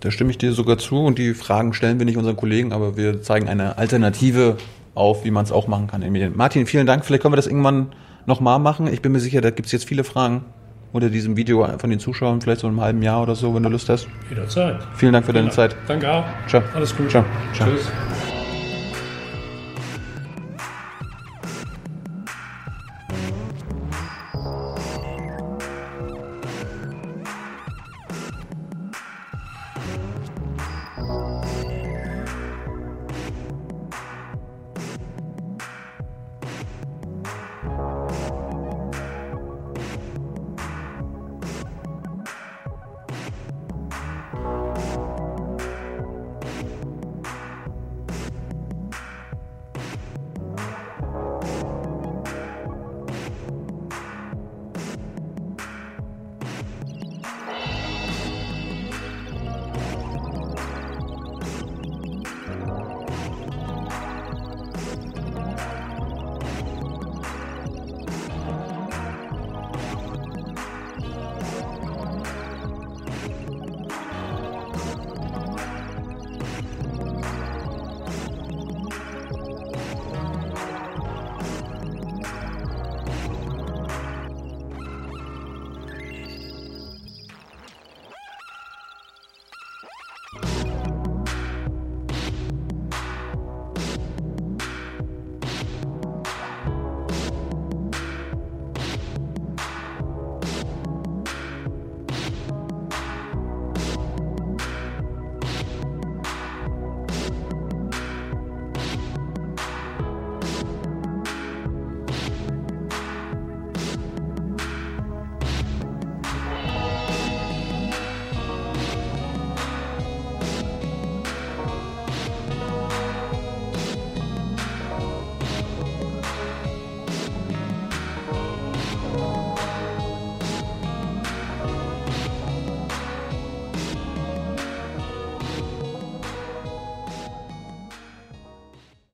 Da 0.00 0.10
stimme 0.10 0.30
ich 0.30 0.38
dir 0.38 0.52
sogar 0.52 0.78
zu 0.78 0.96
und 0.96 1.18
die 1.18 1.32
Fragen 1.32 1.72
stellen 1.72 1.98
wir 1.98 2.04
nicht 2.04 2.18
unseren 2.18 2.36
Kollegen, 2.36 2.72
aber 2.72 2.96
wir 2.96 3.22
zeigen 3.22 3.48
eine 3.48 3.78
Alternative 3.78 4.58
auf, 4.94 5.24
wie 5.24 5.30
man 5.30 5.44
es 5.44 5.52
auch 5.52 5.66
machen 5.66 5.86
kann. 5.86 6.04
Martin, 6.36 6.66
vielen 6.66 6.86
Dank. 6.86 7.04
Vielleicht 7.04 7.22
können 7.22 7.32
wir 7.32 7.36
das 7.36 7.46
irgendwann 7.46 7.88
nochmal 8.28 8.58
machen. 8.60 8.86
Ich 8.86 9.02
bin 9.02 9.12
mir 9.12 9.20
sicher, 9.20 9.40
da 9.40 9.50
gibt 9.50 9.66
es 9.66 9.72
jetzt 9.72 9.86
viele 9.86 10.04
Fragen 10.04 10.44
unter 10.92 11.10
diesem 11.10 11.36
Video 11.36 11.66
von 11.78 11.90
den 11.90 11.98
Zuschauern, 11.98 12.40
vielleicht 12.40 12.60
so 12.60 12.66
in 12.66 12.74
einem 12.74 12.80
halben 12.80 13.02
Jahr 13.02 13.22
oder 13.22 13.34
so, 13.34 13.54
wenn 13.54 13.62
du 13.62 13.68
Lust 13.68 13.88
hast. 13.88 14.08
Jederzeit. 14.30 14.76
Vielen 14.94 15.12
Dank 15.12 15.26
für 15.26 15.32
deine 15.32 15.50
Zeit. 15.50 15.76
Danke 15.86 16.10
auch. 16.10 16.24
Ciao. 16.46 16.62
Alles 16.74 16.96
gut. 16.96 17.10
Ciao. 17.10 17.24
Ciao. 17.52 17.68
Tschüss. 17.68 17.92